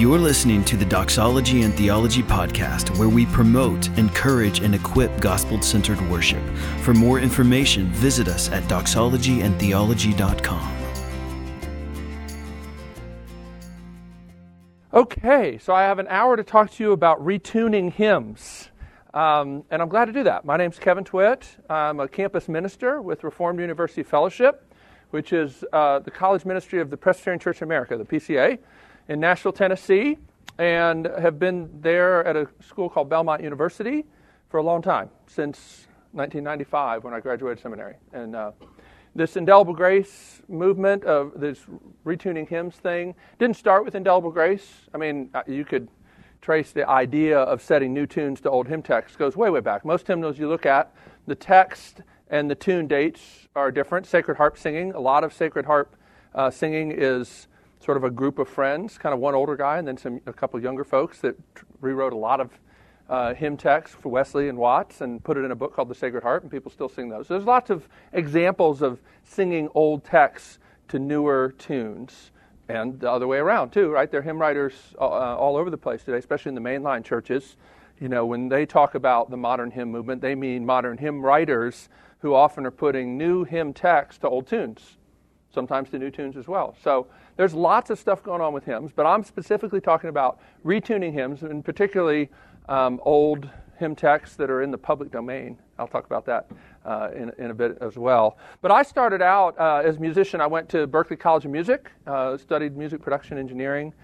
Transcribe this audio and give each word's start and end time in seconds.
You're 0.00 0.18
listening 0.18 0.64
to 0.64 0.76
the 0.78 0.86
Doxology 0.86 1.60
and 1.60 1.74
Theology 1.74 2.22
Podcast, 2.22 2.96
where 2.96 3.10
we 3.10 3.26
promote, 3.26 3.88
encourage, 3.98 4.60
and 4.60 4.74
equip 4.74 5.20
gospel 5.20 5.60
centered 5.60 6.00
worship. 6.08 6.42
For 6.80 6.94
more 6.94 7.20
information, 7.20 7.88
visit 7.88 8.26
us 8.26 8.48
at 8.48 8.62
doxologyandtheology.com. 8.62 10.76
Okay, 14.94 15.58
so 15.58 15.74
I 15.74 15.82
have 15.82 15.98
an 15.98 16.08
hour 16.08 16.34
to 16.34 16.44
talk 16.44 16.70
to 16.70 16.82
you 16.82 16.92
about 16.92 17.22
retuning 17.22 17.92
hymns. 17.92 18.70
Um, 19.12 19.64
and 19.70 19.82
I'm 19.82 19.90
glad 19.90 20.06
to 20.06 20.12
do 20.12 20.22
that. 20.22 20.46
My 20.46 20.56
name's 20.56 20.78
Kevin 20.78 21.04
Twit. 21.04 21.46
I'm 21.68 22.00
a 22.00 22.08
campus 22.08 22.48
minister 22.48 23.02
with 23.02 23.22
Reformed 23.22 23.60
University 23.60 24.02
Fellowship, 24.02 24.66
which 25.10 25.34
is 25.34 25.62
uh, 25.74 25.98
the 25.98 26.10
college 26.10 26.46
ministry 26.46 26.80
of 26.80 26.88
the 26.88 26.96
Presbyterian 26.96 27.38
Church 27.38 27.58
in 27.58 27.64
America, 27.64 27.98
the 27.98 28.06
PCA 28.06 28.58
in 29.10 29.18
Nashville, 29.18 29.52
Tennessee, 29.52 30.18
and 30.56 31.06
have 31.18 31.40
been 31.40 31.68
there 31.80 32.24
at 32.24 32.36
a 32.36 32.46
school 32.64 32.88
called 32.88 33.10
Belmont 33.10 33.42
University 33.42 34.04
for 34.48 34.58
a 34.58 34.62
long 34.62 34.80
time, 34.80 35.10
since 35.26 35.88
1995 36.12 37.02
when 37.02 37.12
I 37.12 37.18
graduated 37.18 37.60
seminary. 37.60 37.96
And 38.12 38.36
uh, 38.36 38.52
this 39.16 39.36
indelible 39.36 39.74
grace 39.74 40.42
movement 40.48 41.02
of 41.02 41.32
this 41.34 41.58
retuning 42.06 42.48
hymns 42.48 42.76
thing 42.76 43.16
didn't 43.40 43.56
start 43.56 43.84
with 43.84 43.96
indelible 43.96 44.30
grace. 44.30 44.88
I 44.94 44.98
mean, 44.98 45.28
uh, 45.34 45.42
you 45.44 45.64
could 45.64 45.88
trace 46.40 46.70
the 46.70 46.88
idea 46.88 47.36
of 47.36 47.60
setting 47.60 47.92
new 47.92 48.06
tunes 48.06 48.40
to 48.42 48.50
old 48.50 48.68
hymn 48.68 48.80
texts 48.80 49.16
goes 49.16 49.36
way, 49.36 49.50
way 49.50 49.60
back. 49.60 49.84
Most 49.84 50.06
hymnals 50.06 50.38
you 50.38 50.48
look 50.48 50.66
at, 50.66 50.94
the 51.26 51.34
text 51.34 52.02
and 52.28 52.48
the 52.48 52.54
tune 52.54 52.86
dates 52.86 53.48
are 53.56 53.72
different. 53.72 54.06
Sacred 54.06 54.36
harp 54.36 54.56
singing, 54.56 54.92
a 54.92 55.00
lot 55.00 55.24
of 55.24 55.32
sacred 55.32 55.66
harp 55.66 55.96
uh, 56.32 56.48
singing 56.48 56.92
is 56.92 57.48
sort 57.80 57.96
of 57.96 58.04
a 58.04 58.10
group 58.10 58.38
of 58.38 58.48
friends, 58.48 58.98
kind 58.98 59.12
of 59.12 59.20
one 59.20 59.34
older 59.34 59.56
guy 59.56 59.78
and 59.78 59.88
then 59.88 59.96
some 59.96 60.20
a 60.26 60.32
couple 60.32 60.60
younger 60.60 60.84
folks 60.84 61.20
that 61.20 61.36
rewrote 61.80 62.12
a 62.12 62.16
lot 62.16 62.40
of 62.40 62.50
uh, 63.08 63.34
hymn 63.34 63.56
texts 63.56 63.96
for 64.00 64.08
Wesley 64.08 64.48
and 64.48 64.56
Watts 64.56 65.00
and 65.00 65.22
put 65.24 65.36
it 65.36 65.44
in 65.44 65.50
a 65.50 65.56
book 65.56 65.74
called 65.74 65.88
The 65.88 65.94
Sacred 65.94 66.22
Harp, 66.22 66.44
and 66.44 66.50
people 66.50 66.70
still 66.70 66.88
sing 66.88 67.08
those. 67.08 67.26
So 67.26 67.34
there's 67.34 67.46
lots 67.46 67.68
of 67.68 67.88
examples 68.12 68.82
of 68.82 69.00
singing 69.24 69.68
old 69.74 70.04
texts 70.04 70.58
to 70.88 70.98
newer 70.98 71.54
tunes. 71.58 72.30
And 72.68 73.00
the 73.00 73.10
other 73.10 73.26
way 73.26 73.38
around, 73.38 73.70
too, 73.70 73.90
right? 73.90 74.08
There 74.08 74.20
are 74.20 74.22
hymn 74.22 74.38
writers 74.38 74.74
uh, 74.96 75.04
all 75.04 75.56
over 75.56 75.70
the 75.70 75.76
place 75.76 76.04
today, 76.04 76.18
especially 76.18 76.50
in 76.50 76.54
the 76.54 76.60
mainline 76.60 77.04
churches. 77.04 77.56
You 77.98 78.08
know, 78.08 78.24
when 78.24 78.48
they 78.48 78.64
talk 78.64 78.94
about 78.94 79.28
the 79.28 79.36
modern 79.36 79.72
hymn 79.72 79.90
movement, 79.90 80.22
they 80.22 80.36
mean 80.36 80.64
modern 80.64 80.96
hymn 80.96 81.20
writers 81.20 81.88
who 82.20 82.32
often 82.32 82.64
are 82.64 82.70
putting 82.70 83.18
new 83.18 83.42
hymn 83.42 83.72
texts 83.72 84.20
to 84.20 84.28
old 84.28 84.46
tunes, 84.46 84.98
sometimes 85.52 85.90
to 85.90 85.98
new 85.98 86.10
tunes 86.10 86.36
as 86.36 86.48
well. 86.48 86.76
So 86.82 87.06
there's 87.36 87.54
lots 87.54 87.90
of 87.90 87.98
stuff 87.98 88.22
going 88.22 88.40
on 88.40 88.52
with 88.52 88.64
hymns, 88.64 88.92
but 88.94 89.06
I'm 89.06 89.24
specifically 89.24 89.80
talking 89.80 90.10
about 90.10 90.40
retuning 90.64 91.12
hymns, 91.12 91.42
and 91.42 91.64
particularly 91.64 92.28
um, 92.68 93.00
old 93.04 93.48
hymn 93.78 93.96
texts 93.96 94.36
that 94.36 94.50
are 94.50 94.62
in 94.62 94.70
the 94.70 94.78
public 94.78 95.10
domain. 95.10 95.58
I'll 95.78 95.88
talk 95.88 96.04
about 96.04 96.26
that 96.26 96.46
uh, 96.84 97.08
in, 97.16 97.32
in 97.38 97.50
a 97.50 97.54
bit 97.54 97.78
as 97.80 97.96
well. 97.96 98.36
But 98.60 98.70
I 98.70 98.82
started 98.82 99.22
out 99.22 99.58
uh, 99.58 99.82
as 99.84 99.96
a 99.96 100.00
musician. 100.00 100.40
I 100.40 100.46
went 100.46 100.68
to 100.70 100.86
Berklee 100.86 101.18
College 101.18 101.46
of 101.46 101.50
Music, 101.50 101.90
uh, 102.06 102.36
studied 102.36 102.76
music 102.76 103.00
production 103.00 103.38
engineering, 103.38 103.94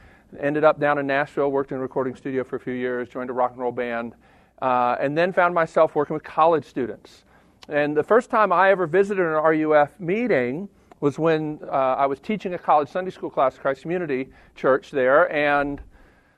ended 0.41 0.65
up 0.65 0.81
down 0.81 0.99
in 0.99 1.07
Nashville, 1.07 1.51
worked 1.51 1.73
in 1.73 1.77
a 1.77 1.81
recording 1.81 2.17
studio 2.17 2.43
for 2.43 2.57
a 2.57 2.61
few 2.61 2.73
years, 2.73 3.09
joined 3.09 3.29
a 3.29 3.35
rock 3.35 3.53
and 3.53 3.61
roll 3.61 3.71
band, 3.71 4.15
uh, 4.63 4.97
and 4.99 5.17
then 5.17 5.33
found 5.33 5.55
myself 5.55 5.95
working 5.95 6.15
with 6.15 6.25
college 6.25 6.65
students. 6.65 7.25
And 7.69 7.97
the 7.97 8.03
first 8.03 8.31
time 8.31 8.53
I 8.53 8.71
ever 8.71 8.87
visited 8.87 9.27
an 9.27 9.33
RUF 9.35 10.01
meeting 10.01 10.69
was 11.01 11.19
when 11.19 11.61
uh, 11.65 11.71
I 11.71 12.07
was 12.07 12.21
teaching 12.21 12.55
a 12.55 12.59
college 12.59 12.89
Sunday 12.89 13.11
school 13.11 13.31
class, 13.31 13.55
at 13.55 13.61
Christ 13.61 13.83
Community 13.83 14.29
Church 14.55 14.91
there, 14.91 15.31
and 15.33 15.81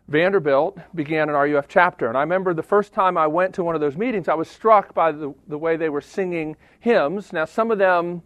Vanderbilt 0.08 0.78
began 0.94 1.28
an 1.28 1.34
RUF 1.34 1.68
chapter. 1.68 2.08
And 2.08 2.16
I 2.16 2.20
remember 2.22 2.54
the 2.54 2.62
first 2.62 2.92
time 2.94 3.18
I 3.18 3.26
went 3.26 3.54
to 3.56 3.64
one 3.64 3.74
of 3.74 3.80
those 3.80 3.96
meetings, 3.96 4.26
I 4.26 4.34
was 4.34 4.48
struck 4.48 4.94
by 4.94 5.12
the, 5.12 5.34
the 5.48 5.58
way 5.58 5.76
they 5.76 5.90
were 5.90 6.00
singing 6.00 6.56
hymns. 6.80 7.32
Now, 7.32 7.44
some 7.44 7.70
of 7.70 7.78
them, 7.78 8.22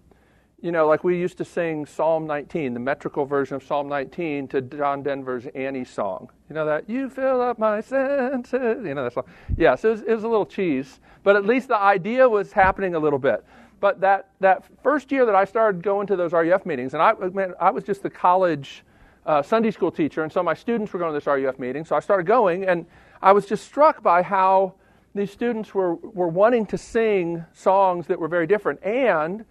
you 0.61 0.71
know, 0.71 0.87
like 0.87 1.03
we 1.03 1.19
used 1.19 1.39
to 1.39 1.45
sing 1.45 1.85
Psalm 1.85 2.25
19, 2.25 2.73
the 2.73 2.81
metrical 2.81 3.27
version 3.27 3.57
of 3.57 3.65
Psalm 3.65 3.89
19, 3.89 4.47
to 4.49 4.63
John 4.63 5.03
Denver's 5.03 5.47
Annie 5.57 5.85
song. 5.85 6.31
You 6.49 6.55
know 6.55 6.65
that? 6.67 6.89
You 6.89 7.11
fill 7.11 7.41
up 7.41 7.59
my 7.59 7.81
senses. 7.81 8.87
You 8.87 8.95
know 8.95 9.03
that 9.03 9.15
song? 9.15 9.25
Yeah, 9.57 9.75
so 9.75 9.93
it 9.93 10.05
it 10.07 10.15
was 10.15 10.23
a 10.23 10.29
little 10.29 10.47
cheese, 10.47 11.01
but 11.25 11.35
at 11.35 11.45
least 11.45 11.67
the 11.67 11.77
idea 11.77 12.29
was 12.29 12.53
happening 12.53 12.95
a 12.95 12.99
little 13.01 13.19
bit. 13.19 13.45
But 13.83 14.01
that, 14.03 14.29
that 14.39 14.63
first 14.85 15.11
year 15.11 15.27
that 15.27 15.35
I 15.35 15.45
started 15.45 15.83
going 15.83 16.07
to 16.07 16.15
those 16.15 16.33
RUF 16.33 16.65
meetings, 16.65 16.95
and 16.95 17.03
I, 17.03 17.15
man, 17.15 17.53
I 17.59 17.73
was 17.73 17.83
just 17.83 18.05
the 18.05 18.11
college 18.11 18.85
uh, 19.27 19.43
Sunday 19.43 19.73
school 19.73 19.91
teacher, 19.91 20.23
and 20.23 20.33
so 20.33 20.41
my 20.41 20.55
students 20.55 20.93
were 20.93 21.01
going 21.01 21.13
to 21.13 21.19
this 21.19 21.27
RUF 21.27 21.59
meeting, 21.59 21.85
so 21.85 21.97
I 21.97 21.99
started 21.99 22.25
going, 22.25 22.65
and 22.65 22.87
I 23.21 23.33
was 23.33 23.45
just 23.45 23.65
struck 23.65 24.01
by 24.01 24.23
how 24.23 24.75
these 25.17 25.33
students 25.33 25.75
were, 25.75 25.97
were 25.97 26.29
wanting 26.29 26.65
to 26.67 26.79
sing 26.79 27.45
songs 27.55 28.07
that 28.07 28.21
were 28.21 28.29
very 28.29 28.47
different. 28.47 28.85
And 28.85 29.45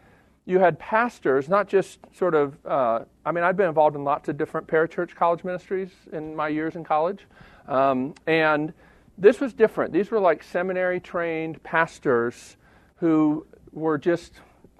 you 0.45 0.59
had 0.59 0.79
pastors, 0.79 1.49
not 1.49 1.67
just 1.67 1.99
sort 2.13 2.33
of, 2.33 2.57
uh, 2.65 3.01
I 3.25 3.33
mean, 3.33 3.43
I'd 3.43 3.57
been 3.57 3.67
involved 3.67 3.97
in 3.97 4.05
lots 4.05 4.29
of 4.29 4.37
different 4.37 4.65
parachurch 4.65 5.13
college 5.13 5.43
ministries 5.43 5.89
in 6.13 6.33
my 6.37 6.47
years 6.47 6.77
in 6.77 6.85
college. 6.85 7.27
Um, 7.67 8.15
and 8.27 8.71
this 9.17 9.41
was 9.41 9.53
different. 9.53 9.91
These 9.91 10.09
were 10.09 10.21
like 10.21 10.41
seminary 10.41 11.01
trained 11.01 11.61
pastors 11.63 12.55
who 12.95 13.45
were 13.71 13.97
just 13.97 14.33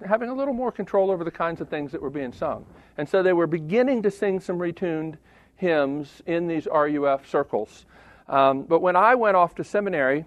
having 0.06 0.28
a 0.28 0.34
little 0.34 0.54
more 0.54 0.72
control 0.72 1.10
over 1.10 1.24
the 1.24 1.30
kinds 1.30 1.60
of 1.60 1.68
things 1.68 1.92
that 1.92 2.02
were 2.02 2.10
being 2.10 2.32
sung. 2.32 2.66
And 2.98 3.08
so 3.08 3.22
they 3.22 3.32
were 3.32 3.46
beginning 3.46 4.02
to 4.02 4.10
sing 4.10 4.40
some 4.40 4.58
retuned 4.58 5.16
hymns 5.56 6.22
in 6.26 6.48
these 6.48 6.66
RUF 6.66 7.28
circles. 7.28 7.86
Um, 8.28 8.62
but 8.62 8.80
when 8.80 8.96
I 8.96 9.14
went 9.14 9.36
off 9.36 9.54
to 9.56 9.64
seminary 9.64 10.24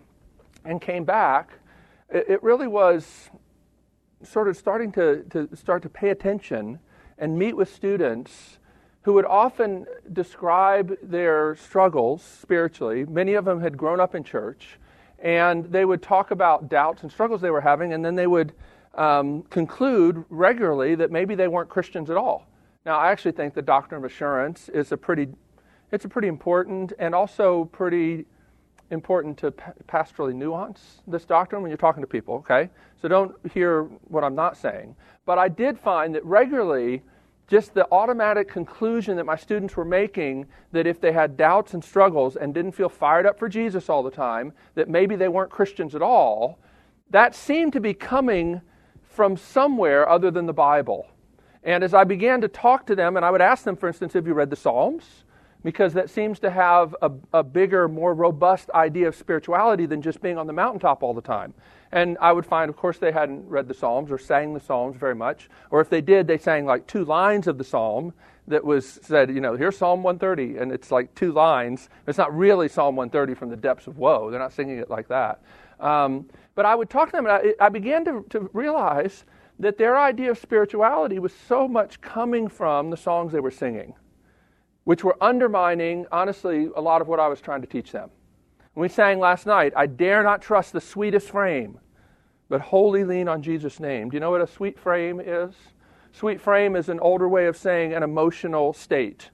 and 0.64 0.82
came 0.82 1.04
back, 1.04 1.52
it, 2.10 2.26
it 2.30 2.44
really 2.44 2.68
was 2.68 3.30
sort 4.24 4.48
of 4.48 4.58
starting 4.58 4.92
to, 4.94 5.24
to 5.30 5.56
start 5.56 5.84
to 5.84 5.90
pay 5.90 6.10
attention 6.10 6.80
and 7.18 7.38
meet 7.38 7.56
with 7.56 7.74
students 7.74 8.60
who 9.04 9.14
would 9.14 9.26
often 9.26 9.86
describe 10.12 10.98
their 11.04 11.56
struggles 11.56 12.24
spiritually. 12.24 13.06
Many 13.06 13.36
of 13.36 13.46
them 13.46 13.62
had 13.62 13.78
grown 13.78 14.00
up 14.00 14.16
in 14.16 14.24
church 14.24 14.80
and 15.26 15.66
they 15.66 15.86
would 15.86 16.04
talk 16.04 16.30
about 16.30 16.70
doubts 16.70 17.02
and 17.02 17.12
struggles 17.12 17.42
they 17.42 17.50
were 17.50 17.60
having, 17.60 17.94
and 17.94 18.06
then 18.06 18.14
they 18.14 18.28
would 18.28 18.54
um, 18.94 19.42
conclude 19.50 20.24
regularly 20.30 20.94
that 20.94 21.12
maybe 21.12 21.34
they 21.34 21.48
weren't 21.48 21.68
Christians 21.68 22.12
at 22.12 22.16
all. 22.16 22.48
Now, 22.86 23.00
I 23.00 23.12
actually 23.12 23.32
think 23.32 23.56
the 23.56 23.64
doctrine 23.64 23.98
of 23.98 24.06
assurance 24.06 24.70
is 24.70 24.92
a 24.92 24.98
pretty, 24.98 25.30
it's 25.92 26.06
a 26.06 26.08
pretty 26.08 26.28
important 26.28 26.94
and 27.00 27.16
also 27.16 27.66
pretty 27.66 28.26
important 28.92 29.36
to 29.40 29.50
pastorally 29.88 30.36
nuance 30.36 31.02
this 31.08 31.26
doctrine 31.26 31.64
when 31.64 31.72
you're 31.72 31.78
talking 31.78 32.02
to 32.02 32.08
people. 32.08 32.36
Okay, 32.36 32.70
so 33.02 33.08
don't 33.08 33.36
hear 33.52 33.86
what 34.08 34.24
I'm 34.24 34.36
not 34.36 34.56
saying. 34.56 34.96
But 35.26 35.40
I 35.40 35.48
did 35.48 35.80
find 35.80 36.14
that 36.14 36.24
regularly 36.24 37.02
just 37.48 37.74
the 37.74 37.88
automatic 37.92 38.48
conclusion 38.48 39.18
that 39.18 39.26
my 39.26 39.36
students 39.36 39.76
were 39.78 39.86
making 39.86 40.48
that 40.72 40.88
if 40.88 41.00
they 41.00 41.12
had 41.12 41.38
doubts 41.38 41.74
and 41.74 41.84
struggles 41.84 42.36
and 42.36 42.54
didn't 42.54 42.72
feel 42.72 42.90
fired 42.90 43.26
up 43.26 43.38
for 43.38 43.48
Jesus 43.48 43.90
all 43.90 44.02
the 44.02 44.12
time, 44.12 44.52
that 44.74 44.90
maybe 44.90 45.16
they 45.16 45.28
weren't 45.28 45.52
Christians 45.52 45.94
at 45.94 46.02
all, 46.02 46.60
that 47.12 47.36
seemed 47.36 47.74
to 47.74 47.80
be 47.80 47.94
coming 47.94 48.62
from 49.04 49.38
somewhere 49.38 50.10
other 50.10 50.32
than 50.32 50.46
the 50.46 50.54
Bible. 50.54 51.08
And 51.64 51.84
as 51.84 51.94
I 51.94 52.04
began 52.04 52.42
to 52.42 52.48
talk 52.48 52.86
to 52.88 52.96
them, 52.96 53.16
and 53.16 53.26
I 53.26 53.32
would 53.32 53.42
ask 53.42 53.64
them, 53.64 53.76
for 53.76 53.88
instance, 53.88 54.14
have 54.14 54.28
you 54.28 54.34
read 54.34 54.50
the 54.50 54.56
Psalms? 54.56 55.25
Because 55.66 55.94
that 55.96 56.10
seems 56.10 56.40
to 56.40 56.50
have 56.50 56.96
a, 57.02 57.12
a 57.34 57.44
bigger, 57.44 57.90
more 57.90 58.14
robust 58.14 58.70
idea 58.72 59.10
of 59.10 59.16
spirituality 59.16 59.86
than 59.86 60.02
just 60.02 60.22
being 60.22 60.38
on 60.38 60.48
the 60.48 60.54
mountaintop 60.54 61.04
all 61.04 61.14
the 61.14 61.22
time. 61.22 61.54
And 61.92 62.18
I 62.22 62.32
would 62.32 62.46
find, 62.46 62.70
of 62.70 62.78
course, 62.78 63.00
they 63.00 63.12
hadn't 63.12 63.50
read 63.50 63.68
the 63.68 63.74
Psalms 63.74 64.12
or 64.12 64.18
sang 64.18 64.54
the 64.54 64.60
Psalms 64.60 64.96
very 64.96 65.16
much. 65.16 65.50
Or 65.72 65.82
if 65.82 65.90
they 65.90 66.02
did, 66.02 66.28
they 66.28 66.38
sang 66.38 66.66
like 66.66 66.86
two 66.86 67.04
lines 67.04 67.48
of 67.48 67.58
the 67.58 67.64
Psalm 67.64 68.14
that 68.48 68.64
was 68.64 69.00
said, 69.02 69.34
you 69.34 69.42
know, 69.42 69.56
here's 69.56 69.76
Psalm 69.78 70.04
130, 70.04 70.60
and 70.60 70.72
it's 70.72 70.92
like 70.92 71.14
two 71.16 71.32
lines. 71.32 71.90
It's 72.08 72.18
not 72.18 72.36
really 72.36 72.68
Psalm 72.68 72.96
130 72.96 73.34
from 73.34 73.50
the 73.50 73.58
depths 73.58 73.88
of 73.88 73.98
woe. 73.98 74.30
They're 74.30 74.40
not 74.40 74.54
singing 74.54 74.78
it 74.78 74.90
like 74.90 75.08
that. 75.08 75.42
Um, 75.80 76.28
but 76.54 76.66
I 76.66 76.76
would 76.76 76.90
talk 76.90 77.10
to 77.10 77.12
them, 77.14 77.26
and 77.26 77.34
I, 77.60 77.66
I 77.66 77.70
began 77.70 78.06
to, 78.06 78.24
to 78.30 78.50
realize 78.54 79.26
that 79.60 79.78
their 79.78 79.98
idea 79.98 80.32
of 80.32 80.38
spirituality 80.38 81.18
was 81.20 81.34
so 81.48 81.68
much 81.68 82.02
coming 82.02 82.48
from 82.48 82.90
the 82.90 82.98
songs 82.98 83.32
they 83.32 83.40
were 83.40 83.52
singing, 83.52 83.94
which 84.86 85.04
were 85.04 85.18
undermining, 85.22 86.06
honestly, 86.12 86.70
a 86.76 86.82
lot 86.82 87.02
of 87.02 87.08
what 87.08 87.20
I 87.20 87.28
was 87.28 87.42
trying 87.42 87.62
to 87.62 87.68
teach 87.68 87.92
them. 87.92 88.10
we 88.76 88.88
sang 88.88 89.20
last 89.20 89.46
night, 89.46 89.74
I 89.76 89.88
dare 89.88 90.24
not 90.24 90.42
trust 90.42 90.74
the 90.74 90.82
sweetest 90.82 91.30
frame, 91.30 91.80
but 92.50 92.62
wholly 92.62 93.04
lean 93.04 93.28
on 93.28 93.42
Jesus' 93.42 93.80
name. 93.80 94.10
Do 94.10 94.16
you 94.16 94.22
know 94.22 94.32
what 94.32 94.42
a 94.42 94.48
sweet 94.48 94.80
frame 94.80 95.20
is? 95.20 95.54
Sweet 96.12 96.40
frame 96.40 96.76
is 96.76 96.88
an 96.88 97.00
older 97.00 97.28
way 97.28 97.48
of 97.48 97.58
saying 97.58 97.94
an 97.94 98.04
emotional 98.04 98.74
state. 98.74 99.32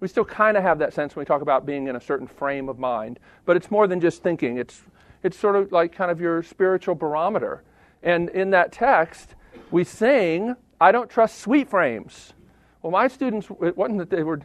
We 0.00 0.08
still 0.08 0.24
kind 0.24 0.56
of 0.56 0.62
have 0.62 0.78
that 0.80 0.92
sense 0.92 1.16
when 1.16 1.22
we 1.22 1.26
talk 1.26 1.42
about 1.42 1.64
being 1.64 1.86
in 1.86 1.96
a 1.96 2.00
certain 2.00 2.26
frame 2.26 2.68
of 2.68 2.78
mind, 2.78 3.18
but 3.44 3.56
it's 3.56 3.70
more 3.70 3.86
than 3.86 4.00
just 4.00 4.22
thinking. 4.22 4.58
It's, 4.58 4.82
it's 5.22 5.38
sort 5.38 5.56
of 5.56 5.72
like 5.72 5.92
kind 5.92 6.10
of 6.10 6.20
your 6.20 6.42
spiritual 6.42 6.94
barometer. 6.94 7.62
And 8.02 8.28
in 8.30 8.50
that 8.50 8.72
text, 8.72 9.36
we 9.70 9.84
sing, 9.84 10.54
I 10.80 10.92
don't 10.92 11.08
trust 11.08 11.38
sweet 11.38 11.70
frames. 11.70 12.34
Well, 12.82 12.90
my 12.90 13.08
students, 13.08 13.48
it 13.62 13.76
wasn't 13.76 13.98
that 13.98 14.10
they 14.10 14.24
were, 14.24 14.40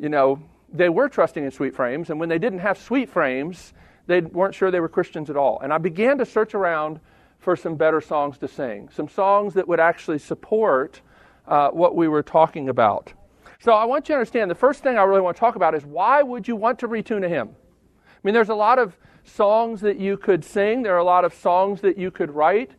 you 0.00 0.08
know, 0.08 0.40
they 0.72 0.88
were 0.88 1.08
trusting 1.08 1.44
in 1.44 1.50
sweet 1.50 1.74
frames, 1.74 2.10
and 2.10 2.18
when 2.18 2.28
they 2.28 2.38
didn't 2.38 2.60
have 2.60 2.78
sweet 2.78 3.08
frames, 3.08 3.72
they 4.06 4.20
weren't 4.20 4.54
sure 4.54 4.70
they 4.70 4.80
were 4.80 4.88
Christians 4.88 5.30
at 5.30 5.36
all. 5.36 5.60
And 5.60 5.72
I 5.72 5.78
began 5.78 6.18
to 6.18 6.24
search 6.24 6.54
around 6.54 7.00
for 7.38 7.56
some 7.56 7.76
better 7.76 8.00
songs 8.00 8.38
to 8.38 8.48
sing, 8.48 8.88
some 8.92 9.08
songs 9.08 9.54
that 9.54 9.66
would 9.66 9.80
actually 9.80 10.18
support 10.18 11.00
uh, 11.46 11.70
what 11.70 11.96
we 11.96 12.08
were 12.08 12.22
talking 12.22 12.68
about. 12.68 13.12
So 13.60 13.72
I 13.72 13.84
want 13.84 14.08
you 14.08 14.14
to 14.14 14.18
understand 14.18 14.50
the 14.50 14.54
first 14.54 14.82
thing 14.82 14.96
I 14.96 15.02
really 15.02 15.20
want 15.20 15.36
to 15.36 15.40
talk 15.40 15.56
about 15.56 15.74
is 15.74 15.84
why 15.84 16.22
would 16.22 16.48
you 16.48 16.56
want 16.56 16.78
to 16.78 16.88
retune 16.88 17.24
a 17.24 17.28
hymn? 17.28 17.50
I 17.50 18.18
mean, 18.22 18.34
there's 18.34 18.48
a 18.48 18.54
lot 18.54 18.78
of 18.78 18.96
songs 19.24 19.80
that 19.82 19.98
you 19.98 20.16
could 20.16 20.44
sing, 20.44 20.82
there 20.82 20.94
are 20.94 20.98
a 20.98 21.04
lot 21.04 21.24
of 21.24 21.34
songs 21.34 21.80
that 21.82 21.98
you 21.98 22.10
could 22.10 22.30
write, 22.30 22.70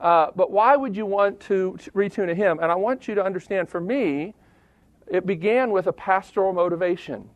uh, 0.00 0.28
but 0.34 0.50
why 0.50 0.76
would 0.76 0.96
you 0.96 1.04
want 1.04 1.40
to 1.40 1.76
retune 1.94 2.30
a 2.30 2.34
hymn? 2.34 2.58
And 2.60 2.72
I 2.72 2.74
want 2.74 3.06
you 3.06 3.14
to 3.14 3.24
understand 3.24 3.68
for 3.68 3.80
me, 3.80 4.34
it 5.10 5.26
began 5.26 5.72
with 5.72 5.88
a 5.88 5.92
pastoral 5.92 6.52
motivation. 6.52 7.28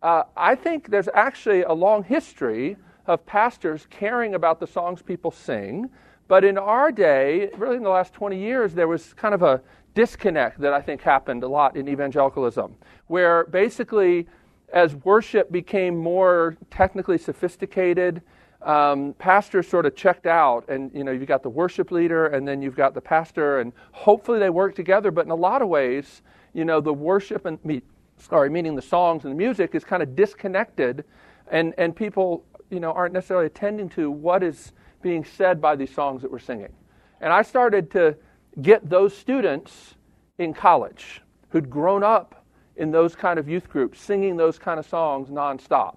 Uh, 0.00 0.22
I 0.36 0.54
think 0.54 0.90
there's 0.90 1.08
actually 1.12 1.62
a 1.62 1.72
long 1.72 2.04
history 2.04 2.76
of 3.06 3.26
pastors 3.26 3.86
caring 3.90 4.34
about 4.34 4.60
the 4.60 4.66
songs 4.66 5.02
people 5.02 5.32
sing, 5.32 5.90
but 6.28 6.44
in 6.44 6.56
our 6.56 6.92
day, 6.92 7.50
really 7.56 7.76
in 7.76 7.82
the 7.82 7.88
last 7.88 8.12
20 8.12 8.38
years, 8.38 8.74
there 8.74 8.86
was 8.86 9.14
kind 9.14 9.34
of 9.34 9.42
a 9.42 9.60
disconnect 9.94 10.60
that 10.60 10.72
I 10.72 10.80
think 10.80 11.00
happened 11.00 11.42
a 11.42 11.48
lot 11.48 11.76
in 11.76 11.88
evangelicalism, 11.88 12.76
where 13.08 13.44
basically, 13.46 14.28
as 14.72 14.94
worship 14.94 15.50
became 15.50 15.96
more 15.96 16.56
technically 16.70 17.18
sophisticated, 17.18 18.22
um, 18.62 19.14
pastors 19.18 19.68
sort 19.68 19.86
of 19.86 19.94
checked 19.94 20.26
out, 20.26 20.68
and 20.68 20.90
you 20.92 21.04
know 21.04 21.12
you've 21.12 21.28
got 21.28 21.42
the 21.42 21.50
worship 21.50 21.90
leader, 21.90 22.26
and 22.26 22.46
then 22.46 22.60
you've 22.60 22.76
got 22.76 22.94
the 22.94 23.00
pastor, 23.00 23.60
and 23.60 23.72
hopefully 23.92 24.38
they 24.38 24.50
work 24.50 24.74
together. 24.74 25.10
But 25.10 25.26
in 25.26 25.30
a 25.30 25.36
lot 25.36 25.62
of 25.62 25.68
ways, 25.68 26.22
you 26.54 26.64
know, 26.64 26.80
the 26.80 26.92
worship 26.92 27.46
and 27.46 27.64
me, 27.64 27.82
sorry, 28.18 28.50
meaning 28.50 28.74
the 28.74 28.82
songs 28.82 29.24
and 29.24 29.32
the 29.32 29.36
music 29.36 29.74
is 29.74 29.84
kind 29.84 30.02
of 30.02 30.16
disconnected, 30.16 31.04
and 31.50 31.72
and 31.78 31.94
people 31.94 32.44
you 32.70 32.80
know 32.80 32.92
aren't 32.92 33.14
necessarily 33.14 33.46
attending 33.46 33.88
to 33.90 34.10
what 34.10 34.42
is 34.42 34.72
being 35.02 35.24
said 35.24 35.60
by 35.60 35.76
these 35.76 35.94
songs 35.94 36.22
that 36.22 36.30
we're 36.30 36.38
singing. 36.38 36.72
And 37.20 37.32
I 37.32 37.42
started 37.42 37.90
to 37.92 38.16
get 38.60 38.88
those 38.88 39.16
students 39.16 39.94
in 40.38 40.52
college 40.52 41.22
who'd 41.50 41.70
grown 41.70 42.02
up 42.02 42.44
in 42.76 42.90
those 42.90 43.14
kind 43.14 43.38
of 43.38 43.48
youth 43.48 43.68
groups 43.68 44.00
singing 44.00 44.36
those 44.36 44.58
kind 44.58 44.78
of 44.78 44.86
songs 44.86 45.28
nonstop. 45.28 45.96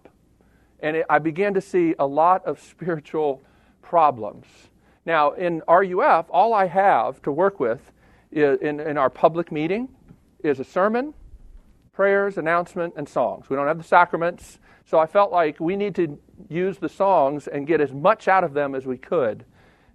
And 0.81 0.97
it, 0.97 1.05
I 1.09 1.19
began 1.19 1.53
to 1.53 1.61
see 1.61 1.95
a 1.99 2.05
lot 2.05 2.45
of 2.45 2.59
spiritual 2.69 3.41
problems. 3.81 4.45
Now, 5.05 5.31
in 5.31 5.61
RUF, 5.67 6.27
all 6.29 6.53
I 6.53 6.67
have 6.67 7.21
to 7.23 7.31
work 7.31 7.59
with 7.59 7.91
in, 8.31 8.79
in 8.79 8.97
our 8.97 9.09
public 9.09 9.51
meeting 9.51 9.89
is 10.43 10.59
a 10.59 10.63
sermon, 10.63 11.13
prayers, 11.93 12.37
announcement, 12.37 12.93
and 12.95 13.07
songs. 13.07 13.49
We 13.49 13.55
don't 13.55 13.67
have 13.67 13.77
the 13.77 13.83
sacraments, 13.83 14.59
so 14.85 14.99
I 14.99 15.05
felt 15.05 15.31
like 15.31 15.59
we 15.59 15.75
need 15.75 15.95
to 15.95 16.19
use 16.49 16.77
the 16.77 16.89
songs 16.89 17.47
and 17.47 17.67
get 17.67 17.81
as 17.81 17.91
much 17.93 18.27
out 18.27 18.43
of 18.43 18.53
them 18.53 18.75
as 18.75 18.85
we 18.85 18.97
could. 18.97 19.45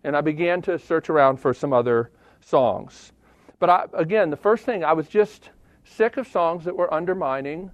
And 0.05 0.17
I 0.17 0.21
began 0.21 0.63
to 0.63 0.79
search 0.79 1.09
around 1.09 1.39
for 1.39 1.53
some 1.53 1.73
other 1.73 2.11
songs. 2.41 3.13
But 3.59 3.71
I, 3.71 3.85
again, 3.95 4.31
the 4.31 4.37
first 4.37 4.65
thing, 4.65 4.85
I 4.85 4.93
was 4.93 5.09
just 5.09 5.51
sick 5.85 6.17
of 6.17 6.27
songs 6.27 6.65
that 6.65 6.77
were 6.77 6.93
undermining, 6.93 7.71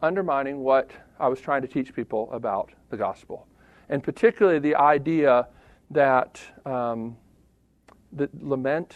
undermining 0.00 0.60
what 0.60 0.90
I 1.18 1.28
was 1.28 1.40
trying 1.40 1.62
to 1.62 1.68
teach 1.68 1.94
people 1.94 2.30
about 2.32 2.70
the 2.90 2.96
gospel. 2.96 3.46
And 3.88 4.02
particularly 4.02 4.58
the 4.58 4.76
idea 4.76 5.48
that, 5.90 6.40
um, 6.64 7.16
that 8.12 8.30
lament 8.42 8.94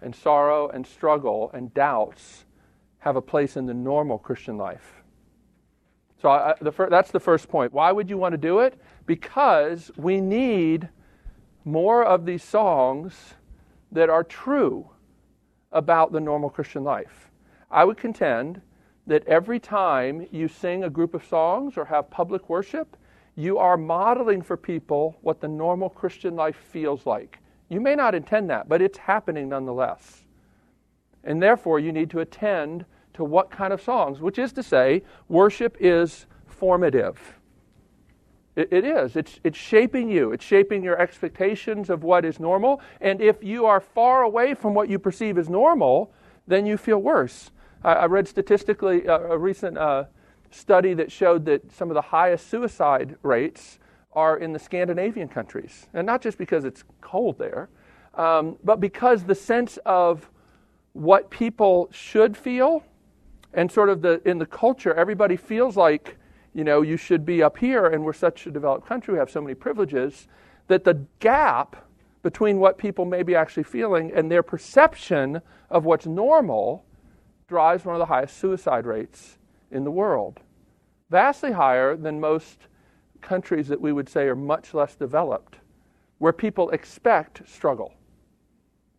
and 0.00 0.14
sorrow 0.14 0.68
and 0.68 0.86
struggle 0.86 1.50
and 1.54 1.72
doubts 1.74 2.44
have 2.98 3.16
a 3.16 3.22
place 3.22 3.56
in 3.56 3.66
the 3.66 3.74
normal 3.74 4.18
Christian 4.18 4.56
life. 4.56 5.02
So 6.20 6.28
I, 6.28 6.54
the 6.60 6.70
fir- 6.70 6.88
that's 6.88 7.10
the 7.10 7.18
first 7.18 7.48
point. 7.48 7.72
Why 7.72 7.90
would 7.90 8.08
you 8.08 8.16
want 8.16 8.32
to 8.32 8.38
do 8.38 8.60
it? 8.60 8.80
Because 9.06 9.90
we 9.96 10.20
need 10.20 10.88
more 11.64 12.04
of 12.04 12.26
these 12.26 12.44
songs 12.44 13.34
that 13.90 14.08
are 14.08 14.22
true 14.22 14.88
about 15.72 16.12
the 16.12 16.20
normal 16.20 16.48
Christian 16.48 16.84
life. 16.84 17.30
I 17.70 17.84
would 17.84 17.96
contend 17.96 18.60
that 19.06 19.26
every 19.26 19.58
time 19.58 20.26
you 20.30 20.48
sing 20.48 20.84
a 20.84 20.90
group 20.90 21.14
of 21.14 21.24
songs 21.24 21.76
or 21.76 21.84
have 21.84 22.10
public 22.10 22.48
worship, 22.48 22.96
you 23.34 23.58
are 23.58 23.76
modeling 23.76 24.42
for 24.42 24.56
people 24.56 25.16
what 25.22 25.40
the 25.40 25.48
normal 25.48 25.88
Christian 25.88 26.36
life 26.36 26.56
feels 26.56 27.06
like. 27.06 27.38
You 27.68 27.80
may 27.80 27.94
not 27.94 28.14
intend 28.14 28.50
that, 28.50 28.68
but 28.68 28.82
it's 28.82 28.98
happening 28.98 29.48
nonetheless. 29.48 30.24
And 31.24 31.42
therefore, 31.42 31.78
you 31.78 31.92
need 31.92 32.10
to 32.10 32.20
attend 32.20 32.84
to 33.14 33.24
what 33.24 33.50
kind 33.50 33.72
of 33.72 33.80
songs, 33.80 34.20
which 34.20 34.38
is 34.38 34.52
to 34.52 34.62
say, 34.62 35.02
worship 35.28 35.76
is 35.80 36.26
formative. 36.46 37.38
It, 38.56 38.68
it 38.72 38.84
is. 38.84 39.16
It's, 39.16 39.40
it's 39.44 39.58
shaping 39.58 40.10
you, 40.10 40.32
it's 40.32 40.44
shaping 40.44 40.82
your 40.82 41.00
expectations 41.00 41.90
of 41.90 42.02
what 42.02 42.24
is 42.24 42.38
normal. 42.38 42.80
And 43.00 43.20
if 43.20 43.42
you 43.42 43.66
are 43.66 43.80
far 43.80 44.22
away 44.22 44.54
from 44.54 44.74
what 44.74 44.88
you 44.88 44.98
perceive 44.98 45.38
as 45.38 45.48
normal, 45.48 46.12
then 46.46 46.66
you 46.66 46.76
feel 46.76 46.98
worse. 46.98 47.50
I, 47.84 47.92
I 47.92 48.04
read 48.06 48.28
statistically 48.28 49.08
uh, 49.08 49.18
a 49.18 49.38
recent 49.38 49.78
uh, 49.78 50.04
study 50.50 50.94
that 50.94 51.10
showed 51.10 51.44
that 51.46 51.72
some 51.72 51.90
of 51.90 51.94
the 51.94 52.02
highest 52.02 52.48
suicide 52.48 53.16
rates 53.22 53.78
are 54.12 54.38
in 54.38 54.52
the 54.52 54.58
Scandinavian 54.58 55.28
countries. 55.28 55.86
And 55.94 56.06
not 56.06 56.20
just 56.20 56.38
because 56.38 56.64
it's 56.64 56.84
cold 57.00 57.38
there, 57.38 57.70
um, 58.14 58.56
but 58.62 58.80
because 58.80 59.24
the 59.24 59.34
sense 59.34 59.78
of 59.86 60.30
what 60.92 61.30
people 61.30 61.88
should 61.90 62.36
feel 62.36 62.84
and 63.54 63.70
sort 63.70 63.88
of 63.88 64.02
the 64.02 64.20
in 64.28 64.38
the 64.38 64.46
culture 64.46 64.92
everybody 64.94 65.36
feels 65.36 65.76
like 65.76 66.18
you 66.54 66.64
know, 66.64 66.82
you 66.82 66.96
should 66.96 67.24
be 67.24 67.42
up 67.42 67.56
here, 67.56 67.86
and 67.86 68.04
we're 68.04 68.12
such 68.12 68.46
a 68.46 68.50
developed 68.50 68.86
country, 68.86 69.14
we 69.14 69.18
have 69.18 69.30
so 69.30 69.40
many 69.40 69.54
privileges, 69.54 70.28
that 70.68 70.84
the 70.84 71.04
gap 71.20 71.88
between 72.22 72.58
what 72.58 72.78
people 72.78 73.04
may 73.04 73.22
be 73.22 73.34
actually 73.34 73.62
feeling 73.62 74.12
and 74.14 74.30
their 74.30 74.42
perception 74.42 75.40
of 75.70 75.84
what's 75.84 76.06
normal 76.06 76.84
drives 77.52 77.84
one 77.84 77.94
of 77.94 77.98
the 77.98 78.06
highest 78.06 78.38
suicide 78.38 78.86
rates 78.86 79.36
in 79.70 79.84
the 79.84 79.90
world. 79.90 80.40
Vastly 81.10 81.52
higher 81.52 81.94
than 81.94 82.18
most 82.18 82.60
countries 83.20 83.68
that 83.68 83.78
we 83.78 83.92
would 83.92 84.08
say 84.08 84.22
are 84.22 84.34
much 84.34 84.72
less 84.72 84.94
developed, 84.94 85.58
where 86.16 86.32
people 86.32 86.70
expect 86.70 87.46
struggle. 87.46 87.92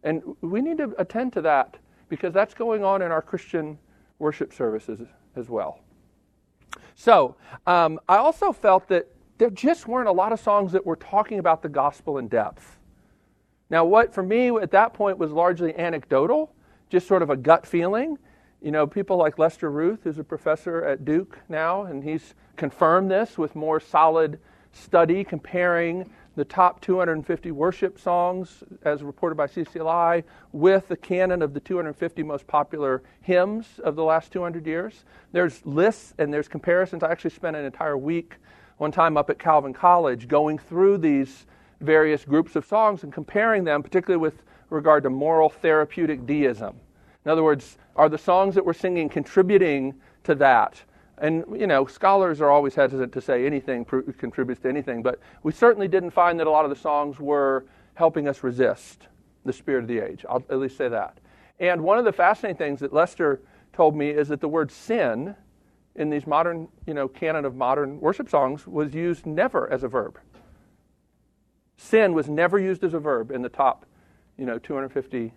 And 0.04 0.22
we 0.42 0.62
need 0.62 0.78
to 0.78 0.94
attend 1.00 1.34
to 1.34 1.42
that 1.42 1.78
because 2.10 2.32
that's 2.32 2.54
going 2.54 2.84
on 2.84 3.02
in 3.02 3.12
our 3.12 3.24
Christian 3.24 3.80
worship 4.20 4.54
services 4.54 5.00
as 5.36 5.50
well. 5.50 5.80
So 6.94 7.36
um, 7.66 8.00
I 8.08 8.18
also 8.18 8.52
felt 8.52 8.88
that 8.90 9.08
there 9.40 9.50
just 9.50 9.88
weren't 9.88 10.10
a 10.10 10.12
lot 10.12 10.32
of 10.32 10.40
songs 10.40 10.72
that 10.74 10.86
were 10.86 10.96
talking 10.98 11.40
about 11.40 11.64
the 11.64 11.70
gospel 11.70 12.20
in 12.20 12.28
depth. 12.28 12.78
Now, 13.72 13.84
what 13.84 14.14
for 14.14 14.22
me 14.22 14.56
at 14.58 14.70
that 14.70 14.94
point 14.94 15.18
was 15.18 15.32
largely 15.32 15.76
anecdotal, 15.76 16.54
just 16.92 17.08
sort 17.08 17.24
of 17.24 17.32
a 17.32 17.36
gut 17.36 17.66
feeling. 17.66 18.20
You 18.64 18.72
know, 18.72 18.88
people 18.88 19.18
like 19.18 19.38
Lester 19.38 19.70
Ruth, 19.70 20.06
who's 20.06 20.20
a 20.20 20.24
professor 20.24 20.86
at 20.86 21.04
Duke 21.04 21.38
now, 21.50 21.84
and 21.84 22.02
he's 22.02 22.34
confirmed 22.56 23.12
this 23.12 23.38
with 23.38 23.58
more 23.58 23.82
solid 23.82 24.40
study 24.72 25.26
comparing 25.26 26.10
the 26.38 26.46
top 26.46 26.80
250 26.80 27.52
worship 27.52 28.00
songs, 28.00 28.64
as 28.84 29.04
reported 29.04 29.36
by 29.36 29.48
CCLI, 29.48 30.24
with 30.54 30.88
the 30.88 30.96
canon 30.96 31.42
of 31.42 31.54
the 31.54 31.60
250 31.60 32.24
most 32.24 32.48
popular 32.48 33.04
hymns 33.20 33.82
of 33.84 33.98
the 33.98 34.04
last 34.04 34.32
200 34.32 34.66
years. 34.66 35.04
There's 35.34 35.64
lists 35.66 36.14
and 36.18 36.34
there's 36.34 36.48
comparisons. 36.48 37.04
I 37.04 37.12
actually 37.12 37.32
spent 37.32 37.58
an 37.58 37.66
entire 37.66 37.98
week 37.98 38.36
one 38.78 38.94
time 38.94 39.18
up 39.18 39.30
at 39.30 39.40
Calvin 39.40 39.74
College 39.74 40.30
going 40.30 40.58
through 40.58 41.00
these 41.00 41.48
various 41.82 42.24
groups 42.24 42.56
of 42.56 42.66
songs 42.66 43.04
and 43.04 43.12
comparing 43.12 43.66
them, 43.66 43.84
particularly 43.84 44.22
with 44.22 44.42
regard 44.70 45.04
to 45.04 45.10
moral 45.10 45.50
therapeutic 45.50 46.26
deism. 46.26 46.80
In 47.26 47.32
other 47.32 47.44
words, 47.44 47.78
are 47.96 48.10
the 48.10 48.18
songs 48.18 48.56
that 48.56 48.66
we're 48.66 48.74
singing 48.74 49.10
contributing 49.10 49.96
to 50.24 50.36
that? 50.36 50.82
And, 51.20 51.46
you 51.56 51.68
know, 51.68 51.86
scholars 51.86 52.42
are 52.42 52.50
always 52.50 52.76
hesitant 52.76 53.14
to 53.14 53.22
say 53.22 53.46
anything 53.46 53.86
contributes 53.86 54.62
to 54.62 54.70
anything, 54.70 55.04
but 55.04 55.20
we 55.44 55.52
certainly 55.52 55.88
didn't 55.88 56.12
find 56.12 56.40
that 56.40 56.48
a 56.48 56.50
lot 56.50 56.66
of 56.66 56.70
the 56.70 56.76
songs 56.76 57.20
were 57.20 57.66
helping 57.94 58.28
us 58.28 58.44
resist 58.44 59.08
the 59.46 59.54
spirit 59.54 59.84
of 59.84 59.88
the 59.88 60.00
age. 60.00 60.26
I'll 60.28 60.44
at 60.50 60.58
least 60.58 60.78
say 60.78 60.90
that. 60.90 61.20
And 61.60 61.82
one 61.82 62.00
of 62.00 62.06
the 62.06 62.12
fascinating 62.12 62.58
things 62.58 62.80
that 62.80 62.92
Lester 62.92 63.42
told 63.72 63.96
me 63.96 64.10
is 64.10 64.28
that 64.30 64.42
the 64.42 64.48
word 64.48 64.72
sin 64.72 65.36
in 65.96 66.10
these 66.10 66.26
modern, 66.26 66.68
you 66.88 66.94
know, 66.94 67.08
canon 67.08 67.46
of 67.46 67.56
modern 67.56 68.00
worship 68.00 68.28
songs 68.28 68.66
was 68.66 68.94
used 68.94 69.26
never 69.26 69.72
as 69.72 69.84
a 69.84 69.88
verb. 69.88 70.20
Sin 71.78 72.14
was 72.14 72.28
never 72.28 72.58
used 72.58 72.84
as 72.84 72.94
a 72.94 73.00
verb 73.00 73.32
in 73.32 73.44
the 73.44 73.50
top, 73.50 73.86
you 74.38 74.46
know, 74.46 74.58
250 74.58 75.32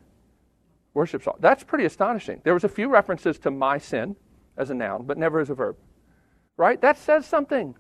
worship 0.96 1.22
songs. 1.22 1.38
That's 1.40 1.62
pretty 1.62 1.84
astonishing. 1.84 2.40
There 2.42 2.54
was 2.54 2.64
a 2.64 2.68
few 2.68 2.88
references 2.88 3.38
to 3.40 3.50
my 3.50 3.78
sin, 3.78 4.16
as 4.56 4.70
a 4.70 4.74
noun, 4.74 5.04
but 5.04 5.18
never 5.18 5.38
as 5.38 5.50
a 5.50 5.54
verb. 5.54 5.76
Right? 6.56 6.80
That 6.80 6.96
says 6.96 7.26
something. 7.26 7.74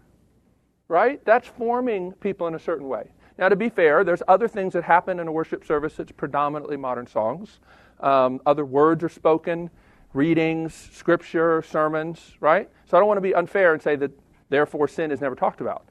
Right? 0.88 1.24
That's 1.24 1.48
forming 1.48 2.12
people 2.12 2.46
in 2.46 2.54
a 2.54 2.58
certain 2.58 2.86
way. 2.86 3.10
Now, 3.38 3.48
to 3.48 3.56
be 3.56 3.68
fair, 3.68 4.04
there's 4.04 4.22
other 4.28 4.48
things 4.48 4.74
that 4.74 4.84
happen 4.84 5.18
in 5.18 5.28
a 5.28 5.32
worship 5.32 5.66
service 5.66 5.94
that's 5.94 6.12
predominantly 6.12 6.76
modern 6.76 7.06
songs. 7.06 7.58
Um, 8.00 8.40
other 8.46 8.64
words 8.64 9.02
are 9.02 9.08
spoken, 9.08 9.70
readings, 10.12 10.74
scripture, 10.92 11.62
sermons, 11.62 12.34
right? 12.40 12.70
So 12.86 12.96
I 12.96 13.00
don't 13.00 13.08
want 13.08 13.18
to 13.18 13.22
be 13.22 13.34
unfair 13.34 13.72
and 13.72 13.82
say 13.82 13.96
that 13.96 14.10
therefore 14.48 14.88
sin 14.88 15.10
is 15.10 15.20
never 15.20 15.34
talked 15.34 15.60
about. 15.60 15.88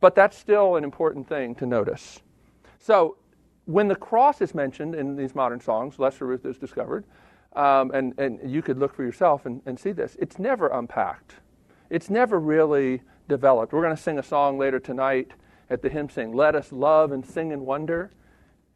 But 0.00 0.14
that's 0.14 0.38
still 0.38 0.76
an 0.76 0.84
important 0.84 1.28
thing 1.28 1.54
to 1.56 1.66
notice. 1.66 2.20
So 2.78 3.16
when 3.66 3.88
the 3.88 3.96
cross 3.96 4.40
is 4.40 4.54
mentioned 4.54 4.94
in 4.94 5.16
these 5.16 5.34
modern 5.34 5.60
songs, 5.60 5.98
Lester 5.98 6.26
Ruth 6.26 6.44
is 6.44 6.58
discovered, 6.58 7.04
um, 7.54 7.90
and, 7.92 8.18
and 8.18 8.50
you 8.50 8.62
could 8.62 8.78
look 8.78 8.94
for 8.94 9.04
yourself 9.04 9.46
and, 9.46 9.62
and 9.66 9.78
see 9.78 9.92
this, 9.92 10.16
it's 10.18 10.38
never 10.38 10.68
unpacked. 10.68 11.36
It's 11.90 12.10
never 12.10 12.40
really 12.40 13.02
developed. 13.28 13.72
We're 13.72 13.82
going 13.82 13.96
to 13.96 14.02
sing 14.02 14.18
a 14.18 14.22
song 14.22 14.58
later 14.58 14.80
tonight 14.80 15.32
at 15.70 15.80
the 15.82 15.88
hymn 15.88 16.10
sing, 16.10 16.32
Let 16.32 16.54
Us 16.54 16.72
Love 16.72 17.12
and 17.12 17.24
Sing 17.24 17.52
and 17.52 17.64
Wonder. 17.64 18.10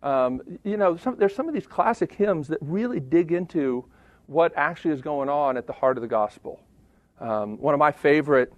Um, 0.03 0.41
you 0.65 0.77
know, 0.77 0.97
some, 0.97 1.17
there's 1.17 1.35
some 1.35 1.49
of 1.49 1.55
these 1.55 1.67
classic 1.67 2.13
hymns 2.13 2.49
that 2.49 2.59
really 2.61 3.01
dig 3.01 3.33
into 3.33 3.85
what 4.27 4.53
actually 4.57 4.95
is 4.95 5.03
going 5.03 5.29
on 5.29 5.57
at 5.57 5.67
the 5.67 5.73
heart 5.73 5.97
of 5.97 6.03
the 6.03 6.09
gospel. 6.09 6.61
Um, 7.21 7.59
one 7.59 7.75
of 7.75 7.79
my 7.79 7.91
favorite 7.91 8.53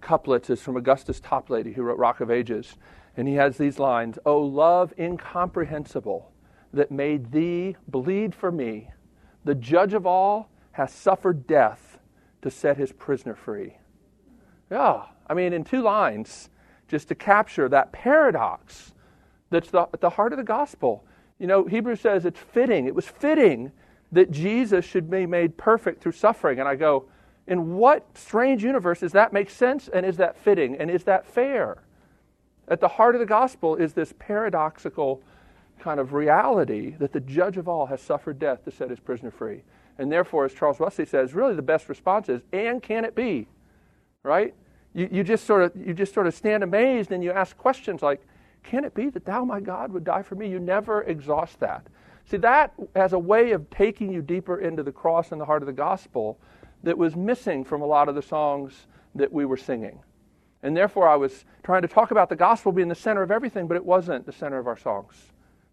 couplets 0.00 0.50
is 0.50 0.60
from 0.60 0.76
Augustus 0.76 1.20
Toplady, 1.20 1.74
who 1.74 1.82
wrote 1.82 1.98
Rock 1.98 2.20
of 2.20 2.30
Ages. 2.30 2.76
And 3.16 3.28
he 3.28 3.34
has 3.34 3.56
these 3.56 3.78
lines 3.78 4.18
O 4.26 4.40
love 4.40 4.92
incomprehensible 4.98 6.32
that 6.72 6.90
made 6.90 7.32
thee 7.32 7.76
bleed 7.86 8.34
for 8.34 8.50
me, 8.50 8.90
the 9.44 9.54
judge 9.54 9.94
of 9.94 10.06
all 10.06 10.50
has 10.72 10.92
suffered 10.92 11.46
death 11.46 11.98
to 12.42 12.50
set 12.50 12.76
his 12.76 12.92
prisoner 12.92 13.34
free. 13.34 13.78
Yeah, 14.70 15.04
I 15.28 15.34
mean, 15.34 15.52
in 15.52 15.62
two 15.62 15.82
lines, 15.82 16.50
just 16.88 17.08
to 17.08 17.14
capture 17.14 17.68
that 17.68 17.92
paradox 17.92 18.92
that's 19.50 19.70
the, 19.70 19.82
at 19.92 20.00
the 20.00 20.10
heart 20.10 20.32
of 20.32 20.36
the 20.36 20.44
gospel. 20.44 21.04
You 21.38 21.46
know, 21.46 21.64
Hebrews 21.64 22.00
says 22.00 22.24
it's 22.24 22.40
fitting, 22.40 22.86
it 22.86 22.94
was 22.94 23.06
fitting 23.06 23.70
that 24.12 24.30
Jesus 24.30 24.84
should 24.84 25.10
be 25.10 25.26
made 25.26 25.56
perfect 25.56 26.02
through 26.02 26.12
suffering. 26.12 26.60
And 26.60 26.68
I 26.68 26.74
go, 26.74 27.06
in 27.46 27.74
what 27.76 28.06
strange 28.16 28.64
universe 28.64 29.00
does 29.00 29.12
that 29.12 29.32
make 29.32 29.50
sense? 29.50 29.88
And 29.88 30.04
is 30.04 30.16
that 30.16 30.38
fitting? 30.38 30.76
And 30.76 30.90
is 30.90 31.04
that 31.04 31.26
fair? 31.26 31.83
At 32.68 32.80
the 32.80 32.88
heart 32.88 33.14
of 33.14 33.20
the 33.20 33.26
gospel 33.26 33.76
is 33.76 33.92
this 33.92 34.14
paradoxical 34.18 35.22
kind 35.78 36.00
of 36.00 36.12
reality 36.12 36.94
that 36.98 37.12
the 37.12 37.20
judge 37.20 37.56
of 37.56 37.68
all 37.68 37.86
has 37.86 38.00
suffered 38.00 38.38
death 38.38 38.64
to 38.64 38.70
set 38.70 38.90
his 38.90 39.00
prisoner 39.00 39.30
free. 39.30 39.62
And 39.98 40.10
therefore, 40.10 40.44
as 40.44 40.54
Charles 40.54 40.80
Wesley 40.80 41.04
says, 41.04 41.34
really 41.34 41.54
the 41.54 41.62
best 41.62 41.88
response 41.88 42.28
is, 42.28 42.42
and 42.52 42.82
can 42.82 43.04
it 43.04 43.14
be? 43.14 43.46
Right? 44.22 44.54
You, 44.94 45.08
you, 45.10 45.24
just 45.24 45.44
sort 45.44 45.62
of, 45.62 45.72
you 45.76 45.92
just 45.92 46.14
sort 46.14 46.26
of 46.26 46.34
stand 46.34 46.62
amazed 46.62 47.12
and 47.12 47.22
you 47.22 47.32
ask 47.32 47.56
questions 47.56 48.02
like, 48.02 48.22
can 48.62 48.84
it 48.84 48.94
be 48.94 49.10
that 49.10 49.24
thou, 49.24 49.44
my 49.44 49.60
God, 49.60 49.92
would 49.92 50.04
die 50.04 50.22
for 50.22 50.36
me? 50.36 50.48
You 50.48 50.58
never 50.58 51.02
exhaust 51.02 51.60
that. 51.60 51.86
See, 52.26 52.38
that 52.38 52.72
as 52.94 53.12
a 53.12 53.18
way 53.18 53.52
of 53.52 53.68
taking 53.68 54.10
you 54.10 54.22
deeper 54.22 54.58
into 54.58 54.82
the 54.82 54.92
cross 54.92 55.32
and 55.32 55.40
the 55.40 55.44
heart 55.44 55.62
of 55.62 55.66
the 55.66 55.72
gospel 55.72 56.38
that 56.82 56.96
was 56.96 57.14
missing 57.14 57.64
from 57.64 57.82
a 57.82 57.86
lot 57.86 58.08
of 58.08 58.14
the 58.14 58.22
songs 58.22 58.86
that 59.14 59.30
we 59.30 59.44
were 59.44 59.56
singing. 59.56 60.00
And 60.64 60.74
therefore, 60.74 61.06
I 61.06 61.14
was 61.14 61.44
trying 61.62 61.82
to 61.82 61.88
talk 61.88 62.10
about 62.10 62.30
the 62.30 62.36
gospel 62.36 62.72
being 62.72 62.88
the 62.88 62.94
center 62.94 63.22
of 63.22 63.30
everything, 63.30 63.68
but 63.68 63.76
it 63.76 63.84
wasn't 63.84 64.24
the 64.24 64.32
center 64.32 64.58
of 64.58 64.66
our 64.66 64.78
songs. 64.78 65.14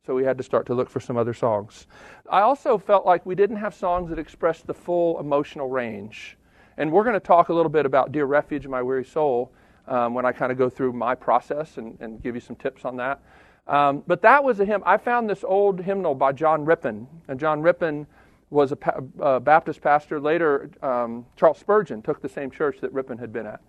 So 0.05 0.13
we 0.13 0.25
had 0.25 0.37
to 0.37 0.43
start 0.43 0.65
to 0.65 0.73
look 0.73 0.89
for 0.89 0.99
some 0.99 1.15
other 1.15 1.33
songs. 1.33 1.87
I 2.29 2.41
also 2.41 2.77
felt 2.77 3.05
like 3.05 3.25
we 3.25 3.33
didn't 3.33 3.55
have 3.55 3.73
songs 3.73 4.09
that 4.09 4.19
expressed 4.19 4.67
the 4.67 4.73
full 4.73 5.17
emotional 5.21 5.69
range. 5.69 6.37
And 6.77 6.91
we're 6.91 7.05
going 7.05 7.13
to 7.13 7.21
talk 7.21 7.47
a 7.47 7.53
little 7.53 7.69
bit 7.69 7.85
about 7.85 8.11
Dear 8.11 8.25
Refuge, 8.25 8.67
My 8.67 8.81
Weary 8.81 9.05
Soul 9.05 9.53
um, 9.87 10.13
when 10.13 10.25
I 10.25 10.33
kind 10.33 10.51
of 10.51 10.57
go 10.57 10.69
through 10.69 10.91
my 10.91 11.15
process 11.15 11.77
and, 11.77 11.97
and, 12.01 12.21
give 12.21 12.35
you 12.35 12.41
some 12.41 12.57
tips 12.57 12.83
on 12.83 12.97
that. 12.97 13.21
Um, 13.67 14.03
but 14.07 14.21
that 14.23 14.43
was 14.43 14.59
a 14.59 14.65
hymn. 14.65 14.83
I 14.85 14.97
found 14.97 15.29
this 15.29 15.45
old 15.45 15.79
hymnal 15.79 16.15
by 16.15 16.33
John 16.33 16.65
Rippon. 16.65 17.07
And 17.29 17.39
John 17.39 17.61
Rippon 17.61 18.07
was 18.49 18.73
a 18.73 18.75
pa- 18.75 19.39
Baptist 19.39 19.81
pastor. 19.81 20.19
Later, 20.19 20.69
um, 20.83 21.25
Charles 21.37 21.59
Spurgeon 21.59 22.01
took 22.01 22.21
the 22.21 22.29
same 22.29 22.51
church 22.51 22.79
that 22.81 22.91
Rippon 22.91 23.17
had 23.17 23.31
been 23.31 23.45
at. 23.45 23.61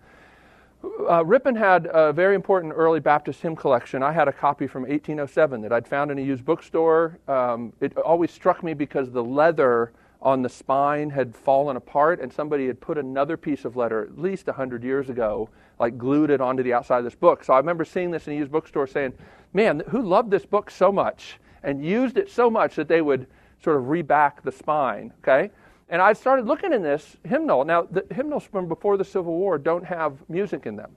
Uh, 0.83 1.25
Rippon 1.25 1.55
had 1.55 1.89
a 1.93 2.13
very 2.13 2.35
important 2.35 2.73
early 2.77 2.99
Baptist 3.01 3.41
hymn 3.41 3.55
collection. 3.55 4.03
I 4.03 4.13
had 4.13 4.29
a 4.29 4.33
copy 4.33 4.67
from 4.67 4.83
1807 4.83 5.63
that 5.63 5.73
I'd 5.73 5.87
found 5.87 6.11
in 6.11 6.19
a 6.19 6.23
used 6.23 6.45
bookstore. 6.45 7.19
Um, 7.29 7.73
it 7.81 7.97
always 7.99 8.31
struck 8.31 8.63
me 8.63 8.75
because 8.75 9.11
the 9.11 9.23
leather 9.23 9.93
on 10.21 10.43
the 10.43 10.49
spine 10.49 11.11
had 11.11 11.35
fallen 11.35 11.77
apart, 11.77 12.21
and 12.21 12.33
somebody 12.33 12.67
had 12.67 12.81
put 12.81 12.97
another 12.97 13.37
piece 13.37 13.65
of 13.65 13.77
leather 13.77 14.03
at 14.03 14.19
least 14.19 14.47
100 14.47 14.85
years 14.85 15.09
ago, 15.11 15.49
like 15.79 15.99
glued 15.99 16.31
it 16.31 16.41
onto 16.41 16.63
the 16.63 16.73
outside 16.73 16.99
of 16.99 17.05
this 17.05 17.15
book. 17.15 17.43
So 17.43 17.53
I 17.53 17.59
remember 17.59 17.85
seeing 17.85 18.11
this 18.11 18.27
in 18.27 18.35
a 18.35 18.37
used 18.37 18.53
bookstore 18.53 18.87
saying, 18.87 19.13
Man, 19.53 19.83
who 19.89 20.01
loved 20.01 20.31
this 20.31 20.47
book 20.47 20.71
so 20.71 20.91
much 20.91 21.39
and 21.63 21.85
used 21.85 22.17
it 22.17 22.31
so 22.31 22.49
much 22.51 22.77
that 22.77 22.89
they 22.89 23.03
would 23.03 23.27
sort 23.63 23.77
of 23.77 23.85
reback 23.85 24.43
the 24.43 24.53
spine, 24.53 25.13
okay? 25.23 25.51
And 25.93 26.01
I 26.01 26.15
started 26.15 26.47
looking 26.47 26.73
in 26.73 26.83
this 26.83 27.19
hymnal. 27.23 27.67
Now, 27.67 27.83
the 27.83 28.07
hymnals 28.15 28.45
from 28.45 28.67
before 28.67 28.97
the 28.97 29.05
Civil 29.05 29.35
War 29.35 29.59
don't 29.59 29.85
have 29.85 30.27
music 30.27 30.65
in 30.65 30.75
them, 30.75 30.97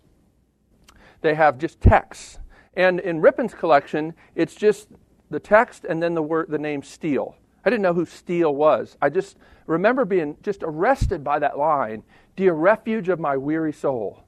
they 1.22 1.36
have 1.36 1.58
just 1.58 1.82
text. 1.82 2.40
And 2.78 3.02
in 3.02 3.22
Rippon's 3.22 3.54
collection, 3.54 4.14
it's 4.36 4.56
just 4.56 4.88
the 5.30 5.40
text 5.40 5.86
and 5.86 6.02
then 6.02 6.14
the 6.14 6.24
word, 6.24 6.48
the 6.50 6.58
name 6.58 6.82
Steele. 6.82 7.36
I 7.66 7.70
didn't 7.70 7.82
know 7.82 7.94
who 7.94 8.06
Steele 8.06 8.56
was. 8.56 8.98
I 9.02 9.10
just 9.10 9.38
remember 9.66 10.06
being 10.06 10.38
just 10.44 10.62
arrested 10.64 11.24
by 11.24 11.40
that 11.40 11.58
line, 11.58 12.04
Dear 12.38 12.54
refuge 12.54 13.10
of 13.10 13.20
my 13.20 13.38
weary 13.38 13.74
soul, 13.74 14.24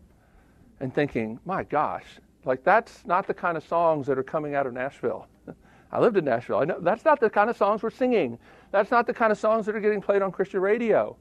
and 0.79 0.93
thinking, 0.93 1.39
my 1.45 1.63
gosh, 1.63 2.05
like 2.45 2.63
that's 2.63 3.05
not 3.05 3.27
the 3.27 3.33
kind 3.33 3.57
of 3.57 3.65
songs 3.65 4.07
that 4.07 4.17
are 4.17 4.23
coming 4.23 4.55
out 4.55 4.65
of 4.65 4.73
Nashville. 4.73 5.27
I 5.91 5.99
lived 5.99 6.17
in 6.17 6.25
Nashville. 6.25 6.59
I 6.59 6.65
know 6.65 6.79
that's 6.79 7.05
not 7.05 7.19
the 7.19 7.29
kind 7.29 7.49
of 7.49 7.55
songs 7.55 7.83
we're 7.83 7.89
singing. 7.89 8.37
That's 8.71 8.91
not 8.91 9.07
the 9.07 9.13
kind 9.13 9.31
of 9.31 9.37
songs 9.37 9.65
that 9.65 9.75
are 9.75 9.79
getting 9.79 10.01
played 10.01 10.21
on 10.21 10.31
Christian 10.31 10.59
radio. 10.59 11.15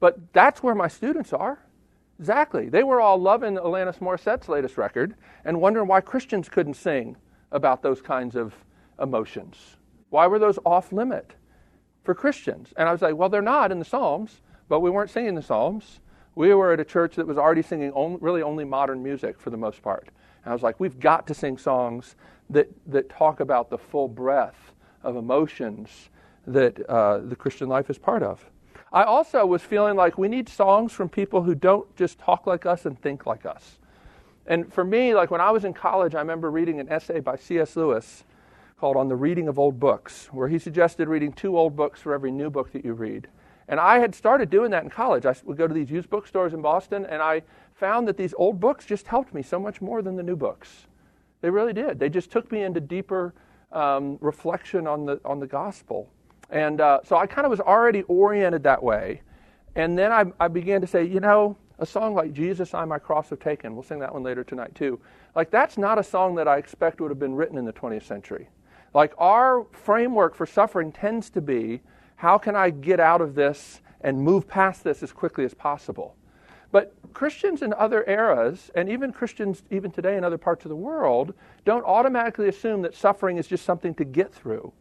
But 0.00 0.32
that's 0.32 0.62
where 0.62 0.74
my 0.74 0.88
students 0.88 1.32
are. 1.32 1.58
Exactly. 2.18 2.68
They 2.68 2.82
were 2.82 3.00
all 3.00 3.18
loving 3.18 3.56
Alanis 3.56 3.98
Morissette's 3.98 4.48
latest 4.48 4.78
record 4.78 5.14
and 5.44 5.60
wondering 5.60 5.86
why 5.86 6.00
Christians 6.00 6.48
couldn't 6.48 6.74
sing 6.74 7.16
about 7.52 7.82
those 7.82 8.00
kinds 8.00 8.36
of 8.36 8.54
emotions. 9.00 9.76
Why 10.10 10.26
were 10.26 10.38
those 10.38 10.58
off 10.64 10.92
limit 10.92 11.32
for 12.04 12.14
Christians? 12.14 12.72
And 12.76 12.88
I 12.88 12.92
was 12.92 13.02
like, 13.02 13.16
well, 13.16 13.28
they're 13.28 13.42
not 13.42 13.70
in 13.70 13.78
the 13.78 13.84
Psalms, 13.84 14.40
but 14.68 14.80
we 14.80 14.90
weren't 14.90 15.10
singing 15.10 15.34
the 15.34 15.42
Psalms. 15.42 16.00
We 16.34 16.54
were 16.54 16.72
at 16.72 16.80
a 16.80 16.84
church 16.84 17.16
that 17.16 17.26
was 17.26 17.38
already 17.38 17.62
singing 17.62 17.92
only, 17.94 18.18
really 18.20 18.42
only 18.42 18.64
modern 18.64 19.02
music 19.02 19.38
for 19.38 19.50
the 19.50 19.56
most 19.56 19.82
part. 19.82 20.08
And 20.44 20.50
I 20.50 20.54
was 20.54 20.62
like, 20.62 20.80
we've 20.80 20.98
got 20.98 21.26
to 21.26 21.34
sing 21.34 21.58
songs 21.58 22.16
that, 22.50 22.70
that 22.86 23.10
talk 23.10 23.40
about 23.40 23.68
the 23.68 23.78
full 23.78 24.08
breadth 24.08 24.72
of 25.02 25.16
emotions 25.16 26.08
that 26.46 26.78
uh, 26.88 27.18
the 27.18 27.36
Christian 27.36 27.68
life 27.68 27.90
is 27.90 27.98
part 27.98 28.22
of. 28.22 28.44
I 28.92 29.02
also 29.02 29.44
was 29.44 29.62
feeling 29.62 29.96
like 29.96 30.16
we 30.16 30.28
need 30.28 30.48
songs 30.48 30.92
from 30.92 31.08
people 31.08 31.42
who 31.42 31.54
don't 31.54 31.94
just 31.96 32.18
talk 32.18 32.46
like 32.46 32.66
us 32.66 32.86
and 32.86 33.00
think 33.00 33.26
like 33.26 33.44
us. 33.44 33.78
And 34.46 34.72
for 34.72 34.84
me, 34.84 35.14
like 35.14 35.30
when 35.30 35.40
I 35.40 35.50
was 35.50 35.64
in 35.64 35.74
college, 35.74 36.14
I 36.14 36.20
remember 36.20 36.50
reading 36.50 36.78
an 36.78 36.88
essay 36.88 37.20
by 37.20 37.36
C.S. 37.36 37.76
Lewis 37.76 38.24
called 38.78 38.96
On 38.96 39.08
the 39.08 39.16
Reading 39.16 39.48
of 39.48 39.58
Old 39.58 39.80
Books, 39.80 40.28
where 40.32 40.48
he 40.48 40.58
suggested 40.58 41.08
reading 41.08 41.32
two 41.32 41.58
old 41.58 41.74
books 41.74 42.00
for 42.00 42.14
every 42.14 42.30
new 42.30 42.48
book 42.48 42.72
that 42.72 42.84
you 42.84 42.92
read. 42.92 43.26
And 43.68 43.80
I 43.80 43.98
had 43.98 44.14
started 44.14 44.50
doing 44.50 44.70
that 44.70 44.84
in 44.84 44.90
college. 44.90 45.26
I 45.26 45.34
would 45.44 45.56
go 45.56 45.66
to 45.66 45.74
these 45.74 45.90
used 45.90 46.08
bookstores 46.08 46.54
in 46.54 46.62
Boston, 46.62 47.04
and 47.06 47.20
I 47.20 47.42
found 47.74 48.06
that 48.06 48.16
these 48.16 48.34
old 48.36 48.60
books 48.60 48.86
just 48.86 49.08
helped 49.08 49.34
me 49.34 49.42
so 49.42 49.58
much 49.58 49.80
more 49.80 50.02
than 50.02 50.14
the 50.14 50.22
new 50.22 50.36
books. 50.36 50.86
They 51.40 51.50
really 51.50 51.72
did. 51.72 51.98
They 51.98 52.08
just 52.08 52.30
took 52.30 52.52
me 52.52 52.62
into 52.62 52.80
deeper 52.80 53.34
um, 53.72 54.18
reflection 54.20 54.86
on 54.86 55.06
the, 55.06 55.20
on 55.24 55.40
the 55.40 55.46
gospel. 55.46 56.08
And 56.50 56.80
uh, 56.80 57.00
so 57.04 57.16
I 57.16 57.26
kind 57.26 57.44
of 57.44 57.50
was 57.50 57.60
already 57.60 58.02
oriented 58.02 58.62
that 58.64 58.82
way. 58.82 59.22
And 59.74 59.98
then 59.98 60.12
I, 60.12 60.24
I 60.40 60.48
began 60.48 60.80
to 60.80 60.86
say, 60.86 61.04
you 61.04 61.20
know, 61.20 61.56
a 61.78 61.86
song 61.86 62.14
like 62.14 62.32
Jesus, 62.32 62.72
I 62.72 62.84
My 62.84 62.98
Cross 62.98 63.30
Have 63.30 63.40
Taken, 63.40 63.74
we'll 63.74 63.82
sing 63.82 63.98
that 63.98 64.12
one 64.12 64.22
later 64.22 64.42
tonight 64.42 64.74
too. 64.74 64.98
Like, 65.34 65.50
that's 65.50 65.76
not 65.76 65.98
a 65.98 66.02
song 66.02 66.34
that 66.36 66.48
I 66.48 66.56
expect 66.56 67.00
would 67.00 67.10
have 67.10 67.18
been 67.18 67.34
written 67.34 67.58
in 67.58 67.66
the 67.66 67.72
20th 67.72 68.04
century. 68.04 68.48
Like, 68.94 69.12
our 69.18 69.66
framework 69.72 70.34
for 70.34 70.46
suffering 70.46 70.92
tends 70.92 71.28
to 71.30 71.42
be 71.42 71.82
how 72.16 72.38
can 72.38 72.56
I 72.56 72.70
get 72.70 72.98
out 72.98 73.20
of 73.20 73.34
this 73.34 73.82
and 74.00 74.18
move 74.18 74.48
past 74.48 74.84
this 74.84 75.02
as 75.02 75.12
quickly 75.12 75.44
as 75.44 75.52
possible? 75.52 76.16
But 76.72 76.94
Christians 77.12 77.62
in 77.62 77.72
other 77.74 78.04
eras, 78.08 78.70
and 78.74 78.88
even 78.88 79.12
Christians 79.12 79.62
even 79.70 79.90
today 79.90 80.16
in 80.16 80.24
other 80.24 80.38
parts 80.38 80.64
of 80.64 80.70
the 80.70 80.76
world, 80.76 81.34
don't 81.64 81.84
automatically 81.84 82.48
assume 82.48 82.82
that 82.82 82.94
suffering 82.94 83.36
is 83.36 83.46
just 83.46 83.64
something 83.64 83.94
to 83.94 84.04
get 84.04 84.34
through. 84.34 84.72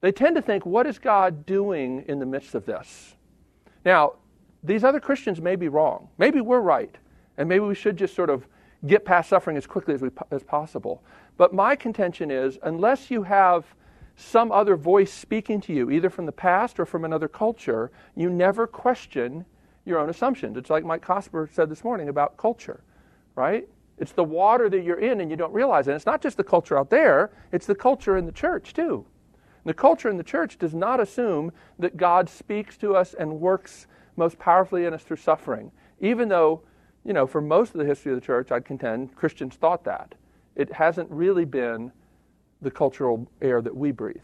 They 0.00 0.12
tend 0.12 0.36
to 0.36 0.42
think, 0.42 0.64
what 0.64 0.86
is 0.86 0.98
God 0.98 1.44
doing 1.44 2.04
in 2.08 2.18
the 2.18 2.26
midst 2.26 2.54
of 2.54 2.64
this? 2.64 3.14
Now, 3.84 4.14
these 4.62 4.84
other 4.84 5.00
Christians 5.00 5.40
may 5.40 5.56
be 5.56 5.68
wrong. 5.68 6.08
Maybe 6.18 6.40
we're 6.40 6.60
right. 6.60 6.94
And 7.36 7.48
maybe 7.48 7.64
we 7.64 7.74
should 7.74 7.96
just 7.96 8.14
sort 8.14 8.30
of 8.30 8.46
get 8.86 9.04
past 9.04 9.28
suffering 9.28 9.56
as 9.56 9.66
quickly 9.66 9.94
as, 9.94 10.02
we, 10.02 10.10
as 10.30 10.42
possible. 10.42 11.02
But 11.36 11.52
my 11.52 11.76
contention 11.76 12.30
is 12.30 12.58
unless 12.62 13.10
you 13.10 13.22
have 13.22 13.64
some 14.16 14.52
other 14.52 14.76
voice 14.76 15.12
speaking 15.12 15.60
to 15.62 15.72
you, 15.72 15.90
either 15.90 16.10
from 16.10 16.26
the 16.26 16.32
past 16.32 16.78
or 16.78 16.84
from 16.84 17.04
another 17.04 17.28
culture, 17.28 17.90
you 18.16 18.28
never 18.28 18.66
question 18.66 19.44
your 19.84 19.98
own 19.98 20.10
assumptions. 20.10 20.56
It's 20.56 20.70
like 20.70 20.84
Mike 20.84 21.04
Cosper 21.04 21.52
said 21.52 21.70
this 21.70 21.84
morning 21.84 22.08
about 22.08 22.36
culture, 22.36 22.82
right? 23.34 23.66
It's 23.98 24.12
the 24.12 24.24
water 24.24 24.68
that 24.68 24.82
you're 24.82 25.00
in 25.00 25.20
and 25.20 25.30
you 25.30 25.36
don't 25.36 25.52
realize 25.52 25.88
it. 25.88 25.92
And 25.92 25.96
it's 25.96 26.06
not 26.06 26.22
just 26.22 26.36
the 26.36 26.44
culture 26.44 26.78
out 26.78 26.90
there, 26.90 27.30
it's 27.52 27.66
the 27.66 27.74
culture 27.74 28.16
in 28.16 28.26
the 28.26 28.32
church 28.32 28.74
too. 28.74 29.06
The 29.64 29.74
culture 29.74 30.08
in 30.08 30.16
the 30.16 30.24
church 30.24 30.58
does 30.58 30.74
not 30.74 31.00
assume 31.00 31.52
that 31.78 31.96
God 31.96 32.28
speaks 32.28 32.76
to 32.78 32.96
us 32.96 33.14
and 33.14 33.40
works 33.40 33.86
most 34.16 34.38
powerfully 34.38 34.86
in 34.86 34.94
us 34.94 35.02
through 35.02 35.18
suffering, 35.18 35.70
even 36.00 36.28
though, 36.28 36.62
you 37.04 37.12
know, 37.12 37.26
for 37.26 37.40
most 37.40 37.74
of 37.74 37.78
the 37.78 37.86
history 37.86 38.12
of 38.12 38.20
the 38.20 38.26
church, 38.26 38.50
I'd 38.50 38.64
contend 38.64 39.14
Christians 39.14 39.56
thought 39.56 39.84
that. 39.84 40.14
It 40.56 40.72
hasn't 40.72 41.10
really 41.10 41.44
been 41.44 41.92
the 42.62 42.70
cultural 42.70 43.30
air 43.40 43.62
that 43.62 43.74
we 43.74 43.92
breathe. 43.92 44.16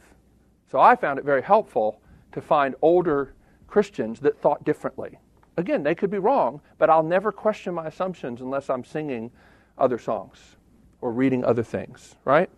So 0.70 0.80
I 0.80 0.96
found 0.96 1.18
it 1.18 1.24
very 1.24 1.42
helpful 1.42 2.00
to 2.32 2.40
find 2.40 2.74
older 2.82 3.34
Christians 3.66 4.20
that 4.20 4.40
thought 4.40 4.64
differently. 4.64 5.18
Again, 5.56 5.82
they 5.82 5.94
could 5.94 6.10
be 6.10 6.18
wrong, 6.18 6.60
but 6.78 6.90
I'll 6.90 7.02
never 7.02 7.32
question 7.32 7.74
my 7.74 7.86
assumptions 7.86 8.40
unless 8.40 8.68
I'm 8.68 8.84
singing 8.84 9.30
other 9.78 9.98
songs 9.98 10.56
or 11.00 11.12
reading 11.12 11.44
other 11.44 11.62
things, 11.62 12.16
right? 12.24 12.50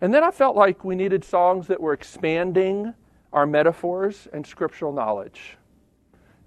And 0.00 0.14
then 0.14 0.24
I 0.24 0.30
felt 0.30 0.56
like 0.56 0.84
we 0.84 0.94
needed 0.94 1.24
songs 1.24 1.66
that 1.66 1.80
were 1.80 1.92
expanding 1.92 2.94
our 3.32 3.46
metaphors 3.46 4.28
and 4.32 4.46
scriptural 4.46 4.92
knowledge. 4.92 5.56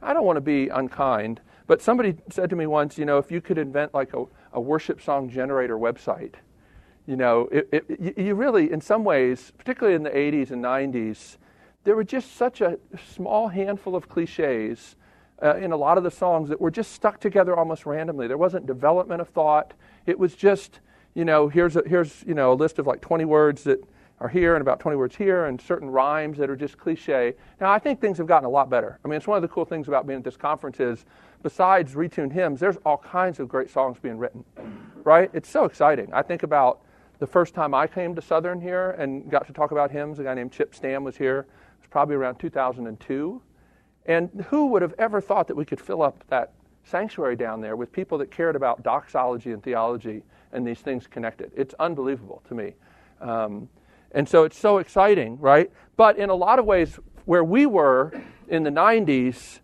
I 0.02 0.14
don't 0.14 0.26
want 0.26 0.38
to 0.38 0.42
be 0.42 0.70
unkind, 0.70 1.40
but 1.68 1.82
somebody 1.82 2.16
said 2.30 2.50
to 2.50 2.56
me 2.56 2.68
once, 2.68 2.98
you 2.98 3.06
know, 3.06 3.18
if 3.20 3.32
you 3.32 3.42
could 3.42 3.58
invent 3.58 3.94
like 3.94 4.14
a, 4.14 4.26
a 4.54 4.60
worship 4.60 5.02
song 5.02 5.30
generator 5.30 5.78
website, 5.78 6.34
you 7.06 7.16
know, 7.16 7.48
it, 7.52 7.70
it, 7.72 8.18
you 8.18 8.36
really, 8.36 8.72
in 8.72 8.82
some 8.82 9.04
ways, 9.04 9.52
particularly 9.58 9.96
in 9.96 10.04
the 10.04 10.10
80s 10.10 10.52
and 10.52 10.64
90s, 10.64 11.38
there 11.84 11.96
were 11.96 12.04
just 12.04 12.36
such 12.36 12.62
a 12.62 12.80
small 13.14 13.50
handful 13.50 13.96
of 13.96 14.08
cliches 14.08 14.96
uh, 15.42 15.56
in 15.58 15.74
a 15.74 15.78
lot 15.78 15.98
of 15.98 16.04
the 16.04 16.12
songs 16.12 16.48
that 16.50 16.62
were 16.62 16.72
just 16.72 16.94
stuck 16.94 17.20
together 17.20 17.56
almost 17.56 17.86
randomly. 17.86 18.28
There 18.28 18.38
wasn't 18.38 18.66
development 18.66 19.20
of 19.20 19.30
thought. 19.30 19.74
It 20.06 20.18
was 20.18 20.36
just, 20.36 20.80
you 21.14 21.26
know, 21.26 21.48
here's 21.48 21.76
a, 21.76 21.84
here's 21.86 22.24
you 22.26 22.34
know 22.34 22.54
a 22.54 22.56
list 22.56 22.80
of 22.80 22.88
like 22.88 23.02
20 23.02 23.26
words 23.26 23.64
that 23.64 23.84
are 24.20 24.30
here 24.30 24.56
and 24.56 24.62
about 24.62 24.80
20 24.80 24.96
words 24.96 25.16
here 25.16 25.46
and 25.46 25.60
certain 25.60 25.90
rhymes 25.90 26.38
that 26.38 26.50
are 26.50 26.56
just 26.56 26.78
cliche. 26.78 27.34
Now 27.60 27.72
I 27.72 27.80
think 27.80 28.00
things 28.00 28.18
have 28.18 28.28
gotten 28.28 28.46
a 28.46 28.50
lot 28.50 28.70
better. 28.70 29.00
I 29.04 29.08
mean, 29.08 29.18
it's 29.18 29.28
one 29.28 29.36
of 29.36 29.42
the 29.42 29.48
cool 29.48 29.66
things 29.66 29.88
about 29.88 30.08
being 30.08 30.20
at 30.20 30.24
this 30.24 30.38
conference 30.38 30.80
is 30.80 31.06
besides 31.42 31.94
retuned 31.94 32.32
hymns, 32.32 32.60
there's 32.60 32.78
all 32.86 32.98
kinds 32.98 33.40
of 33.40 33.48
great 33.48 33.70
songs 33.70 33.98
being 34.02 34.18
written. 34.18 34.46
Right? 35.04 35.30
It's 35.34 35.50
so 35.50 35.66
exciting. 35.66 36.14
I 36.14 36.22
think 36.22 36.44
about 36.44 36.82
the 37.20 37.28
first 37.28 37.54
time 37.54 37.74
I 37.74 37.88
came 37.88 38.16
to 38.16 38.22
Southern 38.22 38.62
here 38.62 38.92
and 38.92 39.30
got 39.30 39.46
to 39.48 39.54
talk 39.54 39.72
about 39.72 39.92
hymns. 39.92 40.20
A 40.20 40.24
guy 40.24 40.34
named 40.34 40.52
Chip 40.52 40.74
Stam 40.74 41.04
was 41.04 41.18
here. 41.18 41.40
It 41.40 41.82
was 41.82 41.88
probably 41.90 42.16
around 42.16 42.38
2002. 42.38 43.42
And 44.06 44.46
who 44.50 44.68
would 44.68 44.82
have 44.82 44.94
ever 44.98 45.22
thought 45.22 45.48
that 45.48 45.56
we 45.56 45.66
could 45.66 45.80
fill 45.80 46.02
up 46.02 46.24
that 46.30 46.54
sanctuary 46.84 47.36
down 47.36 47.62
there 47.62 47.76
with 47.76 47.92
people 47.92 48.18
that 48.18 48.32
cared 48.32 48.56
about 48.56 48.84
doxology 48.84 49.52
and 49.52 49.64
theology 49.64 50.24
and 50.52 50.66
these 50.66 50.80
things 50.80 51.08
connected? 51.08 51.52
It's 51.56 51.74
unbelievable 51.80 52.42
to 52.48 52.56
me. 52.56 52.74
Um, 53.22 53.70
and 54.12 54.28
so 54.28 54.44
it's 54.44 54.58
so 54.58 54.78
exciting, 54.78 55.40
right? 55.40 55.72
But 55.98 56.18
in 56.18 56.30
a 56.30 56.36
lot 56.36 56.60
of 56.60 56.66
ways, 56.66 57.00
where 57.26 57.44
we 57.44 57.66
were 57.66 58.12
in 58.48 58.64
the 58.64 58.70
90s, 58.70 59.60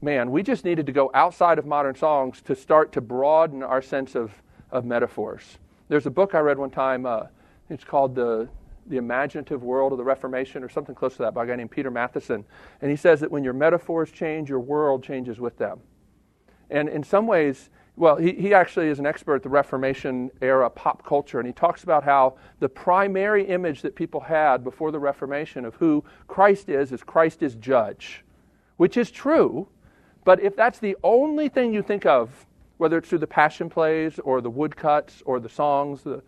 man, 0.00 0.30
we 0.30 0.42
just 0.42 0.64
needed 0.64 0.86
to 0.86 0.92
go 0.92 1.10
outside 1.14 1.58
of 1.58 1.66
modern 1.66 1.94
songs 1.94 2.40
to 2.42 2.54
start 2.54 2.92
to 2.92 3.00
broaden 3.00 3.62
our 3.62 3.82
sense 3.82 4.14
of, 4.14 4.32
of 4.70 4.84
metaphors. 4.84 5.58
There's 5.88 6.06
a 6.06 6.10
book 6.10 6.34
I 6.34 6.40
read 6.40 6.58
one 6.58 6.70
time, 6.70 7.06
uh, 7.06 7.24
it's 7.70 7.84
called 7.84 8.14
the 8.14 8.48
the 8.86 8.96
imaginative 8.96 9.62
world 9.62 9.92
of 9.92 9.98
the 9.98 10.04
Reformation, 10.04 10.62
or 10.62 10.68
something 10.68 10.94
close 10.94 11.12
to 11.16 11.22
that, 11.22 11.34
by 11.34 11.44
a 11.44 11.46
guy 11.46 11.56
named 11.56 11.70
Peter 11.70 11.90
Matheson. 11.90 12.44
And 12.80 12.90
he 12.90 12.96
says 12.96 13.20
that 13.20 13.30
when 13.30 13.44
your 13.44 13.52
metaphors 13.52 14.10
change, 14.10 14.48
your 14.48 14.60
world 14.60 15.02
changes 15.02 15.40
with 15.40 15.56
them. 15.56 15.80
And 16.70 16.88
in 16.88 17.02
some 17.02 17.26
ways, 17.26 17.70
well, 17.96 18.16
he, 18.16 18.32
he 18.32 18.52
actually 18.52 18.88
is 18.88 18.98
an 18.98 19.06
expert 19.06 19.36
at 19.36 19.42
the 19.42 19.48
Reformation 19.48 20.30
era 20.42 20.68
pop 20.68 21.04
culture, 21.04 21.38
and 21.38 21.46
he 21.46 21.52
talks 21.52 21.84
about 21.84 22.02
how 22.02 22.36
the 22.58 22.68
primary 22.68 23.46
image 23.46 23.82
that 23.82 23.94
people 23.94 24.20
had 24.20 24.64
before 24.64 24.90
the 24.90 24.98
Reformation 24.98 25.64
of 25.64 25.74
who 25.76 26.02
Christ 26.26 26.68
is 26.68 26.90
is 26.90 27.04
Christ 27.04 27.42
is 27.42 27.54
judge, 27.54 28.24
which 28.78 28.96
is 28.96 29.10
true. 29.10 29.68
But 30.24 30.40
if 30.40 30.56
that's 30.56 30.78
the 30.78 30.96
only 31.04 31.48
thing 31.48 31.72
you 31.72 31.82
think 31.82 32.04
of, 32.04 32.46
whether 32.78 32.98
it's 32.98 33.08
through 33.08 33.18
the 33.18 33.26
passion 33.26 33.70
plays 33.70 34.18
or 34.18 34.40
the 34.40 34.50
woodcuts 34.50 35.22
or 35.24 35.38
the 35.38 35.48
songs, 35.48 36.02
the, 36.02 36.22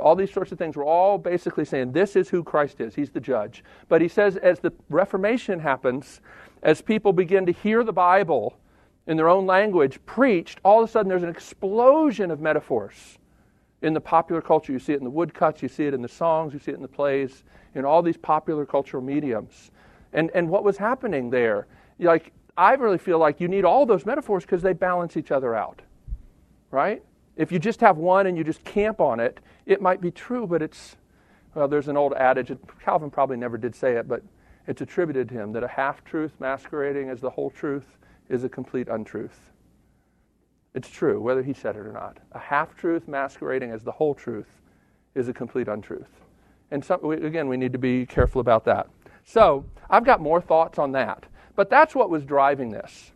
all 0.00 0.16
these 0.16 0.32
sorts 0.32 0.50
of 0.50 0.58
things 0.58 0.74
were 0.74 0.84
all 0.84 1.18
basically 1.18 1.64
saying 1.64 1.92
this 1.92 2.16
is 2.16 2.28
who 2.28 2.42
Christ 2.42 2.80
is. 2.80 2.94
He's 2.94 3.10
the 3.10 3.20
judge. 3.20 3.62
But 3.88 4.00
he 4.00 4.08
says 4.08 4.36
as 4.36 4.58
the 4.58 4.72
Reformation 4.88 5.60
happens, 5.60 6.20
as 6.62 6.80
people 6.80 7.12
begin 7.12 7.46
to 7.46 7.52
hear 7.52 7.84
the 7.84 7.92
Bible 7.92 8.56
in 9.06 9.16
their 9.16 9.28
own 9.28 9.46
language 9.46 9.98
preached, 10.06 10.60
all 10.64 10.82
of 10.82 10.88
a 10.88 10.92
sudden 10.92 11.08
there's 11.08 11.22
an 11.22 11.28
explosion 11.28 12.30
of 12.30 12.40
metaphors 12.40 13.18
in 13.82 13.94
the 13.94 14.00
popular 14.00 14.40
culture. 14.40 14.72
You 14.72 14.78
see 14.78 14.92
it 14.92 14.98
in 14.98 15.04
the 15.04 15.10
woodcuts, 15.10 15.62
you 15.62 15.68
see 15.68 15.86
it 15.86 15.94
in 15.94 16.02
the 16.02 16.08
songs, 16.08 16.52
you 16.52 16.60
see 16.60 16.70
it 16.70 16.76
in 16.76 16.82
the 16.82 16.88
plays, 16.88 17.44
in 17.74 17.84
all 17.84 18.02
these 18.02 18.16
popular 18.16 18.64
cultural 18.64 19.02
mediums. 19.02 19.70
And, 20.12 20.30
and 20.34 20.48
what 20.48 20.62
was 20.62 20.76
happening 20.76 21.30
there? 21.30 21.66
Like, 21.98 22.32
I 22.56 22.74
really 22.74 22.98
feel 22.98 23.18
like 23.18 23.40
you 23.40 23.48
need 23.48 23.64
all 23.64 23.86
those 23.86 24.04
metaphors 24.06 24.44
because 24.44 24.62
they 24.62 24.72
balance 24.72 25.16
each 25.16 25.30
other 25.30 25.54
out, 25.54 25.80
right? 26.70 27.02
If 27.36 27.50
you 27.50 27.58
just 27.58 27.80
have 27.80 27.96
one 27.96 28.26
and 28.26 28.36
you 28.36 28.44
just 28.44 28.62
camp 28.62 29.00
on 29.00 29.20
it, 29.20 29.40
it 29.64 29.80
might 29.80 30.00
be 30.00 30.10
true, 30.10 30.46
but 30.46 30.60
it's, 30.60 30.96
well, 31.54 31.66
there's 31.66 31.88
an 31.88 31.96
old 31.96 32.12
adage, 32.12 32.52
Calvin 32.84 33.10
probably 33.10 33.38
never 33.38 33.56
did 33.56 33.74
say 33.74 33.94
it, 33.94 34.06
but 34.06 34.22
it's 34.66 34.82
attributed 34.82 35.28
to 35.30 35.34
him 35.34 35.52
that 35.52 35.64
a 35.64 35.68
half 35.68 36.04
truth 36.04 36.32
masquerading 36.38 37.08
as 37.08 37.20
the 37.20 37.30
whole 37.30 37.50
truth 37.50 37.96
is 38.32 38.44
a 38.44 38.48
complete 38.48 38.88
untruth. 38.88 39.50
It's 40.74 40.88
true, 40.88 41.20
whether 41.20 41.42
he 41.42 41.52
said 41.52 41.76
it 41.76 41.80
or 41.80 41.92
not. 41.92 42.18
A 42.32 42.38
half 42.38 42.74
truth 42.74 43.06
masquerading 43.06 43.70
as 43.70 43.82
the 43.82 43.92
whole 43.92 44.14
truth 44.14 44.60
is 45.14 45.28
a 45.28 45.32
complete 45.32 45.68
untruth. 45.68 46.08
And 46.70 46.82
again, 47.02 47.48
we 47.48 47.58
need 47.58 47.72
to 47.72 47.78
be 47.78 48.06
careful 48.06 48.40
about 48.40 48.64
that. 48.64 48.88
So, 49.24 49.66
I've 49.90 50.04
got 50.04 50.20
more 50.20 50.40
thoughts 50.40 50.78
on 50.78 50.92
that. 50.92 51.26
But 51.54 51.68
that's 51.68 51.94
what 51.94 52.08
was 52.08 52.24
driving 52.24 52.70
this. 52.70 53.12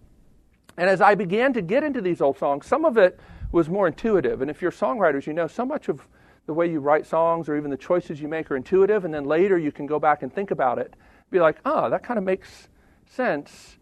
And 0.77 0.91
as 0.91 1.01
I 1.01 1.15
began 1.15 1.55
to 1.55 1.63
get 1.63 1.83
into 1.83 2.03
these 2.03 2.21
old 2.21 2.39
songs, 2.39 2.67
some 2.67 2.85
of 2.85 2.99
it 2.99 3.19
was 3.51 3.69
more 3.71 3.87
intuitive. 3.87 4.43
And 4.43 4.51
if 4.51 4.61
you're 4.61 4.71
songwriters, 4.71 5.27
you 5.27 5.33
know 5.33 5.47
so 5.47 5.65
much 5.65 5.89
of 5.89 6.07
the 6.45 6.53
way 6.53 6.71
you 6.71 6.81
write 6.81 7.07
songs 7.07 7.49
or 7.49 7.57
even 7.57 7.71
the 7.71 7.77
choices 7.77 8.21
you 8.21 8.29
make 8.29 8.51
are 8.51 8.57
intuitive, 8.57 9.05
and 9.05 9.13
then 9.13 9.25
later 9.25 9.59
you 9.59 9.73
can 9.73 9.87
go 9.87 9.99
back 9.99 10.23
and 10.23 10.33
think 10.33 10.51
about 10.51 10.79
it, 10.79 10.95
be 11.31 11.41
like, 11.41 11.57
oh, 11.65 11.89
that 11.91 12.03
kind 12.03 12.19
of 12.19 12.25
makes 12.25 12.69
sense. 13.07 13.79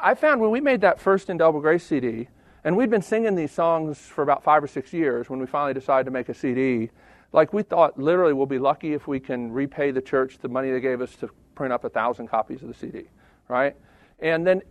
I 0.00 0.14
found 0.14 0.40
when 0.40 0.50
we 0.50 0.60
made 0.60 0.80
that 0.82 1.00
first 1.00 1.28
Indelible 1.28 1.60
Grace 1.60 1.84
CD, 1.84 2.28
and 2.64 2.76
we'd 2.76 2.88
been 2.88 3.02
singing 3.02 3.34
these 3.34 3.52
songs 3.52 3.98
for 3.98 4.22
about 4.22 4.42
five 4.42 4.62
or 4.62 4.66
six 4.66 4.92
years 4.92 5.28
when 5.28 5.38
we 5.38 5.46
finally 5.46 5.74
decided 5.74 6.04
to 6.04 6.10
make 6.10 6.28
a 6.28 6.34
CD. 6.34 6.90
Like 7.32 7.52
we 7.52 7.62
thought, 7.62 7.98
literally, 7.98 8.32
we'll 8.32 8.46
be 8.46 8.58
lucky 8.58 8.94
if 8.94 9.06
we 9.06 9.20
can 9.20 9.52
repay 9.52 9.90
the 9.90 10.00
church 10.00 10.38
the 10.38 10.48
money 10.48 10.70
they 10.70 10.80
gave 10.80 11.00
us 11.00 11.14
to 11.16 11.28
print 11.54 11.72
up 11.72 11.84
a 11.84 11.90
thousand 11.90 12.28
copies 12.28 12.62
of 12.62 12.68
the 12.68 12.74
CD, 12.74 13.04
right? 13.48 13.76
And 14.20 14.46
then 14.46 14.62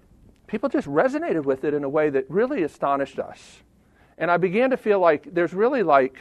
people 0.48 0.70
just 0.70 0.88
resonated 0.88 1.44
with 1.44 1.66
it 1.66 1.74
in 1.74 1.84
a 1.84 1.90
way 1.90 2.10
that 2.10 2.26
really 2.30 2.64
astonished 2.64 3.20
us. 3.20 3.62
And 4.18 4.32
I 4.32 4.38
began 4.38 4.70
to 4.70 4.78
feel 4.78 5.00
like 5.00 5.34
there's 5.34 5.54
really 5.54 5.84
like, 5.84 6.20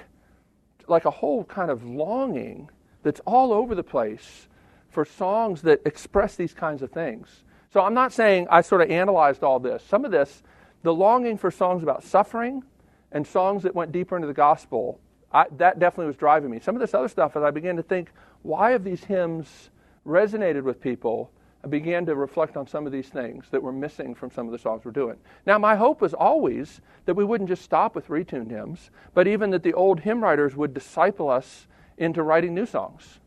like 0.89 1.05
a 1.05 1.11
whole 1.11 1.45
kind 1.45 1.71
of 1.71 1.85
longing 1.85 2.69
that's 3.03 3.21
all 3.21 3.53
over 3.53 3.75
the 3.75 3.83
place 3.83 4.49
for 4.91 5.05
songs 5.05 5.63
that 5.63 5.81
express 5.87 6.37
these 6.37 6.53
kinds 6.53 6.83
of 6.83 6.91
things. 6.91 7.45
So 7.73 7.81
I'm 7.81 7.95
not 7.95 8.13
saying 8.13 8.49
I 8.51 8.63
sort 8.63 8.83
of 8.83 8.91
analyzed 8.91 9.45
all 9.45 9.61
this. 9.61 9.83
Some 9.85 10.05
of 10.05 10.11
this, 10.11 10.43
the 10.83 10.93
longing 10.93 11.39
for 11.39 11.51
songs 11.51 11.83
about 11.83 12.03
suffering 12.03 12.65
and 13.13 13.27
songs 13.27 13.63
that 13.63 13.75
went 13.75 13.93
deeper 13.93 14.17
into 14.17 14.27
the 14.27 14.35
gospel, 14.35 15.01
I, 15.33 15.47
that 15.57 15.79
definitely 15.79 16.07
was 16.07 16.17
driving 16.17 16.51
me. 16.51 16.59
Some 16.59 16.75
of 16.75 16.81
this 16.81 16.95
other 16.95 17.09
stuff, 17.09 17.37
as 17.37 17.43
I 17.43 17.51
began 17.51 17.77
to 17.77 17.83
think, 17.83 18.11
why 18.43 18.73
have 18.73 18.83
these 18.83 19.05
hymns 19.05 19.71
resonated 20.05 20.63
with 20.63 20.81
people? 20.81 21.31
I 21.63 21.69
began 21.69 22.07
to 22.07 22.17
reflect 22.17 22.57
on 22.57 22.67
some 22.67 22.87
of 22.87 22.93
these 22.93 23.09
things 23.09 23.47
that 23.51 23.63
were 23.63 23.73
missing 23.73 24.15
from 24.15 24.31
some 24.31 24.47
of 24.47 24.53
the 24.53 24.59
songs 24.59 24.85
we're 24.85 24.93
doing. 24.93 25.19
Now, 25.47 25.59
my 25.59 25.77
hope 25.77 26.01
was 26.01 26.15
always 26.15 26.81
that 27.05 27.15
we 27.15 27.25
wouldn't 27.25 27.51
just 27.51 27.63
stop 27.63 27.95
with 27.95 28.09
retuned 28.09 28.51
hymns, 28.51 28.91
but 29.15 29.29
even 29.29 29.51
that 29.51 29.63
the 29.63 29.75
old 29.75 30.01
hymn 30.01 30.25
writers 30.25 30.57
would 30.57 30.75
disciple 30.75 31.29
us 31.29 31.67
into 31.99 32.23
writing 32.23 32.55
new 32.55 32.67
songs. 32.67 33.21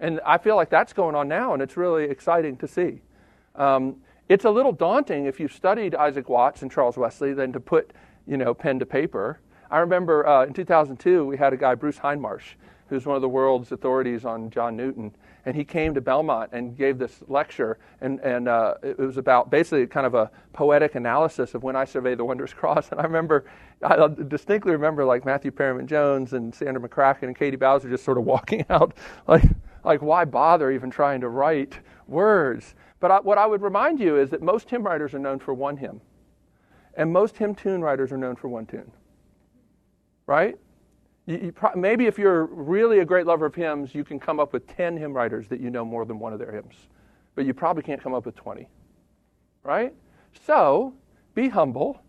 And 0.00 0.20
I 0.26 0.36
feel 0.36 0.56
like 0.56 0.68
that's 0.68 0.92
going 0.92 1.14
on 1.14 1.28
now, 1.28 1.54
and 1.54 1.62
it's 1.62 1.76
really 1.76 2.04
exciting 2.04 2.56
to 2.58 2.68
see. 2.68 3.02
Um, 3.56 3.96
it's 4.28 4.44
a 4.44 4.50
little 4.50 4.72
daunting 4.72 5.26
if 5.26 5.38
you've 5.38 5.52
studied 5.52 5.94
Isaac 5.94 6.28
Watts 6.28 6.62
and 6.62 6.70
Charles 6.70 6.96
Wesley 6.96 7.32
than 7.32 7.52
to 7.52 7.60
put, 7.60 7.92
you 8.26 8.36
know, 8.36 8.54
pen 8.54 8.78
to 8.78 8.86
paper. 8.86 9.40
I 9.70 9.78
remember 9.78 10.26
uh, 10.26 10.46
in 10.46 10.52
2002 10.52 11.24
we 11.24 11.36
had 11.36 11.52
a 11.52 11.56
guy, 11.56 11.74
Bruce 11.74 11.98
Hindmarsh, 11.98 12.54
who's 12.88 13.06
one 13.06 13.16
of 13.16 13.22
the 13.22 13.28
world's 13.28 13.72
authorities 13.72 14.24
on 14.24 14.50
John 14.50 14.76
Newton 14.76 15.12
and 15.46 15.54
he 15.54 15.64
came 15.64 15.94
to 15.94 16.00
Belmont 16.00 16.50
and 16.52 16.76
gave 16.76 16.98
this 16.98 17.22
lecture, 17.28 17.78
and, 18.00 18.18
and 18.20 18.48
uh, 18.48 18.74
it 18.82 18.98
was 18.98 19.16
about 19.16 19.48
basically 19.48 19.86
kind 19.86 20.04
of 20.04 20.14
a 20.14 20.28
poetic 20.52 20.96
analysis 20.96 21.54
of 21.54 21.62
when 21.62 21.76
I 21.76 21.84
survey 21.84 22.16
the 22.16 22.24
wondrous 22.24 22.52
cross. 22.54 22.90
And 22.90 23.00
I 23.00 23.04
remember, 23.04 23.46
I 23.80 24.08
distinctly 24.08 24.72
remember 24.72 25.04
like 25.04 25.24
Matthew 25.24 25.52
Perryman 25.52 25.86
Jones 25.86 26.32
and 26.32 26.52
Sandra 26.52 26.86
McCracken 26.86 27.22
and 27.22 27.36
Katie 27.36 27.56
Bowser 27.56 27.88
just 27.88 28.04
sort 28.04 28.18
of 28.18 28.24
walking 28.26 28.66
out, 28.68 28.94
like, 29.28 29.44
like 29.84 30.02
why 30.02 30.24
bother 30.24 30.72
even 30.72 30.90
trying 30.90 31.20
to 31.20 31.28
write 31.28 31.78
words? 32.08 32.74
But 33.00 33.10
I, 33.10 33.20
what 33.20 33.38
I 33.38 33.46
would 33.46 33.62
remind 33.62 34.00
you 34.00 34.16
is 34.16 34.30
that 34.30 34.42
most 34.42 34.70
hymn 34.70 34.82
writers 34.82 35.14
are 35.14 35.18
known 35.18 35.38
for 35.38 35.54
one 35.54 35.76
hymn, 35.76 36.00
and 36.94 37.12
most 37.12 37.36
hymn 37.36 37.54
tune 37.54 37.82
writers 37.82 38.12
are 38.12 38.16
known 38.16 38.36
for 38.36 38.48
one 38.48 38.66
tune. 38.66 38.90
Right? 40.26 40.56
You, 41.26 41.38
you 41.38 41.52
pro- 41.52 41.74
maybe 41.74 42.06
if 42.06 42.18
you're 42.18 42.46
really 42.46 43.00
a 43.00 43.04
great 43.04 43.26
lover 43.26 43.46
of 43.46 43.54
hymns, 43.54 43.94
you 43.94 44.04
can 44.04 44.18
come 44.18 44.40
up 44.40 44.52
with 44.52 44.66
10 44.66 44.96
hymn 44.96 45.12
writers 45.12 45.46
that 45.48 45.60
you 45.60 45.70
know 45.70 45.84
more 45.84 46.04
than 46.04 46.18
one 46.18 46.32
of 46.32 46.38
their 46.38 46.52
hymns. 46.52 46.74
But 47.34 47.44
you 47.44 47.52
probably 47.52 47.82
can't 47.82 48.02
come 48.02 48.14
up 48.14 48.24
with 48.24 48.34
20. 48.34 48.68
Right? 49.62 49.94
So, 50.46 50.94
be 51.34 51.48
humble, 51.48 52.02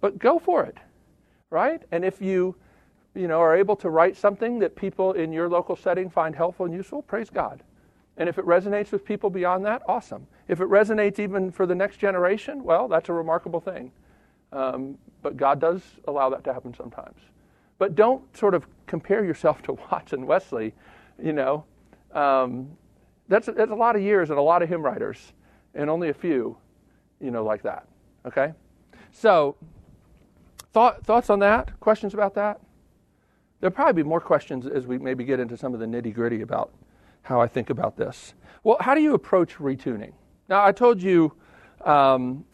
but 0.00 0.18
go 0.18 0.38
for 0.38 0.64
it. 0.64 0.76
Right? 1.50 1.82
And 1.90 2.04
if 2.04 2.20
you 2.20 2.54
you 3.14 3.26
know, 3.26 3.40
are 3.40 3.56
able 3.56 3.76
to 3.76 3.90
write 3.90 4.16
something 4.16 4.58
that 4.60 4.76
people 4.76 5.12
in 5.12 5.32
your 5.32 5.48
local 5.48 5.76
setting 5.76 6.08
find 6.08 6.34
helpful 6.34 6.66
and 6.66 6.74
useful, 6.74 7.02
praise 7.02 7.30
God. 7.30 7.62
And 8.20 8.28
if 8.28 8.36
it 8.36 8.44
resonates 8.44 8.92
with 8.92 9.02
people 9.02 9.30
beyond 9.30 9.64
that, 9.64 9.80
awesome. 9.88 10.26
If 10.46 10.60
it 10.60 10.68
resonates 10.68 11.18
even 11.18 11.50
for 11.50 11.64
the 11.64 11.74
next 11.74 11.96
generation, 11.96 12.62
well, 12.62 12.86
that's 12.86 13.08
a 13.08 13.14
remarkable 13.14 13.60
thing. 13.60 13.92
Um, 14.52 14.98
but 15.22 15.38
God 15.38 15.58
does 15.58 15.80
allow 16.06 16.28
that 16.28 16.44
to 16.44 16.52
happen 16.52 16.74
sometimes. 16.74 17.18
But 17.78 17.94
don't 17.94 18.36
sort 18.36 18.52
of 18.52 18.66
compare 18.86 19.24
yourself 19.24 19.62
to 19.62 19.72
Watson 19.90 20.26
Wesley. 20.26 20.74
You 21.18 21.32
know, 21.32 21.64
um, 22.12 22.76
that's, 23.26 23.46
that's 23.46 23.70
a 23.70 23.74
lot 23.74 23.96
of 23.96 24.02
years 24.02 24.28
and 24.28 24.38
a 24.38 24.42
lot 24.42 24.60
of 24.60 24.68
hymn 24.68 24.82
writers, 24.82 25.32
and 25.74 25.88
only 25.88 26.10
a 26.10 26.14
few, 26.14 26.58
you 27.22 27.30
know, 27.30 27.42
like 27.42 27.62
that. 27.62 27.86
Okay? 28.26 28.52
So, 29.12 29.56
thought, 30.74 31.06
thoughts 31.06 31.30
on 31.30 31.38
that? 31.38 31.80
Questions 31.80 32.12
about 32.12 32.34
that? 32.34 32.60
There'll 33.60 33.74
probably 33.74 34.02
be 34.02 34.06
more 34.06 34.20
questions 34.20 34.66
as 34.66 34.86
we 34.86 34.98
maybe 34.98 35.24
get 35.24 35.40
into 35.40 35.56
some 35.56 35.72
of 35.72 35.80
the 35.80 35.86
nitty 35.86 36.12
gritty 36.12 36.42
about 36.42 36.70
how 37.22 37.40
I 37.40 37.46
think 37.46 37.70
about 37.70 37.96
this. 37.96 38.34
Well, 38.62 38.76
how 38.80 38.94
do 38.94 39.00
you 39.00 39.14
approach 39.14 39.56
retuning? 39.56 40.12
Now, 40.48 40.64
I 40.64 40.72
told 40.72 41.02
you 41.02 41.32
um, 41.84 42.44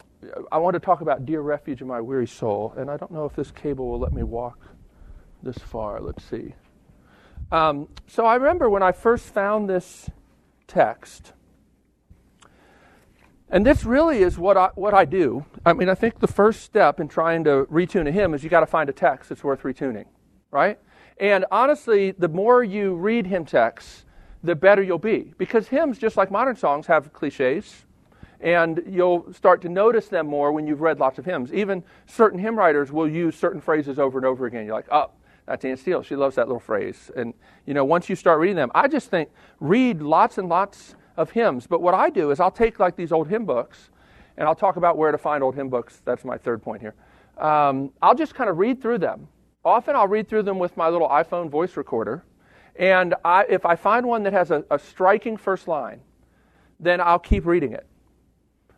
I 0.51 0.57
want 0.57 0.73
to 0.73 0.79
talk 0.79 1.01
about 1.01 1.25
Dear 1.25 1.41
Refuge 1.41 1.81
of 1.81 1.87
My 1.87 2.01
Weary 2.01 2.27
Soul, 2.27 2.73
and 2.77 2.89
I 2.89 2.97
don't 2.97 3.11
know 3.11 3.25
if 3.25 3.35
this 3.35 3.51
cable 3.51 3.89
will 3.89 3.99
let 3.99 4.13
me 4.13 4.23
walk 4.23 4.59
this 5.43 5.57
far. 5.57 5.99
Let's 5.99 6.23
see. 6.23 6.53
Um, 7.51 7.87
so 8.07 8.25
I 8.25 8.35
remember 8.35 8.69
when 8.69 8.83
I 8.83 8.91
first 8.91 9.25
found 9.25 9.69
this 9.69 10.09
text, 10.67 11.33
and 13.49 13.65
this 13.65 13.85
really 13.85 14.21
is 14.23 14.37
what 14.37 14.57
I, 14.57 14.69
what 14.75 14.93
I 14.93 15.05
do. 15.05 15.45
I 15.65 15.73
mean, 15.73 15.87
I 15.87 15.95
think 15.95 16.19
the 16.19 16.27
first 16.27 16.63
step 16.63 16.99
in 16.99 17.07
trying 17.07 17.43
to 17.45 17.65
retune 17.71 18.07
a 18.07 18.11
hymn 18.11 18.33
is 18.33 18.43
you 18.43 18.49
got 18.49 18.59
to 18.61 18.65
find 18.65 18.89
a 18.89 18.93
text 18.93 19.29
that's 19.29 19.43
worth 19.43 19.61
retuning, 19.61 20.05
right? 20.51 20.79
And 21.19 21.45
honestly, 21.51 22.11
the 22.11 22.27
more 22.27 22.63
you 22.63 22.95
read 22.95 23.27
hymn 23.27 23.45
texts, 23.45 24.03
the 24.47 24.55
better 24.55 24.81
you'll 24.81 24.97
be. 24.97 25.33
Because 25.37 25.67
hymns, 25.67 25.99
just 25.99 26.17
like 26.17 26.31
modern 26.31 26.55
songs, 26.55 26.87
have 26.87 27.13
cliches, 27.13 27.85
and 28.39 28.81
you'll 28.87 29.31
start 29.33 29.61
to 29.61 29.69
notice 29.69 30.07
them 30.07 30.25
more 30.27 30.51
when 30.51 30.65
you've 30.65 30.81
read 30.81 30.99
lots 30.99 31.19
of 31.19 31.25
hymns. 31.25 31.53
Even 31.53 31.83
certain 32.05 32.39
hymn 32.39 32.57
writers 32.57 32.91
will 32.91 33.07
use 33.07 33.35
certain 33.35 33.61
phrases 33.61 33.99
over 33.99 34.17
and 34.17 34.25
over 34.25 34.45
again. 34.45 34.65
You're 34.65 34.75
like, 34.75 34.87
oh, 34.91 35.11
that's 35.45 35.65
Anne 35.65 35.77
Steele. 35.77 36.01
She 36.01 36.15
loves 36.15 36.35
that 36.35 36.47
little 36.47 36.59
phrase. 36.59 37.11
And, 37.15 37.33
you 37.65 37.73
know, 37.73 37.85
once 37.85 38.09
you 38.09 38.15
start 38.15 38.39
reading 38.39 38.55
them, 38.55 38.71
I 38.73 38.87
just 38.87 39.09
think 39.09 39.29
read 39.59 40.01
lots 40.01 40.37
and 40.37 40.49
lots 40.49 40.95
of 41.15 41.31
hymns. 41.31 41.67
But 41.67 41.81
what 41.81 41.93
I 41.93 42.09
do 42.09 42.31
is 42.31 42.39
I'll 42.39 42.51
take 42.51 42.79
like 42.79 42.95
these 42.95 43.11
old 43.11 43.27
hymn 43.27 43.45
books, 43.45 43.89
and 44.37 44.47
I'll 44.47 44.55
talk 44.55 44.77
about 44.77 44.97
where 44.97 45.11
to 45.11 45.17
find 45.17 45.43
old 45.43 45.55
hymn 45.55 45.69
books. 45.69 46.01
That's 46.05 46.23
my 46.23 46.37
third 46.37 46.61
point 46.61 46.81
here. 46.81 46.95
Um, 47.37 47.91
I'll 48.01 48.15
just 48.15 48.35
kind 48.35 48.49
of 48.49 48.57
read 48.57 48.81
through 48.81 48.99
them. 48.99 49.27
Often 49.65 49.95
I'll 49.95 50.07
read 50.07 50.29
through 50.29 50.43
them 50.43 50.59
with 50.59 50.77
my 50.77 50.89
little 50.89 51.09
iPhone 51.09 51.49
voice 51.49 51.75
recorder 51.75 52.23
and 52.77 53.15
I, 53.25 53.45
if 53.49 53.65
I 53.65 53.75
find 53.75 54.05
one 54.05 54.23
that 54.23 54.33
has 54.33 54.51
a, 54.51 54.63
a, 54.69 54.77
striking 54.77 55.35
first 55.35 55.67
line, 55.67 56.01
then 56.79 57.01
I'll 57.01 57.19
keep 57.19 57.45
reading 57.45 57.73
it. 57.73 57.87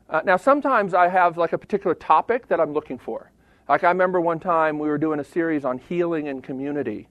Uh, 0.09 0.21
now, 0.23 0.37
sometimes 0.37 0.93
I 0.93 1.09
have 1.09 1.37
like 1.37 1.53
a 1.53 1.57
particular 1.57 1.93
topic 1.95 2.47
that 2.47 2.59
I'm 2.59 2.73
looking 2.73 2.97
for. 2.97 3.31
Like 3.67 3.83
I 3.83 3.89
remember 3.89 4.19
one 4.19 4.39
time 4.39 4.79
we 4.79 4.87
were 4.87 4.97
doing 4.97 5.19
a 5.19 5.23
series 5.23 5.65
on 5.65 5.77
healing 5.77 6.27
and 6.27 6.41
community, 6.41 7.07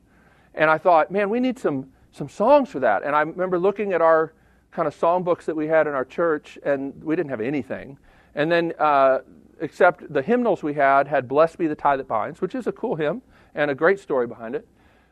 and 0.55 0.71
I 0.71 0.79
thought, 0.79 1.11
man, 1.11 1.31
we 1.31 1.39
need 1.39 1.59
some 1.59 1.91
some 2.11 2.29
songs 2.29 2.71
for 2.71 2.81
that. 2.81 3.05
And 3.05 3.15
I 3.15 3.21
remember 3.21 3.59
looking 3.59 3.93
at 3.93 4.03
our 4.03 4.33
kind 4.73 4.89
of 4.89 4.95
song 4.95 5.23
books 5.23 5.47
that 5.47 5.55
we 5.55 5.69
had 5.69 5.87
in 5.87 5.95
our 5.95 6.05
church, 6.05 6.59
and 6.65 7.01
we 7.05 7.15
didn't 7.15 7.31
have 7.31 7.41
anything. 7.41 7.99
And 8.35 8.51
then, 8.51 8.73
uh, 8.79 9.21
except 9.61 10.13
the 10.13 10.23
hymnals 10.23 10.65
we 10.65 10.75
had 10.75 11.07
had 11.07 11.29
"Blessed 11.29 11.59
Be 11.59 11.69
the 11.69 11.77
Tie 11.77 11.97
That 11.97 12.09
Binds," 12.09 12.41
which 12.41 12.57
is 12.57 12.67
a 12.67 12.73
cool 12.73 12.97
hymn 12.97 13.23
and 13.55 13.71
a 13.71 13.75
great 13.75 14.01
story 14.01 14.27
behind 14.27 14.57
it 14.57 14.67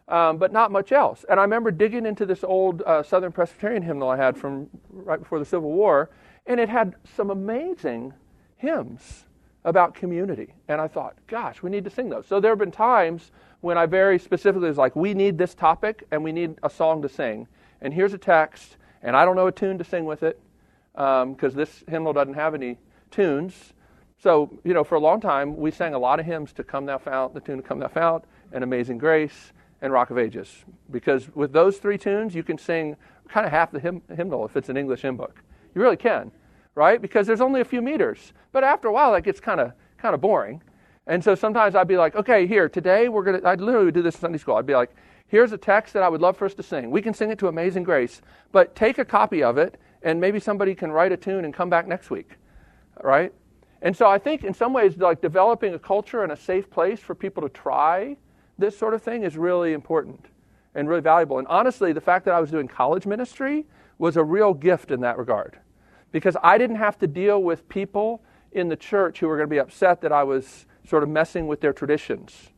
um, 0.09 0.38
but 0.38 0.53
not 0.53 0.71
much 0.71 0.92
else. 0.92 1.25
And 1.29 1.40
I 1.40 1.42
remember 1.42 1.71
digging 1.71 2.07
into 2.07 2.27
this 2.27 2.45
old 2.45 2.83
uh, 2.83 3.03
Southern 3.03 3.33
Presbyterian 3.33 3.83
hymnal 3.83 4.09
I 4.09 4.16
had 4.16 4.37
from 4.37 4.69
right 4.90 5.19
before 5.19 5.38
the 5.38 5.45
Civil 5.45 5.73
War, 5.73 6.11
and 6.47 6.61
it 6.61 6.69
had 6.69 6.95
some 7.16 7.31
amazing 7.31 8.12
hymns 8.57 9.25
about 9.64 9.95
community. 9.95 10.55
And 10.69 10.81
I 10.81 10.87
thought, 10.87 11.16
gosh, 11.27 11.62
we 11.62 11.71
need 11.71 11.85
to 11.85 11.90
sing 11.90 12.09
those. 12.09 12.27
So 12.27 12.38
there 12.38 12.53
have 12.53 12.59
been 12.59 12.71
times 12.71 13.33
when 13.61 13.77
I 13.77 13.87
very 13.87 14.19
specifically 14.19 14.69
was 14.69 14.79
like, 14.79 14.95
we 14.95 15.12
need 15.12 15.38
this 15.38 15.55
topic 15.55 16.05
and 16.12 16.23
we 16.23 16.31
need 16.31 16.55
a 16.62 16.71
song 16.71 17.03
to 17.03 17.09
sing. 17.09 17.49
And 17.81 17.92
here's 17.92 18.14
a 18.14 18.19
text, 18.19 18.77
and 19.03 19.16
I 19.16 19.25
don't 19.25 19.35
know 19.35 19.49
a 19.49 19.53
tune 19.53 19.77
to 19.79 19.85
sing 19.85 20.05
with 20.05 20.23
it 20.23 20.40
because 20.92 21.53
um, 21.53 21.57
this 21.57 21.85
hymnal 21.88 22.12
doesn't 22.12 22.35
have 22.35 22.55
any 22.55 22.79
tunes. 23.11 23.75
So, 24.19 24.51
you 24.64 24.73
know, 24.73 24.85
for 24.85 24.95
a 24.95 25.01
long 25.01 25.21
time, 25.21 25.57
we 25.57 25.71
sang 25.71 25.95
a 25.95 25.99
lot 25.99 26.21
of 26.21 26.27
hymns 26.27 26.53
to 26.55 26.64
Come 26.64 26.87
Thou 26.87 26.99
Fount, 26.99 27.35
the 27.35 27.40
tune 27.40 27.59
to 27.59 27.62
Come 27.62 27.81
Thou 27.81 27.88
Fount, 27.88 28.25
and 28.53 28.64
Amazing 28.64 28.99
Grace, 28.99 29.53
and 29.87 29.92
Rock 29.92 30.11
of 30.11 30.18
Ages. 30.18 30.64
Because 30.90 31.35
with 31.35 31.53
those 31.53 31.79
three 31.79 31.96
tunes, 31.96 32.35
you 32.35 32.42
can 32.42 32.59
sing 32.59 32.96
kind 33.29 33.46
of 33.46 33.53
half 33.53 33.70
the 33.72 33.81
hymn, 33.81 34.03
hymnal 34.14 34.44
if 34.44 34.57
it's 34.57 34.68
an 34.68 34.77
English 34.77 35.03
hymn 35.03 35.16
book. 35.16 35.42
You 35.75 35.81
really 35.81 35.96
can, 35.96 36.31
right? 36.75 37.01
Because 37.01 37.27
there's 37.27 37.40
only 37.40 37.61
a 37.61 37.64
few 37.64 37.81
meters. 37.81 38.33
But 38.53 38.64
after 38.64 38.88
a 38.88 38.92
while, 38.92 39.12
that 39.12 39.22
gets 39.22 39.40
kind 39.40 39.61
of 39.61 39.72
kind 39.96 40.14
of 40.14 40.20
boring. 40.20 40.62
And 41.07 41.22
so 41.22 41.35
sometimes 41.35 41.75
I'd 41.75 41.88
be 41.88 41.96
like, 41.96 42.16
okay, 42.16 42.46
here, 42.46 42.68
today 42.68 43.09
we're 43.09 43.22
going 43.22 43.40
to, 43.40 43.49
I'd 43.49 43.61
literally 43.61 43.92
do 43.92 44.03
this 44.03 44.16
in 44.16 44.20
Sunday 44.20 44.38
school. 44.38 44.57
I'd 44.57 44.66
be 44.66 44.75
like, 44.75 44.90
here's 45.29 45.53
a 45.53 45.59
text 45.59 45.94
that 45.94 46.03
I 46.03 46.09
would 46.09 46.20
love 46.20 46.37
for 46.37 46.44
us 46.44 46.55
to 46.55 46.62
sing. 46.62 46.90
We 46.90 47.01
can 47.01 47.14
sing 47.14 47.31
it 47.31 47.38
to 47.38 47.49
Amazing 47.49 47.85
Grace, 47.85 48.22
but 48.53 48.75
take 48.75 48.99
a 48.99 49.05
copy 49.05 49.42
of 49.42 49.57
it, 49.57 49.81
and 50.03 50.20
maybe 50.20 50.40
somebody 50.40 50.75
can 50.75 50.90
write 50.90 51.12
a 51.12 51.16
tune 51.16 51.44
and 51.44 51.55
come 51.55 51.70
back 51.70 51.87
next 51.87 52.11
week, 52.11 52.37
right? 53.03 53.33
And 53.83 53.96
so 53.96 54.09
I 54.09 54.18
think 54.18 54.44
in 54.44 54.53
some 54.53 54.72
ways, 54.72 54.96
like 54.96 55.20
developing 55.20 55.75
a 55.75 55.79
culture 55.79 56.22
and 56.22 56.33
a 56.33 56.37
safe 56.37 56.68
place 56.68 56.99
for 56.99 57.14
people 57.14 57.42
to 57.42 57.49
try 57.49 58.16
this 58.59 58.77
sort 58.77 58.95
of 58.95 59.03
thing 59.03 59.23
is 59.23 59.37
really 59.37 59.73
important 59.73 60.27
and 60.75 60.88
really 60.88 61.01
valuable. 61.01 61.38
And 61.38 61.47
honestly, 61.49 61.92
the 61.92 62.01
fact 62.01 62.25
that 62.27 62.35
I 62.35 62.40
was 62.40 62.51
doing 62.51 62.69
college 62.69 63.07
ministry 63.07 63.66
was 63.99 64.16
a 64.16 64.25
real 64.25 64.55
gift 64.55 64.90
in 64.90 65.01
that 65.01 65.19
regard 65.19 65.59
because 66.12 66.37
I 66.42 66.59
didn't 66.59 66.77
have 66.77 66.99
to 66.99 67.07
deal 67.07 67.42
with 67.42 67.69
people 67.69 68.23
in 68.53 68.69
the 68.69 68.77
church 68.77 69.21
who 69.21 69.29
were 69.29 69.37
going 69.37 69.49
to 69.49 69.55
be 69.55 69.59
upset 69.59 70.01
that 70.03 70.12
I 70.12 70.23
was 70.23 70.66
sort 70.87 71.03
of 71.03 71.09
messing 71.09 71.47
with 71.47 71.61
their 71.61 71.73
traditions, 71.73 72.51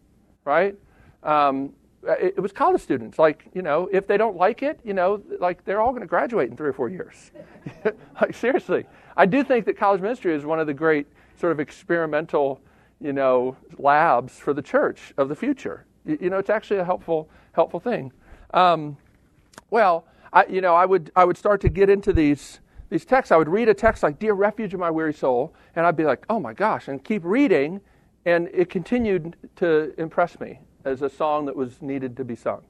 right? 0.45 0.75
Um, 1.23 1.73
it, 2.05 2.35
it, 2.37 2.41
was 2.41 2.53
college 2.53 2.81
students. 2.81 3.19
Like, 3.19 3.47
you 3.55 3.63
know, 3.63 3.89
if 3.93 4.07
they 4.07 4.17
don't 4.17 4.37
like 4.37 4.63
it, 4.63 4.79
you 4.85 4.95
know, 4.95 5.23
like 5.41 5.65
they're 5.65 5.81
all 5.81 5.91
going 5.91 6.03
to 6.03 6.07
graduate 6.07 6.51
in 6.51 6.57
three 6.57 6.69
or 6.69 6.73
four 6.73 6.89
years. 6.89 7.33
like, 8.21 8.35
seriously. 8.35 8.85
I 9.17 9.27
do 9.27 9.43
think 9.43 9.65
that 9.67 9.77
college 9.77 10.01
ministry 10.01 10.35
is 10.35 10.45
one 10.45 10.61
of 10.61 10.67
the 10.67 10.75
great 10.75 11.07
sort 11.39 11.53
of 11.53 11.61
experimental, 11.61 12.61
you 13.01 13.13
know, 13.13 13.57
labs 13.79 14.39
for 14.39 14.53
the 14.53 14.63
church 14.63 15.13
of 15.17 15.29
the 15.29 15.35
future. 15.35 15.85
You 16.09 16.31
know, 16.31 16.39
it's 16.39 16.51
actually 16.51 16.79
a 16.79 16.85
helpful 16.85 17.29
helpful 17.53 17.81
thing. 17.81 18.13
Um, 18.55 18.97
well, 19.71 20.07
I, 20.33 20.47
you 20.47 20.61
know, 20.61 20.75
I 20.75 20.87
would 20.87 21.13
I 21.15 21.25
would 21.25 21.37
start 21.37 21.61
to 21.63 21.69
get 21.69 21.91
into 21.91 22.13
these 22.13 22.61
these 22.89 23.05
texts. 23.05 23.31
I 23.31 23.37
would 23.37 23.49
read 23.49 23.69
a 23.69 23.75
text 23.75 24.03
like 24.03 24.19
"Dear 24.19 24.33
Refuge 24.33 24.73
of 24.73 24.81
My 24.81 24.91
Weary 24.91 25.13
Soul," 25.13 25.55
and 25.77 25.87
I'd 25.87 25.97
be 25.97 26.05
like, 26.05 26.25
"Oh 26.31 26.41
my 26.41 26.55
gosh!" 26.55 26.89
and 26.89 27.05
keep 27.05 27.23
reading, 27.25 27.81
and 28.25 28.49
it 28.55 28.71
continued 28.71 29.37
to 29.57 29.93
impress 30.01 30.41
me 30.41 30.61
as 30.85 31.03
a 31.03 31.11
song 31.11 31.45
that 31.47 31.55
was 31.55 31.83
needed 31.83 32.17
to 32.17 32.25
be 32.25 32.35
sung. 32.35 32.63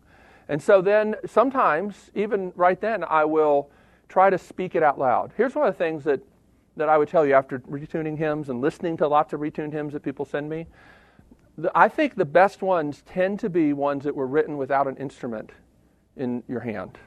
And 0.48 0.60
so 0.60 0.80
then, 0.80 1.14
sometimes, 1.26 2.10
even 2.14 2.52
right 2.56 2.80
then, 2.80 3.04
I 3.04 3.24
will 3.24 3.70
try 4.08 4.30
to 4.30 4.38
speak 4.38 4.74
it 4.74 4.82
out 4.82 4.98
loud. 4.98 5.32
Here's 5.36 5.54
one 5.54 5.68
of 5.68 5.74
the 5.74 5.78
things 5.78 6.04
that 6.04 6.20
that 6.76 6.88
I 6.88 6.96
would 6.96 7.08
tell 7.08 7.26
you 7.26 7.34
after 7.34 7.58
retuning 7.60 8.16
hymns 8.16 8.48
and 8.48 8.60
listening 8.60 8.96
to 8.98 9.08
lots 9.08 9.32
of 9.32 9.40
retuned 9.40 9.72
hymns 9.72 9.92
that 9.92 10.02
people 10.02 10.24
send 10.24 10.48
me. 10.48 10.66
I 11.74 11.88
think 11.88 12.14
the 12.14 12.24
best 12.24 12.62
ones 12.62 13.02
tend 13.06 13.40
to 13.40 13.50
be 13.50 13.72
ones 13.72 14.04
that 14.04 14.14
were 14.14 14.26
written 14.26 14.56
without 14.58 14.86
an 14.86 14.96
instrument 14.96 15.50
in 16.16 16.42
your 16.46 16.60
hand. 16.60 16.98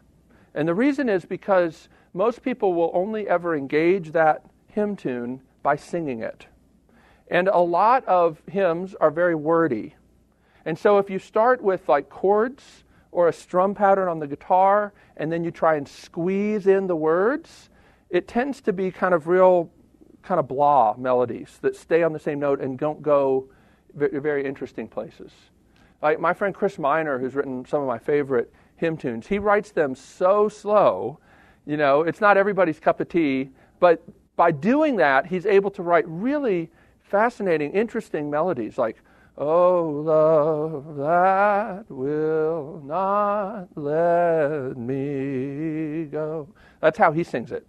And 0.54 0.68
the 0.68 0.74
reason 0.74 1.08
is 1.08 1.26
because 1.26 1.88
most 2.14 2.42
people 2.42 2.74
will 2.74 2.92
only 2.94 3.28
ever 3.30 3.56
engage 3.56 4.12
that 4.12 4.46
hymn 4.68 4.96
tune 4.96 5.42
by 5.64 5.76
singing 5.76 6.22
it. 6.22 6.48
And 7.30 7.48
a 7.48 7.60
lot 7.60 8.04
of 8.06 8.42
hymns 8.48 8.94
are 8.96 9.12
very 9.12 9.36
wordy. 9.36 9.96
And 10.66 10.78
so 10.78 10.98
if 10.98 11.10
you 11.10 11.18
start 11.18 11.62
with 11.62 11.88
like 11.88 12.10
chords 12.10 12.84
or 13.12 13.30
a 13.30 13.34
strum 13.34 13.74
pattern 13.74 14.10
on 14.10 14.20
the 14.20 14.28
guitar 14.28 14.94
and 15.16 15.32
then 15.32 15.44
you 15.44 15.52
try 15.52 15.76
and 15.76 15.88
squeeze 15.88 16.68
in 16.68 16.88
the 16.88 16.96
words, 16.96 17.70
it 18.10 18.28
tends 18.28 18.60
to 18.62 18.74
be 18.74 18.92
kind 18.92 19.14
of 19.14 19.28
real 19.28 19.72
kind 20.24 20.40
of 20.40 20.48
blah 20.48 20.94
melodies 20.98 21.58
that 21.62 21.76
stay 21.76 22.04
on 22.04 22.14
the 22.14 22.20
same 22.20 22.40
note 22.40 22.60
and 22.60 22.78
don't 22.78 23.02
go 23.02 23.50
very 23.96 24.46
interesting 24.46 24.88
places. 24.88 25.32
Like 26.02 26.20
my 26.20 26.34
friend 26.34 26.54
Chris 26.54 26.80
Miner, 26.80 27.20
who's 27.20 27.36
written 27.36 27.66
some 27.66 27.82
of 27.82 27.88
my 27.88 28.00
favorite 28.00 28.52
hymn 28.76 28.98
tunes, 28.98 29.28
he 29.28 29.40
writes 29.40 29.72
them 29.72 29.96
so 29.96 30.50
slow. 30.50 31.20
You 31.66 31.78
know, 31.78 32.02
it's 32.02 32.22
not 32.22 32.38
everybody's 32.38 32.80
cup 32.80 33.00
of 33.00 33.10
tea, 33.10 33.52
but 33.80 34.04
by 34.36 34.52
doing 34.52 34.96
that, 34.98 35.28
he's 35.28 35.46
able 35.46 35.70
to 35.72 35.84
write 35.84 36.06
really 36.08 36.72
fascinating, 37.02 37.72
interesting 37.74 38.30
melodies 38.30 38.78
like 38.78 38.98
Oh, 39.38 40.04
love 40.06 40.98
that 40.98 41.90
will 41.90 42.82
not 42.86 43.70
let 43.76 44.78
me 44.78 46.06
go. 46.06 46.48
That's 46.82 46.98
how 46.98 47.12
he 47.12 47.24
sings 47.24 47.52
it. 47.52 47.66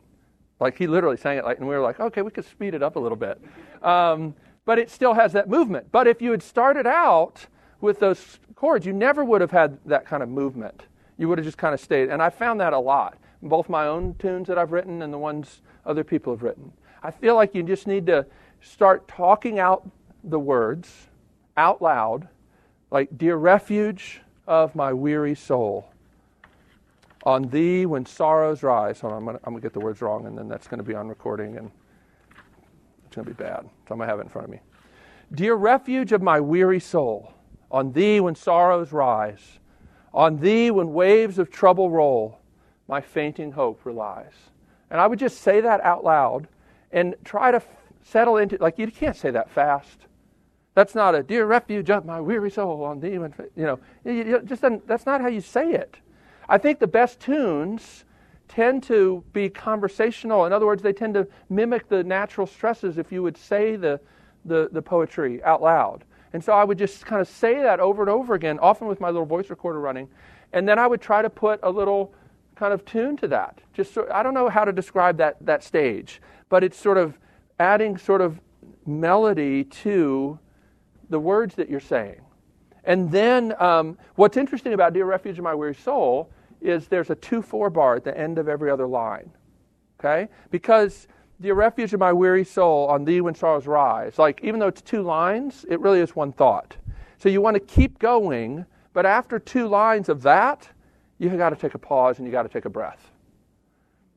Like 0.60 0.76
he 0.76 0.86
literally 0.86 1.16
sang 1.16 1.38
it 1.38 1.44
like, 1.44 1.58
and 1.58 1.68
we 1.68 1.74
were 1.74 1.80
like, 1.80 2.00
okay, 2.00 2.22
we 2.22 2.30
could 2.30 2.44
speed 2.44 2.74
it 2.74 2.82
up 2.82 2.96
a 2.96 2.98
little 2.98 3.16
bit. 3.16 3.40
Um, 3.82 4.34
but 4.64 4.78
it 4.78 4.90
still 4.90 5.14
has 5.14 5.32
that 5.32 5.48
movement. 5.48 5.90
But 5.90 6.06
if 6.06 6.22
you 6.22 6.30
had 6.30 6.42
started 6.42 6.86
out 6.86 7.46
with 7.80 7.98
those 7.98 8.38
chords, 8.54 8.86
you 8.86 8.92
never 8.92 9.24
would 9.24 9.40
have 9.40 9.50
had 9.50 9.78
that 9.86 10.06
kind 10.06 10.22
of 10.22 10.28
movement. 10.28 10.84
You 11.18 11.28
would 11.28 11.38
have 11.38 11.44
just 11.44 11.58
kind 11.58 11.74
of 11.74 11.80
stayed. 11.80 12.08
And 12.08 12.22
I 12.22 12.30
found 12.30 12.60
that 12.60 12.72
a 12.72 12.78
lot, 12.78 13.18
both 13.42 13.68
my 13.68 13.86
own 13.86 14.14
tunes 14.18 14.48
that 14.48 14.58
I've 14.58 14.72
written 14.72 15.02
and 15.02 15.12
the 15.12 15.18
ones 15.18 15.62
other 15.84 16.04
people 16.04 16.32
have 16.32 16.42
written. 16.42 16.72
I 17.02 17.10
feel 17.10 17.34
like 17.34 17.54
you 17.54 17.62
just 17.62 17.86
need 17.86 18.06
to 18.06 18.24
start 18.60 19.08
talking 19.08 19.58
out 19.58 19.88
the 20.22 20.38
words 20.38 21.08
out 21.56 21.82
loud, 21.82 22.28
like, 22.90 23.18
Dear 23.18 23.36
refuge 23.36 24.20
of 24.46 24.74
my 24.74 24.92
weary 24.92 25.34
soul, 25.34 25.88
on 27.24 27.48
thee 27.48 27.86
when 27.86 28.06
sorrows 28.06 28.62
rise. 28.62 29.02
On, 29.02 29.12
I'm 29.12 29.24
going 29.24 29.54
to 29.56 29.60
get 29.60 29.72
the 29.72 29.80
words 29.80 30.00
wrong, 30.00 30.26
and 30.26 30.36
then 30.36 30.48
that's 30.48 30.68
going 30.68 30.78
to 30.78 30.84
be 30.84 30.94
on 30.94 31.08
recording, 31.08 31.56
and 31.56 31.70
it's 33.12 33.16
going 33.16 33.26
to 33.26 33.30
be 33.30 33.44
bad. 33.44 33.64
So 33.86 33.92
I'm 33.92 33.98
going 33.98 34.08
to 34.08 34.10
have 34.10 34.20
it 34.20 34.22
in 34.22 34.28
front 34.30 34.46
of 34.46 34.50
me. 34.50 34.60
Dear 35.34 35.54
refuge 35.54 36.12
of 36.12 36.22
my 36.22 36.40
weary 36.40 36.80
soul, 36.80 37.34
on 37.70 37.92
thee 37.92 38.20
when 38.20 38.34
sorrows 38.34 38.90
rise, 38.90 39.58
on 40.14 40.38
thee 40.38 40.70
when 40.70 40.94
waves 40.94 41.38
of 41.38 41.50
trouble 41.50 41.90
roll, 41.90 42.38
my 42.88 43.02
fainting 43.02 43.52
hope 43.52 43.84
relies. 43.84 44.32
And 44.90 44.98
I 44.98 45.06
would 45.06 45.18
just 45.18 45.42
say 45.42 45.60
that 45.60 45.82
out 45.82 46.04
loud 46.04 46.48
and 46.90 47.14
try 47.24 47.50
to 47.50 47.62
settle 48.02 48.38
into 48.38 48.56
like 48.58 48.78
you 48.78 48.86
can't 48.90 49.16
say 49.16 49.30
that 49.30 49.50
fast. 49.50 50.06
That's 50.74 50.94
not 50.94 51.14
a 51.14 51.22
dear 51.22 51.44
refuge 51.44 51.90
of 51.90 52.06
my 52.06 52.20
weary 52.20 52.50
soul 52.50 52.82
on 52.82 53.00
thee. 53.00 53.18
When, 53.18 53.34
you 53.56 53.64
know, 53.64 53.78
you 54.04 54.40
just 54.44 54.62
that's 54.86 55.04
not 55.04 55.20
how 55.20 55.28
you 55.28 55.42
say 55.42 55.72
it. 55.72 55.96
I 56.48 56.56
think 56.56 56.78
the 56.78 56.86
best 56.86 57.20
tunes 57.20 58.04
tend 58.54 58.82
to 58.82 59.24
be 59.32 59.48
conversational. 59.48 60.44
In 60.44 60.52
other 60.52 60.66
words, 60.66 60.82
they 60.82 60.92
tend 60.92 61.14
to 61.14 61.26
mimic 61.48 61.88
the 61.88 62.04
natural 62.04 62.46
stresses 62.46 62.98
if 62.98 63.10
you 63.10 63.22
would 63.22 63.36
say 63.36 63.76
the, 63.76 63.98
the, 64.44 64.68
the 64.72 64.82
poetry 64.82 65.42
out 65.42 65.62
loud. 65.62 66.04
And 66.34 66.44
so 66.44 66.52
I 66.52 66.62
would 66.62 66.76
just 66.76 67.06
kind 67.06 67.22
of 67.22 67.28
say 67.28 67.62
that 67.62 67.80
over 67.80 68.02
and 68.02 68.10
over 68.10 68.34
again, 68.34 68.58
often 68.58 68.88
with 68.88 69.00
my 69.00 69.08
little 69.08 69.24
voice 69.24 69.48
recorder 69.48 69.80
running. 69.80 70.08
And 70.52 70.68
then 70.68 70.78
I 70.78 70.86
would 70.86 71.00
try 71.00 71.22
to 71.22 71.30
put 71.30 71.60
a 71.62 71.70
little 71.70 72.12
kind 72.54 72.74
of 72.74 72.84
tune 72.84 73.16
to 73.18 73.28
that. 73.28 73.58
Just 73.72 73.94
so, 73.94 74.06
I 74.12 74.22
don't 74.22 74.34
know 74.34 74.50
how 74.50 74.66
to 74.66 74.72
describe 74.72 75.16
that, 75.16 75.36
that 75.40 75.64
stage, 75.64 76.20
but 76.50 76.62
it's 76.62 76.76
sort 76.76 76.98
of 76.98 77.18
adding 77.58 77.96
sort 77.96 78.20
of 78.20 78.38
melody 78.84 79.64
to 79.64 80.38
the 81.08 81.18
words 81.18 81.54
that 81.54 81.70
you're 81.70 81.80
saying. 81.80 82.20
And 82.84 83.10
then 83.10 83.54
um, 83.62 83.96
what's 84.16 84.36
interesting 84.36 84.74
about 84.74 84.92
Dear 84.92 85.06
Refuge 85.06 85.38
of 85.38 85.44
My 85.44 85.54
Weary 85.54 85.74
Soul 85.74 86.30
is 86.62 86.88
there's 86.88 87.10
a 87.10 87.14
2 87.14 87.42
4 87.42 87.70
bar 87.70 87.96
at 87.96 88.04
the 88.04 88.16
end 88.16 88.38
of 88.38 88.48
every 88.48 88.70
other 88.70 88.86
line. 88.86 89.30
Okay? 90.00 90.28
Because 90.50 91.08
the 91.40 91.52
Refuge 91.52 91.92
of 91.92 92.00
My 92.00 92.12
Weary 92.12 92.44
Soul, 92.44 92.86
on 92.88 93.04
Thee 93.04 93.20
When 93.20 93.34
Sorrows 93.34 93.66
Rise, 93.66 94.18
like 94.18 94.40
even 94.42 94.60
though 94.60 94.68
it's 94.68 94.82
two 94.82 95.02
lines, 95.02 95.64
it 95.68 95.80
really 95.80 96.00
is 96.00 96.14
one 96.14 96.32
thought. 96.32 96.76
So 97.18 97.28
you 97.28 97.40
want 97.40 97.54
to 97.54 97.60
keep 97.60 97.98
going, 97.98 98.64
but 98.92 99.06
after 99.06 99.38
two 99.38 99.68
lines 99.68 100.08
of 100.08 100.22
that, 100.22 100.68
you've 101.18 101.36
got 101.36 101.50
to 101.50 101.56
take 101.56 101.74
a 101.74 101.78
pause 101.78 102.18
and 102.18 102.26
you've 102.26 102.32
got 102.32 102.42
to 102.42 102.48
take 102.48 102.64
a 102.64 102.70
breath. 102.70 103.10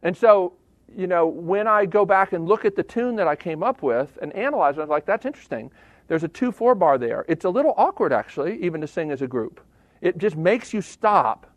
And 0.04 0.16
so, 0.16 0.54
you 0.96 1.08
know, 1.08 1.26
when 1.28 1.68
I 1.68 1.86
go 1.86 2.06
back 2.06 2.34
and 2.34 2.48
look 2.48 2.66
at 2.66 2.76
the 2.76 2.84
tune 2.84 3.16
that 3.16 3.28
I 3.28 3.36
came 3.36 3.64
up 3.64 3.82
with 3.82 4.18
and 4.22 4.34
analyze 4.34 4.78
it, 4.78 4.82
I'm 4.82 4.90
like, 4.90 5.06
that's 5.06 5.26
interesting. 5.26 5.72
There's 6.08 6.24
a 6.24 6.28
2 6.28 6.52
4 6.52 6.76
bar 6.76 6.98
there. 6.98 7.26
It's 7.28 7.46
a 7.46 7.50
little 7.50 7.74
awkward, 7.78 8.14
actually, 8.14 8.62
even 8.64 8.82
to 8.82 8.88
sing 8.88 9.12
as 9.12 9.22
a 9.22 9.28
group. 9.28 9.60
It 10.02 10.18
just 10.18 10.36
makes 10.36 10.74
you 10.74 10.82
stop 10.82 11.48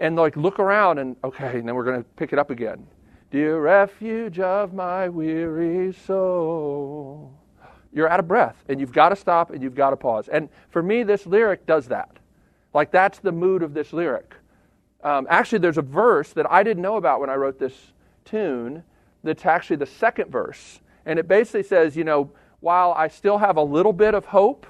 and 0.00 0.16
like 0.16 0.36
look 0.36 0.58
around 0.58 0.98
and, 0.98 1.14
okay, 1.22 1.58
and 1.58 1.68
then 1.68 1.74
we're 1.74 1.84
going 1.84 2.02
to 2.02 2.08
pick 2.16 2.32
it 2.32 2.38
up 2.38 2.50
again. 2.50 2.86
Dear 3.30 3.60
refuge 3.60 4.40
of 4.40 4.74
my 4.74 5.08
weary 5.08 5.92
soul. 5.92 7.32
You're 7.92 8.08
out 8.08 8.18
of 8.18 8.26
breath 8.26 8.56
and 8.68 8.80
you've 8.80 8.92
got 8.92 9.10
to 9.10 9.16
stop 9.16 9.50
and 9.50 9.62
you've 9.62 9.74
got 9.74 9.90
to 9.90 9.96
pause. 9.96 10.28
And 10.28 10.48
for 10.70 10.82
me, 10.82 11.02
this 11.02 11.26
lyric 11.26 11.66
does 11.66 11.86
that. 11.88 12.16
Like, 12.72 12.90
that's 12.90 13.18
the 13.18 13.32
mood 13.32 13.62
of 13.62 13.74
this 13.74 13.92
lyric. 13.92 14.34
Um, 15.02 15.26
actually, 15.28 15.58
there's 15.58 15.78
a 15.78 15.82
verse 15.82 16.32
that 16.32 16.50
I 16.50 16.62
didn't 16.62 16.82
know 16.82 16.96
about 16.96 17.20
when 17.20 17.30
I 17.30 17.34
wrote 17.34 17.58
this 17.58 17.74
tune 18.24 18.84
that's 19.22 19.44
actually 19.44 19.76
the 19.76 19.86
second 19.86 20.30
verse. 20.30 20.80
And 21.04 21.18
it 21.18 21.26
basically 21.26 21.64
says, 21.64 21.96
you 21.96 22.04
know, 22.04 22.30
while 22.60 22.92
I 22.92 23.08
still 23.08 23.38
have 23.38 23.56
a 23.56 23.62
little 23.62 23.92
bit 23.92 24.14
of 24.14 24.26
hope, 24.26 24.66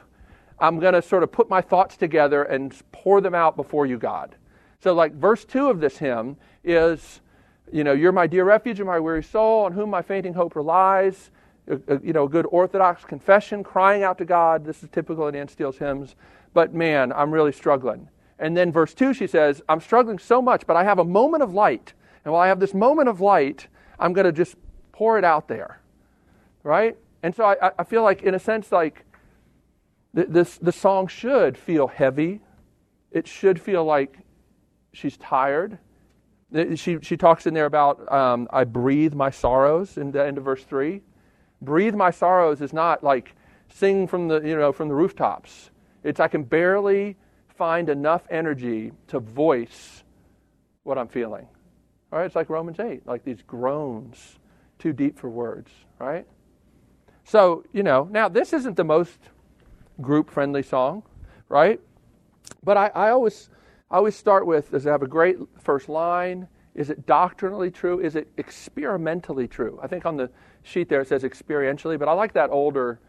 I'm 0.59 0.79
going 0.79 0.95
to 0.95 1.03
sort 1.03 1.23
of 1.23 1.33
put 1.33 1.51
my 1.51 1.61
thoughts 1.61 1.97
together 1.97 2.43
and 2.43 2.75
pour 2.93 3.21
them 3.21 3.35
out 3.35 3.57
before 3.57 3.87
you, 3.87 3.99
God. 3.99 4.35
So, 4.83 4.95
like, 4.95 5.13
verse 5.13 5.45
2 5.45 5.69
of 5.69 5.81
this 5.81 5.99
hymn 5.99 6.37
is, 6.65 7.21
you 7.71 7.85
know, 7.85 7.93
you're 7.93 8.13
my 8.13 8.27
dear 8.27 8.45
refuge 8.45 8.81
and 8.81 8.87
my 8.87 8.99
weary 8.99 9.23
soul, 9.23 9.65
on 9.65 9.73
whom 9.73 9.91
my 9.91 10.03
fainting 10.03 10.35
hope 10.35 10.57
relies. 10.57 11.31
you 12.03 12.13
know, 12.13 12.25
a 12.25 12.29
good 12.29 12.47
Orthodox 12.51 13.05
confession, 13.05 13.63
crying 13.63 14.03
out 14.03 14.19
to 14.19 14.25
God. 14.25 14.65
This 14.65 14.83
is 14.83 14.89
typical 14.91 15.29
in 15.29 15.37
Anne 15.37 15.49
Steele's 15.49 15.79
hymns. 15.79 16.17
But 16.55 16.75
man, 16.75 17.13
I'm 17.13 17.31
really 17.31 17.53
struggling. 17.53 18.09
And 18.39 18.57
then 18.57 18.73
verse 18.73 18.95
2, 18.95 19.13
she 19.13 19.27
says, 19.27 19.63
I'm 19.69 19.81
struggling 19.81 20.19
so 20.19 20.41
much, 20.41 20.67
but 20.67 20.77
I 20.77 20.85
have 20.85 20.99
a 20.99 21.05
moment 21.05 21.43
of 21.43 21.53
light. 21.53 21.93
And 22.25 22.33
while 22.33 22.43
I 22.43 22.49
have 22.49 22.59
this 22.59 22.75
moment 22.75 23.09
of 23.09 23.21
light, 23.21 23.69
I'm 23.99 24.13
going 24.13 24.25
to 24.25 24.33
just 24.33 24.57
pour 24.93 25.19
it 25.19 25.25
out 25.25 25.47
there. 25.47 25.81
Right? 26.63 26.97
And 27.23 27.35
so 27.35 27.45
I, 27.45 27.71
I 27.79 27.85
feel 27.85 28.03
like, 28.03 28.23
in 28.23 28.35
a 28.35 28.39
sense, 28.39 28.73
like 28.73 29.05
this, 30.15 30.57
the 30.57 30.73
song 30.73 31.07
should 31.07 31.57
feel 31.57 31.87
heavy. 31.87 32.41
It 33.13 33.29
should 33.29 33.61
feel 33.61 33.85
like 33.85 34.19
she's 34.93 35.17
tired. 35.17 35.79
She, 36.75 36.99
she 37.01 37.17
talks 37.17 37.47
in 37.47 37.55
there 37.55 37.67
about, 37.67 38.11
um, 38.13 38.49
I 38.51 38.65
breathe 38.65 39.15
my 39.15 39.31
sorrows 39.31 39.97
in 39.97 40.11
the 40.11 40.25
end 40.25 40.37
of 40.37 40.45
verse 40.45 40.65
3. 40.65 41.01
Breathe 41.63 41.95
my 41.95 42.11
sorrows 42.11 42.61
is 42.61 42.73
not 42.73 43.05
like 43.05 43.35
sing 43.69 44.07
from 44.07 44.29
the, 44.29 44.41
you 44.41 44.57
know, 44.57 44.73
from 44.73 44.89
the 44.89 44.95
rooftops. 44.95 45.71
It's 46.03 46.19
I 46.19 46.29
can 46.29 46.43
barely 46.43 47.17
find 47.57 47.89
enough 47.89 48.23
energy 48.31 48.93
to 49.09 49.21
voice 49.21 50.03
what 50.83 50.99
I'm 50.99 51.09
feeling. 51.09 51.47
All 52.13 52.19
right, 52.19 52.27
it's 52.27 52.35
like 52.35 52.51
Romans 52.51 52.81
8, 52.81 53.07
like 53.07 53.23
these 53.23 53.43
groans, 53.43 54.39
too 54.79 54.93
deep 54.93 55.19
for 55.19 55.31
words, 55.31 55.71
right? 55.99 56.27
So, 57.25 57.65
you 57.73 57.85
know, 57.85 58.09
now 58.11 58.29
this 58.29 58.53
isn't 58.53 58.77
the 58.77 58.85
most 58.85 59.19
group 60.01 60.31
friendly 60.31 60.63
song, 60.63 61.05
right? 61.49 61.81
But 62.65 62.77
I, 62.77 62.87
I, 62.89 63.11
always 63.11 63.51
I 63.91 63.97
always 63.97 64.15
start 64.15 64.47
with 64.47 64.71
does 64.71 64.87
it 64.87 64.91
have 64.91 65.03
a 65.03 65.09
great 65.09 65.37
first 65.59 65.89
line? 65.89 66.47
Is 66.75 66.91
it 66.91 67.07
doctrinally 67.07 67.71
true? 67.71 68.01
Is 68.01 68.15
it 68.15 68.29
experimentally 68.37 69.49
true? 69.49 69.79
I 69.83 69.87
think 69.89 70.07
on 70.07 70.17
the 70.17 70.31
sheet 70.63 70.89
there 70.89 71.01
it 71.01 71.09
says 71.09 71.25
experientially, 71.25 71.99
but 71.99 72.09
I 72.09 72.13
like 72.13 72.33
that 72.35 72.51
older 72.51 73.01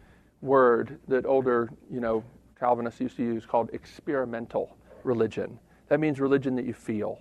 word 0.41 0.99
that 1.07 1.25
older, 1.25 1.69
you 1.91 1.99
know, 1.99 2.23
Calvinists 2.59 2.99
used 2.99 3.17
to 3.17 3.23
use 3.23 3.45
called 3.45 3.69
experimental 3.73 4.77
religion. 5.03 5.59
That 5.87 5.99
means 5.99 6.19
religion 6.19 6.55
that 6.55 6.65
you 6.65 6.73
feel. 6.73 7.19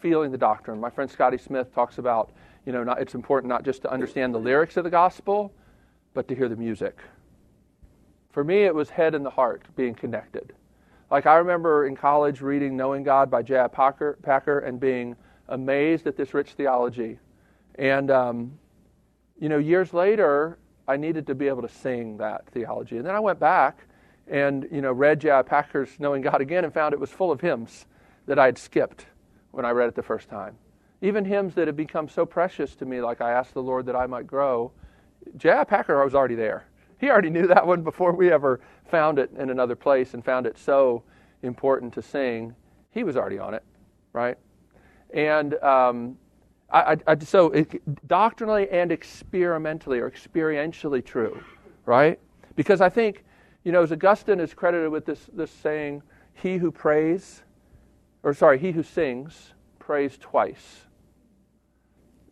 Feeling 0.00 0.30
the 0.30 0.38
doctrine. 0.38 0.80
My 0.80 0.90
friend 0.90 1.10
Scotty 1.10 1.38
Smith 1.38 1.74
talks 1.74 1.98
about 1.98 2.32
you 2.66 2.72
know, 2.72 2.82
not, 2.82 3.00
it's 3.00 3.14
important 3.14 3.48
not 3.48 3.62
just 3.62 3.82
to 3.82 3.90
understand 3.90 4.34
the 4.34 4.38
lyrics 4.38 4.76
of 4.76 4.84
the 4.84 4.90
gospel, 4.90 5.52
but 6.14 6.28
to 6.28 6.34
hear 6.34 6.48
the 6.48 6.56
music. 6.56 6.98
For 8.30 8.42
me, 8.42 8.64
it 8.64 8.74
was 8.74 8.90
head 8.90 9.14
and 9.14 9.24
the 9.24 9.30
heart 9.30 9.66
being 9.76 9.94
connected. 9.94 10.54
Like 11.10 11.26
I 11.26 11.36
remember 11.36 11.86
in 11.86 11.96
college 11.96 12.40
reading 12.40 12.76
Knowing 12.76 13.02
God 13.02 13.30
by 13.30 13.42
J.I. 13.42 13.68
Packer, 13.68 14.18
Packer 14.22 14.60
and 14.60 14.80
being 14.80 15.16
amazed 15.48 16.06
at 16.06 16.16
this 16.16 16.34
rich 16.34 16.52
theology. 16.52 17.18
And, 17.76 18.10
um, 18.10 18.58
you 19.38 19.48
know, 19.48 19.58
years 19.58 19.92
later, 19.92 20.58
I 20.86 20.96
needed 20.96 21.26
to 21.26 21.34
be 21.34 21.48
able 21.48 21.62
to 21.62 21.68
sing 21.68 22.16
that 22.18 22.46
theology. 22.48 22.96
And 22.96 23.06
then 23.06 23.14
I 23.14 23.20
went 23.20 23.38
back 23.38 23.86
and, 24.28 24.66
you 24.70 24.80
know, 24.80 24.92
read 24.92 25.20
J.I. 25.20 25.42
Packer's 25.42 25.90
Knowing 25.98 26.22
God 26.22 26.40
again 26.40 26.64
and 26.64 26.72
found 26.72 26.94
it 26.94 27.00
was 27.00 27.10
full 27.10 27.30
of 27.30 27.40
hymns 27.40 27.86
that 28.26 28.38
I 28.38 28.46
had 28.46 28.56
skipped 28.56 29.06
when 29.50 29.64
I 29.64 29.70
read 29.70 29.88
it 29.88 29.94
the 29.94 30.02
first 30.02 30.28
time. 30.28 30.56
Even 31.02 31.24
hymns 31.24 31.54
that 31.54 31.68
had 31.68 31.76
become 31.76 32.08
so 32.08 32.24
precious 32.24 32.74
to 32.76 32.86
me, 32.86 33.02
like 33.02 33.20
I 33.20 33.32
asked 33.32 33.52
the 33.52 33.62
Lord 33.62 33.86
that 33.86 33.96
I 33.96 34.06
might 34.06 34.26
grow. 34.26 34.72
J.I. 35.36 35.64
Packer 35.64 36.00
I 36.00 36.04
was 36.04 36.14
already 36.14 36.34
there. 36.34 36.64
He 37.04 37.10
already 37.10 37.28
knew 37.28 37.46
that 37.48 37.66
one 37.66 37.82
before 37.82 38.12
we 38.12 38.32
ever 38.32 38.62
found 38.86 39.18
it 39.18 39.30
in 39.38 39.50
another 39.50 39.76
place 39.76 40.14
and 40.14 40.24
found 40.24 40.46
it 40.46 40.56
so 40.56 41.02
important 41.42 41.92
to 41.92 42.00
sing. 42.00 42.54
He 42.92 43.04
was 43.04 43.14
already 43.14 43.38
on 43.38 43.52
it, 43.52 43.62
right? 44.14 44.38
And 45.12 45.52
um, 45.62 46.16
I, 46.72 46.96
I, 47.06 47.18
so 47.18 47.50
it, 47.50 48.08
doctrinally 48.08 48.70
and 48.70 48.90
experimentally 48.90 49.98
or 49.98 50.10
experientially 50.10 51.04
true, 51.04 51.44
right? 51.84 52.18
Because 52.56 52.80
I 52.80 52.88
think, 52.88 53.24
you 53.64 53.72
know, 53.72 53.82
as 53.82 53.92
Augustine 53.92 54.40
is 54.40 54.54
credited 54.54 54.90
with 54.90 55.04
this, 55.04 55.28
this 55.34 55.50
saying, 55.50 56.02
he 56.32 56.56
who 56.56 56.72
prays, 56.72 57.42
or 58.22 58.32
sorry, 58.32 58.58
he 58.58 58.72
who 58.72 58.82
sings, 58.82 59.52
prays 59.78 60.16
twice. 60.16 60.86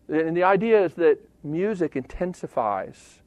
And 0.08 0.35
the 0.35 0.44
idea 0.44 0.82
is 0.82 0.94
that 0.94 1.18
music 1.44 1.94
intensifies 1.94 3.18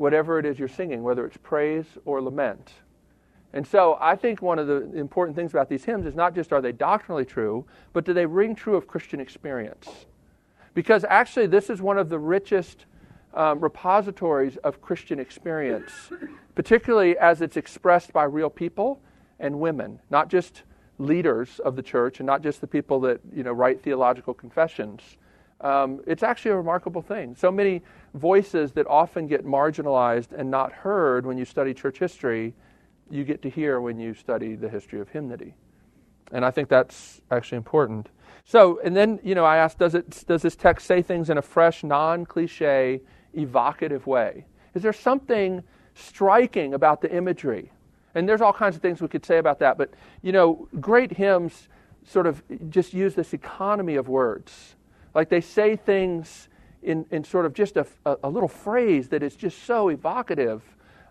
whatever 0.00 0.38
it 0.38 0.46
is 0.46 0.58
you're 0.58 0.66
singing, 0.66 1.02
whether 1.02 1.26
it's 1.26 1.36
praise 1.36 1.84
or 2.06 2.22
lament. 2.22 2.72
And 3.52 3.66
so 3.66 3.98
I 4.00 4.16
think 4.16 4.40
one 4.40 4.58
of 4.58 4.66
the 4.66 4.90
important 4.94 5.36
things 5.36 5.52
about 5.52 5.68
these 5.68 5.84
hymns 5.84 6.06
is 6.06 6.14
not 6.14 6.34
just 6.34 6.54
are 6.54 6.62
they 6.62 6.72
doctrinally 6.72 7.26
true, 7.26 7.66
but 7.92 8.06
do 8.06 8.14
they 8.14 8.24
ring 8.24 8.54
true 8.54 8.76
of 8.76 8.86
Christian 8.86 9.20
experience? 9.20 10.06
Because 10.72 11.04
actually, 11.04 11.48
this 11.48 11.68
is 11.68 11.82
one 11.82 11.98
of 11.98 12.08
the 12.08 12.18
richest 12.18 12.86
um, 13.34 13.60
repositories 13.60 14.56
of 14.58 14.80
Christian 14.80 15.20
experience, 15.20 15.92
particularly 16.54 17.18
as 17.18 17.42
it's 17.42 17.58
expressed 17.58 18.10
by 18.10 18.24
real 18.24 18.48
people 18.48 19.02
and 19.38 19.60
women, 19.60 20.00
not 20.08 20.30
just 20.30 20.62
leaders 20.96 21.58
of 21.58 21.76
the 21.76 21.82
church 21.82 22.20
and 22.20 22.26
not 22.26 22.42
just 22.42 22.62
the 22.62 22.66
people 22.66 23.00
that 23.00 23.20
you 23.34 23.42
know 23.42 23.52
write 23.52 23.82
theological 23.82 24.32
confessions. 24.32 25.02
Um, 25.60 26.00
it's 26.06 26.22
actually 26.22 26.52
a 26.52 26.56
remarkable 26.56 27.02
thing. 27.02 27.36
So 27.36 27.50
many 27.50 27.82
voices 28.14 28.72
that 28.72 28.86
often 28.86 29.26
get 29.26 29.44
marginalized 29.44 30.32
and 30.32 30.50
not 30.50 30.72
heard 30.72 31.26
when 31.26 31.36
you 31.36 31.44
study 31.44 31.74
church 31.74 31.98
history, 31.98 32.54
you 33.10 33.24
get 33.24 33.42
to 33.42 33.50
hear 33.50 33.80
when 33.80 33.98
you 33.98 34.14
study 34.14 34.54
the 34.54 34.68
history 34.68 35.00
of 35.00 35.08
hymnody. 35.08 35.54
And 36.32 36.44
I 36.44 36.50
think 36.50 36.68
that's 36.68 37.20
actually 37.30 37.58
important. 37.58 38.08
So, 38.44 38.80
and 38.82 38.96
then, 38.96 39.20
you 39.22 39.34
know, 39.34 39.44
I 39.44 39.56
asked, 39.58 39.78
does, 39.78 39.94
it, 39.94 40.24
does 40.26 40.42
this 40.42 40.56
text 40.56 40.86
say 40.86 41.02
things 41.02 41.28
in 41.28 41.38
a 41.38 41.42
fresh, 41.42 41.84
non 41.84 42.24
cliche, 42.24 43.00
evocative 43.34 44.06
way? 44.06 44.46
Is 44.74 44.82
there 44.82 44.92
something 44.92 45.62
striking 45.94 46.74
about 46.74 47.00
the 47.00 47.14
imagery? 47.14 47.72
And 48.14 48.28
there's 48.28 48.40
all 48.40 48.52
kinds 48.52 48.76
of 48.76 48.82
things 48.82 49.00
we 49.00 49.08
could 49.08 49.24
say 49.26 49.38
about 49.38 49.58
that, 49.58 49.76
but, 49.76 49.90
you 50.22 50.32
know, 50.32 50.68
great 50.80 51.12
hymns 51.12 51.68
sort 52.04 52.26
of 52.26 52.42
just 52.70 52.94
use 52.94 53.14
this 53.14 53.32
economy 53.32 53.96
of 53.96 54.08
words. 54.08 54.76
Like 55.14 55.28
they 55.28 55.40
say 55.40 55.76
things 55.76 56.48
in, 56.82 57.04
in 57.10 57.24
sort 57.24 57.46
of 57.46 57.52
just 57.52 57.76
a, 57.76 57.86
a, 58.06 58.28
little 58.28 58.48
phrase 58.48 59.08
that 59.08 59.22
is 59.22 59.36
just 59.36 59.64
so 59.64 59.88
evocative. 59.88 60.62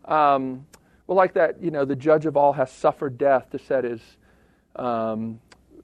Um, 0.06 0.66
well, 1.06 1.16
like 1.16 1.34
that, 1.34 1.62
you 1.62 1.72
know, 1.72 1.86
the 1.86 1.96
judge 1.96 2.26
of 2.26 2.36
all 2.38 2.54
has 2.54 2.72
suffered 2.72 3.18
death 3.18 3.50
to 3.52 3.60
set 3.60 3.84
his 3.84 4.02
um, 4.76 5.40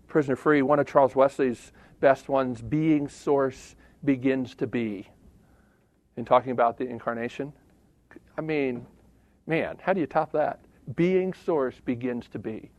prisoner 0.07 0.35
free. 0.35 0.61
One 0.61 0.79
of 0.79 0.87
Charles 0.87 1.15
Wesley's 1.15 1.71
best 1.99 2.29
ones, 2.29 2.61
being 2.61 3.07
source 3.07 3.75
begins 4.03 4.55
to 4.55 4.67
be, 4.67 5.07
in 6.17 6.25
talking 6.25 6.51
about 6.51 6.77
the 6.77 6.85
incarnation. 6.85 7.53
I 8.37 8.41
mean, 8.41 8.85
man, 9.47 9.77
how 9.81 9.93
do 9.93 9.99
you 9.99 10.07
top 10.07 10.31
that? 10.33 10.59
Being 10.95 11.33
source 11.33 11.75
begins 11.83 12.27
to 12.29 12.39
be. 12.39 12.69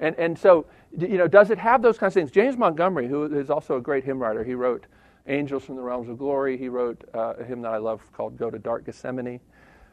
And, 0.00 0.16
and 0.18 0.38
so, 0.38 0.66
you 0.96 1.18
know, 1.18 1.28
does 1.28 1.50
it 1.50 1.58
have 1.58 1.82
those 1.82 1.98
kinds 1.98 2.16
of 2.16 2.20
things? 2.20 2.30
James 2.30 2.56
Montgomery, 2.56 3.08
who 3.08 3.24
is 3.24 3.50
also 3.50 3.76
a 3.76 3.80
great 3.80 4.04
hymn 4.04 4.18
writer, 4.18 4.42
he 4.44 4.54
wrote 4.54 4.86
Angels 5.26 5.64
from 5.64 5.76
the 5.76 5.82
Realms 5.82 6.08
of 6.08 6.18
Glory. 6.18 6.58
He 6.58 6.68
wrote 6.68 7.02
uh, 7.14 7.34
a 7.38 7.44
hymn 7.44 7.62
that 7.62 7.72
I 7.72 7.78
love 7.78 8.00
called 8.12 8.36
Go 8.36 8.50
to 8.50 8.58
Dark 8.58 8.84
Gethsemane. 8.86 9.40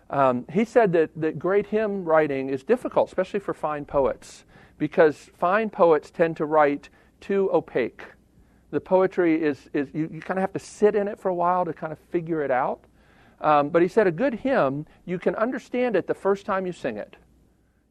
Um, 0.09 0.45
he 0.51 0.65
said 0.65 0.91
that, 0.93 1.09
that 1.15 1.39
great 1.39 1.67
hymn 1.67 2.03
writing 2.03 2.49
is 2.49 2.63
difficult, 2.63 3.07
especially 3.07 3.39
for 3.39 3.53
fine 3.53 3.85
poets, 3.85 4.43
because 4.77 5.29
fine 5.37 5.69
poets 5.69 6.11
tend 6.11 6.35
to 6.37 6.45
write 6.45 6.89
too 7.21 7.49
opaque. 7.53 8.03
The 8.71 8.81
poetry 8.81 9.41
is, 9.41 9.69
is 9.73 9.87
you, 9.93 10.09
you 10.11 10.19
kind 10.19 10.37
of 10.37 10.41
have 10.41 10.53
to 10.53 10.59
sit 10.59 10.95
in 10.95 11.07
it 11.07 11.19
for 11.19 11.29
a 11.29 11.33
while 11.33 11.63
to 11.63 11.73
kind 11.73 11.93
of 11.93 11.99
figure 12.09 12.43
it 12.43 12.51
out. 12.51 12.81
Um, 13.39 13.69
but 13.69 13.81
he 13.81 13.87
said 13.87 14.05
a 14.05 14.11
good 14.11 14.33
hymn, 14.33 14.85
you 15.05 15.17
can 15.17 15.35
understand 15.35 15.95
it 15.95 16.07
the 16.07 16.13
first 16.13 16.45
time 16.45 16.65
you 16.65 16.73
sing 16.73 16.97
it. 16.97 17.15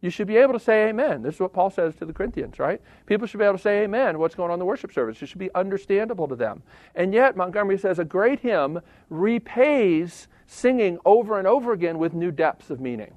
You 0.00 0.08
should 0.08 0.26
be 0.26 0.38
able 0.38 0.54
to 0.54 0.60
say 0.60 0.88
amen. 0.88 1.22
This 1.22 1.34
is 1.34 1.40
what 1.40 1.52
Paul 1.52 1.68
says 1.68 1.94
to 1.96 2.06
the 2.06 2.12
Corinthians, 2.12 2.58
right? 2.58 2.80
People 3.04 3.26
should 3.26 3.38
be 3.38 3.44
able 3.44 3.56
to 3.56 3.62
say 3.62 3.82
amen. 3.82 4.18
What's 4.18 4.34
going 4.34 4.50
on 4.50 4.54
in 4.54 4.58
the 4.58 4.64
worship 4.64 4.92
service? 4.92 5.20
It 5.20 5.26
should 5.26 5.38
be 5.38 5.54
understandable 5.54 6.26
to 6.28 6.36
them. 6.36 6.62
And 6.94 7.12
yet, 7.12 7.36
Montgomery 7.36 7.78
says 7.78 7.98
a 7.98 8.04
great 8.04 8.40
hymn 8.40 8.80
repays 9.10 10.28
singing 10.46 10.98
over 11.04 11.38
and 11.38 11.46
over 11.46 11.72
again 11.72 11.98
with 11.98 12.14
new 12.14 12.30
depths 12.30 12.70
of 12.70 12.80
meaning. 12.80 13.12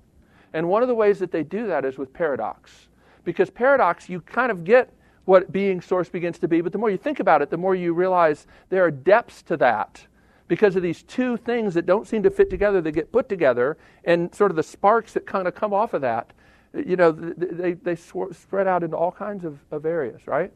And 0.51 0.67
one 0.67 0.81
of 0.81 0.89
the 0.89 0.95
ways 0.95 1.19
that 1.19 1.31
they 1.31 1.43
do 1.43 1.67
that 1.67 1.85
is 1.85 1.97
with 1.97 2.11
paradox. 2.13 2.89
Because 3.23 3.49
paradox, 3.49 4.09
you 4.09 4.19
kind 4.21 4.51
of 4.51 4.65
get 4.65 4.93
what 5.25 5.51
being 5.53 5.79
source 5.79 6.09
begins 6.09 6.37
to 6.39 6.47
be, 6.49 6.59
but 6.59 6.73
the 6.73 6.77
more 6.77 6.89
you 6.89 6.97
think 6.97 7.21
about 7.21 7.41
it, 7.41 7.49
the 7.49 7.57
more 7.57 7.75
you 7.75 7.93
realize 7.93 8.45
there 8.69 8.83
are 8.83 8.91
depths 8.91 9.41
to 9.43 9.55
that 9.55 10.05
because 10.49 10.75
of 10.75 10.83
these 10.83 11.03
two 11.03 11.37
things 11.37 11.73
that 11.73 11.85
don't 11.85 12.07
seem 12.07 12.21
to 12.23 12.29
fit 12.29 12.49
together 12.49 12.81
that 12.81 12.91
get 12.91 13.11
put 13.11 13.29
together 13.29 13.77
and 14.03 14.35
sort 14.35 14.51
of 14.51 14.57
the 14.57 14.63
sparks 14.63 15.13
that 15.13 15.25
kind 15.25 15.47
of 15.47 15.55
come 15.55 15.73
off 15.73 15.93
of 15.93 16.01
that 16.01 16.33
you 16.73 16.95
know, 16.95 17.11
they, 17.11 17.73
they 17.73 17.95
spread 17.95 18.67
out 18.67 18.83
into 18.83 18.97
all 18.97 19.11
kinds 19.11 19.45
of, 19.45 19.59
of 19.71 19.85
areas, 19.85 20.25
right? 20.25 20.51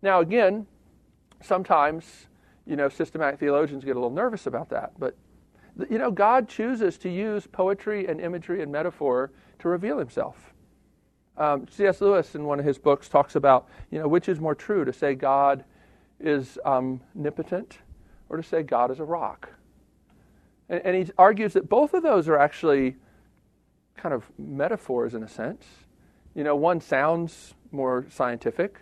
Now, 0.00 0.20
again, 0.20 0.66
sometimes, 1.42 2.26
you 2.66 2.76
know, 2.76 2.88
systematic 2.88 3.38
theologians 3.38 3.84
get 3.84 3.92
a 3.92 4.00
little 4.00 4.10
nervous 4.10 4.46
about 4.46 4.70
that. 4.70 4.92
But, 4.98 5.16
you 5.90 5.98
know, 5.98 6.10
God 6.10 6.48
chooses 6.48 6.96
to 6.98 7.10
use 7.10 7.46
poetry 7.46 8.06
and 8.06 8.20
imagery 8.20 8.62
and 8.62 8.72
metaphor 8.72 9.30
to 9.58 9.68
reveal 9.68 9.98
himself. 9.98 10.54
Um, 11.36 11.66
C.S. 11.70 12.00
Lewis, 12.00 12.34
in 12.34 12.44
one 12.44 12.58
of 12.58 12.64
his 12.64 12.78
books, 12.78 13.08
talks 13.08 13.36
about, 13.36 13.68
you 13.90 13.98
know, 13.98 14.08
which 14.08 14.28
is 14.28 14.40
more 14.40 14.54
true 14.54 14.84
to 14.84 14.92
say 14.92 15.14
God 15.14 15.64
is 16.18 16.58
omnipotent 16.64 17.78
or 18.28 18.38
to 18.38 18.42
say 18.42 18.62
God 18.62 18.90
is 18.90 18.98
a 19.00 19.04
rock. 19.04 19.50
And, 20.68 20.80
and 20.84 20.96
he 20.96 21.12
argues 21.16 21.52
that 21.52 21.68
both 21.68 21.94
of 21.94 22.02
those 22.02 22.28
are 22.28 22.36
actually 22.38 22.96
kind 23.98 24.14
of 24.14 24.24
metaphors 24.38 25.14
in 25.14 25.22
a 25.22 25.28
sense. 25.28 25.66
You 26.34 26.44
know, 26.44 26.56
one 26.56 26.80
sounds 26.80 27.54
more 27.72 28.06
scientific 28.10 28.80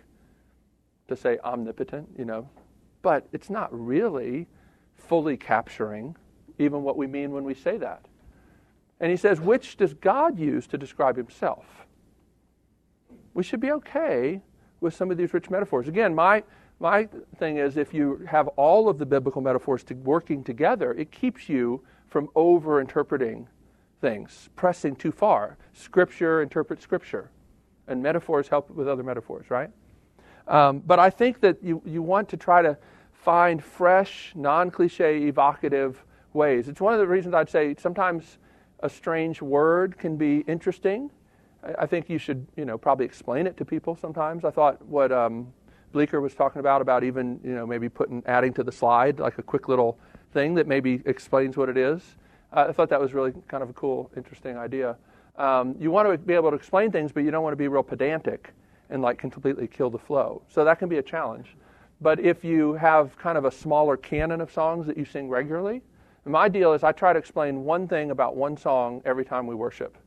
to 1.07 1.15
say 1.15 1.39
omnipotent, 1.43 2.07
you 2.17 2.25
know, 2.25 2.49
but 3.01 3.27
it's 3.33 3.49
not 3.49 3.69
really 3.71 4.47
fully 4.95 5.37
capturing 5.37 6.15
even 6.59 6.83
what 6.83 6.97
we 6.97 7.07
mean 7.07 7.31
when 7.31 7.43
we 7.43 7.53
say 7.53 7.77
that. 7.77 8.05
And 8.99 9.11
he 9.11 9.17
says, 9.17 9.39
which 9.39 9.77
does 9.77 9.93
God 9.93 10.39
use 10.39 10.67
to 10.67 10.77
describe 10.77 11.17
himself? 11.17 11.65
We 13.33 13.43
should 13.43 13.59
be 13.59 13.71
okay 13.71 14.41
with 14.81 14.95
some 14.95 15.11
of 15.11 15.17
these 15.17 15.33
rich 15.33 15.49
metaphors. 15.49 15.87
Again, 15.87 16.15
my, 16.15 16.43
my 16.79 17.07
thing 17.37 17.57
is 17.57 17.77
if 17.77 17.93
you 17.93 18.25
have 18.27 18.47
all 18.49 18.89
of 18.89 18.97
the 18.97 19.05
biblical 19.05 19.41
metaphors 19.41 19.83
to 19.85 19.93
working 19.95 20.43
together, 20.43 20.93
it 20.93 21.11
keeps 21.11 21.47
you 21.47 21.83
from 22.07 22.29
over 22.35 22.81
interpreting 22.81 23.47
things, 24.01 24.49
pressing 24.55 24.95
too 24.95 25.11
far. 25.11 25.57
Scripture 25.73 26.41
interprets 26.41 26.83
Scripture, 26.83 27.31
and 27.87 28.01
metaphors 28.01 28.47
help 28.47 28.69
with 28.69 28.87
other 28.87 29.03
metaphors, 29.03 29.49
right? 29.49 29.69
Um, 30.47 30.79
but 30.85 30.99
I 30.99 31.09
think 31.09 31.41
that 31.41 31.61
you, 31.63 31.81
you 31.85 32.01
want 32.01 32.29
to 32.29 32.37
try 32.37 32.61
to 32.61 32.77
find 33.13 33.63
fresh, 33.63 34.31
non 34.35 34.71
cliche, 34.71 35.23
evocative 35.23 36.03
ways. 36.33 36.67
It's 36.67 36.79
one 36.79 36.93
of 36.93 36.99
the 36.99 37.07
reasons 37.07 37.33
I'd 37.33 37.49
say 37.49 37.75
sometimes 37.77 38.37
a 38.81 38.89
strange 38.89 39.41
word 39.41 39.97
can 39.97 40.17
be 40.17 40.39
interesting. 40.47 41.09
I, 41.63 41.83
I 41.83 41.85
think 41.85 42.09
you 42.09 42.17
should, 42.17 42.47
you 42.55 42.65
know, 42.65 42.77
probably 42.77 43.05
explain 43.05 43.47
it 43.47 43.57
to 43.57 43.65
people 43.65 43.95
sometimes. 43.95 44.45
I 44.45 44.51
thought 44.51 44.85
what 44.85 45.11
um, 45.11 45.51
Bleecker 45.91 46.21
was 46.21 46.35
talking 46.35 46.59
about, 46.59 46.81
about 46.81 47.03
even, 47.03 47.39
you 47.43 47.55
know, 47.55 47.65
maybe 47.65 47.89
putting, 47.89 48.23
adding 48.25 48.53
to 48.53 48.63
the 48.63 48.71
slide 48.71 49.19
like 49.19 49.37
a 49.37 49.43
quick 49.43 49.67
little 49.67 49.97
thing 50.31 50.53
that 50.55 50.67
maybe 50.67 51.01
explains 51.05 51.57
what 51.57 51.69
it 51.69 51.77
is. 51.77 52.15
Uh, 52.51 52.65
I 52.69 52.71
thought 52.71 52.89
that 52.89 52.99
was 52.99 53.13
really 53.13 53.33
kind 53.47 53.63
of 53.63 53.69
a 53.69 53.73
cool, 53.73 54.11
interesting 54.15 54.57
idea. 54.57 54.95
Um, 55.37 55.75
you 55.79 55.91
want 55.91 56.09
to 56.09 56.17
be 56.17 56.33
able 56.33 56.49
to 56.49 56.55
explain 56.55 56.91
things, 56.91 57.11
but 57.11 57.23
you 57.23 57.31
don't 57.31 57.43
want 57.43 57.53
to 57.53 57.57
be 57.57 57.67
real 57.67 57.83
pedantic 57.83 58.53
and 58.89 59.01
like 59.01 59.17
completely 59.17 59.67
kill 59.67 59.89
the 59.89 59.99
flow. 59.99 60.41
So 60.47 60.63
that 60.63 60.79
can 60.79 60.89
be 60.89 60.97
a 60.97 61.03
challenge. 61.03 61.55
But 61.99 62.19
if 62.19 62.43
you 62.43 62.73
have 62.73 63.17
kind 63.17 63.37
of 63.37 63.45
a 63.45 63.51
smaller 63.51 63.97
canon 63.97 64.41
of 64.41 64.51
songs 64.51 64.87
that 64.87 64.97
you 64.97 65.05
sing 65.05 65.29
regularly, 65.29 65.81
my 66.25 66.49
deal 66.49 66.73
is 66.73 66.83
I 66.83 66.91
try 66.91 67.13
to 67.13 67.19
explain 67.19 67.63
one 67.63 67.87
thing 67.87 68.11
about 68.11 68.35
one 68.35 68.57
song 68.57 69.01
every 69.05 69.25
time 69.25 69.47
we 69.47 69.55
worship. 69.55 69.97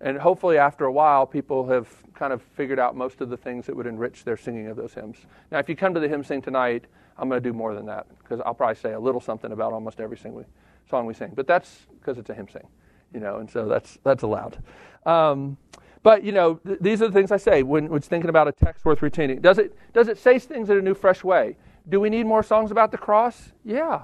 And 0.00 0.16
hopefully, 0.16 0.56
after 0.56 0.86
a 0.86 0.92
while, 0.92 1.26
people 1.26 1.66
have 1.68 1.88
kind 2.14 2.32
of 2.32 2.40
figured 2.40 2.78
out 2.78 2.96
most 2.96 3.20
of 3.20 3.28
the 3.28 3.36
things 3.36 3.66
that 3.66 3.76
would 3.76 3.86
enrich 3.86 4.24
their 4.24 4.36
singing 4.36 4.68
of 4.68 4.76
those 4.76 4.94
hymns. 4.94 5.18
Now, 5.50 5.58
if 5.58 5.68
you 5.68 5.76
come 5.76 5.92
to 5.92 6.00
the 6.00 6.08
hymn 6.08 6.24
sing 6.24 6.40
tonight, 6.40 6.86
I'm 7.18 7.28
going 7.28 7.42
to 7.42 7.46
do 7.46 7.52
more 7.52 7.74
than 7.74 7.84
that 7.86 8.06
because 8.18 8.40
I'll 8.46 8.54
probably 8.54 8.76
say 8.76 8.92
a 8.92 9.00
little 9.00 9.20
something 9.20 9.52
about 9.52 9.74
almost 9.74 10.00
every 10.00 10.16
single 10.16 10.46
song 10.90 11.06
we 11.06 11.14
sing. 11.14 11.32
But 11.34 11.46
that's 11.46 11.86
because 11.98 12.18
it's 12.18 12.30
a 12.30 12.34
hymn 12.34 12.48
sing, 12.48 12.66
you 13.14 13.20
know, 13.20 13.36
and 13.36 13.50
so 13.50 13.66
that's 13.66 13.98
that's 14.02 14.22
allowed. 14.22 14.62
Um, 15.06 15.56
but 16.02 16.24
you 16.24 16.32
know, 16.32 16.54
th- 16.54 16.78
these 16.80 17.02
are 17.02 17.06
the 17.06 17.12
things 17.12 17.30
I 17.30 17.36
say 17.36 17.62
when, 17.62 17.88
when 17.88 18.00
thinking 18.00 18.30
about 18.30 18.48
a 18.48 18.52
text 18.52 18.84
worth 18.84 19.02
retaining. 19.02 19.40
Does 19.40 19.58
it 19.58 19.76
does 19.92 20.08
it 20.08 20.18
say 20.18 20.38
things 20.38 20.70
in 20.70 20.78
a 20.78 20.82
new, 20.82 20.94
fresh 20.94 21.22
way? 21.24 21.56
Do 21.88 22.00
we 22.00 22.10
need 22.10 22.26
more 22.26 22.42
songs 22.42 22.70
about 22.70 22.90
the 22.90 22.98
cross? 22.98 23.52
Yeah, 23.64 24.02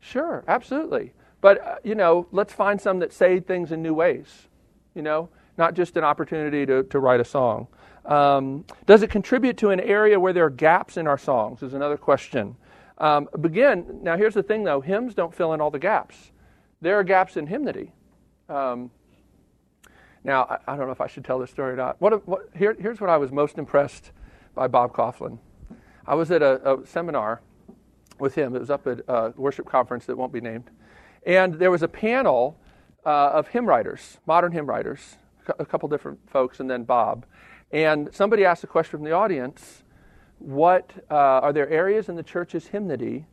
sure, 0.00 0.44
absolutely. 0.48 1.12
But 1.40 1.66
uh, 1.66 1.76
you 1.84 1.94
know, 1.94 2.26
let's 2.32 2.52
find 2.52 2.80
some 2.80 2.98
that 3.00 3.12
say 3.12 3.40
things 3.40 3.72
in 3.72 3.82
new 3.82 3.94
ways. 3.94 4.48
You 4.94 5.02
know, 5.02 5.28
not 5.56 5.74
just 5.74 5.96
an 5.96 6.04
opportunity 6.04 6.66
to 6.66 6.82
to 6.84 6.98
write 6.98 7.20
a 7.20 7.24
song. 7.24 7.68
Um, 8.04 8.64
does 8.86 9.02
it 9.02 9.10
contribute 9.10 9.56
to 9.58 9.70
an 9.70 9.78
area 9.78 10.18
where 10.18 10.32
there 10.32 10.44
are 10.44 10.50
gaps 10.50 10.96
in 10.96 11.06
our 11.06 11.18
songs? 11.18 11.62
Is 11.62 11.72
another 11.72 11.96
question. 11.96 12.56
Um, 13.02 13.28
begin, 13.40 13.98
now 14.02 14.16
here's 14.16 14.34
the 14.34 14.44
thing 14.44 14.62
though 14.62 14.80
hymns 14.80 15.14
don't 15.14 15.34
fill 15.34 15.52
in 15.52 15.60
all 15.60 15.72
the 15.72 15.78
gaps. 15.80 16.30
There 16.80 16.98
are 16.98 17.02
gaps 17.02 17.36
in 17.36 17.48
hymnody. 17.48 17.90
Um, 18.48 18.92
now, 20.22 20.44
I, 20.44 20.72
I, 20.72 20.76
don't 20.76 20.86
know 20.86 20.92
if 20.92 21.00
I 21.00 21.08
should 21.08 21.24
tell 21.24 21.40
this 21.40 21.50
story 21.50 21.72
or 21.72 21.76
not. 21.76 22.00
What, 22.00 22.26
what, 22.28 22.48
here, 22.56 22.76
here's 22.78 23.00
what 23.00 23.10
I 23.10 23.16
was 23.16 23.32
most 23.32 23.58
impressed 23.58 24.12
by 24.54 24.68
Bob 24.68 24.92
Kauflin. 24.92 25.38
I 26.06 26.14
was 26.14 26.30
at 26.30 26.42
a, 26.42 26.74
a 26.74 26.86
seminar 26.86 27.40
with 28.20 28.36
him. 28.36 28.54
It 28.54 28.60
was 28.60 28.70
up 28.70 28.86
at 28.86 29.00
a 29.08 29.32
worship 29.36 29.66
conference 29.68 30.06
that 30.06 30.16
won't 30.16 30.32
be 30.32 30.40
named. 30.40 30.70
And 31.26 31.54
there 31.54 31.72
was 31.72 31.82
a 31.82 31.88
panel 31.88 32.56
uh, 33.04 33.30
of 33.30 33.48
hymn 33.48 33.66
writers, 33.66 34.18
modern 34.26 34.52
hymn 34.52 34.66
writers, 34.66 35.16
a 35.58 35.64
couple 35.64 35.88
different 35.88 36.20
folks, 36.30 36.60
and 36.60 36.70
then 36.70 36.84
Bob. 36.84 37.26
And 37.72 38.14
somebody 38.14 38.44
asked 38.44 38.62
a 38.62 38.68
question 38.68 38.90
from 38.90 39.04
the 39.04 39.12
audience 39.12 39.81
what 40.42 40.92
uh, 41.10 41.14
are 41.14 41.52
there 41.52 41.68
areas 41.68 42.08
in 42.08 42.16
the 42.16 42.22
church's 42.22 42.66
hymnody, 42.66 43.26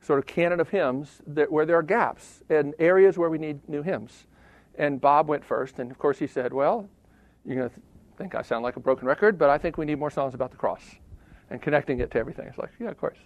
sort 0.00 0.18
of 0.18 0.26
canon 0.26 0.60
of 0.60 0.68
hymns, 0.68 1.20
that, 1.26 1.50
where 1.50 1.64
there 1.64 1.76
are 1.76 1.82
gaps 1.82 2.42
and 2.48 2.74
areas 2.78 3.16
where 3.16 3.30
we 3.30 3.38
need 3.38 3.66
new 3.68 3.82
hymns? 3.82 4.26
And 4.76 5.00
Bob 5.00 5.28
went 5.28 5.44
first, 5.44 5.78
and 5.78 5.90
of 5.90 5.98
course 5.98 6.18
he 6.18 6.26
said, 6.26 6.52
Well, 6.52 6.88
you're 7.44 7.56
going 7.56 7.70
to 7.70 7.76
think 8.16 8.34
I 8.34 8.42
sound 8.42 8.62
like 8.62 8.76
a 8.76 8.80
broken 8.80 9.06
record, 9.06 9.38
but 9.38 9.50
I 9.50 9.58
think 9.58 9.78
we 9.78 9.84
need 9.84 9.98
more 9.98 10.10
songs 10.10 10.34
about 10.34 10.50
the 10.50 10.56
cross 10.56 10.82
and 11.50 11.62
connecting 11.62 12.00
it 12.00 12.10
to 12.12 12.18
everything. 12.18 12.46
It's 12.48 12.58
like, 12.58 12.72
yeah, 12.80 12.88
of 12.88 12.98
course. 12.98 13.18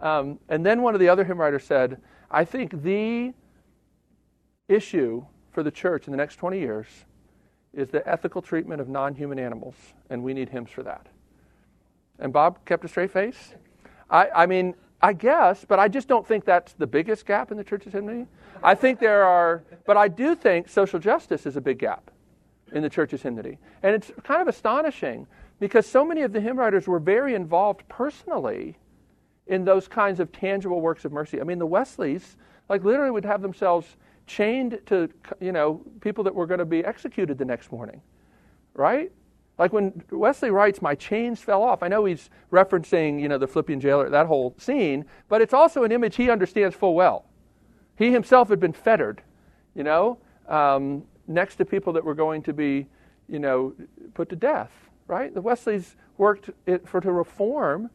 Um, 0.00 0.38
and 0.48 0.64
then 0.64 0.82
one 0.82 0.94
of 0.94 1.00
the 1.00 1.08
other 1.08 1.24
hymn 1.24 1.38
writers 1.38 1.64
said, 1.64 2.00
I 2.30 2.44
think 2.44 2.82
the 2.82 3.32
issue 4.68 5.24
for 5.52 5.62
the 5.62 5.70
church 5.70 6.06
in 6.06 6.10
the 6.10 6.16
next 6.16 6.36
20 6.36 6.58
years 6.58 6.86
is 7.72 7.88
the 7.90 8.06
ethical 8.08 8.42
treatment 8.42 8.80
of 8.80 8.88
non 8.88 9.14
human 9.14 9.38
animals, 9.38 9.74
and 10.10 10.22
we 10.22 10.34
need 10.34 10.48
hymns 10.48 10.70
for 10.70 10.82
that. 10.82 11.06
And 12.18 12.32
Bob 12.32 12.64
kept 12.64 12.84
a 12.84 12.88
straight 12.88 13.10
face. 13.10 13.54
I, 14.10 14.28
I 14.34 14.46
mean, 14.46 14.74
I 15.02 15.12
guess, 15.12 15.64
but 15.64 15.78
I 15.78 15.88
just 15.88 16.08
don't 16.08 16.26
think 16.26 16.44
that's 16.44 16.72
the 16.72 16.86
biggest 16.86 17.26
gap 17.26 17.50
in 17.50 17.56
the 17.56 17.64
church's 17.64 17.92
hymnody. 17.92 18.26
I 18.62 18.74
think 18.74 18.98
there 18.98 19.24
are, 19.24 19.62
but 19.86 19.96
I 19.96 20.08
do 20.08 20.34
think 20.34 20.68
social 20.68 20.98
justice 20.98 21.46
is 21.46 21.56
a 21.56 21.60
big 21.60 21.78
gap 21.78 22.10
in 22.72 22.82
the 22.82 22.90
church's 22.90 23.22
hymnody. 23.22 23.58
And 23.82 23.94
it's 23.94 24.10
kind 24.24 24.40
of 24.40 24.48
astonishing 24.48 25.26
because 25.60 25.86
so 25.86 26.04
many 26.04 26.22
of 26.22 26.32
the 26.32 26.40
hymn 26.40 26.58
writers 26.58 26.86
were 26.86 26.98
very 26.98 27.34
involved 27.34 27.86
personally 27.88 28.78
in 29.46 29.64
those 29.64 29.86
kinds 29.86 30.18
of 30.18 30.32
tangible 30.32 30.80
works 30.80 31.04
of 31.04 31.12
mercy. 31.12 31.40
I 31.40 31.44
mean, 31.44 31.58
the 31.58 31.66
Wesleys, 31.66 32.36
like, 32.68 32.82
literally 32.84 33.10
would 33.10 33.24
have 33.24 33.42
themselves 33.42 33.96
chained 34.26 34.80
to, 34.86 35.08
you 35.40 35.52
know, 35.52 35.82
people 36.00 36.24
that 36.24 36.34
were 36.34 36.46
going 36.46 36.58
to 36.58 36.64
be 36.64 36.84
executed 36.84 37.38
the 37.38 37.44
next 37.44 37.70
morning, 37.70 38.00
right? 38.74 39.12
Like 39.58 39.72
when 39.72 40.02
Wesley 40.10 40.50
writes, 40.50 40.82
My 40.82 40.94
chains 40.94 41.40
fell 41.40 41.62
off, 41.62 41.82
I 41.82 41.88
know 41.88 42.04
he's 42.04 42.30
referencing, 42.52 43.20
you 43.20 43.28
know, 43.28 43.38
the 43.38 43.46
Philippian 43.46 43.80
jailer, 43.80 44.10
that 44.10 44.26
whole 44.26 44.54
scene, 44.58 45.04
but 45.28 45.40
it's 45.40 45.54
also 45.54 45.84
an 45.84 45.92
image 45.92 46.16
he 46.16 46.30
understands 46.30 46.76
full 46.76 46.94
well. 46.94 47.24
He 47.96 48.12
himself 48.12 48.50
had 48.50 48.60
been 48.60 48.74
fettered, 48.74 49.22
you 49.74 49.82
know, 49.82 50.18
um, 50.48 51.04
next 51.26 51.56
to 51.56 51.64
people 51.64 51.92
that 51.94 52.04
were 52.04 52.14
going 52.14 52.42
to 52.42 52.52
be, 52.52 52.86
you 53.28 53.38
know, 53.38 53.74
put 54.14 54.28
to 54.28 54.36
death, 54.36 54.72
right? 55.06 55.32
The 55.32 55.40
Wesleys 55.40 55.96
worked 56.18 56.50
for 56.84 57.00
to 57.00 57.12
reform, 57.12 57.90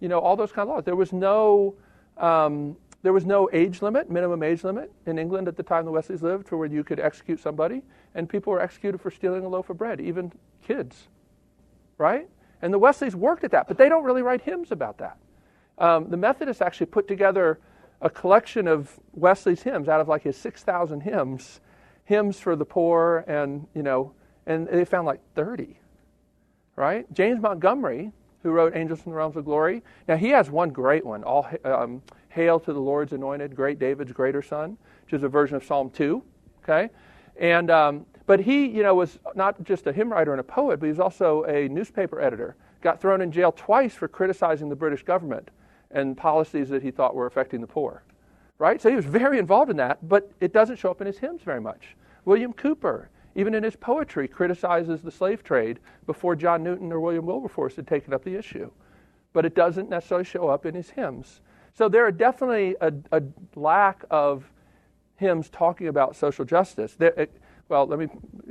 you 0.00 0.08
know, 0.08 0.18
all 0.18 0.34
those 0.34 0.50
kind 0.50 0.68
of 0.68 0.74
laws. 0.74 0.84
There 0.84 0.96
was 0.96 1.12
no 1.12 1.76
um, 2.16 2.76
there 3.04 3.12
was 3.12 3.26
no 3.26 3.50
age 3.52 3.82
limit, 3.82 4.10
minimum 4.10 4.42
age 4.42 4.64
limit 4.64 4.90
in 5.04 5.18
England 5.18 5.46
at 5.46 5.58
the 5.58 5.62
time 5.62 5.84
the 5.84 5.90
Wesleys 5.90 6.22
lived, 6.22 6.48
for 6.48 6.56
where 6.56 6.68
you 6.68 6.82
could 6.82 6.98
execute 6.98 7.38
somebody, 7.38 7.82
and 8.14 8.28
people 8.28 8.52
were 8.52 8.60
executed 8.60 9.00
for 9.00 9.10
stealing 9.10 9.44
a 9.44 9.48
loaf 9.48 9.70
of 9.70 9.78
bread, 9.78 10.00
even 10.00 10.32
kids, 10.66 11.08
right? 11.98 12.28
And 12.62 12.72
the 12.72 12.78
Wesleys 12.78 13.14
worked 13.14 13.44
at 13.44 13.50
that, 13.50 13.68
but 13.68 13.76
they 13.76 13.88
don't 13.88 14.04
really 14.04 14.22
write 14.22 14.42
hymns 14.42 14.72
about 14.72 14.98
that. 14.98 15.18
Um, 15.78 16.08
the 16.08 16.16
Methodists 16.16 16.62
actually 16.62 16.86
put 16.86 17.08
together 17.08 17.58
a 18.00 18.10
collection 18.10 18.68
of 18.68 18.98
Wesley's 19.12 19.62
hymns 19.62 19.88
out 19.88 20.00
of 20.00 20.08
like 20.08 20.22
his 20.22 20.36
6,000 20.36 21.00
hymns, 21.00 21.60
hymns 22.04 22.38
for 22.38 22.54
the 22.56 22.64
poor, 22.64 23.24
and 23.26 23.66
you 23.74 23.82
know, 23.82 24.12
and 24.46 24.68
they 24.68 24.84
found 24.84 25.06
like 25.06 25.20
30, 25.34 25.78
right? 26.76 27.12
James 27.12 27.40
Montgomery, 27.40 28.12
who 28.42 28.50
wrote 28.50 28.76
Angels 28.76 29.00
from 29.00 29.12
the 29.12 29.16
Realms 29.16 29.36
of 29.36 29.44
Glory, 29.44 29.82
now 30.06 30.16
he 30.16 30.28
has 30.30 30.50
one 30.50 30.70
great 30.70 31.04
one, 31.04 31.24
all. 31.24 31.48
Um, 31.64 32.02
Hail 32.34 32.58
to 32.58 32.72
the 32.72 32.80
Lord's 32.80 33.12
anointed, 33.12 33.54
great 33.54 33.78
David's 33.78 34.10
greater 34.10 34.42
son, 34.42 34.76
which 35.04 35.14
is 35.14 35.22
a 35.22 35.28
version 35.28 35.56
of 35.56 35.64
Psalm 35.64 35.88
2. 35.90 36.20
Okay? 36.62 36.90
And, 37.36 37.70
um, 37.70 38.06
but 38.26 38.40
he, 38.40 38.66
you 38.66 38.82
know, 38.82 38.94
was 38.94 39.18
not 39.34 39.62
just 39.64 39.86
a 39.86 39.92
hymn 39.92 40.10
writer 40.10 40.32
and 40.32 40.40
a 40.40 40.44
poet, 40.44 40.80
but 40.80 40.86
he 40.86 40.90
was 40.90 41.00
also 41.00 41.44
a 41.44 41.68
newspaper 41.68 42.20
editor. 42.20 42.56
Got 42.80 43.00
thrown 43.00 43.20
in 43.20 43.32
jail 43.32 43.52
twice 43.52 43.94
for 43.94 44.08
criticizing 44.08 44.68
the 44.68 44.76
British 44.76 45.02
government 45.02 45.50
and 45.90 46.16
policies 46.16 46.68
that 46.70 46.82
he 46.82 46.90
thought 46.90 47.14
were 47.14 47.26
affecting 47.26 47.60
the 47.60 47.66
poor. 47.66 48.02
Right? 48.58 48.80
So 48.80 48.88
he 48.88 48.96
was 48.96 49.04
very 49.04 49.38
involved 49.38 49.70
in 49.70 49.76
that, 49.78 50.08
but 50.08 50.30
it 50.40 50.52
doesn't 50.52 50.76
show 50.76 50.90
up 50.90 51.00
in 51.00 51.06
his 51.06 51.18
hymns 51.18 51.42
very 51.42 51.60
much. 51.60 51.96
William 52.24 52.52
Cowper, 52.52 53.08
even 53.34 53.54
in 53.54 53.62
his 53.62 53.76
poetry, 53.76 54.28
criticizes 54.28 55.02
the 55.02 55.10
slave 55.10 55.42
trade 55.42 55.80
before 56.06 56.36
John 56.36 56.62
Newton 56.62 56.92
or 56.92 57.00
William 57.00 57.26
Wilberforce 57.26 57.76
had 57.76 57.86
taken 57.86 58.14
up 58.14 58.24
the 58.24 58.36
issue. 58.36 58.70
But 59.32 59.44
it 59.44 59.54
doesn't 59.54 59.90
necessarily 59.90 60.24
show 60.24 60.48
up 60.48 60.64
in 60.66 60.74
his 60.74 60.90
hymns. 60.90 61.40
So 61.74 61.88
there 61.88 62.06
are 62.06 62.12
definitely 62.12 62.76
a, 62.80 62.92
a 63.10 63.22
lack 63.56 64.04
of 64.10 64.48
hymns 65.16 65.48
talking 65.48 65.88
about 65.88 66.16
social 66.16 66.44
justice. 66.44 66.94
There, 66.94 67.28
well, 67.68 67.86
let 67.86 67.98
me 67.98 68.08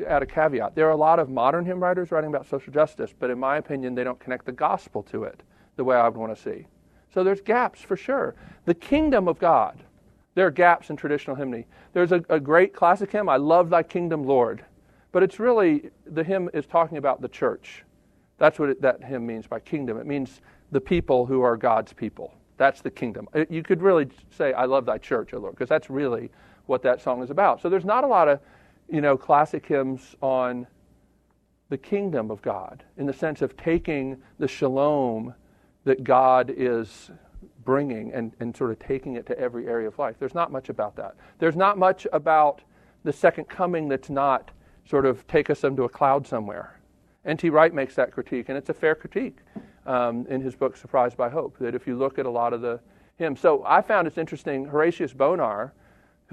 add 0.08 0.24
a 0.24 0.26
caveat. 0.26 0.76
There 0.76 0.88
are 0.88 0.92
a 0.92 0.98
lot 0.98 1.20
of 1.20 1.30
modern 1.30 1.66
hymn 1.66 1.80
writers 1.80 2.12
writing 2.12 2.30
about 2.30 2.48
social 2.48 2.74
justice, 2.74 3.14
but 3.18 3.30
in 3.30 3.40
my 3.40 3.58
opinion, 3.58 3.96
they 3.96 4.04
don't 4.04 4.20
connect 4.20 4.46
the 4.46 4.52
gospel 4.52 5.04
to 5.04 5.24
it 5.24 5.44
the 5.76 5.84
way 5.84 5.96
I 5.96 6.08
would 6.08 6.18
want 6.18 6.36
to 6.36 6.42
see. 6.42 6.68
So 7.14 7.24
there's 7.24 7.42
gaps 7.42 7.82
for 7.82 7.96
sure. 7.96 8.36
The 8.66 8.74
kingdom 8.74 9.28
of 9.28 9.38
God, 9.38 9.84
there 10.36 10.48
are 10.48 10.52
gaps 10.52 10.90
in 10.90 10.96
traditional 10.96 11.36
hymnody. 11.36 11.68
There's 11.94 12.12
a, 12.12 12.24
a 12.30 12.40
great 12.40 12.74
classic 12.74 13.12
hymn, 13.12 13.30
I 13.30 13.38
love 13.38 13.70
thy 13.70 13.84
kingdom, 13.84 14.24
Lord. 14.24 14.66
But 15.12 15.22
it's 15.22 15.40
really, 15.40 15.92
the 16.08 16.24
hymn 16.24 16.50
is 16.56 16.66
talking 16.66 16.98
about 16.98 17.22
the 17.22 17.28
church. 17.28 17.84
That's 18.40 18.58
what 18.58 18.70
it, 18.70 18.82
that 18.82 19.04
hymn 19.04 19.28
means 19.28 19.46
by 19.46 19.60
kingdom. 19.60 20.00
It 20.00 20.08
means 20.08 20.42
the 20.72 20.82
people 20.82 21.28
who 21.28 21.42
are 21.42 21.56
God's 21.56 21.94
people. 21.94 22.34
That's 22.58 22.82
the 22.82 22.90
kingdom. 22.90 23.28
You 23.50 23.62
could 23.62 23.82
really 23.82 24.08
say, 24.32 24.54
I 24.54 24.66
love 24.66 24.86
thy 24.86 24.98
church, 24.98 25.34
O 25.34 25.38
Lord, 25.38 25.54
because 25.54 25.70
that's 25.70 25.90
really 25.90 26.32
what 26.66 26.82
that 26.84 27.02
song 27.02 27.22
is 27.22 27.30
about. 27.30 27.62
So 27.62 27.70
there's 27.70 27.86
not 27.86 28.04
a 28.04 28.08
lot 28.08 28.28
of, 28.28 28.40
you 28.90 29.02
know, 29.02 29.18
classic 29.18 29.66
hymns 29.66 30.16
on 30.22 30.68
the 31.70 31.78
kingdom 31.78 32.30
of 32.30 32.42
God 32.42 32.84
in 32.98 33.06
the 33.06 33.14
sense 33.14 33.42
of 33.42 33.58
taking 33.58 34.22
the 34.40 34.48
shalom 34.48 35.34
that 35.86 36.04
God 36.04 36.54
is 36.56 37.12
bringing 37.66 38.14
and, 38.14 38.34
and 38.40 38.56
sort 38.56 38.72
of 38.72 38.80
taking 38.80 39.16
it 39.16 39.26
to 39.28 39.40
every 39.40 39.68
area 39.68 39.88
of 39.88 39.98
life. 39.98 40.18
There's 40.20 40.36
not 40.36 40.52
much 40.52 40.70
about 40.70 40.96
that. 40.98 41.16
There's 41.40 41.56
not 41.56 41.78
much 41.78 42.06
about 42.14 42.62
the 43.04 43.14
second 43.14 43.46
coming 43.46 43.88
that's 43.88 44.10
not 44.10 44.52
sort 44.86 45.06
of 45.06 45.26
take 45.28 45.50
us 45.50 45.64
into 45.64 45.84
a 45.84 45.90
cloud 45.90 46.28
somewhere. 46.28 46.80
N.T. 47.26 47.50
Wright 47.50 47.74
makes 47.74 47.96
that 47.96 48.12
critique, 48.12 48.50
and 48.50 48.58
it's 48.58 48.70
a 48.70 48.74
fair 48.74 48.96
critique 48.96 49.38
um, 49.86 50.26
in 50.28 50.42
his 50.42 50.56
book 50.56 50.76
Surprised 50.76 51.16
by 51.16 51.30
Hope. 51.30 51.58
That 51.60 51.74
if 51.74 51.88
you 51.88 51.98
look 51.98 52.20
at 52.20 52.26
a 52.26 52.30
lot 52.30 52.54
of 52.54 52.62
the 52.62 52.80
hymns, 53.16 53.40
so 53.40 53.64
I 53.66 53.82
found 53.82 54.08
it's 54.08 54.18
interesting. 54.18 54.66
Horatius 54.66 55.14
Bonar, 55.14 55.74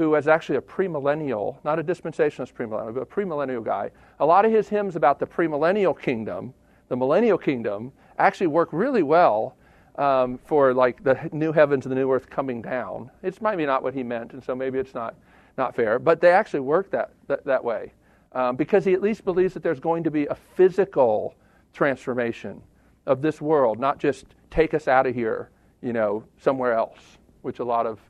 who 0.00 0.08
was 0.08 0.28
actually 0.28 0.56
a 0.56 0.62
premillennial, 0.62 1.56
not 1.62 1.78
a 1.78 1.84
dispensationalist 1.84 2.54
premillennial, 2.54 2.94
but 2.94 3.02
a 3.02 3.06
premillennial 3.06 3.62
guy. 3.62 3.90
A 4.20 4.24
lot 4.24 4.46
of 4.46 4.50
his 4.50 4.66
hymns 4.66 4.96
about 4.96 5.18
the 5.18 5.26
premillennial 5.26 5.98
kingdom, 5.98 6.54
the 6.88 6.96
millennial 6.96 7.36
kingdom, 7.36 7.92
actually 8.18 8.46
work 8.46 8.70
really 8.72 9.02
well 9.02 9.56
um, 9.96 10.38
for 10.46 10.72
like 10.72 11.04
the 11.04 11.28
new 11.32 11.52
heavens 11.52 11.84
and 11.84 11.92
the 11.92 11.96
new 11.96 12.10
earth 12.10 12.30
coming 12.30 12.62
down. 12.62 13.10
It's 13.22 13.42
maybe 13.42 13.66
not 13.66 13.82
what 13.82 13.92
he 13.92 14.02
meant, 14.02 14.32
and 14.32 14.42
so 14.42 14.54
maybe 14.54 14.78
it's 14.78 14.94
not 14.94 15.16
not 15.58 15.74
fair, 15.74 15.98
but 15.98 16.22
they 16.22 16.30
actually 16.30 16.60
work 16.60 16.90
that 16.92 17.10
that, 17.26 17.44
that 17.44 17.62
way 17.62 17.92
um, 18.32 18.56
because 18.56 18.86
he 18.86 18.94
at 18.94 19.02
least 19.02 19.26
believes 19.26 19.52
that 19.52 19.62
there's 19.62 19.80
going 19.80 20.02
to 20.04 20.10
be 20.10 20.24
a 20.28 20.34
physical 20.34 21.34
transformation 21.74 22.62
of 23.04 23.20
this 23.20 23.42
world, 23.42 23.78
not 23.78 23.98
just 23.98 24.24
take 24.50 24.72
us 24.72 24.88
out 24.88 25.06
of 25.06 25.14
here, 25.14 25.50
you 25.82 25.92
know, 25.92 26.24
somewhere 26.38 26.72
else, 26.72 27.18
which 27.42 27.58
a 27.58 27.64
lot 27.64 27.84
of 27.84 28.00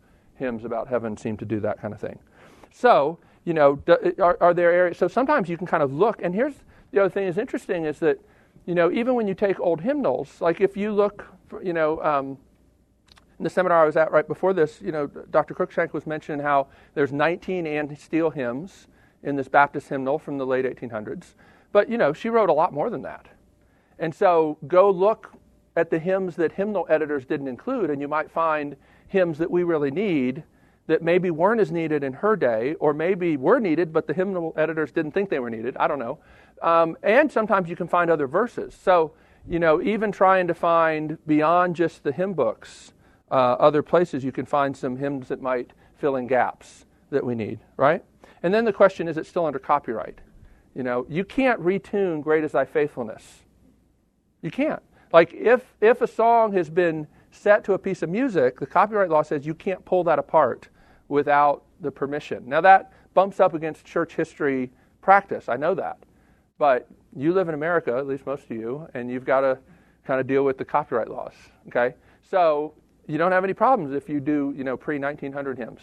hymns 0.40 0.64
about 0.64 0.88
heaven 0.88 1.16
seem 1.16 1.36
to 1.36 1.44
do 1.44 1.60
that 1.60 1.80
kind 1.80 1.94
of 1.94 2.00
thing. 2.00 2.18
So, 2.72 3.18
you 3.44 3.54
know, 3.54 3.80
are, 4.18 4.36
are 4.40 4.52
there 4.52 4.72
areas? 4.72 4.98
So 4.98 5.06
sometimes 5.06 5.48
you 5.48 5.56
can 5.56 5.66
kind 5.66 5.82
of 5.82 5.92
look, 5.92 6.20
and 6.22 6.34
here's 6.34 6.54
the 6.90 7.00
other 7.00 7.10
thing 7.10 7.28
is 7.28 7.38
interesting 7.38 7.84
is 7.84 8.00
that, 8.00 8.18
you 8.66 8.74
know, 8.74 8.90
even 8.90 9.14
when 9.14 9.28
you 9.28 9.34
take 9.34 9.60
old 9.60 9.80
hymnals, 9.80 10.40
like 10.40 10.60
if 10.60 10.76
you 10.76 10.92
look, 10.92 11.26
for, 11.46 11.62
you 11.62 11.72
know, 11.72 12.02
um, 12.02 12.36
in 13.38 13.44
the 13.44 13.50
seminar 13.50 13.82
I 13.82 13.86
was 13.86 13.96
at 13.96 14.10
right 14.12 14.26
before 14.26 14.52
this, 14.52 14.82
you 14.82 14.92
know, 14.92 15.06
Dr. 15.06 15.54
Cruikshank 15.54 15.92
was 15.92 16.06
mentioning 16.06 16.40
how 16.40 16.66
there's 16.94 17.12
19 17.12 17.66
Anne 17.66 17.96
Steele 17.96 18.30
hymns 18.30 18.88
in 19.22 19.36
this 19.36 19.48
Baptist 19.48 19.88
hymnal 19.88 20.18
from 20.18 20.36
the 20.36 20.46
late 20.46 20.64
1800s. 20.64 21.34
But, 21.72 21.88
you 21.88 21.96
know, 21.96 22.12
she 22.12 22.28
wrote 22.28 22.50
a 22.50 22.52
lot 22.52 22.72
more 22.72 22.90
than 22.90 23.02
that. 23.02 23.26
And 23.98 24.14
so 24.14 24.58
go 24.66 24.90
look 24.90 25.32
at 25.76 25.90
the 25.90 25.98
hymns 25.98 26.36
that 26.36 26.52
hymnal 26.52 26.86
editors 26.90 27.24
didn't 27.24 27.48
include, 27.48 27.90
and 27.90 28.00
you 28.00 28.08
might 28.08 28.30
find 28.30 28.76
hymns 29.10 29.38
that 29.38 29.50
we 29.50 29.62
really 29.62 29.90
need 29.90 30.42
that 30.86 31.02
maybe 31.02 31.30
weren't 31.30 31.60
as 31.60 31.70
needed 31.70 32.02
in 32.02 32.12
her 32.14 32.34
day, 32.34 32.74
or 32.80 32.92
maybe 32.92 33.36
were 33.36 33.60
needed, 33.60 33.92
but 33.92 34.08
the 34.08 34.14
hymnal 34.14 34.52
editors 34.56 34.90
didn't 34.90 35.12
think 35.12 35.30
they 35.30 35.38
were 35.38 35.50
needed. 35.50 35.76
I 35.76 35.86
don't 35.86 36.00
know. 36.00 36.18
Um, 36.62 36.96
and 37.02 37.30
sometimes 37.30 37.68
you 37.68 37.76
can 37.76 37.86
find 37.86 38.10
other 38.10 38.26
verses. 38.26 38.74
So, 38.74 39.12
you 39.48 39.60
know, 39.60 39.80
even 39.80 40.10
trying 40.10 40.48
to 40.48 40.54
find 40.54 41.16
beyond 41.26 41.76
just 41.76 42.02
the 42.02 42.10
hymn 42.10 42.34
books, 42.34 42.92
uh, 43.30 43.34
other 43.34 43.82
places 43.82 44.24
you 44.24 44.32
can 44.32 44.46
find 44.46 44.76
some 44.76 44.96
hymns 44.96 45.28
that 45.28 45.40
might 45.40 45.70
fill 45.96 46.16
in 46.16 46.26
gaps 46.26 46.86
that 47.10 47.24
we 47.24 47.36
need, 47.36 47.60
right? 47.76 48.02
And 48.42 48.52
then 48.52 48.64
the 48.64 48.72
question 48.72 49.06
is 49.06 49.16
it 49.16 49.26
still 49.26 49.46
under 49.46 49.60
copyright? 49.60 50.18
You 50.74 50.82
know, 50.82 51.06
you 51.08 51.24
can't 51.24 51.60
retune 51.62 52.20
Great 52.22 52.42
is 52.42 52.52
Thy 52.52 52.64
Faithfulness 52.64 53.42
you 54.42 54.50
can't. 54.50 54.82
Like 55.12 55.32
if 55.32 55.62
if 55.80 56.00
a 56.00 56.06
song 56.06 56.52
has 56.52 56.70
been 56.70 57.06
set 57.30 57.64
to 57.64 57.74
a 57.74 57.78
piece 57.78 58.02
of 58.02 58.10
music, 58.10 58.58
the 58.58 58.66
copyright 58.66 59.10
law 59.10 59.22
says 59.22 59.46
you 59.46 59.54
can't 59.54 59.84
pull 59.84 60.04
that 60.04 60.18
apart 60.18 60.68
without 61.08 61.64
the 61.80 61.90
permission. 61.90 62.42
Now 62.46 62.60
that 62.60 62.92
bumps 63.14 63.40
up 63.40 63.54
against 63.54 63.84
church 63.84 64.14
history 64.14 64.70
practice. 65.00 65.48
I 65.48 65.56
know 65.56 65.74
that. 65.74 65.98
But 66.58 66.88
you 67.16 67.32
live 67.32 67.48
in 67.48 67.54
America, 67.54 67.96
at 67.96 68.06
least 68.06 68.26
most 68.26 68.44
of 68.44 68.50
you, 68.50 68.86
and 68.94 69.10
you've 69.10 69.24
got 69.24 69.40
to 69.40 69.58
kind 70.04 70.20
of 70.20 70.26
deal 70.26 70.44
with 70.44 70.58
the 70.58 70.64
copyright 70.64 71.08
laws. 71.08 71.32
Okay? 71.68 71.94
So 72.22 72.74
you 73.06 73.18
don't 73.18 73.32
have 73.32 73.44
any 73.44 73.54
problems 73.54 73.94
if 73.94 74.08
you 74.08 74.20
do, 74.20 74.54
you 74.56 74.64
know, 74.64 74.76
pre 74.76 74.98
1900 74.98 75.58
hymns. 75.58 75.80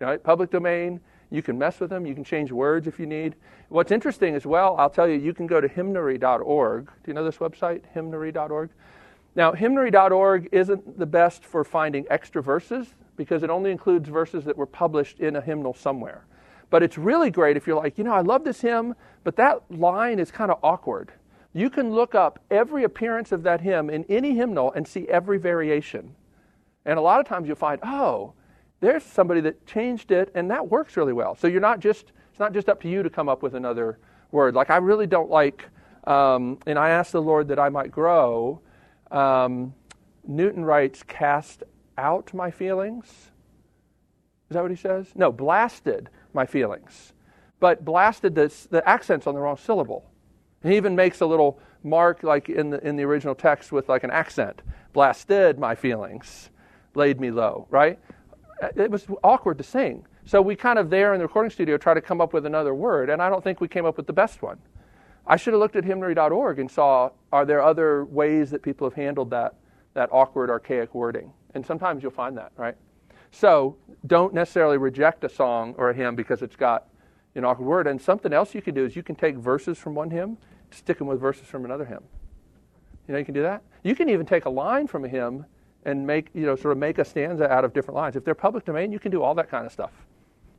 Right? 0.00 0.22
Public 0.22 0.50
domain, 0.50 1.00
you 1.30 1.42
can 1.42 1.58
mess 1.58 1.80
with 1.80 1.90
them, 1.90 2.06
you 2.06 2.14
can 2.14 2.24
change 2.24 2.52
words 2.52 2.86
if 2.86 2.98
you 2.98 3.06
need. 3.06 3.34
What's 3.68 3.90
interesting 3.90 4.34
as 4.34 4.46
well, 4.46 4.76
I'll 4.78 4.90
tell 4.90 5.08
you, 5.08 5.18
you 5.18 5.34
can 5.34 5.46
go 5.46 5.60
to 5.60 5.68
hymnary.org. 5.68 6.86
Do 6.86 6.92
you 7.06 7.14
know 7.14 7.24
this 7.24 7.38
website, 7.38 7.82
hymnary.org? 7.92 8.70
Now, 9.36 9.52
hymnary.org 9.52 10.48
isn't 10.52 10.98
the 10.98 11.06
best 11.06 11.44
for 11.44 11.64
finding 11.64 12.06
extra 12.08 12.42
verses 12.42 12.86
because 13.16 13.42
it 13.42 13.50
only 13.50 13.70
includes 13.70 14.08
verses 14.08 14.44
that 14.44 14.56
were 14.56 14.66
published 14.66 15.20
in 15.20 15.36
a 15.36 15.40
hymnal 15.40 15.74
somewhere. 15.74 16.24
But 16.70 16.82
it's 16.82 16.98
really 16.98 17.30
great 17.30 17.56
if 17.56 17.66
you're 17.66 17.80
like, 17.80 17.98
you 17.98 18.04
know, 18.04 18.12
I 18.12 18.20
love 18.20 18.44
this 18.44 18.60
hymn, 18.60 18.94
but 19.22 19.36
that 19.36 19.62
line 19.70 20.18
is 20.18 20.30
kind 20.30 20.50
of 20.50 20.58
awkward. 20.62 21.12
You 21.52 21.70
can 21.70 21.92
look 21.92 22.14
up 22.14 22.40
every 22.50 22.82
appearance 22.82 23.30
of 23.30 23.44
that 23.44 23.60
hymn 23.60 23.90
in 23.90 24.04
any 24.08 24.34
hymnal 24.34 24.72
and 24.72 24.86
see 24.86 25.06
every 25.08 25.38
variation. 25.38 26.16
And 26.84 26.98
a 26.98 27.02
lot 27.02 27.20
of 27.20 27.26
times 27.26 27.46
you'll 27.46 27.56
find, 27.56 27.80
oh, 27.84 28.34
there's 28.80 29.04
somebody 29.04 29.40
that 29.42 29.64
changed 29.66 30.10
it, 30.10 30.30
and 30.34 30.50
that 30.50 30.68
works 30.68 30.96
really 30.96 31.12
well. 31.12 31.36
So 31.36 31.46
you're 31.46 31.60
not 31.60 31.80
just, 31.80 32.12
it's 32.30 32.40
not 32.40 32.52
just 32.52 32.68
up 32.68 32.82
to 32.82 32.88
you 32.88 33.02
to 33.02 33.10
come 33.10 33.28
up 33.28 33.42
with 33.42 33.54
another 33.54 33.98
word. 34.30 34.54
Like, 34.54 34.68
I 34.68 34.76
really 34.76 35.06
don't 35.06 35.30
like, 35.30 35.68
um, 36.06 36.58
and 36.66 36.78
I 36.78 36.90
asked 36.90 37.12
the 37.12 37.22
Lord 37.22 37.48
that 37.48 37.58
I 37.58 37.68
might 37.68 37.90
grow. 37.90 38.60
Um, 39.10 39.74
Newton 40.26 40.64
writes, 40.64 41.02
cast 41.02 41.62
out 41.98 42.32
my 42.34 42.50
feelings. 42.50 43.06
Is 44.50 44.54
that 44.54 44.62
what 44.62 44.70
he 44.70 44.76
says? 44.76 45.08
No, 45.14 45.32
blasted 45.32 46.08
my 46.32 46.46
feelings. 46.46 47.12
But 47.60 47.84
blasted, 47.84 48.34
the, 48.34 48.52
the 48.70 48.86
accent's 48.88 49.26
on 49.26 49.34
the 49.34 49.40
wrong 49.40 49.56
syllable. 49.56 50.10
He 50.62 50.76
even 50.76 50.96
makes 50.96 51.20
a 51.20 51.26
little 51.26 51.60
mark, 51.82 52.22
like 52.22 52.48
in 52.48 52.70
the, 52.70 52.86
in 52.86 52.96
the 52.96 53.04
original 53.04 53.34
text, 53.34 53.72
with 53.72 53.88
like 53.88 54.04
an 54.04 54.10
accent. 54.10 54.62
Blasted 54.92 55.58
my 55.58 55.74
feelings, 55.74 56.50
laid 56.94 57.20
me 57.20 57.30
low, 57.30 57.66
right? 57.70 57.98
It 58.76 58.90
was 58.90 59.06
awkward 59.22 59.58
to 59.58 59.64
sing. 59.64 60.06
So 60.24 60.40
we 60.40 60.56
kind 60.56 60.78
of 60.78 60.88
there 60.88 61.12
in 61.12 61.18
the 61.18 61.26
recording 61.26 61.50
studio 61.50 61.76
try 61.76 61.92
to 61.92 62.00
come 62.00 62.20
up 62.20 62.32
with 62.32 62.46
another 62.46 62.74
word, 62.74 63.10
and 63.10 63.20
I 63.20 63.28
don't 63.28 63.44
think 63.44 63.60
we 63.60 63.68
came 63.68 63.84
up 63.84 63.96
with 63.96 64.06
the 64.06 64.12
best 64.12 64.40
one. 64.40 64.58
I 65.26 65.36
should 65.36 65.54
have 65.54 65.60
looked 65.60 65.76
at 65.76 65.84
hymnary.org 65.84 66.58
and 66.58 66.70
saw 66.70 67.10
are 67.32 67.44
there 67.44 67.62
other 67.62 68.04
ways 68.04 68.50
that 68.50 68.62
people 68.62 68.88
have 68.88 68.94
handled 68.94 69.30
that, 69.30 69.54
that 69.94 70.08
awkward, 70.12 70.50
archaic 70.50 70.94
wording? 70.94 71.32
And 71.54 71.64
sometimes 71.64 72.02
you'll 72.02 72.12
find 72.12 72.36
that, 72.36 72.52
right? 72.56 72.76
So 73.30 73.76
don't 74.06 74.34
necessarily 74.34 74.76
reject 74.76 75.24
a 75.24 75.28
song 75.28 75.74
or 75.78 75.90
a 75.90 75.94
hymn 75.94 76.14
because 76.14 76.42
it's 76.42 76.56
got 76.56 76.88
an 77.34 77.44
awkward 77.44 77.66
word. 77.66 77.86
And 77.86 78.00
something 78.00 78.32
else 78.32 78.54
you 78.54 78.62
can 78.62 78.74
do 78.74 78.84
is 78.84 78.94
you 78.94 79.02
can 79.02 79.16
take 79.16 79.36
verses 79.36 79.78
from 79.78 79.94
one 79.94 80.10
hymn, 80.10 80.36
stick 80.70 80.98
them 80.98 81.06
with 81.06 81.20
verses 81.20 81.46
from 81.46 81.64
another 81.64 81.84
hymn. 81.84 82.02
You 83.08 83.12
know, 83.12 83.18
you 83.18 83.24
can 83.24 83.34
do 83.34 83.42
that. 83.42 83.62
You 83.82 83.94
can 83.94 84.08
even 84.08 84.26
take 84.26 84.44
a 84.44 84.50
line 84.50 84.86
from 84.86 85.04
a 85.04 85.08
hymn 85.08 85.46
and 85.84 86.06
make, 86.06 86.28
you 86.34 86.46
know, 86.46 86.56
sort 86.56 86.72
of 86.72 86.78
make 86.78 86.98
a 86.98 87.04
stanza 87.04 87.50
out 87.50 87.64
of 87.64 87.72
different 87.72 87.96
lines. 87.96 88.16
If 88.16 88.24
they're 88.24 88.34
public 88.34 88.64
domain, 88.64 88.92
you 88.92 88.98
can 88.98 89.10
do 89.10 89.22
all 89.22 89.34
that 89.34 89.50
kind 89.50 89.66
of 89.66 89.72
stuff. 89.72 89.92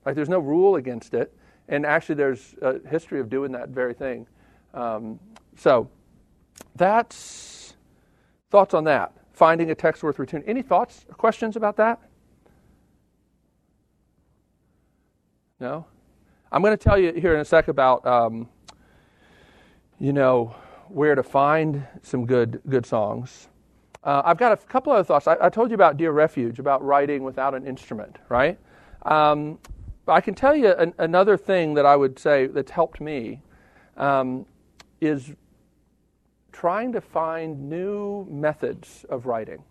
Like 0.05 0.15
there's 0.15 0.29
no 0.29 0.39
rule 0.39 0.75
against 0.75 1.13
it. 1.13 1.33
And 1.67 1.85
actually, 1.85 2.15
there's 2.15 2.53
a 2.61 2.87
history 2.87 3.19
of 3.19 3.29
doing 3.29 3.51
that 3.53 3.69
very 3.69 3.95
thing. 3.95 4.27
Um, 4.75 5.19
so 5.55 5.89
that's 6.75 7.75
thoughts 8.51 8.73
on 8.73 8.83
that. 8.83 9.13
Finding 9.33 9.71
a 9.71 9.75
text 9.75 10.03
worth 10.03 10.17
retuning. 10.17 10.43
Any 10.45 10.61
thoughts 10.61 11.05
or 11.09 11.15
questions 11.15 11.55
about 11.55 11.77
that? 11.77 11.99
No? 15.59 15.85
I'm 16.51 16.61
going 16.61 16.77
to 16.77 16.81
tell 16.81 16.97
you 16.97 17.13
here 17.13 17.33
in 17.33 17.41
a 17.41 17.45
sec 17.45 17.67
about, 17.67 18.05
um, 18.05 18.47
you 19.99 20.13
know, 20.13 20.55
where 20.89 21.15
to 21.15 21.23
find 21.23 21.85
some 22.03 22.25
good 22.25 22.61
good 22.69 22.85
songs. 22.85 23.49
Uh, 24.03 24.21
I've 24.23 24.37
got 24.37 24.51
a 24.51 24.57
couple 24.57 24.93
other 24.93 25.03
thoughts. 25.03 25.27
I, 25.27 25.35
I, 25.41 25.49
told 25.49 25.71
you 25.71 25.75
about 25.75 25.97
Dear 25.97 26.11
Refuge, 26.11 26.59
about 26.59 26.83
writing 26.85 27.23
without 27.23 27.55
an 27.55 27.65
instrument, 27.65 28.17
right? 28.29 28.59
Um, 29.01 29.57
I 30.07 30.21
can 30.21 30.35
tell 30.35 30.55
you 30.55 30.73
an, 30.73 30.93
another 30.99 31.37
thing 31.37 31.73
that 31.73 31.87
I 31.87 31.95
would 31.95 32.19
say 32.19 32.45
that's 32.45 32.69
helped 32.69 33.01
me 33.01 33.41
um, 33.97 34.45
is 35.01 35.33
trying 36.51 36.93
to 36.93 37.01
find 37.01 37.69
new 37.69 38.25
methods 38.29 39.05
of 39.09 39.25
writing. 39.25 39.63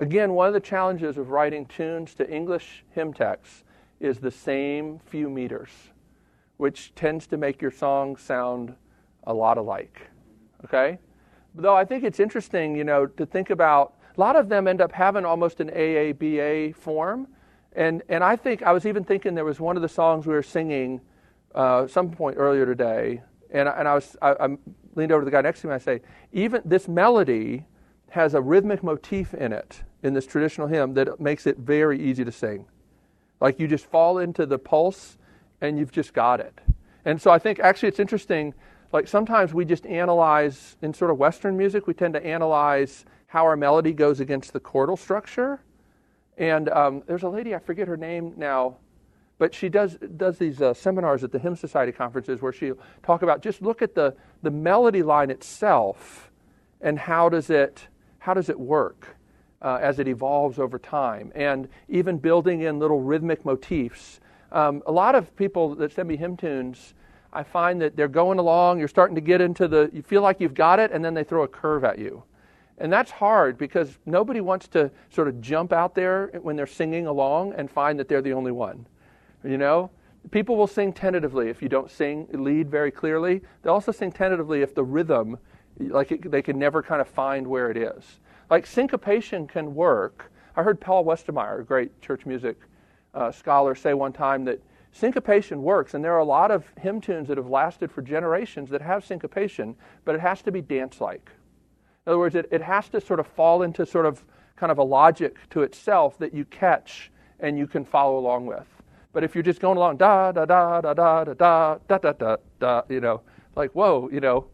Again, 0.00 0.32
one 0.32 0.48
of 0.48 0.54
the 0.54 0.60
challenges 0.60 1.18
of 1.18 1.30
writing 1.30 1.66
tunes 1.66 2.14
to 2.14 2.28
English 2.28 2.84
hymn 2.90 3.12
texts 3.12 3.64
is 4.00 4.18
the 4.18 4.30
same 4.30 5.00
few 5.06 5.28
meters, 5.28 5.70
which 6.56 6.94
tends 6.94 7.26
to 7.28 7.36
make 7.36 7.60
your 7.60 7.70
song 7.70 8.16
sound 8.16 8.74
a 9.24 9.34
lot 9.34 9.58
alike. 9.58 10.00
Okay? 10.64 10.98
Though 11.54 11.76
I 11.76 11.84
think 11.84 12.04
it's 12.04 12.20
interesting, 12.20 12.76
you 12.76 12.84
know, 12.84 13.06
to 13.06 13.26
think 13.26 13.50
about 13.50 13.94
a 14.16 14.20
lot 14.20 14.36
of 14.36 14.48
them 14.48 14.68
end 14.68 14.80
up 14.80 14.92
having 14.92 15.24
almost 15.24 15.60
an 15.60 15.70
AABA 15.70 16.74
form. 16.74 17.28
And, 17.72 18.02
and 18.08 18.24
I 18.24 18.36
think, 18.36 18.62
I 18.62 18.72
was 18.72 18.86
even 18.86 19.04
thinking 19.04 19.34
there 19.34 19.44
was 19.44 19.60
one 19.60 19.76
of 19.76 19.82
the 19.82 19.88
songs 19.88 20.26
we 20.26 20.34
were 20.34 20.42
singing 20.42 21.00
uh, 21.54 21.86
some 21.86 22.10
point 22.10 22.36
earlier 22.36 22.66
today, 22.66 23.22
and, 23.50 23.68
and 23.68 23.88
I, 23.88 23.94
was, 23.94 24.16
I, 24.20 24.32
I 24.32 24.56
leaned 24.94 25.12
over 25.12 25.22
to 25.22 25.24
the 25.24 25.30
guy 25.30 25.40
next 25.40 25.60
to 25.62 25.66
me 25.66 25.72
and 25.72 25.80
I 25.80 25.84
say, 25.84 26.00
even 26.32 26.62
this 26.64 26.88
melody 26.88 27.64
has 28.10 28.34
a 28.34 28.40
rhythmic 28.40 28.82
motif 28.82 29.34
in 29.34 29.52
it, 29.52 29.82
in 30.02 30.14
this 30.14 30.26
traditional 30.26 30.66
hymn, 30.66 30.94
that 30.94 31.20
makes 31.20 31.46
it 31.46 31.58
very 31.58 32.00
easy 32.00 32.24
to 32.24 32.32
sing. 32.32 32.66
Like 33.40 33.60
you 33.60 33.68
just 33.68 33.86
fall 33.86 34.18
into 34.18 34.46
the 34.46 34.58
pulse 34.58 35.18
and 35.60 35.78
you've 35.78 35.92
just 35.92 36.12
got 36.12 36.40
it. 36.40 36.58
And 37.04 37.20
so 37.20 37.30
I 37.30 37.38
think 37.38 37.60
actually 37.60 37.88
it's 37.88 38.00
interesting. 38.00 38.54
Like 38.92 39.08
sometimes 39.08 39.52
we 39.54 39.64
just 39.64 39.86
analyze, 39.86 40.76
in 40.82 40.94
sort 40.94 41.10
of 41.10 41.18
Western 41.18 41.56
music, 41.56 41.86
we 41.86 41.94
tend 41.94 42.14
to 42.14 42.24
analyze 42.24 43.04
how 43.26 43.44
our 43.44 43.56
melody 43.56 43.92
goes 43.92 44.20
against 44.20 44.52
the 44.52 44.60
chordal 44.60 44.98
structure. 44.98 45.60
And 46.38 46.68
um, 46.70 47.02
there's 47.06 47.24
a 47.24 47.28
lady, 47.28 47.54
I 47.54 47.58
forget 47.58 47.88
her 47.88 47.96
name 47.96 48.32
now, 48.36 48.78
but 49.38 49.54
she 49.54 49.68
does, 49.68 49.96
does 50.16 50.38
these 50.38 50.60
uh, 50.60 50.74
seminars 50.74 51.24
at 51.24 51.32
the 51.32 51.38
Hymn 51.38 51.56
Society 51.56 51.92
conferences 51.92 52.42
where 52.42 52.52
she'll 52.52 52.78
talk 53.02 53.22
about 53.22 53.40
just 53.40 53.62
look 53.62 53.82
at 53.82 53.94
the, 53.94 54.14
the 54.42 54.50
melody 54.50 55.02
line 55.02 55.30
itself 55.30 56.30
and 56.80 56.98
how 56.98 57.28
does 57.28 57.48
it, 57.48 57.88
how 58.18 58.34
does 58.34 58.48
it 58.48 58.58
work 58.58 59.16
uh, 59.62 59.78
as 59.80 59.98
it 59.98 60.06
evolves 60.06 60.58
over 60.58 60.78
time, 60.78 61.32
and 61.34 61.68
even 61.88 62.18
building 62.18 62.62
in 62.62 62.78
little 62.78 63.00
rhythmic 63.00 63.44
motifs. 63.44 64.20
Um, 64.52 64.82
a 64.86 64.92
lot 64.92 65.14
of 65.14 65.34
people 65.36 65.74
that 65.76 65.92
send 65.92 66.08
me 66.08 66.16
hymn 66.16 66.36
tunes, 66.36 66.94
I 67.32 67.42
find 67.42 67.80
that 67.82 67.96
they're 67.96 68.08
going 68.08 68.38
along, 68.38 68.78
you're 68.78 68.88
starting 68.88 69.14
to 69.16 69.20
get 69.20 69.40
into 69.40 69.68
the, 69.68 69.90
you 69.92 70.02
feel 70.02 70.22
like 70.22 70.40
you've 70.40 70.54
got 70.54 70.78
it, 70.78 70.92
and 70.92 71.04
then 71.04 71.14
they 71.14 71.24
throw 71.24 71.42
a 71.42 71.48
curve 71.48 71.84
at 71.84 71.98
you. 71.98 72.22
And 72.78 72.92
that's 72.92 73.10
hard 73.10 73.58
because 73.58 73.98
nobody 74.06 74.40
wants 74.40 74.68
to 74.68 74.90
sort 75.10 75.26
of 75.26 75.40
jump 75.40 75.72
out 75.72 75.96
there 75.96 76.30
when 76.42 76.54
they're 76.54 76.66
singing 76.66 77.06
along 77.06 77.54
and 77.54 77.68
find 77.68 77.98
that 77.98 78.08
they're 78.08 78.22
the 78.22 78.32
only 78.32 78.52
one. 78.52 78.86
You 79.44 79.58
know? 79.58 79.90
People 80.30 80.56
will 80.56 80.66
sing 80.66 80.92
tentatively 80.92 81.48
if 81.48 81.62
you 81.62 81.68
don't 81.68 81.90
sing, 81.90 82.26
lead 82.32 82.70
very 82.70 82.90
clearly. 82.90 83.40
They'll 83.62 83.74
also 83.74 83.92
sing 83.92 84.12
tentatively 84.12 84.62
if 84.62 84.74
the 84.74 84.84
rhythm, 84.84 85.38
like 85.78 86.12
it, 86.12 86.30
they 86.30 86.42
can 86.42 86.58
never 86.58 86.82
kind 86.82 87.00
of 87.00 87.08
find 87.08 87.46
where 87.46 87.70
it 87.70 87.76
is. 87.76 88.20
Like 88.50 88.66
syncopation 88.66 89.46
can 89.46 89.74
work. 89.74 90.32
I 90.56 90.62
heard 90.62 90.80
Paul 90.80 91.04
Westermeyer, 91.04 91.60
a 91.60 91.64
great 91.64 92.00
church 92.02 92.26
music 92.26 92.58
uh, 93.14 93.30
scholar, 93.30 93.74
say 93.74 93.94
one 93.94 94.12
time 94.12 94.44
that 94.44 94.60
syncopation 94.92 95.62
works, 95.62 95.94
and 95.94 96.04
there 96.04 96.14
are 96.14 96.18
a 96.18 96.24
lot 96.24 96.50
of 96.50 96.70
hymn 96.80 97.00
tunes 97.00 97.28
that 97.28 97.36
have 97.36 97.48
lasted 97.48 97.90
for 97.90 98.02
generations 98.02 98.68
that 98.70 98.82
have 98.82 99.04
syncopation, 99.04 99.76
but 100.04 100.14
it 100.14 100.20
has 100.20 100.42
to 100.42 100.52
be 100.52 100.60
dance 100.60 101.00
like. 101.00 101.30
In 102.06 102.10
other 102.10 102.18
words, 102.18 102.34
it, 102.34 102.48
it 102.50 102.62
has 102.62 102.88
to 102.88 103.00
sort 103.00 103.20
of 103.20 103.26
fall 103.26 103.62
into 103.62 103.86
sort 103.86 104.06
of 104.06 104.24
kind 104.56 104.72
of 104.72 104.78
a 104.78 104.82
logic 104.82 105.36
to 105.50 105.62
itself 105.62 106.18
that 106.18 106.34
you 106.34 106.44
catch 106.46 107.12
and 107.38 107.56
you 107.56 107.66
can 107.66 107.84
follow 107.84 108.18
along 108.18 108.46
with. 108.46 108.66
But 109.18 109.24
if 109.24 109.34
you're 109.34 109.42
just 109.42 109.58
going 109.58 109.76
along 109.76 109.96
da 109.96 110.30
da 110.30 110.44
da 110.44 110.80
da 110.80 110.94
da 110.94 111.24
da 111.24 111.34
da 111.34 111.78
da 111.88 111.98
da 111.98 112.12
da 112.12 112.36
da, 112.60 112.82
you 112.88 113.00
know, 113.00 113.20
like 113.56 113.72
whoa, 113.72 114.08
you 114.12 114.20
know, 114.20 114.46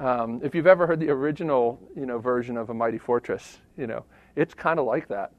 um, 0.00 0.40
if 0.42 0.54
you've 0.54 0.66
ever 0.66 0.86
heard 0.86 0.98
the 0.98 1.10
original, 1.10 1.78
you 1.94 2.06
know, 2.06 2.18
version 2.18 2.56
of 2.56 2.70
A 2.70 2.74
Mighty 2.74 2.96
Fortress, 2.96 3.58
you 3.76 3.86
know, 3.86 4.06
it's 4.34 4.54
kind 4.54 4.78
of 4.78 4.86
like 4.86 5.08
that. 5.08 5.32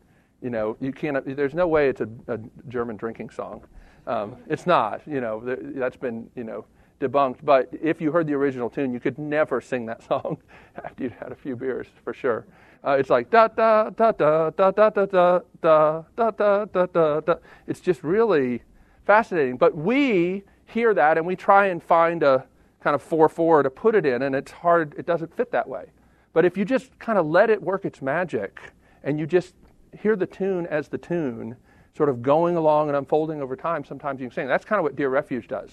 You 0.44 0.52
know, 0.52 0.78
you 0.80 0.92
can't. 0.92 1.36
There's 1.36 1.56
no 1.56 1.68
way 1.68 1.90
it's 1.90 2.02
a, 2.02 2.10
a 2.28 2.38
German 2.68 2.96
drinking 2.96 3.32
song. 3.32 3.64
Um, 4.06 4.36
it's 4.48 4.68
not. 4.68 5.02
You 5.08 5.20
know, 5.20 5.42
that's 5.76 5.98
been 5.98 6.30
you 6.36 6.44
know 6.44 6.66
debunked. 7.00 7.38
But 7.44 7.70
if 7.82 8.02
you 8.02 8.12
heard 8.12 8.28
the 8.28 8.34
original 8.34 8.70
tune, 8.70 8.94
you 8.94 9.00
could 9.00 9.18
never 9.18 9.62
sing 9.62 9.86
that 9.88 10.04
song 10.04 10.38
after 10.84 11.04
you'd 11.04 11.14
had 11.14 11.32
a 11.32 11.36
few 11.36 11.56
beers, 11.56 11.88
for 12.04 12.14
sure. 12.14 12.46
Uh, 12.86 12.92
it's 12.92 13.10
like 13.10 13.30
da 13.30 13.48
da 13.48 13.90
da 13.90 14.12
da 14.12 14.50
da 14.50 14.72
da 14.72 14.90
da 14.90 15.06
da 15.06 15.40
da 15.62 16.04
da 16.16 16.32
da 16.32 16.66
da 16.66 16.86
da 16.86 17.20
da. 17.20 17.36
It's 17.68 17.82
just 17.82 18.04
really 18.04 18.64
fascinating. 19.06 19.58
But 19.58 19.76
we 19.76 20.44
hear 20.66 20.94
that 20.94 21.18
and 21.18 21.26
we 21.26 21.36
try 21.36 21.68
and 21.68 21.84
find 21.84 22.24
a 22.24 22.46
kind 22.82 22.96
of 22.96 23.02
4 23.02 23.28
4 23.28 23.64
to 23.64 23.70
put 23.70 23.96
it 23.96 24.06
in, 24.06 24.22
and 24.22 24.36
it's 24.36 24.52
hard, 24.52 24.96
it 24.98 25.06
doesn't 25.06 25.36
fit 25.36 25.52
that 25.52 25.68
way. 25.68 25.88
But 26.32 26.46
if 26.46 26.58
you 26.58 26.64
just 26.64 26.98
kind 27.00 27.18
of 27.18 27.26
let 27.26 27.50
it 27.50 27.62
work 27.62 27.86
its 27.86 28.02
magic 28.02 28.62
and 29.04 29.20
you 29.20 29.26
just 29.26 29.56
hear 30.00 30.16
the 30.16 30.28
tune 30.28 30.68
as 30.68 30.88
the 30.88 30.98
tune, 30.98 31.58
sort 31.98 32.10
of 32.10 32.22
going 32.22 32.56
along 32.56 32.88
and 32.88 32.96
unfolding 32.96 33.42
over 33.42 33.56
time, 33.56 33.84
sometimes 33.84 34.22
you 34.22 34.28
can 34.28 34.34
sing. 34.34 34.48
That's 34.48 34.64
kind 34.64 34.80
of 34.80 34.84
what 34.84 34.96
Dear 34.96 35.10
Refuge 35.10 35.48
does. 35.48 35.72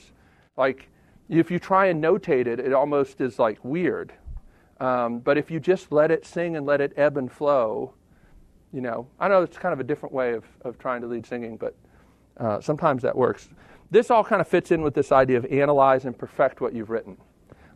Like, 0.57 0.89
if 1.29 1.51
you 1.51 1.59
try 1.59 1.87
and 1.87 2.03
notate 2.03 2.47
it, 2.47 2.61
it 2.61 2.73
almost 2.73 3.21
is 3.21 3.39
like 3.39 3.59
weird. 3.65 4.13
Um, 4.79 5.21
but 5.21 5.39
if 5.39 5.51
you 5.51 5.59
just 5.59 5.91
let 5.91 6.11
it 6.11 6.27
sing 6.27 6.57
and 6.57 6.67
let 6.67 6.81
it 6.81 6.93
ebb 6.97 7.17
and 7.17 7.31
flow, 7.31 7.95
you 8.73 8.81
know, 8.81 9.07
I 9.19 9.29
know 9.29 9.43
it's 9.43 9.57
kind 9.57 9.73
of 9.73 9.81
a 9.81 9.85
different 9.85 10.15
way 10.15 10.35
of, 10.35 10.45
of 10.63 10.79
trying 10.79 11.01
to 11.01 11.07
lead 11.07 11.27
singing, 11.27 11.57
but 11.57 11.75
uh, 12.37 12.61
sometimes 12.61 13.03
that 13.03 13.17
works. 13.17 13.49
This 13.91 14.11
all 14.11 14.25
kind 14.25 14.41
of 14.41 14.49
fits 14.49 14.71
in 14.71 14.83
with 14.83 14.95
this 14.95 15.13
idea 15.13 15.39
of 15.39 15.47
analyze 15.47 16.05
and 16.05 16.17
perfect 16.17 16.61
what 16.61 16.75
you've 16.75 16.91
written, 16.91 17.17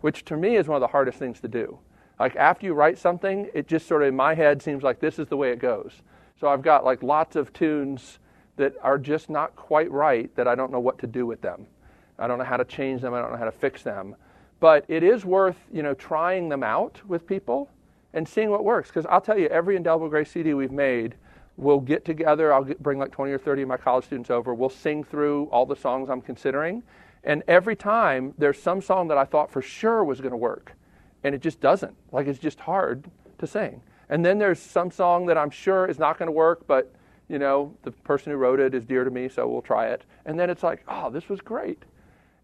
which 0.01 0.24
to 0.26 0.36
me 0.36 0.57
is 0.57 0.68
one 0.68 0.76
of 0.76 0.80
the 0.80 0.88
hardest 0.88 1.18
things 1.18 1.40
to 1.40 1.48
do. 1.48 1.78
Like 2.18 2.36
after 2.36 2.66
you 2.66 2.74
write 2.74 2.98
something, 2.98 3.48
it 3.55 3.66
just 3.66 3.86
sort 3.86 4.03
of 4.03 4.09
in 4.09 4.16
my 4.16 4.34
head 4.34 4.61
seems 4.61 4.82
like 4.82 5.01
this 5.01 5.18
is 5.18 5.28
the 5.28 5.36
way 5.36 5.53
it 5.53 5.59
goes. 5.59 6.03
So 6.38 6.48
I've 6.48 6.62
got 6.62 6.84
like 6.84 7.03
lots 7.03 7.36
of 7.36 7.53
tunes 7.53 8.18
that 8.57 8.74
are 8.82 8.98
just 8.98 9.30
not 9.30 9.57
quite 9.57 9.90
right 9.90 10.34
that 10.36 10.46
I 10.46 10.55
don't 10.55 10.70
know 10.70 10.80
what 10.80 10.98
to 10.98 11.07
do 11.07 11.24
with 11.24 11.40
them. 11.40 11.66
I 12.20 12.26
don't 12.26 12.38
know 12.38 12.44
how 12.44 12.56
to 12.56 12.64
change 12.64 13.00
them. 13.00 13.14
I 13.14 13.20
don't 13.20 13.32
know 13.32 13.38
how 13.38 13.44
to 13.44 13.52
fix 13.52 13.82
them. 13.82 14.14
But 14.60 14.84
it 14.88 15.02
is 15.02 15.24
worth, 15.24 15.56
you 15.72 15.82
know, 15.82 15.94
trying 15.94 16.48
them 16.48 16.62
out 16.62 17.00
with 17.08 17.26
people 17.26 17.70
and 18.12 18.28
seeing 18.28 18.50
what 18.50 18.62
works. 18.62 18.88
Because 18.88 19.06
I'll 19.06 19.20
tell 19.20 19.38
you, 19.38 19.46
every 19.48 19.76
Indelible 19.76 20.08
Grace 20.08 20.30
CD 20.30 20.52
we've 20.54 20.70
made, 20.70 21.14
we'll 21.56 21.80
get 21.80 22.04
together. 22.04 22.52
I'll 22.52 22.64
get, 22.64 22.82
bring 22.82 22.98
like 22.98 23.10
20 23.10 23.32
or 23.32 23.38
30 23.38 23.62
of 23.62 23.68
my 23.68 23.76
college 23.76 24.04
students 24.04 24.30
over. 24.30 24.54
We'll 24.54 24.68
sing 24.68 25.02
through 25.02 25.46
all 25.46 25.64
the 25.64 25.76
songs 25.76 26.10
I'm 26.10 26.20
considering. 26.20 26.82
And 27.24 27.42
every 27.48 27.76
time 27.76 28.34
there's 28.38 28.60
some 28.60 28.80
song 28.80 29.08
that 29.08 29.18
I 29.18 29.24
thought 29.24 29.50
for 29.50 29.62
sure 29.62 30.04
was 30.04 30.20
going 30.20 30.30
to 30.30 30.36
work, 30.36 30.72
and 31.24 31.34
it 31.34 31.40
just 31.42 31.60
doesn't. 31.60 31.94
Like 32.12 32.26
it's 32.26 32.38
just 32.38 32.60
hard 32.60 33.10
to 33.38 33.46
sing. 33.46 33.82
And 34.08 34.24
then 34.24 34.38
there's 34.38 34.58
some 34.58 34.90
song 34.90 35.26
that 35.26 35.38
I'm 35.38 35.50
sure 35.50 35.86
is 35.86 35.98
not 35.98 36.18
going 36.18 36.26
to 36.26 36.32
work, 36.32 36.66
but 36.66 36.92
you 37.28 37.38
know, 37.38 37.74
the 37.84 37.92
person 37.92 38.32
who 38.32 38.38
wrote 38.38 38.58
it 38.58 38.74
is 38.74 38.84
dear 38.84 39.04
to 39.04 39.10
me, 39.10 39.28
so 39.28 39.46
we'll 39.46 39.62
try 39.62 39.88
it. 39.88 40.02
And 40.26 40.38
then 40.38 40.50
it's 40.50 40.64
like, 40.64 40.82
oh, 40.88 41.10
this 41.10 41.28
was 41.28 41.40
great. 41.40 41.84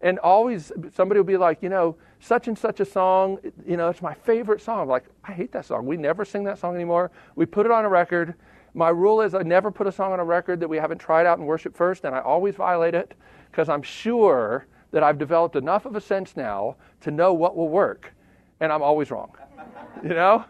And 0.01 0.19
always 0.19 0.71
somebody 0.93 1.19
will 1.19 1.25
be 1.25 1.37
like, 1.37 1.63
you 1.63 1.69
know, 1.69 1.95
such 2.19 2.47
and 2.47 2.57
such 2.57 2.79
a 2.79 2.85
song, 2.85 3.39
you 3.65 3.77
know, 3.77 3.89
it's 3.89 4.01
my 4.01 4.13
favorite 4.13 4.61
song. 4.61 4.81
I'm 4.81 4.87
like, 4.87 5.05
I 5.23 5.31
hate 5.31 5.51
that 5.53 5.65
song. 5.65 5.85
We 5.85 5.97
never 5.97 6.25
sing 6.25 6.43
that 6.45 6.59
song 6.59 6.75
anymore. 6.75 7.11
We 7.35 7.45
put 7.45 7.65
it 7.65 7.71
on 7.71 7.85
a 7.85 7.89
record. 7.89 8.35
My 8.73 8.89
rule 8.89 9.21
is 9.21 9.33
I 9.33 9.41
never 9.41 9.71
put 9.71 9.87
a 9.87 9.91
song 9.91 10.13
on 10.13 10.19
a 10.19 10.23
record 10.23 10.59
that 10.59 10.67
we 10.67 10.77
haven't 10.77 10.99
tried 10.99 11.25
out 11.25 11.39
and 11.39 11.47
worship 11.47 11.75
first, 11.75 12.05
and 12.05 12.15
I 12.15 12.19
always 12.19 12.55
violate 12.55 12.93
it 12.93 13.15
because 13.49 13.69
I'm 13.69 13.81
sure 13.81 14.67
that 14.91 15.03
I've 15.03 15.17
developed 15.17 15.55
enough 15.55 15.85
of 15.85 15.95
a 15.95 16.01
sense 16.01 16.37
now 16.37 16.75
to 17.01 17.11
know 17.11 17.33
what 17.33 17.55
will 17.55 17.69
work, 17.69 18.13
and 18.59 18.71
I'm 18.71 18.83
always 18.83 19.09
wrong. 19.09 19.31
you 20.03 20.09
know? 20.09 20.45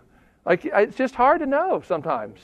Like, 0.45 0.65
it's 0.65 0.95
just 0.95 1.15
hard 1.15 1.39
to 1.39 1.45
know 1.45 1.81
sometimes. 1.85 2.39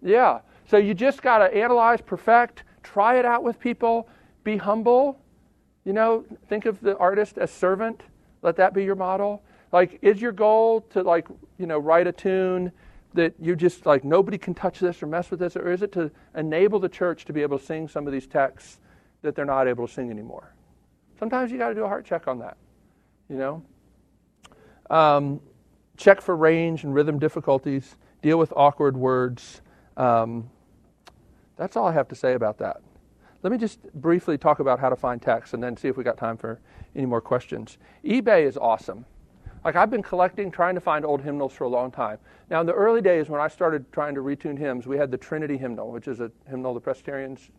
Yeah. 0.00 0.40
So 0.66 0.76
you 0.76 0.94
just 0.94 1.22
got 1.22 1.38
to 1.38 1.54
analyze, 1.54 2.00
perfect, 2.00 2.64
try 2.82 3.18
it 3.18 3.24
out 3.24 3.42
with 3.42 3.58
people, 3.58 4.08
be 4.44 4.56
humble, 4.56 5.20
you 5.84 5.92
know, 5.92 6.24
think 6.48 6.66
of 6.66 6.80
the 6.80 6.96
artist 6.98 7.38
as 7.38 7.50
servant. 7.50 8.02
Let 8.42 8.56
that 8.56 8.74
be 8.74 8.84
your 8.84 8.96
model. 8.96 9.42
Like, 9.72 9.98
is 10.02 10.20
your 10.20 10.32
goal 10.32 10.82
to 10.90 11.02
like, 11.02 11.26
you 11.58 11.66
know, 11.66 11.78
write 11.78 12.06
a 12.06 12.12
tune 12.12 12.72
that 13.14 13.34
you 13.40 13.56
just 13.56 13.84
like 13.86 14.04
nobody 14.04 14.38
can 14.38 14.54
touch 14.54 14.78
this 14.78 15.02
or 15.02 15.06
mess 15.06 15.30
with 15.30 15.40
this, 15.40 15.56
or 15.56 15.72
is 15.72 15.82
it 15.82 15.92
to 15.92 16.10
enable 16.34 16.78
the 16.78 16.88
church 16.88 17.24
to 17.26 17.32
be 17.32 17.42
able 17.42 17.58
to 17.58 17.64
sing 17.64 17.88
some 17.88 18.06
of 18.06 18.12
these 18.12 18.26
texts 18.26 18.80
that 19.22 19.34
they're 19.34 19.44
not 19.44 19.68
able 19.68 19.86
to 19.86 19.92
sing 19.92 20.10
anymore? 20.10 20.54
Sometimes 21.18 21.52
you 21.52 21.58
got 21.58 21.68
to 21.68 21.74
do 21.74 21.84
a 21.84 21.88
heart 21.88 22.04
check 22.04 22.26
on 22.26 22.38
that. 22.40 22.56
You 23.28 23.36
know, 23.36 23.62
um, 24.90 25.40
check 25.96 26.20
for 26.20 26.36
range 26.36 26.84
and 26.84 26.94
rhythm 26.94 27.18
difficulties. 27.18 27.96
Deal 28.22 28.38
with 28.38 28.52
awkward 28.56 28.96
words. 28.96 29.60
Um, 29.96 30.50
that's 31.56 31.76
all 31.76 31.86
I 31.86 31.92
have 31.92 32.08
to 32.08 32.14
say 32.14 32.34
about 32.34 32.58
that. 32.58 32.80
Let 33.42 33.50
me 33.50 33.58
just 33.58 33.92
briefly 33.94 34.38
talk 34.38 34.60
about 34.60 34.78
how 34.78 34.88
to 34.88 34.94
find 34.94 35.20
text 35.20 35.52
and 35.52 35.62
then 35.62 35.76
see 35.76 35.88
if 35.88 35.96
we 35.96 36.04
got 36.04 36.16
time 36.16 36.36
for 36.36 36.60
any 36.94 37.06
more 37.06 37.20
questions. 37.20 37.78
eBay 38.04 38.46
is 38.46 38.56
awesome. 38.56 39.04
Like 39.64 39.74
I've 39.74 39.90
been 39.90 40.02
collecting, 40.02 40.50
trying 40.50 40.76
to 40.76 40.80
find 40.80 41.04
old 41.04 41.22
hymnals 41.22 41.52
for 41.52 41.64
a 41.64 41.68
long 41.68 41.90
time. 41.90 42.18
Now, 42.50 42.60
in 42.60 42.66
the 42.66 42.72
early 42.72 43.00
days 43.00 43.28
when 43.28 43.40
I 43.40 43.48
started 43.48 43.90
trying 43.92 44.14
to 44.14 44.20
retune 44.20 44.58
hymns, 44.58 44.86
we 44.86 44.96
had 44.96 45.10
the 45.10 45.18
Trinity 45.18 45.56
hymnal, 45.56 45.90
which 45.90 46.06
is 46.06 46.20
a 46.20 46.30
hymnal 46.48 46.72
the 46.74 46.80
Presbyterians 46.80 47.50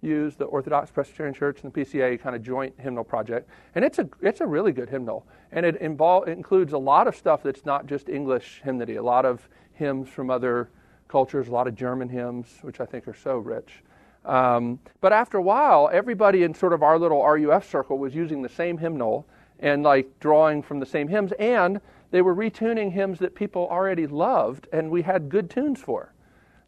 use, 0.00 0.36
the 0.36 0.44
Orthodox 0.44 0.90
Presbyterian 0.90 1.34
Church 1.34 1.62
and 1.62 1.72
the 1.72 1.80
PCA 1.80 2.20
kind 2.20 2.36
of 2.36 2.42
joint 2.42 2.74
hymnal 2.78 3.04
project, 3.04 3.48
and 3.74 3.84
it's 3.84 3.98
a 3.98 4.08
it's 4.20 4.40
a 4.40 4.46
really 4.46 4.70
good 4.70 4.90
hymnal, 4.90 5.26
and 5.52 5.64
it, 5.64 5.76
involve, 5.76 6.28
it 6.28 6.32
includes 6.32 6.72
a 6.74 6.78
lot 6.78 7.08
of 7.08 7.16
stuff 7.16 7.42
that's 7.42 7.64
not 7.64 7.86
just 7.86 8.08
English 8.08 8.60
hymnody, 8.62 8.96
a 8.96 9.02
lot 9.02 9.24
of 9.24 9.48
hymns 9.72 10.08
from 10.08 10.30
other 10.30 10.68
cultures, 11.08 11.48
a 11.48 11.50
lot 11.50 11.66
of 11.66 11.74
German 11.74 12.08
hymns, 12.08 12.58
which 12.62 12.80
I 12.80 12.84
think 12.84 13.08
are 13.08 13.14
so 13.14 13.38
rich. 13.38 13.82
Um, 14.26 14.80
but 15.00 15.12
after 15.12 15.38
a 15.38 15.42
while, 15.42 15.88
everybody 15.92 16.42
in 16.42 16.52
sort 16.52 16.72
of 16.72 16.82
our 16.82 16.98
little 16.98 17.24
RUF 17.24 17.68
circle 17.68 17.96
was 17.96 18.14
using 18.14 18.42
the 18.42 18.48
same 18.48 18.76
hymnal 18.76 19.26
and 19.60 19.82
like 19.82 20.18
drawing 20.20 20.62
from 20.62 20.80
the 20.80 20.86
same 20.86 21.08
hymns, 21.08 21.32
and 21.38 21.80
they 22.10 22.20
were 22.22 22.34
retuning 22.34 22.92
hymns 22.92 23.20
that 23.20 23.34
people 23.34 23.68
already 23.70 24.06
loved 24.06 24.68
and 24.72 24.90
we 24.90 25.02
had 25.02 25.28
good 25.28 25.48
tunes 25.48 25.80
for. 25.80 26.12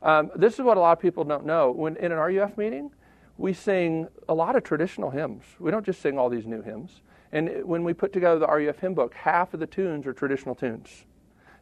Um, 0.03 0.31
this 0.37 0.55
is 0.55 0.61
what 0.61 0.77
a 0.77 0.81
lot 0.81 0.93
of 0.93 1.03
people 1.03 1.25
don't 1.25 1.45
know. 1.45 1.73
When 1.73 1.97
in 1.97 2.13
an 2.13 2.19
RUF 2.19 2.57
meeting, 2.57 2.93
we 3.37 3.53
sing 3.53 4.09
a 4.29 4.35
lot 4.35 4.57
of 4.57 4.63
traditional 4.63 5.11
hymns. 5.11 5.43
We 5.59 5.71
don't 5.71 5.85
just 5.85 6.01
sing 6.01 6.19
all 6.19 6.29
these 6.29 6.47
new 6.47 6.63
hymns. 6.63 7.03
And 7.33 7.65
when 7.65 7.85
we 7.85 7.93
put 7.93 8.13
together 8.13 8.39
the 8.39 8.47
RUF 8.47 8.79
hymn 8.79 8.95
book, 8.95 9.15
half 9.15 9.53
of 9.53 9.61
the 9.61 9.67
tunes 9.67 10.07
are 10.07 10.13
traditional 10.13 10.55
tunes. 10.55 11.05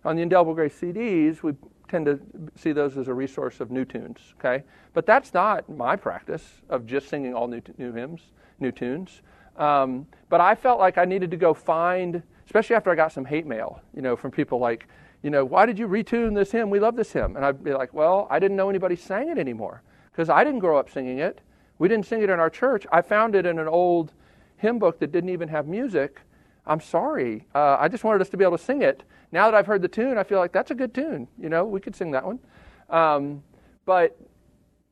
On 0.05 0.15
the 0.15 0.23
Indelible 0.23 0.55
Grace 0.55 0.79
CDs, 0.79 1.43
we 1.43 1.55
tend 1.89 2.07
to 2.07 2.21
see 2.57 2.73
those 2.73 2.97
as 2.97 3.09
a 3.09 3.15
resource 3.15 3.61
of 3.61 3.71
new 3.71 3.85
tunes, 3.85 4.19
okay? 4.39 4.65
But 4.93 5.07
that's 5.07 5.35
not 5.35 5.69
my 5.69 5.97
practice 5.97 6.45
of 6.69 6.87
just 6.87 7.09
singing 7.09 7.35
all 7.35 7.49
new, 7.49 7.63
new 7.79 7.93
hymns, 7.93 8.21
new 8.61 8.73
tunes. 8.73 9.23
Um, 9.57 10.07
but 10.29 10.41
I 10.41 10.55
felt 10.55 10.79
like 10.79 10.99
I 10.99 11.05
needed 11.05 11.31
to 11.31 11.37
go 11.37 11.55
find, 11.55 12.23
especially 12.47 12.77
after 12.77 12.91
I 12.91 12.95
got 12.95 13.13
some 13.13 13.25
hate 13.25 13.47
mail, 13.47 13.81
you 13.95 14.03
know, 14.03 14.17
from 14.17 14.31
people 14.31 14.59
like, 14.59 14.89
you 15.23 15.31
know, 15.31 15.45
why 15.45 15.67
did 15.67 15.79
you 15.79 15.89
retune 15.89 16.35
this 16.35 16.53
hymn? 16.53 16.71
We 16.71 16.79
love 16.79 16.97
this 16.97 17.13
hymn. 17.13 17.37
And 17.37 17.45
I'd 17.45 17.65
be 17.65 17.73
like, 17.73 17.93
well, 17.95 18.27
I 18.31 18.39
didn't 18.39 18.57
know 18.57 18.69
anybody 18.69 18.97
sang 18.97 19.29
it 19.29 19.39
anymore 19.39 19.83
because 20.13 20.29
I 20.29 20.45
didn't 20.45 20.61
grow 20.61 20.79
up 20.79 20.91
singing 20.91 21.19
it. 21.19 21.41
We 21.79 21.89
didn't 21.89 22.07
sing 22.07 22.23
it 22.23 22.31
in 22.31 22.39
our 22.39 22.51
church. 22.51 22.87
I 22.93 23.03
found 23.03 23.35
it 23.35 23.45
in 23.47 23.59
an 23.59 23.69
old 23.69 24.13
hymn 24.57 24.79
book 24.79 24.99
that 25.01 25.13
didn't 25.13 25.31
even 25.31 25.49
have 25.49 25.67
music. 25.67 26.21
I'm 26.67 26.81
sorry. 26.81 27.47
Uh, 27.55 27.77
I 27.79 27.89
just 27.89 28.05
wanted 28.05 28.23
us 28.23 28.29
to 28.31 28.37
be 28.37 28.45
able 28.45 28.57
to 28.57 28.65
sing 28.65 28.83
it 28.83 29.03
now 29.33 29.51
that 29.51 29.57
I've 29.57 29.67
heard 29.67 29.83
the 29.83 29.89
tune, 29.89 30.19
I 30.19 30.25
feel 30.25 30.39
like 30.39 30.53
that's 30.53 30.71
a 30.71 30.75
good 30.75 30.95
tune. 30.95 31.29
You 31.39 31.49
know, 31.49 31.65
we 31.65 31.81
could 31.81 31.95
sing 31.97 32.11
that 32.13 32.25
one. 32.25 32.39
Um, 32.91 33.43
but 33.85 34.19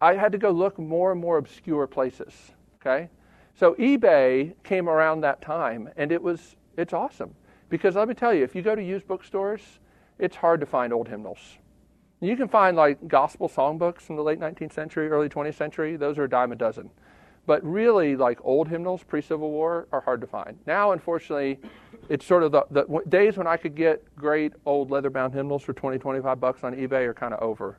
I 0.00 0.14
had 0.14 0.32
to 0.32 0.38
go 0.38 0.50
look 0.50 0.78
more 0.78 1.12
and 1.12 1.20
more 1.20 1.38
obscure 1.38 1.86
places. 1.86 2.32
Okay, 2.80 3.08
so 3.54 3.74
eBay 3.74 4.54
came 4.62 4.88
around 4.88 5.22
that 5.22 5.40
time, 5.40 5.88
and 5.96 6.12
it 6.12 6.22
was 6.22 6.56
it's 6.76 6.92
awesome 6.92 7.34
because 7.68 7.94
let 7.96 8.08
me 8.08 8.14
tell 8.14 8.34
you, 8.34 8.44
if 8.44 8.54
you 8.54 8.62
go 8.62 8.74
to 8.74 8.82
used 8.82 9.06
bookstores, 9.06 9.60
it's 10.18 10.36
hard 10.36 10.60
to 10.60 10.66
find 10.66 10.92
old 10.92 11.08
hymnals. 11.08 11.58
You 12.20 12.36
can 12.36 12.48
find 12.48 12.76
like 12.76 13.08
gospel 13.08 13.48
songbooks 13.48 14.00
from 14.02 14.16
the 14.16 14.22
late 14.22 14.40
19th 14.40 14.72
century, 14.72 15.08
early 15.08 15.28
20th 15.28 15.56
century. 15.56 15.96
Those 15.96 16.18
are 16.18 16.24
a 16.24 16.28
dime 16.28 16.52
a 16.52 16.56
dozen. 16.56 16.90
But 17.46 17.62
really, 17.64 18.16
like 18.16 18.38
old 18.42 18.68
hymnals 18.68 19.02
pre 19.02 19.20
Civil 19.20 19.50
War 19.50 19.86
are 19.92 20.00
hard 20.00 20.20
to 20.22 20.26
find. 20.26 20.58
Now, 20.66 20.92
unfortunately, 20.92 21.58
it's 22.08 22.24
sort 22.24 22.42
of 22.42 22.52
the, 22.52 22.64
the 22.70 23.02
days 23.08 23.36
when 23.36 23.46
I 23.46 23.56
could 23.56 23.74
get 23.74 24.02
great 24.16 24.52
old 24.64 24.90
leather 24.90 25.10
bound 25.10 25.34
hymnals 25.34 25.62
for 25.62 25.72
20, 25.72 25.98
25 25.98 26.40
bucks 26.40 26.64
on 26.64 26.74
eBay 26.74 27.06
are 27.06 27.14
kind 27.14 27.34
of 27.34 27.40
over, 27.40 27.78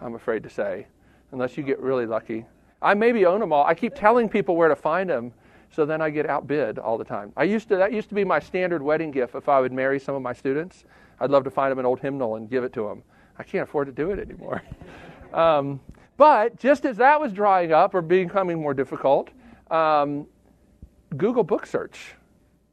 I'm 0.00 0.14
afraid 0.14 0.42
to 0.42 0.50
say, 0.50 0.86
unless 1.32 1.56
you 1.56 1.62
get 1.62 1.78
really 1.80 2.06
lucky. 2.06 2.44
I 2.82 2.94
maybe 2.94 3.24
own 3.24 3.40
them 3.40 3.52
all. 3.52 3.64
I 3.64 3.74
keep 3.74 3.94
telling 3.94 4.28
people 4.28 4.56
where 4.56 4.68
to 4.68 4.76
find 4.76 5.08
them, 5.08 5.32
so 5.70 5.86
then 5.86 6.00
I 6.00 6.10
get 6.10 6.28
outbid 6.28 6.78
all 6.78 6.98
the 6.98 7.04
time. 7.04 7.32
I 7.36 7.44
used 7.44 7.68
to, 7.68 7.76
that 7.76 7.92
used 7.92 8.08
to 8.10 8.14
be 8.14 8.24
my 8.24 8.38
standard 8.38 8.82
wedding 8.82 9.10
gift 9.10 9.34
if 9.34 9.48
I 9.48 9.60
would 9.60 9.72
marry 9.72 9.98
some 9.98 10.14
of 10.14 10.22
my 10.22 10.32
students. 10.32 10.84
I'd 11.20 11.30
love 11.30 11.44
to 11.44 11.50
find 11.50 11.70
them 11.70 11.78
an 11.78 11.86
old 11.86 12.00
hymnal 12.00 12.36
and 12.36 12.48
give 12.50 12.64
it 12.64 12.72
to 12.74 12.86
them. 12.86 13.02
I 13.38 13.42
can't 13.42 13.68
afford 13.68 13.86
to 13.86 13.92
do 13.92 14.10
it 14.10 14.18
anymore. 14.18 14.62
um, 15.32 15.80
but 16.16 16.58
just 16.58 16.84
as 16.84 16.96
that 16.96 17.20
was 17.20 17.32
drying 17.32 17.72
up 17.72 17.94
or 17.94 18.02
becoming 18.02 18.60
more 18.60 18.74
difficult, 18.74 19.30
um, 19.70 20.26
Google 21.16 21.44
Book 21.44 21.66
Search 21.66 22.14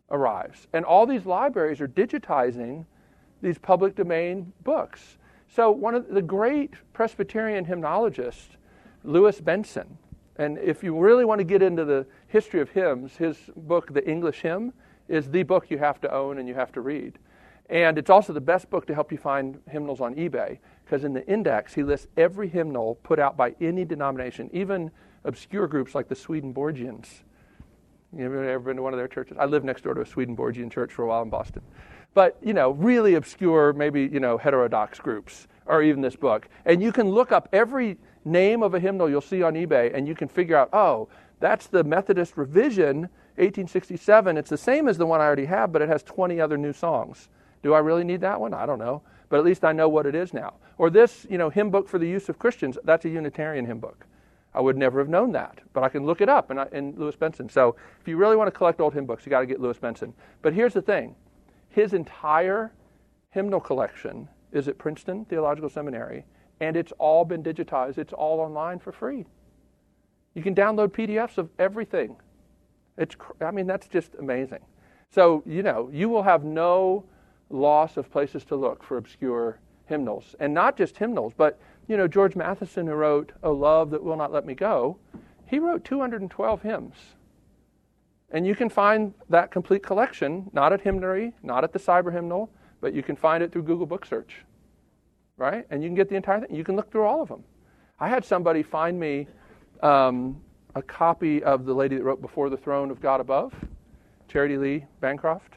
arrives. 0.09 0.67
And 0.73 0.85
all 0.85 1.05
these 1.05 1.25
libraries 1.25 1.81
are 1.81 1.87
digitizing 1.87 2.85
these 3.41 3.57
public 3.57 3.95
domain 3.95 4.53
books. 4.63 5.17
So, 5.53 5.71
one 5.71 5.93
of 5.93 6.07
the 6.07 6.21
great 6.21 6.73
Presbyterian 6.93 7.65
hymnologists, 7.65 8.57
Louis 9.03 9.39
Benson, 9.41 9.97
and 10.37 10.57
if 10.57 10.83
you 10.83 10.97
really 10.97 11.25
want 11.25 11.39
to 11.39 11.43
get 11.43 11.61
into 11.61 11.85
the 11.85 12.07
history 12.27 12.59
of 12.59 12.69
hymns, 12.69 13.15
his 13.17 13.37
book, 13.55 13.93
The 13.93 14.07
English 14.09 14.41
Hymn, 14.41 14.73
is 15.07 15.29
the 15.29 15.43
book 15.43 15.69
you 15.69 15.77
have 15.77 16.01
to 16.01 16.11
own 16.11 16.39
and 16.39 16.47
you 16.47 16.55
have 16.55 16.71
to 16.71 16.81
read. 16.81 17.19
And 17.69 17.97
it's 17.97 18.09
also 18.09 18.33
the 18.33 18.41
best 18.41 18.69
book 18.69 18.87
to 18.87 18.95
help 18.95 19.11
you 19.11 19.17
find 19.17 19.59
hymnals 19.69 20.01
on 20.01 20.15
eBay 20.15 20.59
because 20.93 21.05
in 21.05 21.13
the 21.13 21.25
index 21.27 21.73
he 21.73 21.81
lists 21.81 22.07
every 22.17 22.47
hymnal 22.47 22.99
put 23.01 23.17
out 23.17 23.35
by 23.35 23.55
any 23.59 23.83
denomination, 23.83 24.47
even 24.53 24.91
obscure 25.23 25.65
groups 25.65 25.95
like 25.95 26.07
the 26.07 26.13
Swedenborgians. 26.13 27.07
You 28.15 28.25
ever, 28.25 28.47
ever 28.47 28.65
been 28.65 28.75
to 28.75 28.83
one 28.83 28.93
of 28.93 28.99
their 28.99 29.07
churches? 29.07 29.37
I 29.39 29.45
lived 29.45 29.65
next 29.65 29.83
door 29.83 29.95
to 29.95 30.01
a 30.01 30.05
Swedenborgian 30.05 30.69
church 30.69 30.93
for 30.93 31.01
a 31.01 31.07
while 31.07 31.23
in 31.23 31.31
Boston. 31.31 31.63
But, 32.13 32.37
you 32.43 32.53
know, 32.53 32.69
really 32.73 33.15
obscure, 33.15 33.73
maybe, 33.73 34.03
you 34.03 34.19
know, 34.19 34.37
heterodox 34.37 34.99
groups, 34.99 35.47
or 35.65 35.81
even 35.81 36.01
this 36.01 36.15
book. 36.15 36.47
And 36.63 36.79
you 36.79 36.91
can 36.91 37.09
look 37.09 37.31
up 37.31 37.49
every 37.51 37.97
name 38.23 38.61
of 38.61 38.75
a 38.75 38.79
hymnal 38.79 39.09
you'll 39.09 39.21
see 39.21 39.41
on 39.41 39.55
eBay, 39.55 39.95
and 39.95 40.07
you 40.07 40.13
can 40.13 40.27
figure 40.27 40.55
out, 40.55 40.69
oh, 40.73 41.09
that's 41.39 41.65
the 41.65 41.83
Methodist 41.83 42.37
revision, 42.37 43.09
1867. 43.37 44.37
It's 44.37 44.51
the 44.51 44.57
same 44.59 44.87
as 44.87 44.99
the 44.99 45.07
one 45.07 45.21
I 45.21 45.23
already 45.23 45.45
have, 45.45 45.71
but 45.71 45.81
it 45.81 45.89
has 45.89 46.03
20 46.03 46.39
other 46.39 46.55
new 46.55 46.71
songs. 46.71 47.29
Do 47.63 47.73
I 47.73 47.79
really 47.79 48.03
need 48.03 48.21
that 48.21 48.39
one? 48.39 48.53
I 48.53 48.67
don't 48.67 48.77
know. 48.77 49.01
But 49.33 49.39
at 49.39 49.45
least 49.45 49.65
I 49.65 49.71
know 49.71 49.89
what 49.89 50.05
it 50.05 50.13
is 50.13 50.31
now. 50.31 50.53
Or 50.77 50.91
this, 50.91 51.25
you 51.27 51.39
know, 51.39 51.49
hymn 51.49 51.71
book 51.71 51.89
for 51.89 51.97
the 51.97 52.07
use 52.07 52.29
of 52.29 52.37
Christians, 52.37 52.77
that's 52.83 53.03
a 53.05 53.09
Unitarian 53.09 53.65
hymn 53.65 53.79
book. 53.79 54.05
I 54.53 54.61
would 54.61 54.77
never 54.77 54.99
have 54.99 55.09
known 55.09 55.31
that, 55.31 55.59
but 55.73 55.83
I 55.83 55.89
can 55.89 56.05
look 56.05 56.21
it 56.21 56.29
up 56.29 56.51
in, 56.51 56.59
in 56.71 56.93
Louis 56.95 57.15
Benson. 57.15 57.49
So 57.49 57.75
if 57.99 58.07
you 58.07 58.15
really 58.15 58.35
want 58.35 58.45
to 58.45 58.51
collect 58.51 58.79
old 58.79 58.93
hymn 58.93 59.07
books, 59.07 59.25
you 59.25 59.31
got 59.31 59.39
to 59.39 59.47
get 59.47 59.59
Louis 59.59 59.79
Benson. 59.79 60.13
But 60.43 60.53
here's 60.53 60.75
the 60.75 60.83
thing 60.83 61.15
his 61.67 61.93
entire 61.95 62.73
hymnal 63.31 63.59
collection 63.59 64.29
is 64.51 64.67
at 64.67 64.77
Princeton 64.77 65.25
Theological 65.25 65.71
Seminary, 65.71 66.25
and 66.59 66.77
it's 66.77 66.93
all 66.99 67.25
been 67.25 67.41
digitized. 67.41 67.97
It's 67.97 68.13
all 68.13 68.39
online 68.39 68.77
for 68.77 68.91
free. 68.91 69.25
You 70.35 70.43
can 70.43 70.53
download 70.53 70.89
PDFs 70.89 71.39
of 71.39 71.49
everything. 71.57 72.17
It's, 72.99 73.15
I 73.41 73.49
mean, 73.49 73.65
that's 73.65 73.87
just 73.87 74.13
amazing. 74.19 74.61
So, 75.09 75.41
you 75.47 75.63
know, 75.63 75.89
you 75.91 76.07
will 76.07 76.21
have 76.21 76.43
no 76.43 77.05
loss 77.53 77.97
of 77.97 78.11
places 78.11 78.43
to 78.45 78.55
look 78.55 78.83
for 78.83 78.97
obscure 78.97 79.59
hymnals. 79.85 80.35
And 80.39 80.53
not 80.53 80.77
just 80.77 80.97
hymnals, 80.97 81.33
but 81.35 81.59
you 81.87 81.97
know, 81.97 82.07
George 82.07 82.35
Matheson, 82.35 82.87
who 82.87 82.93
wrote 82.93 83.31
"O 83.43 83.51
Love 83.51 83.91
That 83.91 84.03
Will 84.03 84.17
Not 84.17 84.31
Let 84.31 84.45
Me 84.45 84.53
Go," 84.53 84.97
he 85.45 85.59
wrote 85.59 85.83
212 85.83 86.61
hymns. 86.61 86.95
And 88.31 88.47
you 88.47 88.55
can 88.55 88.69
find 88.69 89.13
that 89.29 89.51
complete 89.51 89.83
collection, 89.83 90.49
not 90.53 90.73
at 90.73 90.81
Hymnary, 90.81 91.33
not 91.43 91.63
at 91.63 91.71
the 91.71 91.79
Cyber 91.79 92.11
Hymnal, 92.11 92.49
but 92.81 92.93
you 92.93 93.03
can 93.03 93.15
find 93.15 93.43
it 93.43 93.51
through 93.51 93.63
Google 93.63 93.85
Book 93.85 94.05
Search. 94.05 94.43
Right? 95.37 95.65
And 95.69 95.83
you 95.83 95.89
can 95.89 95.95
get 95.95 96.09
the 96.09 96.15
entire 96.15 96.41
thing. 96.41 96.55
You 96.55 96.63
can 96.63 96.75
look 96.75 96.91
through 96.91 97.03
all 97.03 97.21
of 97.21 97.29
them. 97.29 97.43
I 97.99 98.09
had 98.09 98.25
somebody 98.25 98.63
find 98.63 98.99
me 98.99 99.27
um, 99.81 100.41
a 100.73 100.81
copy 100.81 101.43
of 101.43 101.65
the 101.65 101.73
lady 101.73 101.95
that 101.95 102.03
wrote 102.03 102.21
Before 102.21 102.49
the 102.49 102.57
Throne 102.57 102.89
of 102.89 102.99
God 102.99 103.21
Above, 103.21 103.53
Charitie 104.27 104.57
Lee 104.57 104.85
Bancroft. 104.99 105.53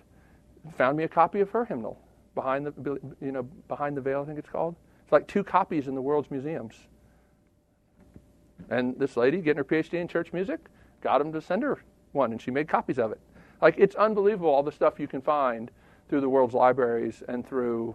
Found 0.76 0.96
me 0.96 1.04
a 1.04 1.08
copy 1.08 1.40
of 1.40 1.50
her 1.50 1.64
hymnal 1.64 1.98
behind 2.34 2.66
the 2.66 3.00
you 3.20 3.32
know 3.32 3.42
behind 3.68 3.96
the 3.96 4.00
veil, 4.00 4.22
I 4.22 4.24
think 4.26 4.38
it's 4.38 4.48
called. 4.48 4.76
It's 5.02 5.12
like 5.12 5.26
two 5.26 5.44
copies 5.44 5.88
in 5.88 5.94
the 5.94 6.02
world's 6.02 6.30
museums. 6.30 6.74
And 8.70 8.98
this 8.98 9.16
lady, 9.16 9.38
getting 9.38 9.58
her 9.58 9.64
PhD 9.64 9.94
in 9.94 10.08
church 10.08 10.32
music, 10.32 10.60
got 11.00 11.20
him 11.20 11.32
to 11.32 11.40
send 11.40 11.62
her 11.62 11.78
one, 12.12 12.32
and 12.32 12.40
she 12.40 12.50
made 12.50 12.68
copies 12.68 12.98
of 12.98 13.12
it. 13.12 13.20
Like, 13.62 13.76
it's 13.78 13.94
unbelievable 13.94 14.50
all 14.50 14.62
the 14.62 14.72
stuff 14.72 14.98
you 14.98 15.06
can 15.06 15.20
find 15.20 15.70
through 16.08 16.20
the 16.20 16.28
world's 16.28 16.54
libraries 16.54 17.22
and 17.28 17.46
through 17.46 17.94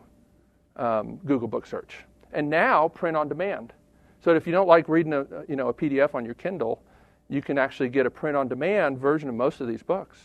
um, 0.78 1.18
Google 1.26 1.48
Book 1.48 1.66
Search. 1.66 1.98
And 2.32 2.50
now, 2.50 2.88
print 2.88 3.18
on 3.18 3.28
demand. 3.28 3.74
So 4.24 4.34
if 4.34 4.46
you 4.46 4.54
don't 4.54 4.68
like 4.68 4.88
reading 4.88 5.14
a, 5.14 5.26
you 5.48 5.56
know, 5.56 5.70
a 5.70 5.74
PDF 5.74 6.16
on 6.16 6.24
your 6.24 6.36
Kindle, 6.36 6.82
you 7.28 7.42
can 7.42 7.58
actually 7.58 7.90
get 7.90 8.06
a 8.06 8.10
print 8.10 8.38
on 8.38 8.48
demand 8.48 9.00
version 9.00 9.28
of 9.30 9.36
most 9.36 9.62
of 9.62 9.68
these 9.68 9.84
books, 9.84 10.18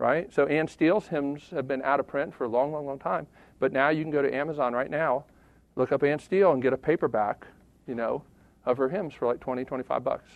right? 0.00 0.32
So 0.32 0.46
Anne 0.46 0.66
Steele's 0.66 1.06
hymns 1.06 1.50
have 1.50 1.68
been 1.68 1.82
out 1.82 2.00
of 2.00 2.08
print 2.08 2.34
for 2.34 2.44
a 2.44 2.48
long, 2.48 2.72
long, 2.72 2.86
long 2.86 2.98
time. 2.98 3.28
But 3.60 3.72
now 3.72 3.90
you 3.90 4.02
can 4.02 4.10
go 4.10 4.22
to 4.22 4.34
Amazon 4.34 4.72
right 4.72 4.90
now 4.90 5.26
look 5.76 5.92
up 5.92 6.02
Anne 6.02 6.18
Steele 6.18 6.52
and 6.52 6.62
get 6.62 6.72
a 6.72 6.76
paperback, 6.76 7.46
you 7.86 7.94
know, 7.94 8.22
of 8.64 8.76
her 8.76 8.88
hymns 8.88 9.14
for 9.14 9.26
like 9.26 9.40
20, 9.40 9.64
25 9.64 10.04
bucks. 10.04 10.28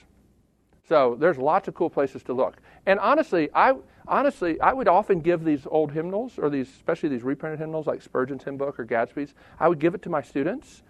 So 0.89 1.17
there's 1.19 1.39
lots 1.39 1.69
of 1.69 1.75
cool 1.75 1.91
places 1.91 2.23
to 2.25 2.33
look. 2.33 2.57
And 2.87 2.99
honestly, 2.99 3.49
I 3.55 3.75
honestly 4.07 4.61
I 4.61 4.73
would 4.73 4.89
often 4.89 5.21
give 5.21 5.45
these 5.45 5.67
old 5.71 5.93
hymnals 5.93 6.39
or 6.39 6.51
these 6.51 6.69
especially 6.69 7.09
these 7.09 7.23
reprinted 7.23 7.59
hymnals 7.59 7.87
like 7.87 8.03
Spurgeon's 8.03 8.45
hymn 8.45 8.59
book 8.59 8.79
or 8.79 8.85
Gadsby's. 8.85 9.35
I 9.59 9.69
would 9.69 9.79
give 9.79 9.95
it 9.95 10.03
to 10.03 10.11
my 10.11 10.21
students. 10.21 10.83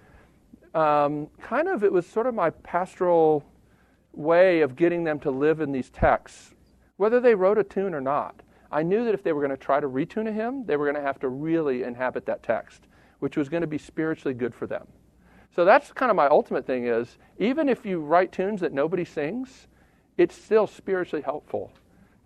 Um, 0.74 1.28
kind 1.40 1.68
of 1.68 1.84
it 1.84 1.92
was 1.92 2.06
sort 2.06 2.26
of 2.26 2.34
my 2.34 2.50
pastoral 2.50 3.44
way 4.12 4.60
of 4.62 4.74
getting 4.74 5.04
them 5.04 5.20
to 5.20 5.30
live 5.30 5.60
in 5.60 5.70
these 5.70 5.90
texts, 5.90 6.54
whether 6.96 7.20
they 7.20 7.36
wrote 7.36 7.58
a 7.58 7.64
tune 7.64 7.94
or 7.94 8.00
not. 8.00 8.40
I 8.74 8.82
knew 8.82 9.04
that 9.06 9.14
if 9.14 9.22
they 9.22 9.32
were 9.32 9.40
going 9.40 9.50
to 9.50 9.56
try 9.56 9.80
to 9.80 9.88
retune 9.88 10.28
a 10.28 10.32
hymn, 10.32 10.66
they 10.66 10.76
were 10.76 10.84
going 10.84 11.02
to 11.02 11.06
have 11.06 11.20
to 11.20 11.28
really 11.28 11.84
inhabit 11.84 12.26
that 12.26 12.42
text 12.42 12.88
which 13.24 13.38
was 13.38 13.48
going 13.48 13.62
to 13.62 13.66
be 13.66 13.78
spiritually 13.78 14.34
good 14.34 14.54
for 14.54 14.66
them. 14.66 14.86
So 15.56 15.64
that's 15.64 15.90
kind 15.92 16.10
of 16.10 16.16
my 16.16 16.26
ultimate 16.26 16.66
thing 16.66 16.86
is 16.86 17.16
even 17.38 17.70
if 17.70 17.86
you 17.86 18.00
write 18.00 18.32
tunes 18.32 18.60
that 18.60 18.74
nobody 18.74 19.02
sings, 19.02 19.66
it's 20.18 20.34
still 20.34 20.66
spiritually 20.66 21.22
helpful 21.22 21.72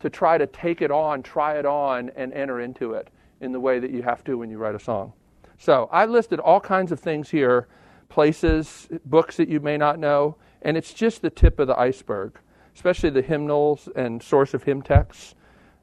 to 0.00 0.10
try 0.10 0.38
to 0.38 0.46
take 0.48 0.82
it 0.82 0.90
on, 0.90 1.22
try 1.22 1.56
it 1.56 1.64
on, 1.64 2.10
and 2.16 2.32
enter 2.32 2.60
into 2.60 2.94
it 2.94 3.10
in 3.40 3.52
the 3.52 3.60
way 3.60 3.78
that 3.78 3.92
you 3.92 4.02
have 4.02 4.24
to 4.24 4.38
when 4.38 4.50
you 4.50 4.58
write 4.58 4.74
a 4.74 4.80
song. 4.80 5.12
So 5.56 5.88
I 5.92 6.04
listed 6.04 6.40
all 6.40 6.60
kinds 6.60 6.90
of 6.90 6.98
things 6.98 7.30
here 7.30 7.68
places, 8.08 8.88
books 9.04 9.36
that 9.36 9.48
you 9.48 9.60
may 9.60 9.76
not 9.76 10.00
know, 10.00 10.34
and 10.62 10.76
it's 10.76 10.92
just 10.92 11.22
the 11.22 11.30
tip 11.30 11.60
of 11.60 11.68
the 11.68 11.78
iceberg, 11.78 12.40
especially 12.74 13.10
the 13.10 13.22
hymnals 13.22 13.88
and 13.94 14.20
source 14.20 14.52
of 14.52 14.64
hymn 14.64 14.82
texts. 14.82 15.36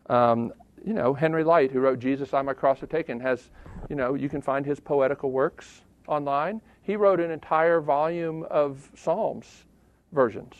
Um, 0.09 0.53
you 0.85 0.93
know, 0.93 1.13
Henry 1.13 1.43
Lyte, 1.43 1.71
who 1.71 1.79
wrote 1.79 1.99
Jesus, 1.99 2.33
I 2.33 2.41
My 2.41 2.53
Cross 2.53 2.81
Have 2.81 2.89
Taken, 2.89 3.19
has, 3.19 3.49
you 3.89 3.95
know, 3.95 4.13
you 4.13 4.29
can 4.29 4.41
find 4.41 4.65
his 4.65 4.79
poetical 4.79 5.31
works 5.31 5.81
online. 6.07 6.61
He 6.83 6.95
wrote 6.95 7.19
an 7.19 7.31
entire 7.31 7.81
volume 7.81 8.45
of 8.51 8.89
Psalms 8.93 9.65
versions. 10.11 10.53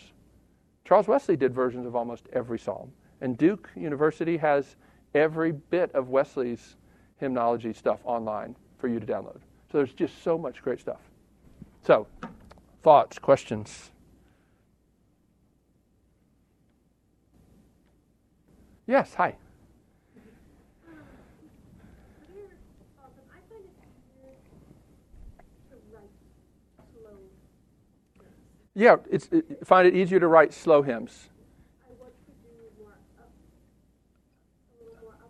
Charles 0.83 1.07
Wesley 1.07 1.35
did 1.35 1.53
versions 1.53 1.85
of 1.85 1.95
almost 1.95 2.27
every 2.33 2.59
psalm. 2.59 2.91
And 3.21 3.37
Duke 3.37 3.69
University 3.75 4.37
has 4.37 4.75
every 5.13 5.51
bit 5.51 5.91
of 5.93 6.09
Wesley's 6.09 6.75
hymnology 7.17 7.73
stuff 7.73 7.99
online 8.03 8.55
for 8.77 8.87
you 8.87 8.99
to 8.99 9.05
download. 9.05 9.39
So 9.71 9.77
there's 9.79 9.93
just 9.93 10.23
so 10.23 10.37
much 10.37 10.61
great 10.61 10.79
stuff. 10.79 10.99
So, 11.81 12.07
thoughts, 12.83 13.19
questions? 13.19 13.91
Yes, 18.87 19.13
hi. 19.15 19.35
Yeah, 28.77 28.97
it's, 29.09 29.27
it, 29.31 29.65
find 29.65 29.87
it 29.87 29.95
easier 29.95 30.19
to 30.19 30.27
write 30.27 30.53
slow 30.53 30.81
hymns. 30.81 31.29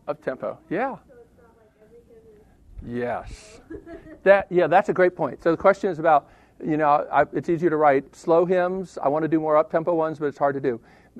Up 0.08 0.22
tempo. 0.24 0.58
Yeah. 0.70 0.98
Yes. 2.86 3.62
that 4.24 4.48
yeah, 4.52 4.68
that's 4.68 4.90
a 4.90 4.94
great 4.94 5.16
point. 5.16 5.42
So 5.42 5.52
the 5.52 5.58
question 5.58 5.90
is 5.90 6.00
about 6.00 6.30
you 6.64 6.78
know 6.78 7.08
I, 7.12 7.26
it's 7.34 7.50
easier 7.50 7.70
to 7.70 7.78
write 7.78 8.16
slow 8.16 8.46
hymns. 8.46 8.98
I 9.02 9.08
want 9.10 9.24
to 9.24 9.28
do 9.28 9.40
more 9.40 9.58
up 9.58 9.72
tempo 9.72 9.94
ones, 9.94 10.20
but 10.20 10.26
it's 10.26 10.38
hard 10.38 10.54
to 10.56 10.62
do. 10.62 10.80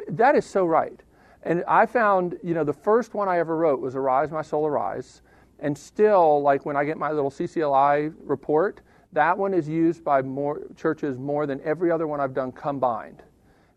That 0.10 0.36
is 0.36 0.46
so 0.46 0.66
right. 0.66 1.00
And 1.46 1.64
I 1.68 1.86
found 1.86 2.38
you 2.44 2.54
know 2.54 2.64
the 2.64 2.74
first 2.74 3.14
one 3.14 3.30
I 3.30 3.38
ever 3.40 3.56
wrote 3.56 3.80
was 3.80 3.96
"Arise, 3.96 4.32
My 4.32 4.42
Soul, 4.42 4.66
Arise," 4.66 5.22
and 5.60 5.78
still 5.78 6.42
like 6.42 6.66
when 6.66 6.76
I 6.76 6.84
get 6.84 6.98
my 6.98 7.12
little 7.12 7.30
CCLI 7.32 8.14
report, 8.24 8.82
that 9.14 9.38
one 9.38 9.54
is 9.54 9.70
used 9.70 10.04
by 10.04 10.22
more 10.22 10.62
churches 10.76 11.18
more 11.18 11.46
than 11.46 11.62
every 11.62 11.92
other 11.92 12.08
one 12.08 12.20
I've 12.20 12.34
done 12.34 12.52
combined. 12.52 13.24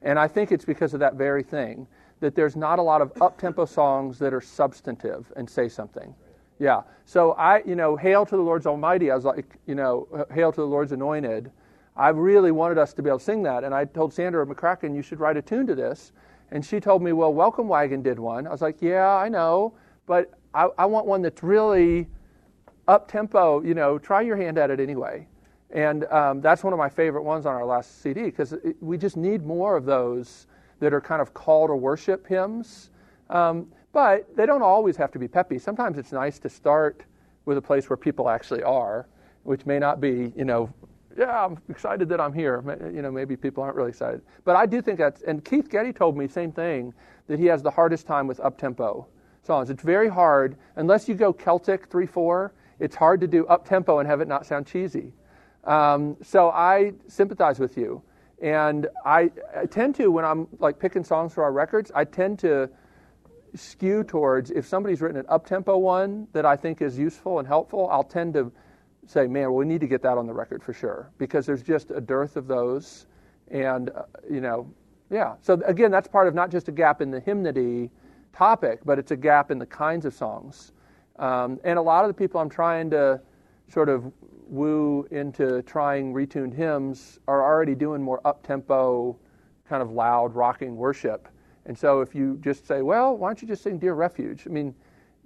And 0.02 0.18
I 0.18 0.28
think 0.28 0.50
it's 0.50 0.64
because 0.64 0.94
of 0.94 1.00
that 1.00 1.14
very 1.14 1.42
thing 1.42 1.86
that 2.20 2.34
there's 2.34 2.56
not 2.56 2.78
a 2.78 2.82
lot 2.82 3.00
of 3.00 3.12
up-tempo 3.22 3.64
songs 3.64 4.18
that 4.18 4.34
are 4.34 4.40
substantive 4.40 5.32
and 5.36 5.48
say 5.48 5.68
something. 5.68 6.14
Yeah. 6.58 6.82
So 7.04 7.32
I, 7.32 7.62
you 7.64 7.76
know, 7.76 7.96
hail 7.96 8.26
to 8.26 8.36
the 8.36 8.42
Lord's 8.42 8.66
Almighty. 8.66 9.10
I 9.10 9.14
was 9.14 9.24
like, 9.24 9.58
you 9.66 9.76
know, 9.76 10.26
hail 10.32 10.50
to 10.50 10.60
the 10.60 10.66
Lord's 10.66 10.90
Anointed. 10.90 11.52
I 11.96 12.08
really 12.08 12.50
wanted 12.50 12.78
us 12.78 12.92
to 12.94 13.02
be 13.02 13.08
able 13.08 13.18
to 13.18 13.24
sing 13.24 13.42
that, 13.44 13.64
and 13.64 13.74
I 13.74 13.84
told 13.84 14.12
Sandra 14.12 14.46
McCracken, 14.46 14.94
you 14.94 15.02
should 15.02 15.20
write 15.20 15.36
a 15.36 15.42
tune 15.42 15.66
to 15.66 15.74
this. 15.74 16.12
And 16.50 16.64
she 16.64 16.80
told 16.80 17.02
me, 17.02 17.12
well, 17.12 17.32
Welcome 17.32 17.68
Wagon 17.68 18.02
did 18.02 18.18
one. 18.18 18.46
I 18.46 18.50
was 18.50 18.62
like, 18.62 18.80
yeah, 18.80 19.14
I 19.14 19.28
know, 19.28 19.74
but 20.06 20.32
I, 20.54 20.68
I 20.78 20.86
want 20.86 21.06
one 21.06 21.22
that's 21.22 21.42
really 21.42 22.08
up 22.86 23.10
tempo, 23.10 23.62
you 23.62 23.74
know, 23.74 23.98
try 23.98 24.22
your 24.22 24.36
hand 24.36 24.56
at 24.58 24.70
it 24.70 24.80
anyway. 24.80 25.26
And 25.70 26.04
um, 26.06 26.40
that's 26.40 26.64
one 26.64 26.72
of 26.72 26.78
my 26.78 26.88
favorite 26.88 27.22
ones 27.22 27.44
on 27.44 27.54
our 27.54 27.66
last 27.66 28.00
CD 28.02 28.24
because 28.24 28.54
we 28.80 28.96
just 28.96 29.16
need 29.16 29.44
more 29.44 29.76
of 29.76 29.84
those 29.84 30.46
that 30.80 30.94
are 30.94 31.00
kind 31.00 31.20
of 31.20 31.34
call 31.34 31.66
to 31.66 31.76
worship 31.76 32.26
hymns. 32.26 32.90
Um, 33.28 33.66
but 33.92 34.34
they 34.36 34.46
don't 34.46 34.62
always 34.62 34.96
have 34.96 35.10
to 35.12 35.18
be 35.18 35.28
peppy. 35.28 35.58
Sometimes 35.58 35.98
it's 35.98 36.12
nice 36.12 36.38
to 36.38 36.48
start 36.48 37.04
with 37.44 37.58
a 37.58 37.62
place 37.62 37.90
where 37.90 37.96
people 37.96 38.28
actually 38.28 38.62
are, 38.62 39.06
which 39.42 39.66
may 39.66 39.78
not 39.78 40.00
be, 40.00 40.32
you 40.36 40.44
know, 40.44 40.72
yeah, 41.16 41.44
I'm 41.44 41.58
excited 41.68 42.08
that 42.10 42.20
I'm 42.20 42.32
here. 42.32 42.62
You 42.92 43.02
know, 43.02 43.10
maybe 43.10 43.36
people 43.36 43.62
aren't 43.62 43.76
really 43.76 43.90
excited. 43.90 44.22
But 44.44 44.56
I 44.56 44.66
do 44.66 44.82
think 44.82 44.98
that's, 44.98 45.22
and 45.22 45.44
Keith 45.44 45.68
Getty 45.68 45.92
told 45.92 46.16
me 46.16 46.28
same 46.28 46.52
thing, 46.52 46.92
that 47.26 47.38
he 47.38 47.46
has 47.46 47.62
the 47.62 47.70
hardest 47.70 48.06
time 48.06 48.26
with 48.26 48.40
up 48.40 48.58
tempo 48.58 49.06
songs. 49.42 49.70
It's 49.70 49.82
very 49.82 50.08
hard, 50.08 50.56
unless 50.76 51.08
you 51.08 51.14
go 51.14 51.32
Celtic 51.32 51.88
3 51.88 52.06
4, 52.06 52.52
it's 52.80 52.94
hard 52.94 53.20
to 53.20 53.26
do 53.26 53.46
up 53.46 53.66
tempo 53.66 53.98
and 53.98 54.08
have 54.08 54.20
it 54.20 54.28
not 54.28 54.46
sound 54.46 54.66
cheesy. 54.66 55.12
Um, 55.64 56.16
so 56.22 56.50
I 56.50 56.92
sympathize 57.08 57.58
with 57.58 57.76
you. 57.76 58.02
And 58.40 58.86
I, 59.04 59.30
I, 59.56 59.66
tend 59.66 59.96
to, 59.96 60.12
when 60.12 60.24
I'm 60.24 60.46
like 60.60 60.78
picking 60.78 61.02
songs 61.02 61.34
for 61.34 61.42
our 61.42 61.52
records, 61.52 61.90
I 61.94 62.04
tend 62.04 62.38
to 62.40 62.70
skew 63.54 64.04
towards 64.04 64.50
if 64.52 64.64
somebody's 64.66 65.00
written 65.00 65.18
an 65.18 65.26
up 65.28 65.44
tempo 65.44 65.76
one 65.76 66.28
that 66.32 66.46
I 66.46 66.54
think 66.54 66.80
is 66.80 66.96
useful 66.96 67.40
and 67.40 67.48
helpful, 67.48 67.88
I'll 67.90 68.04
tend 68.04 68.34
to 68.34 68.52
say, 69.08 69.26
man, 69.26 69.52
we 69.54 69.64
need 69.64 69.80
to 69.80 69.86
get 69.88 70.02
that 70.02 70.18
on 70.18 70.26
the 70.26 70.34
record 70.34 70.62
for 70.62 70.72
sure 70.72 71.10
because 71.18 71.46
there's 71.46 71.62
just 71.62 71.90
a 71.90 72.00
dearth 72.00 72.36
of 72.36 72.46
those 72.46 73.06
And, 73.50 73.90
uh, 73.90 74.02
you 74.30 74.40
know, 74.40 74.70
yeah. 75.10 75.34
So 75.40 75.54
again, 75.64 75.90
that's 75.90 76.08
part 76.08 76.28
of 76.28 76.34
not 76.34 76.50
just 76.50 76.68
a 76.68 76.72
gap 76.72 77.00
in 77.00 77.10
the 77.10 77.20
hymnody 77.20 77.90
topic, 78.32 78.80
but 78.84 78.98
it's 78.98 79.10
a 79.10 79.16
gap 79.16 79.50
in 79.50 79.58
the 79.58 79.66
kinds 79.66 80.04
of 80.04 80.14
songs. 80.14 80.72
Um, 81.18 81.58
and 81.64 81.78
a 81.78 81.82
lot 81.82 82.04
of 82.04 82.08
the 82.08 82.14
people 82.14 82.40
I'm 82.40 82.50
trying 82.50 82.90
to 82.90 83.20
sort 83.68 83.88
of 83.88 84.12
woo 84.48 85.06
into 85.10 85.62
trying 85.62 86.12
retuned 86.14 86.54
hymns 86.54 87.18
are 87.26 87.42
already 87.42 87.74
doing 87.74 88.02
more 88.02 88.20
up 88.26 88.46
tempo, 88.46 89.16
kind 89.68 89.82
of 89.82 89.90
loud, 89.90 90.34
rocking 90.34 90.76
worship. 90.76 91.28
And 91.66 91.76
so 91.76 92.00
if 92.00 92.14
you 92.14 92.38
just 92.40 92.66
say, 92.66 92.82
well, 92.82 93.16
why 93.16 93.28
don't 93.28 93.42
you 93.42 93.48
just 93.48 93.62
sing 93.62 93.78
Dear 93.78 93.94
Refuge? 93.94 94.44
I 94.46 94.50
mean, 94.50 94.74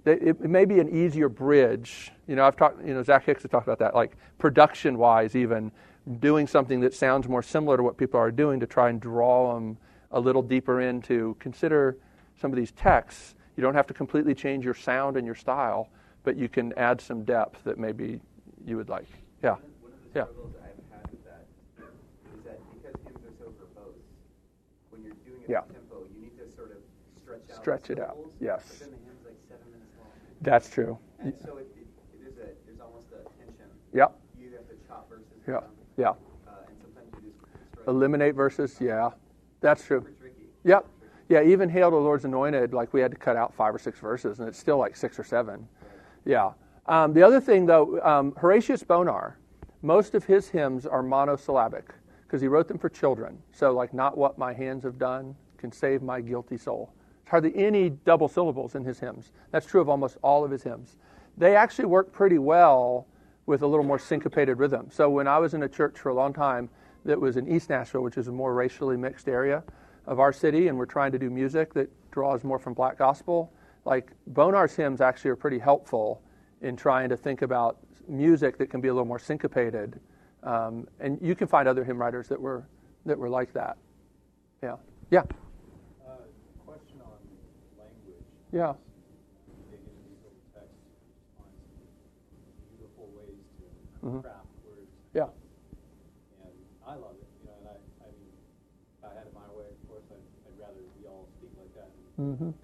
it, 0.05 0.27
it 0.27 0.49
may 0.49 0.65
be 0.65 0.79
an 0.79 0.89
easier 0.89 1.29
bridge. 1.29 2.11
You 2.27 2.35
know, 2.35 2.45
I've 2.45 2.55
talked, 2.55 2.85
you 2.85 2.93
know, 2.93 3.03
Zach 3.03 3.25
Hicks 3.25 3.43
has 3.43 3.51
talked 3.51 3.67
about 3.67 3.79
that, 3.79 3.95
like 3.95 4.17
production 4.37 4.97
wise, 4.97 5.35
even 5.35 5.71
doing 6.19 6.47
something 6.47 6.81
that 6.81 6.93
sounds 6.93 7.27
more 7.29 7.41
similar 7.41 7.77
to 7.77 7.83
what 7.83 7.97
people 7.97 8.19
are 8.19 8.31
doing 8.31 8.59
to 8.59 8.67
try 8.67 8.89
and 8.89 8.99
draw 8.99 9.53
them 9.53 9.77
a 10.11 10.19
little 10.19 10.41
deeper 10.41 10.81
into 10.81 11.35
consider 11.39 11.97
some 12.39 12.51
of 12.51 12.57
these 12.57 12.71
texts. 12.71 13.35
You 13.55 13.63
don't 13.63 13.75
have 13.75 13.87
to 13.87 13.93
completely 13.93 14.35
change 14.35 14.65
your 14.65 14.73
sound 14.73 15.15
and 15.15 15.25
your 15.25 15.35
style, 15.35 15.89
but 16.23 16.35
you 16.35 16.49
can 16.49 16.73
add 16.77 16.99
some 16.99 17.23
depth 17.23 17.63
that 17.63 17.77
maybe 17.77 18.19
you 18.65 18.77
would 18.77 18.89
like. 18.89 19.07
Yeah. 19.43 19.51
One 19.51 19.61
of 19.93 20.13
the 20.13 20.19
yeah. 20.19 20.25
struggles 20.25 20.53
I've 20.59 20.99
had 20.99 21.11
with 21.11 21.23
that 21.25 21.45
is 22.35 22.43
that 22.43 22.59
because 22.73 22.99
hymns 23.05 23.23
are 23.23 23.35
so 23.39 23.53
verbose, 23.55 23.95
when 24.89 25.03
you're 25.03 25.13
doing 25.25 25.43
it 25.43 25.49
Yeah. 25.49 25.61
tempo, 25.71 26.03
you 26.13 26.21
need 26.21 26.37
to 26.37 26.51
sort 26.55 26.71
of 26.71 26.77
stretch 27.21 27.49
out. 27.49 27.55
Stretch 27.55 27.89
it 27.89 27.99
out. 27.99 28.17
Yes. 28.39 28.63
But 28.67 28.79
then 28.79 28.89
the 28.91 29.01
hymn's 29.05 29.25
like 29.25 29.39
seven 29.47 29.71
minutes 29.71 29.93
long, 29.97 30.11
That's 30.43 30.69
true. 30.69 30.97
and 31.19 31.33
so 31.43 31.57
it, 31.57 31.67
it, 31.75 31.87
there's 32.21 32.37
a 32.37 32.51
there's 32.65 32.79
almost 32.81 33.07
a 33.11 33.23
tension. 33.39 33.65
Yep. 33.93 34.19
You 34.39 34.47
either 34.47 34.57
have 34.57 34.67
to 34.69 34.87
chop 34.87 35.09
verses 35.09 35.25
Yeah. 35.47 35.59
Yeah. 35.97 36.09
uh, 36.09 36.13
and 36.67 36.77
sometimes 36.81 37.23
you 37.23 37.31
just. 37.31 37.87
Eliminate 37.87 38.35
verses. 38.35 38.77
Yeah. 38.79 39.09
That's 39.61 39.83
true. 39.85 40.01
Tricky. 40.19 40.35
Yep. 40.65 40.85
Yeah, 41.29 41.41
even 41.43 41.69
Hail 41.69 41.89
to 41.89 41.95
the 41.95 42.01
Lord's 42.01 42.25
Anointed, 42.25 42.73
like 42.73 42.93
we 42.93 42.99
had 42.99 43.11
to 43.11 43.17
cut 43.17 43.37
out 43.37 43.53
five 43.53 43.73
or 43.73 43.79
six 43.79 43.99
verses, 43.99 44.39
and 44.39 44.47
it's 44.47 44.59
still 44.59 44.77
like 44.77 44.95
six 44.95 45.17
or 45.17 45.23
seven. 45.23 45.67
Yeah. 46.25 46.51
Um, 46.85 47.13
the 47.13 47.23
other 47.23 47.39
thing, 47.39 47.65
though, 47.65 47.99
um, 48.01 48.33
Horatius 48.37 48.83
Bonar, 48.83 49.37
most 49.81 50.15
of 50.15 50.25
his 50.25 50.49
hymns 50.49 50.85
are 50.85 51.01
monosyllabic 51.01 51.93
because 52.23 52.41
he 52.41 52.47
wrote 52.49 52.67
them 52.67 52.77
for 52.77 52.89
children. 52.89 53.41
So, 53.53 53.71
like, 53.71 53.93
not 53.93 54.17
what 54.17 54.37
my 54.37 54.53
hands 54.53 54.83
have 54.83 54.97
done 54.99 55.33
can 55.57 55.71
save 55.71 56.01
my 56.01 56.19
guilty 56.19 56.57
soul. 56.57 56.93
Hardly 57.25 57.55
any 57.55 57.89
double 57.89 58.27
syllables 58.27 58.75
in 58.75 58.83
his 58.83 58.99
hymns. 58.99 59.31
That's 59.51 59.65
true 59.65 59.81
of 59.81 59.89
almost 59.89 60.17
all 60.21 60.45
of 60.45 60.51
his 60.51 60.63
hymns. 60.63 60.97
They 61.37 61.55
actually 61.55 61.85
work 61.85 62.11
pretty 62.11 62.37
well 62.37 63.07
with 63.45 63.61
a 63.61 63.67
little 63.67 63.85
more 63.85 63.99
syncopated 63.99 64.59
rhythm. 64.59 64.89
So, 64.91 65.09
when 65.09 65.27
I 65.27 65.39
was 65.39 65.53
in 65.53 65.63
a 65.63 65.69
church 65.69 65.97
for 65.97 66.09
a 66.09 66.13
long 66.13 66.33
time 66.33 66.69
that 67.05 67.19
was 67.19 67.37
in 67.37 67.47
East 67.47 67.69
Nashville, 67.69 68.01
which 68.01 68.17
is 68.17 68.27
a 68.27 68.31
more 68.31 68.53
racially 68.53 68.97
mixed 68.97 69.27
area 69.27 69.63
of 70.05 70.19
our 70.19 70.31
city, 70.31 70.67
and 70.67 70.77
we're 70.77 70.85
trying 70.85 71.11
to 71.11 71.19
do 71.19 71.29
music 71.29 71.73
that 71.73 71.89
draws 72.11 72.43
more 72.43 72.59
from 72.59 72.73
black 72.73 72.97
gospel, 72.97 73.51
like 73.85 74.11
Bonar's 74.27 74.75
hymns 74.75 75.01
actually 75.01 75.31
are 75.31 75.35
pretty 75.35 75.59
helpful 75.59 76.21
in 76.61 76.75
trying 76.75 77.09
to 77.09 77.17
think 77.17 77.41
about 77.41 77.79
music 78.07 78.57
that 78.57 78.69
can 78.69 78.81
be 78.81 78.87
a 78.87 78.93
little 78.93 79.07
more 79.07 79.19
syncopated. 79.19 79.99
Um, 80.43 80.87
and 80.99 81.19
you 81.21 81.35
can 81.35 81.47
find 81.47 81.67
other 81.67 81.83
hymn 81.83 81.97
writers 81.97 82.27
that 82.27 82.39
were 82.39 82.65
that 83.05 83.17
were 83.17 83.29
like 83.29 83.53
that. 83.53 83.77
Yeah. 84.61 84.77
Yeah. 85.11 85.19
Uh, 85.19 86.15
question 86.65 87.01
on 87.03 87.11
language. 87.77 87.83
Yeah. 87.83 87.83
Dig 87.83 87.83
into 87.83 87.83
these 87.83 87.83
old 87.83 87.91
texts, 87.91 87.91
find 87.91 87.91
some 87.93 88.11
beautiful 88.13 88.21
ways 88.21 88.42
to 88.53 88.75
Mhm. 94.03 94.21
craft 94.21 94.45
words. 94.65 94.91
Yeah. 95.13 95.29
And 96.43 96.51
I 96.85 96.95
love 96.95 97.15
it, 97.17 97.27
you 97.41 97.47
know, 97.47 97.53
and 97.59 97.67
I, 97.67 97.71
I 98.03 98.07
mean, 98.11 98.29
if 98.99 99.05
I 99.05 99.13
had 99.15 99.27
it 99.27 99.33
my 99.33 99.47
way, 99.57 99.65
of 99.65 99.87
course, 99.89 100.03
I'd, 100.11 100.17
I'd 100.45 100.59
rather 100.59 100.81
we 100.99 101.07
all 101.07 101.27
speak 101.37 101.51
like 101.57 101.73
that 101.75 101.89
Mm-hmm. 102.21 102.49
it's 102.49 102.57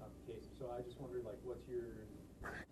not 0.00 0.10
the 0.26 0.32
case. 0.32 0.46
So 0.58 0.64
I 0.76 0.80
just 0.82 0.98
wondered, 1.00 1.24
like, 1.24 1.38
what's 1.44 1.68
your, 1.68 1.84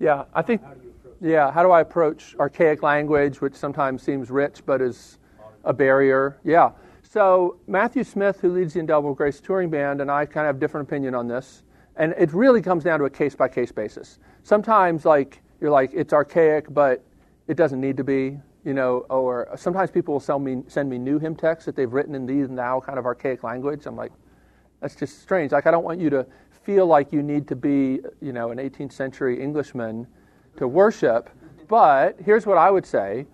Yeah. 0.01 0.25
I 0.35 0.43
think. 0.43 0.63
how 0.63 0.75
Yeah. 1.21 1.53
How 1.53 1.63
do 1.63 1.71
I 1.71 1.81
approach 1.81 2.35
archaic 2.41 2.83
language, 2.83 3.41
which 3.41 3.55
sometimes 3.55 4.03
seems 4.03 4.31
rich 4.31 4.65
but 4.67 4.81
is 4.81 5.19
a 5.65 5.73
barrier? 5.73 6.39
Yeah. 6.43 6.73
So 7.11 7.57
Matthew 7.67 8.05
Smith, 8.05 8.39
who 8.41 8.53
leads 8.53 8.75
the 8.75 8.79
Indelible 8.79 9.15
Grace 9.15 9.41
touring 9.41 9.69
band, 9.69 10.01
and 10.01 10.09
I 10.09 10.25
kind 10.27 10.47
of 10.47 10.55
have 10.55 10.61
different 10.61 10.87
opinion 10.87 11.13
on 11.17 11.27
this. 11.27 11.65
And 11.97 12.15
it 12.17 12.33
really 12.33 12.63
comes 12.63 12.85
down 12.85 13.01
to 13.01 13.05
a 13.07 13.11
case 13.11 13.35
by 13.35 13.49
case 13.49 13.73
basis. 13.73 14.21
Sometimes, 14.45 15.05
like 15.05 15.43
you're 15.61 15.73
like 15.73 15.91
it's 15.93 16.13
archaic, 16.13 16.73
but 16.73 17.05
it 17.49 17.57
doesn't 17.57 17.81
need 17.81 17.97
to 17.97 18.05
be. 18.05 18.39
You 18.65 18.75
know, 18.75 19.07
or 19.11 19.49
sometimes 19.57 19.91
people 19.91 20.15
will 20.15 20.21
send 20.21 20.45
me 20.45 20.63
send 20.69 20.89
me 20.89 20.99
new 20.99 21.19
hymn 21.19 21.35
texts 21.35 21.67
that 21.67 21.75
they've 21.75 21.93
written 21.93 22.15
in 22.15 22.27
these 22.27 22.49
now 22.49 22.79
kind 22.79 22.97
of 22.97 23.07
archaic 23.07 23.43
language. 23.43 23.87
I'm 23.87 23.97
like, 23.97 24.13
that's 24.81 24.95
just 24.95 25.21
strange. 25.21 25.51
Like 25.51 25.67
I 25.67 25.73
don't 25.73 25.83
want 25.83 25.99
you 25.99 26.11
to 26.11 26.25
feel 26.63 26.87
like 26.87 27.13
you 27.13 27.25
need 27.25 27.49
to 27.49 27.57
be, 27.57 27.99
you 28.21 28.33
know, 28.33 28.53
an 28.53 28.59
18th 28.59 28.93
century 28.93 29.43
Englishman 29.43 30.07
to 30.59 30.69
worship. 30.69 31.29
But 31.67 32.21
here's 32.25 32.47
what 32.47 32.57
I 32.57 32.71
would 32.71 32.87
say: 32.87 33.27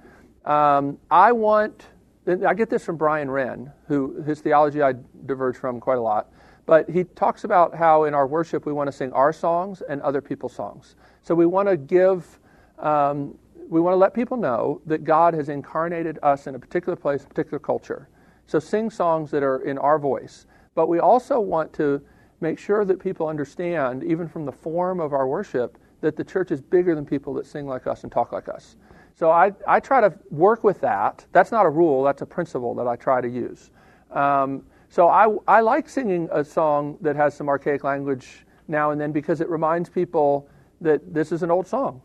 um, 0.46 0.96
I 1.10 1.32
want. 1.32 1.88
I 2.26 2.54
get 2.54 2.70
this 2.70 2.84
from 2.84 2.96
Brian 2.96 3.30
Wren, 3.30 3.72
who 3.86 4.20
his 4.22 4.40
theology 4.40 4.82
I 4.82 4.94
diverge 5.26 5.56
from 5.56 5.80
quite 5.80 5.98
a 5.98 6.00
lot. 6.00 6.32
But 6.66 6.90
he 6.90 7.04
talks 7.04 7.44
about 7.44 7.74
how 7.74 8.04
in 8.04 8.14
our 8.14 8.26
worship 8.26 8.66
we 8.66 8.72
want 8.72 8.88
to 8.88 8.92
sing 8.92 9.12
our 9.12 9.32
songs 9.32 9.82
and 9.88 10.02
other 10.02 10.20
people's 10.20 10.52
songs. 10.52 10.96
So 11.22 11.34
we 11.34 11.46
want 11.46 11.68
to 11.68 11.76
give, 11.76 12.40
um, 12.80 13.38
we 13.68 13.80
want 13.80 13.92
to 13.92 13.98
let 13.98 14.12
people 14.12 14.36
know 14.36 14.80
that 14.86 15.04
God 15.04 15.34
has 15.34 15.48
incarnated 15.48 16.18
us 16.24 16.48
in 16.48 16.56
a 16.56 16.58
particular 16.58 16.96
place, 16.96 17.22
a 17.22 17.28
particular 17.28 17.60
culture. 17.60 18.08
So 18.48 18.58
sing 18.58 18.90
songs 18.90 19.30
that 19.30 19.44
are 19.44 19.58
in 19.58 19.78
our 19.78 19.98
voice. 19.98 20.46
But 20.74 20.88
we 20.88 20.98
also 20.98 21.38
want 21.38 21.72
to 21.74 22.02
make 22.40 22.58
sure 22.58 22.84
that 22.84 22.98
people 22.98 23.28
understand, 23.28 24.02
even 24.02 24.28
from 24.28 24.44
the 24.44 24.52
form 24.52 24.98
of 24.98 25.12
our 25.12 25.28
worship, 25.28 25.78
that 26.00 26.16
the 26.16 26.24
church 26.24 26.50
is 26.50 26.60
bigger 26.60 26.94
than 26.94 27.06
people 27.06 27.32
that 27.34 27.46
sing 27.46 27.66
like 27.66 27.86
us 27.86 28.02
and 28.02 28.10
talk 28.10 28.32
like 28.32 28.48
us. 28.48 28.76
So 29.18 29.30
I, 29.30 29.52
I 29.66 29.80
try 29.80 30.02
to 30.02 30.12
work 30.30 30.62
with 30.62 30.80
that. 30.82 31.24
That's 31.32 31.50
not 31.50 31.64
a 31.64 31.70
rule, 31.70 32.04
that's 32.04 32.20
a 32.22 32.26
principle 32.26 32.74
that 32.74 32.86
I 32.86 32.96
try 32.96 33.22
to 33.22 33.28
use. 33.28 33.70
Um, 34.10 34.62
so 34.90 35.08
I, 35.08 35.34
I 35.48 35.60
like 35.60 35.88
singing 35.88 36.28
a 36.30 36.44
song 36.44 36.98
that 37.00 37.16
has 37.16 37.34
some 37.34 37.48
archaic 37.48 37.82
language 37.82 38.44
now 38.68 38.90
and 38.90 39.00
then 39.00 39.12
because 39.12 39.40
it 39.40 39.48
reminds 39.48 39.88
people 39.88 40.48
that 40.80 41.14
this 41.14 41.32
is 41.32 41.42
an 41.42 41.50
old 41.50 41.66
song 41.66 42.02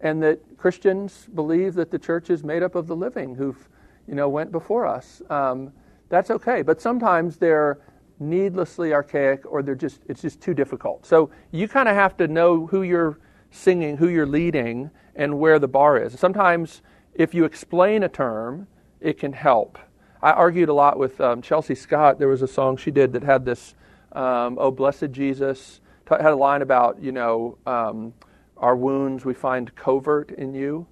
and 0.00 0.22
that 0.22 0.40
Christians 0.56 1.28
believe 1.34 1.74
that 1.74 1.90
the 1.90 1.98
church 1.98 2.30
is 2.30 2.42
made 2.42 2.62
up 2.62 2.74
of 2.74 2.86
the 2.86 2.96
living 2.96 3.34
who've 3.34 3.68
you 4.08 4.14
know 4.14 4.28
went 4.28 4.50
before 4.50 4.86
us. 4.86 5.22
Um, 5.30 5.72
that's 6.08 6.30
okay, 6.30 6.62
but 6.62 6.80
sometimes 6.80 7.36
they're 7.36 7.78
needlessly 8.20 8.92
archaic 8.92 9.42
or 9.50 9.62
they're 9.62 9.74
just 9.74 10.00
it's 10.08 10.22
just 10.22 10.40
too 10.40 10.54
difficult. 10.54 11.04
So 11.04 11.30
you 11.50 11.68
kind 11.68 11.88
of 11.88 11.94
have 11.94 12.16
to 12.18 12.28
know 12.28 12.66
who 12.66 12.82
you're 12.82 13.18
singing, 13.54 13.96
who 13.96 14.08
you're 14.08 14.26
leading, 14.26 14.90
and 15.14 15.38
where 15.38 15.58
the 15.58 15.68
bar 15.68 15.96
is. 15.96 16.18
Sometimes 16.18 16.82
if 17.14 17.32
you 17.32 17.44
explain 17.44 18.02
a 18.02 18.08
term, 18.08 18.66
it 19.00 19.18
can 19.18 19.32
help. 19.32 19.78
I 20.20 20.32
argued 20.32 20.68
a 20.68 20.74
lot 20.74 20.98
with 20.98 21.20
um, 21.20 21.40
Chelsea 21.40 21.74
Scott. 21.74 22.18
There 22.18 22.28
was 22.28 22.42
a 22.42 22.48
song 22.48 22.76
she 22.76 22.90
did 22.90 23.12
that 23.12 23.22
had 23.22 23.44
this, 23.44 23.74
um, 24.12 24.56
"Oh 24.58 24.70
blessed 24.70 25.12
Jesus," 25.12 25.80
t- 26.08 26.16
had 26.16 26.32
a 26.32 26.36
line 26.36 26.62
about 26.62 27.00
you 27.00 27.12
know 27.12 27.58
um, 27.66 28.12
our 28.56 28.74
wounds 28.74 29.24
we 29.24 29.34
find 29.34 29.74
covert 29.76 30.32
in 30.32 30.54
you. 30.54 30.86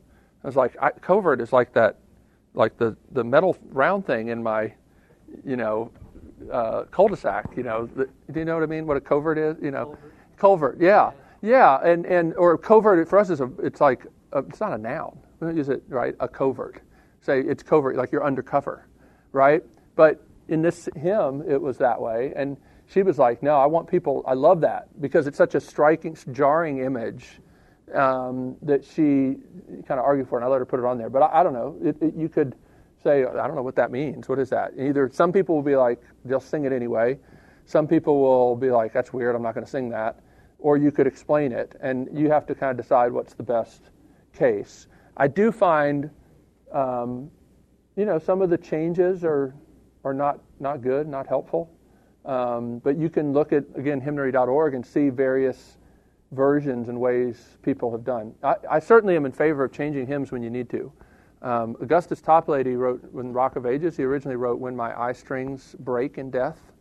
I 0.44 0.46
was 0.46 0.56
like, 0.56 0.76
I, 0.80 0.90
covert 0.90 1.40
is 1.40 1.52
like 1.52 1.72
that, 1.72 1.98
like 2.54 2.76
the 2.76 2.96
the 3.12 3.24
metal 3.24 3.56
round 3.70 4.06
thing 4.06 4.28
in 4.28 4.42
my, 4.42 4.72
you 5.44 5.56
know, 5.56 5.90
uh, 6.52 6.84
cul-de-sac. 6.90 7.56
You 7.56 7.62
know, 7.62 7.86
the, 7.86 8.08
do 8.30 8.38
you 8.38 8.44
know 8.44 8.54
what 8.54 8.62
I 8.62 8.66
mean? 8.66 8.86
What 8.86 8.96
a 8.96 9.00
covert 9.00 9.38
is? 9.38 9.56
You 9.62 9.70
know, 9.70 9.96
culvert. 10.36 10.78
Yeah, 10.78 11.12
yeah, 11.42 11.78
and 11.84 12.06
and 12.06 12.34
or 12.36 12.56
covert 12.56 13.08
for 13.08 13.18
us 13.18 13.30
is 13.30 13.40
a, 13.40 13.50
it's 13.62 13.80
like 13.80 14.06
a, 14.32 14.38
it's 14.38 14.60
not 14.60 14.72
a 14.72 14.78
noun. 14.78 15.18
We 15.40 15.48
don't 15.48 15.56
use 15.56 15.68
it 15.68 15.82
right. 15.88 16.14
A 16.20 16.28
covert. 16.28 16.80
Say 17.20 17.40
it's 17.40 17.62
covert, 17.62 17.96
like 17.96 18.12
you're 18.12 18.24
undercover, 18.24 18.86
right? 19.32 19.62
But 19.96 20.24
in 20.48 20.62
this 20.62 20.88
hymn, 20.96 21.42
it 21.48 21.60
was 21.60 21.78
that 21.78 22.00
way, 22.00 22.32
and 22.34 22.56
she 22.86 23.02
was 23.02 23.18
like, 23.18 23.42
"No, 23.42 23.56
I 23.56 23.66
want 23.66 23.88
people. 23.88 24.24
I 24.26 24.34
love 24.34 24.60
that 24.62 24.88
because 25.00 25.26
it's 25.26 25.36
such 25.38 25.54
a 25.54 25.60
striking, 25.60 26.16
jarring 26.32 26.78
image." 26.78 27.40
Um, 27.92 28.56
that 28.62 28.86
she 28.86 29.36
kind 29.86 30.00
of 30.00 30.06
argued 30.06 30.26
for, 30.26 30.38
and 30.38 30.44
I 30.46 30.48
let 30.48 30.60
her 30.60 30.64
put 30.64 30.78
it 30.78 30.86
on 30.86 30.96
there. 30.96 31.10
But 31.10 31.24
I, 31.24 31.40
I 31.40 31.42
don't 31.42 31.52
know. 31.52 31.76
It, 31.84 32.00
it, 32.00 32.14
you 32.14 32.26
could 32.26 32.54
say, 33.02 33.24
I 33.24 33.46
don't 33.46 33.54
know 33.54 33.62
what 33.62 33.76
that 33.76 33.90
means. 33.90 34.28
What 34.28 34.38
is 34.38 34.48
that? 34.50 34.72
Either 34.78 35.10
some 35.12 35.32
people 35.32 35.54
will 35.56 35.62
be 35.62 35.76
like, 35.76 36.00
they'll 36.24 36.40
sing 36.40 36.64
it 36.64 36.72
anyway. 36.72 37.18
Some 37.66 37.86
people 37.86 38.20
will 38.20 38.56
be 38.56 38.70
like, 38.70 38.92
that's 38.92 39.12
weird. 39.12 39.34
I'm 39.34 39.42
not 39.42 39.54
going 39.54 39.64
to 39.64 39.70
sing 39.70 39.90
that. 39.90 40.20
Or 40.62 40.76
you 40.76 40.92
could 40.92 41.08
explain 41.08 41.50
it, 41.50 41.74
and 41.80 42.08
you 42.12 42.30
have 42.30 42.46
to 42.46 42.54
kind 42.54 42.70
of 42.70 42.76
decide 42.76 43.10
what's 43.12 43.34
the 43.34 43.42
best 43.42 43.90
case. 44.32 44.86
I 45.16 45.26
do 45.26 45.50
find, 45.50 46.08
um, 46.72 47.30
you 47.96 48.04
know, 48.04 48.18
some 48.18 48.40
of 48.40 48.48
the 48.48 48.58
changes 48.58 49.24
are 49.24 49.54
are 50.04 50.14
not 50.14 50.38
not 50.60 50.80
good, 50.80 51.08
not 51.08 51.26
helpful. 51.26 51.68
Um, 52.24 52.78
but 52.78 52.96
you 52.96 53.10
can 53.10 53.32
look 53.32 53.52
at 53.52 53.64
again 53.74 54.00
hymnary.org 54.00 54.74
and 54.74 54.86
see 54.86 55.08
various 55.08 55.78
versions 56.30 56.88
and 56.88 56.98
ways 57.00 57.58
people 57.62 57.90
have 57.90 58.04
done. 58.04 58.32
I, 58.42 58.54
I 58.70 58.78
certainly 58.78 59.16
am 59.16 59.26
in 59.26 59.32
favor 59.32 59.64
of 59.64 59.72
changing 59.72 60.06
hymns 60.06 60.32
when 60.32 60.42
you 60.42 60.50
need 60.50 60.70
to. 60.70 60.92
Um, 61.42 61.76
Augustus 61.80 62.20
Toplady 62.20 62.78
wrote 62.78 63.02
when 63.10 63.32
Rock 63.32 63.56
of 63.56 63.66
Ages. 63.66 63.96
He 63.96 64.04
originally 64.04 64.36
wrote 64.36 64.60
"When 64.60 64.76
My 64.76 64.98
Eye 64.98 65.12
Strings 65.12 65.74
Break 65.80 66.18
in 66.18 66.30
Death," 66.30 66.71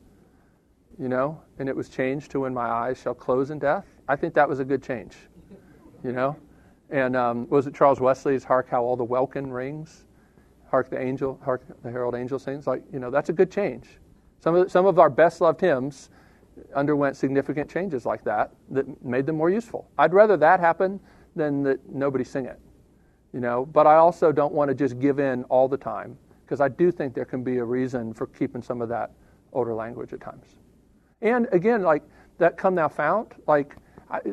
you 1.02 1.10
know, 1.10 1.42
and 1.60 1.68
it 1.68 1.76
was 1.76 1.90
changed 1.90 2.32
to 2.32 2.42
"When 2.42 2.54
My 2.54 2.70
Eyes 2.70 3.02
Shall 3.02 3.14
Close 3.14 3.50
in 3.50 3.60
Death." 3.60 3.86
I 4.08 4.16
think 4.16 4.34
that 4.36 4.48
was 4.48 4.60
a 4.60 4.66
good 4.66 4.84
change, 4.84 5.18
you 6.04 6.12
know. 6.12 6.38
And 6.90 7.16
um, 7.16 7.50
was 7.50 7.68
it 7.68 7.74
Charles 7.74 8.00
Wesley's 8.00 8.44
"Hark 8.44 8.70
How 8.70 8.84
All 8.84 8.96
the 8.96 9.04
Welkin 9.04 9.52
Rings"? 9.52 10.06
Hark 10.70 10.90
the 10.90 11.02
angel, 11.02 11.38
hark 11.44 11.64
the 11.84 11.92
herald 11.92 12.16
angel 12.16 12.40
sings. 12.40 12.68
Like 12.68 12.84
you 12.94 13.00
know, 13.00 13.10
that's 13.10 13.30
a 13.30 13.34
good 13.34 13.52
change. 13.52 13.88
Some 14.40 14.56
of 14.56 14.72
some 14.72 14.86
of 14.86 15.00
our 15.00 15.10
best 15.10 15.42
loved 15.42 15.60
hymns 15.60 16.10
underwent 16.76 17.18
significant 17.18 17.70
changes 17.70 18.06
like 18.06 18.24
that 18.24 18.52
that 18.70 19.04
made 19.04 19.26
them 19.26 19.38
more 19.38 19.50
useful. 19.50 19.90
I'd 19.98 20.14
rather 20.14 20.38
that 20.38 20.60
happen 20.60 21.00
than 21.36 21.64
that 21.64 21.90
nobody 21.90 22.24
sing 22.24 22.46
it 22.46 22.60
you 23.34 23.40
know. 23.40 23.66
But 23.66 23.88
I 23.88 23.96
also 23.96 24.32
don't 24.32 24.54
want 24.54 24.70
to 24.70 24.76
just 24.76 25.00
give 25.00 25.20
in 25.20 25.44
all 25.46 25.68
the 25.68 25.78
time 25.78 26.18
because 26.46 26.62
I 26.62 26.68
do 26.68 26.92
think 26.92 27.14
there 27.14 27.26
can 27.26 27.44
be 27.44 27.58
a 27.58 27.64
reason 27.64 28.14
for 28.14 28.28
keeping 28.28 28.62
some 28.62 28.82
of 28.82 28.90
that 28.90 29.12
older 29.54 29.74
language 29.74 30.14
at 30.14 30.22
times. 30.22 30.58
And 31.22 31.48
again, 31.52 31.84
like 31.84 32.04
that 32.38 32.58
"Come 32.58 32.76
Thou 32.76 32.88
Fount," 32.88 33.34
like. 33.48 33.76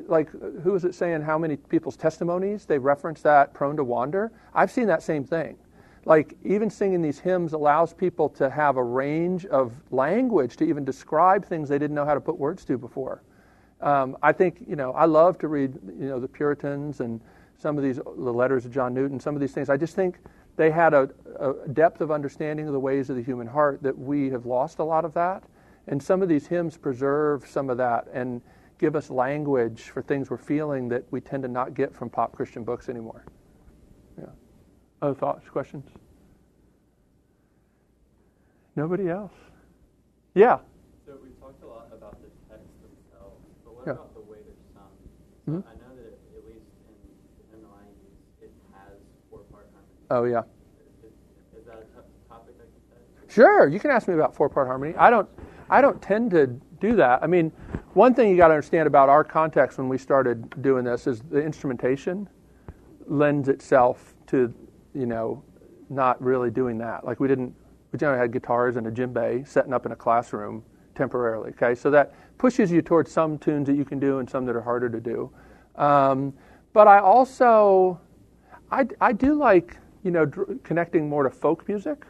Like 0.08 0.28
who 0.64 0.74
is 0.74 0.84
it 0.84 0.92
saying 0.92 1.22
how 1.22 1.38
many 1.38 1.54
people's 1.56 1.96
testimonies 1.96 2.66
they 2.66 2.78
reference 2.78 3.22
that 3.22 3.54
prone 3.54 3.76
to 3.76 3.84
wander 3.84 4.32
i've 4.52 4.72
seen 4.72 4.88
that 4.88 5.04
same 5.04 5.22
thing 5.22 5.56
like 6.04 6.36
even 6.42 6.68
singing 6.68 7.00
these 7.00 7.20
hymns 7.20 7.52
allows 7.52 7.94
people 7.94 8.28
to 8.30 8.50
have 8.50 8.76
a 8.76 8.82
range 8.82 9.46
of 9.46 9.80
language 9.92 10.56
to 10.56 10.64
even 10.64 10.84
describe 10.84 11.44
things 11.44 11.68
they 11.68 11.78
didn't 11.78 11.94
know 11.94 12.04
how 12.04 12.14
to 12.14 12.20
put 12.20 12.36
words 12.36 12.64
to 12.64 12.76
before 12.76 13.22
um, 13.80 14.16
i 14.20 14.32
think 14.32 14.64
you 14.66 14.74
know 14.74 14.90
i 14.94 15.04
love 15.04 15.38
to 15.38 15.46
read 15.46 15.78
you 15.96 16.08
know 16.08 16.18
the 16.18 16.26
puritans 16.26 16.98
and 16.98 17.20
some 17.58 17.76
of 17.76 17.84
these 17.84 17.96
the 17.96 18.32
letters 18.32 18.64
of 18.64 18.72
John 18.72 18.94
Newton, 18.94 19.20
some 19.20 19.34
of 19.34 19.40
these 19.40 19.52
things. 19.52 19.68
I 19.68 19.76
just 19.76 19.94
think 19.94 20.18
they 20.56 20.70
had 20.70 20.94
a, 20.94 21.10
a, 21.38 21.68
depth 21.68 22.00
of 22.00 22.10
understanding 22.10 22.66
of 22.66 22.72
the 22.72 22.80
ways 22.80 23.10
of 23.10 23.16
the 23.16 23.22
human 23.22 23.46
heart 23.46 23.82
that 23.82 23.96
we 23.96 24.30
have 24.30 24.46
lost 24.46 24.78
a 24.78 24.84
lot 24.84 25.04
of 25.04 25.12
that. 25.14 25.42
And 25.88 26.02
some 26.02 26.22
of 26.22 26.28
these 26.28 26.46
hymns 26.46 26.76
preserve 26.76 27.46
some 27.46 27.70
of 27.70 27.78
that 27.78 28.06
and 28.12 28.42
give 28.78 28.94
us 28.94 29.10
language 29.10 29.82
for 29.84 30.02
things 30.02 30.30
we're 30.30 30.36
feeling 30.36 30.88
that 30.90 31.04
we 31.10 31.20
tend 31.20 31.42
to 31.42 31.48
not 31.48 31.74
get 31.74 31.94
from 31.94 32.10
pop 32.10 32.32
Christian 32.36 32.62
books 32.62 32.88
anymore. 32.88 33.24
Yeah. 34.18 34.26
Other 35.02 35.14
thoughts, 35.14 35.48
questions? 35.48 35.86
Nobody 38.76 39.08
else? 39.08 39.32
Yeah. 40.34 40.58
So 41.06 41.18
we 41.22 41.30
talked 41.40 41.62
a 41.64 41.66
lot 41.66 41.88
about 41.92 42.20
the 42.20 42.28
text 42.48 42.68
themselves, 42.82 43.42
but 43.64 43.74
what 43.74 43.86
Yeah. 43.86 43.92
about 43.94 44.14
the 44.14 44.20
way 44.20 44.38
they're 44.44 44.54
sung? 44.74 44.92
So 45.46 45.52
Mhm. 45.52 45.64
I 45.66 45.74
know 45.82 45.96
that 45.96 46.04
it, 46.06 46.18
at 46.36 46.44
least 46.46 46.68
in, 46.86 47.56
in 47.56 47.62
the 47.62 47.68
language, 47.68 48.14
it 48.42 48.52
has 48.74 48.98
four-part 49.30 49.66
harmony. 49.72 50.06
Oh, 50.10 50.24
yeah. 50.24 50.44
Is, 51.02 51.10
is 51.58 51.66
that 51.66 51.78
a 51.78 51.82
t- 51.82 52.06
topic 52.28 52.54
I 52.60 52.64
can? 52.94 53.28
Sure, 53.28 53.66
you 53.66 53.80
can 53.80 53.90
ask 53.90 54.06
me 54.06 54.14
about 54.14 54.36
four-part 54.36 54.68
harmony. 54.68 54.94
I 54.94 55.10
don't, 55.10 55.28
I 55.70 55.80
don't 55.80 56.00
tend 56.00 56.30
to 56.32 56.46
do 56.80 56.96
that. 56.96 57.22
I 57.22 57.26
mean, 57.26 57.50
one 57.94 58.14
thing 58.14 58.30
you 58.30 58.36
got 58.36 58.48
to 58.48 58.54
understand 58.54 58.86
about 58.86 59.08
our 59.08 59.24
context 59.24 59.78
when 59.78 59.88
we 59.88 59.98
started 59.98 60.62
doing 60.62 60.84
this 60.84 61.06
is 61.06 61.20
the 61.20 61.42
instrumentation 61.42 62.28
lends 63.06 63.48
itself 63.48 64.14
to, 64.28 64.52
you 64.94 65.06
know, 65.06 65.42
not 65.88 66.22
really 66.22 66.50
doing 66.50 66.78
that. 66.78 67.04
Like 67.04 67.20
we 67.20 67.28
didn't, 67.28 67.54
we 67.92 67.98
generally 67.98 68.20
had 68.20 68.32
guitars 68.32 68.76
and 68.76 68.86
a 68.86 68.90
djembe 68.90 69.46
setting 69.46 69.72
up 69.72 69.86
in 69.86 69.92
a 69.92 69.96
classroom 69.96 70.62
temporarily. 70.94 71.50
Okay, 71.50 71.74
so 71.74 71.90
that 71.90 72.14
pushes 72.38 72.70
you 72.70 72.82
towards 72.82 73.10
some 73.10 73.38
tunes 73.38 73.66
that 73.66 73.74
you 73.74 73.84
can 73.84 73.98
do 73.98 74.18
and 74.18 74.28
some 74.28 74.44
that 74.46 74.54
are 74.54 74.60
harder 74.60 74.88
to 74.88 75.00
do. 75.00 75.30
Um, 75.76 76.34
but 76.72 76.86
I 76.86 76.98
also, 76.98 78.00
I, 78.70 78.86
I 79.00 79.12
do 79.12 79.34
like, 79.34 79.78
you 80.04 80.10
know, 80.10 80.26
dr- 80.26 80.62
connecting 80.62 81.08
more 81.08 81.22
to 81.22 81.30
folk 81.30 81.66
music 81.68 82.04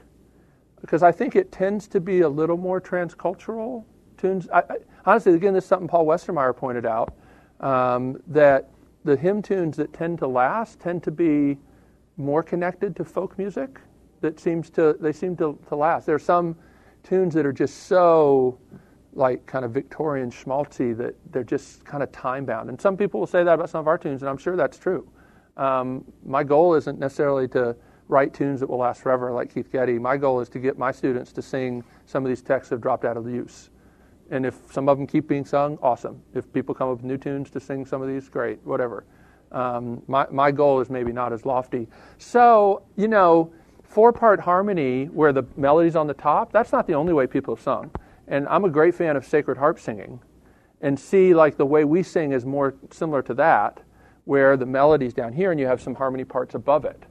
because 0.81 1.03
I 1.03 1.13
think 1.13 1.37
it 1.37 1.53
tends 1.53 1.89
to 1.89 2.01
be 2.01 2.21
a 2.21 2.29
little 2.29 2.57
more 2.57 2.81
transcultural 2.81 3.85
tunes. 4.17 4.49
I, 4.53 4.59
I, 4.61 4.77
honestly, 5.05 5.35
again, 5.35 5.55
this 5.55 5.65
is 5.65 5.69
something 5.69 5.89
Paul 5.89 6.07
Westermeyer 6.07 6.57
pointed 6.57 6.87
out 6.87 7.15
um, 7.61 8.21
that 8.27 8.69
the 9.05 9.17
hymn 9.17 9.43
tunes 9.43 9.77
that 9.77 9.93
tend 9.93 10.19
to 10.19 10.27
last 10.27 10.81
tend 10.81 11.03
to 11.05 11.11
be 11.11 11.59
more 12.17 12.43
connected 12.43 12.97
to 12.97 13.05
folk 13.05 13.39
music. 13.39 13.81
That 14.21 14.41
seems 14.41 14.69
to 14.71 14.97
they 15.01 15.13
seem 15.13 15.37
to, 15.37 15.59
to 15.69 15.77
last. 15.77 16.07
There 16.07 16.17
are 16.17 16.19
some 16.19 16.57
tunes 17.05 17.35
that 17.35 17.47
are 17.47 17.53
just 17.53 17.85
so 17.85 18.59
like 19.13 19.47
kind 19.47 19.65
of 19.65 19.71
Victorian 19.73 20.31
schmaltzy 20.31 20.97
that 20.97 21.15
they're 21.33 21.45
just 21.45 21.85
kind 21.85 22.03
of 22.03 22.13
time 22.13 22.45
bound. 22.45 22.69
And 22.69 22.81
some 22.81 22.97
people 22.97 23.21
will 23.21 23.27
say 23.27 23.43
that 23.45 23.55
about 23.55 23.71
some 23.71 23.81
of 23.81 23.89
our 23.89 23.99
tunes, 23.99 24.23
and 24.23 24.29
I'm 24.29 24.37
sure 24.37 24.57
that's 24.57 24.79
true. 24.79 25.09
Um, 25.57 26.05
my 26.25 26.45
goal 26.45 26.75
isn't 26.75 26.99
necessarily 26.99 27.49
to 27.49 27.77
write 28.09 28.35
tunes 28.35 28.61
that 28.61 28.69
will 28.69 28.79
last 28.79 29.03
forever 29.03 29.31
like 29.33 29.53
Keith 29.53 29.71
Getty. 29.71 29.99
My 29.99 30.17
goal 30.17 30.41
is 30.41 30.49
to 30.51 30.59
get 30.59 30.79
my 30.79 30.91
students 30.91 31.33
to 31.33 31.43
sing 31.43 31.85
some 32.07 32.25
of 32.25 32.29
these 32.29 32.43
texts 32.43 32.71
that 32.71 32.77
have 32.77 32.83
dropped 32.83 33.05
out 33.05 33.17
of 33.17 33.29
use. 33.29 33.71
And 34.31 34.45
if 34.45 34.57
some 34.73 34.89
of 34.89 34.99
them 34.99 35.07
keep 35.07 35.29
being 35.29 35.45
sung, 35.45 35.79
awesome. 35.83 36.23
If 36.35 36.53
people 36.53 36.75
come 36.75 36.91
up 36.91 36.97
with 36.97 37.05
new 37.05 37.17
tunes 37.17 37.51
to 37.51 37.61
sing 37.61 37.87
some 37.87 38.03
of 38.03 38.09
these, 38.09 38.29
great, 38.29 38.59
whatever. 38.65 39.05
Um, 39.53 40.03
my, 40.07 40.27
my 40.31 40.51
goal 40.51 40.81
is 40.81 40.91
maybe 40.91 41.13
not 41.13 41.33
as 41.33 41.47
lofty. 41.47 41.89
So, 42.19 42.83
you 42.97 43.09
know, 43.09 43.53
four 43.83 44.13
part 44.13 44.41
harmony 44.41 45.07
where 45.07 45.33
the 45.33 45.45
melody's 45.57 45.97
on 45.97 46.07
the 46.07 46.15
top, 46.15 46.53
that's 46.53 46.73
not 46.73 46.87
the 46.87 46.95
only 46.95 47.13
way 47.13 47.27
people 47.27 47.55
have 47.55 47.63
sung. 47.63 47.91
And 48.27 48.47
I'm 48.49 48.65
a 48.65 48.71
great 48.71 48.95
fan 48.95 49.17
of 49.17 49.25
sacred 49.25 49.57
harp 49.57 49.79
singing. 49.79 50.21
And 50.83 51.01
see, 51.01 51.35
like, 51.35 51.57
the 51.57 51.67
way 51.67 51.85
we 51.85 52.03
sing 52.03 52.33
is 52.33 52.45
more 52.45 52.75
similar 52.91 53.23
to 53.23 53.35
that, 53.35 53.81
where 54.27 54.59
the 54.59 54.67
melody's 54.67 55.15
down 55.15 55.33
here 55.33 55.51
and 55.51 55.59
you 55.59 55.67
have 55.67 55.81
some 55.81 55.95
harmony 55.95 56.25
parts 56.25 56.55
above 56.55 56.85
it. 56.85 57.03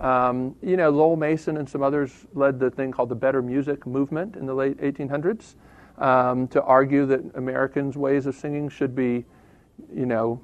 Um, 0.00 0.56
you 0.62 0.76
know, 0.76 0.90
Lowell 0.90 1.16
Mason 1.16 1.56
and 1.56 1.68
some 1.68 1.82
others 1.82 2.26
led 2.34 2.58
the 2.58 2.70
thing 2.70 2.90
called 2.90 3.08
the 3.08 3.14
Better 3.14 3.42
Music 3.42 3.86
movement 3.86 4.36
in 4.36 4.46
the 4.46 4.54
late 4.54 4.78
1800s 4.78 5.54
um, 5.98 6.48
to 6.48 6.62
argue 6.62 7.06
that 7.06 7.20
Americans' 7.36 7.96
ways 7.96 8.26
of 8.26 8.34
singing 8.34 8.68
should 8.68 8.94
be, 8.94 9.24
you 9.94 10.06
know, 10.06 10.40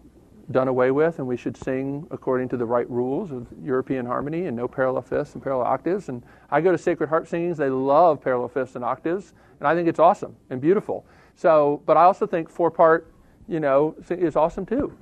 done 0.51 0.69
away 0.69 0.91
with, 0.91 1.19
and 1.19 1.29
we 1.29 1.37
should 1.37 1.57
sing 1.57 2.07
according 2.11 2.49
to 2.49 2.57
the 2.57 2.65
right 2.65 2.89
rules 2.91 3.31
of 3.31 3.47
European 3.63 4.07
harmony 4.07 4.47
and 4.47 4.57
no 4.57 4.67
parallel 4.67 5.03
fifths 5.03 5.35
and 5.35 5.43
parallel 5.43 5.67
octaves. 5.67 6.09
And 6.09 6.25
I 6.51 6.61
go 6.61 6.73
to 6.73 6.79
sacred 6.79 7.09
harp 7.09 7.27
singings; 7.27 7.57
they 7.57 7.71
love 7.71 8.21
parallel 8.21 8.49
fifths 8.49 8.77
and 8.77 8.85
octaves, 8.85 9.33
and 9.59 9.69
I 9.69 9.75
think 9.75 9.89
it's 9.89 10.01
awesome 10.01 10.37
and 10.51 10.61
beautiful. 10.61 11.05
So, 11.37 11.83
but 11.87 11.97
I 11.97 12.03
also 12.03 12.27
think 12.27 12.51
four-part, 12.51 13.13
you 13.49 13.61
know, 13.61 13.95
is 14.09 14.37
awesome 14.37 14.67
too. 14.67 14.97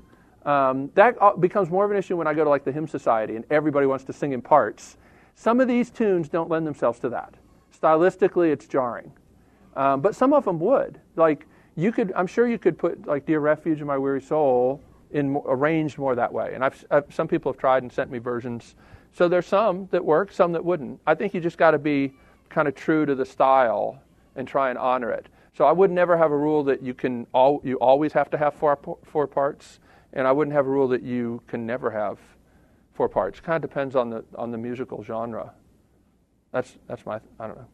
Um, 0.48 0.90
that 0.94 1.14
uh, 1.20 1.36
becomes 1.36 1.68
more 1.68 1.84
of 1.84 1.90
an 1.90 1.98
issue 1.98 2.16
when 2.16 2.26
I 2.26 2.32
go 2.32 2.42
to 2.42 2.48
like 2.48 2.64
the 2.64 2.72
hymn 2.72 2.88
society 2.88 3.36
and 3.36 3.44
everybody 3.50 3.86
wants 3.86 4.04
to 4.04 4.14
sing 4.14 4.32
in 4.32 4.40
parts. 4.40 4.96
Some 5.34 5.60
of 5.60 5.68
these 5.68 5.90
tunes 5.90 6.30
don't 6.30 6.48
lend 6.48 6.66
themselves 6.66 6.98
to 7.00 7.10
that. 7.10 7.34
Stylistically, 7.78 8.50
it's 8.50 8.66
jarring, 8.66 9.12
um, 9.76 10.00
but 10.00 10.16
some 10.16 10.32
of 10.32 10.46
them 10.46 10.58
would. 10.60 11.02
Like 11.16 11.46
you 11.76 11.92
could, 11.92 12.14
I'm 12.16 12.26
sure 12.26 12.48
you 12.48 12.58
could 12.58 12.78
put 12.78 13.06
like 13.06 13.26
"Dear 13.26 13.40
Refuge 13.40 13.82
of 13.82 13.86
My 13.86 13.98
Weary 13.98 14.22
Soul" 14.22 14.80
in 15.10 15.38
arranged 15.44 15.98
more 15.98 16.14
that 16.14 16.32
way. 16.32 16.52
And 16.54 16.64
I've, 16.64 16.82
I've, 16.90 17.04
some 17.12 17.28
people 17.28 17.52
have 17.52 17.60
tried 17.60 17.82
and 17.82 17.92
sent 17.92 18.10
me 18.10 18.18
versions. 18.18 18.74
So 19.12 19.28
there's 19.28 19.46
some 19.46 19.86
that 19.90 20.02
work, 20.02 20.32
some 20.32 20.52
that 20.52 20.64
wouldn't. 20.64 20.98
I 21.06 21.14
think 21.14 21.34
you 21.34 21.42
just 21.42 21.58
got 21.58 21.72
to 21.72 21.78
be 21.78 22.14
kind 22.48 22.68
of 22.68 22.74
true 22.74 23.04
to 23.04 23.14
the 23.14 23.26
style 23.26 24.00
and 24.34 24.48
try 24.48 24.70
and 24.70 24.78
honor 24.78 25.10
it. 25.10 25.26
So 25.52 25.66
I 25.66 25.72
would 25.72 25.90
never 25.90 26.16
have 26.16 26.30
a 26.30 26.36
rule 26.36 26.64
that 26.64 26.82
you 26.82 26.94
can 26.94 27.26
all 27.34 27.60
you 27.64 27.76
always 27.76 28.14
have 28.14 28.30
to 28.30 28.38
have 28.38 28.54
four 28.54 28.78
four 29.04 29.26
parts, 29.26 29.78
and 30.12 30.26
I 30.26 30.32
wouldn't 30.32 30.54
have 30.54 30.66
a 30.66 30.70
rule 30.70 30.88
that 30.88 31.02
you 31.02 31.42
can 31.46 31.66
never 31.66 31.90
have 31.90 32.18
four 32.94 33.08
parts. 33.08 33.40
Kind 33.40 33.62
of 33.62 33.70
depends 33.70 33.94
on 33.94 34.10
the 34.10 34.24
on 34.36 34.50
the 34.50 34.58
musical 34.58 35.02
genre. 35.02 35.52
That's 36.52 36.78
that's 36.86 37.04
my 37.06 37.20
I 37.38 37.46
don't 37.46 37.56
know, 37.56 37.66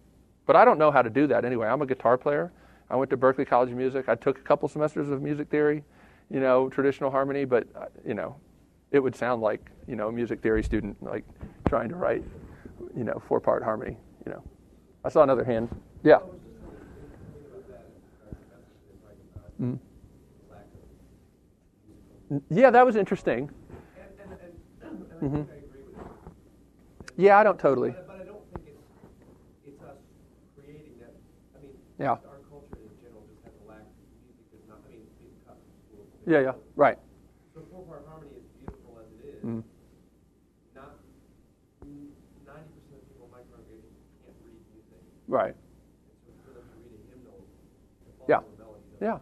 but 0.47 0.57
I 0.57 0.65
don't 0.65 0.79
know 0.79 0.91
how 0.91 1.03
to 1.03 1.11
do 1.11 1.27
that 1.29 1.45
anyway. 1.45 1.69
I'm 1.69 1.83
a 1.83 1.87
guitar 1.87 2.19
player. 2.19 2.53
I 2.91 2.97
went 2.97 3.11
to 3.11 3.17
Berklee 3.17 3.47
College 3.47 3.71
of 3.71 3.77
Music. 3.77 4.09
I 4.09 4.15
took 4.15 4.39
a 4.39 4.43
couple 4.43 4.69
semesters 4.69 5.09
of 5.09 5.23
music 5.23 5.49
theory, 5.49 5.83
you 6.31 6.41
know, 6.41 6.69
traditional 6.69 7.11
harmony, 7.11 7.45
but 7.45 7.67
uh, 7.75 7.87
you 8.07 8.15
know, 8.15 8.37
it 8.91 8.99
would 8.99 9.17
sound 9.17 9.43
like 9.43 9.71
you 9.89 9.97
know 9.97 10.09
a 10.09 10.13
music 10.13 10.43
theory 10.43 10.63
student 10.63 11.03
like 11.03 11.25
trying 11.69 11.89
to 11.89 11.95
write, 11.95 12.23
you 12.97 13.05
know, 13.05 13.23
four 13.27 13.41
part 13.41 13.63
harmony. 13.63 13.97
You 14.27 14.33
know, 14.33 14.43
I 15.05 15.09
saw 15.09 15.23
another 15.23 15.45
hand. 15.45 15.69
Yeah. 16.03 16.19
Mm. 19.61 19.79
Yeah, 22.51 22.71
that 22.71 22.85
was 22.87 22.97
interesting. 22.97 23.51
hmm 25.21 25.43
Yeah, 27.17 27.39
I 27.39 27.43
don't 27.45 27.59
totally. 27.59 27.91
But, 27.91 28.07
but 28.07 28.17
I 28.21 28.25
don't 28.25 28.43
think 28.53 28.67
it's 28.69 28.83
it's 29.67 29.83
us 29.83 29.97
creating 30.57 30.99
that. 31.01 31.15
I 31.57 31.63
mean, 31.63 31.73
Yeah. 31.99 32.11
our 32.11 32.41
culture 32.51 32.77
in 32.83 32.91
general 33.03 33.23
just 33.31 33.45
has 33.45 33.55
a 33.65 33.69
lack. 33.71 33.87
Music 34.27 34.47
does 34.53 34.65
not. 34.69 34.83
I 34.85 34.91
mean, 34.91 35.01
it's 35.07 35.15
being 35.23 35.37
cut 35.47 35.57
from 35.63 35.73
school. 35.87 36.05
Yeah, 36.27 36.41
yeah, 36.41 36.55
right. 36.77 36.99
So 37.55 37.63
four-part 37.71 38.03
harmony 38.09 38.35
is 38.37 38.47
beautiful 38.59 38.99
as 38.99 39.09
it 39.15 39.23
is. 39.31 39.41
Mm. 39.47 39.63
Not 40.75 40.99
ninety 42.45 42.71
percent 42.75 42.99
of 42.99 43.07
people 43.09 43.31
in 43.31 43.33
my 43.33 43.43
congregation 43.53 43.95
can't 44.27 44.37
read 44.43 44.59
music, 44.75 44.99
Right. 45.31 45.55
so 45.55 46.31
for 46.43 46.51
them 46.59 46.67
to 46.67 46.75
read 46.83 46.99
a 46.99 47.03
hymnal, 47.15 47.39
Yeah. 48.27 48.43
the 48.43 48.59
melody. 48.59 48.83
Yeah. 48.99 49.19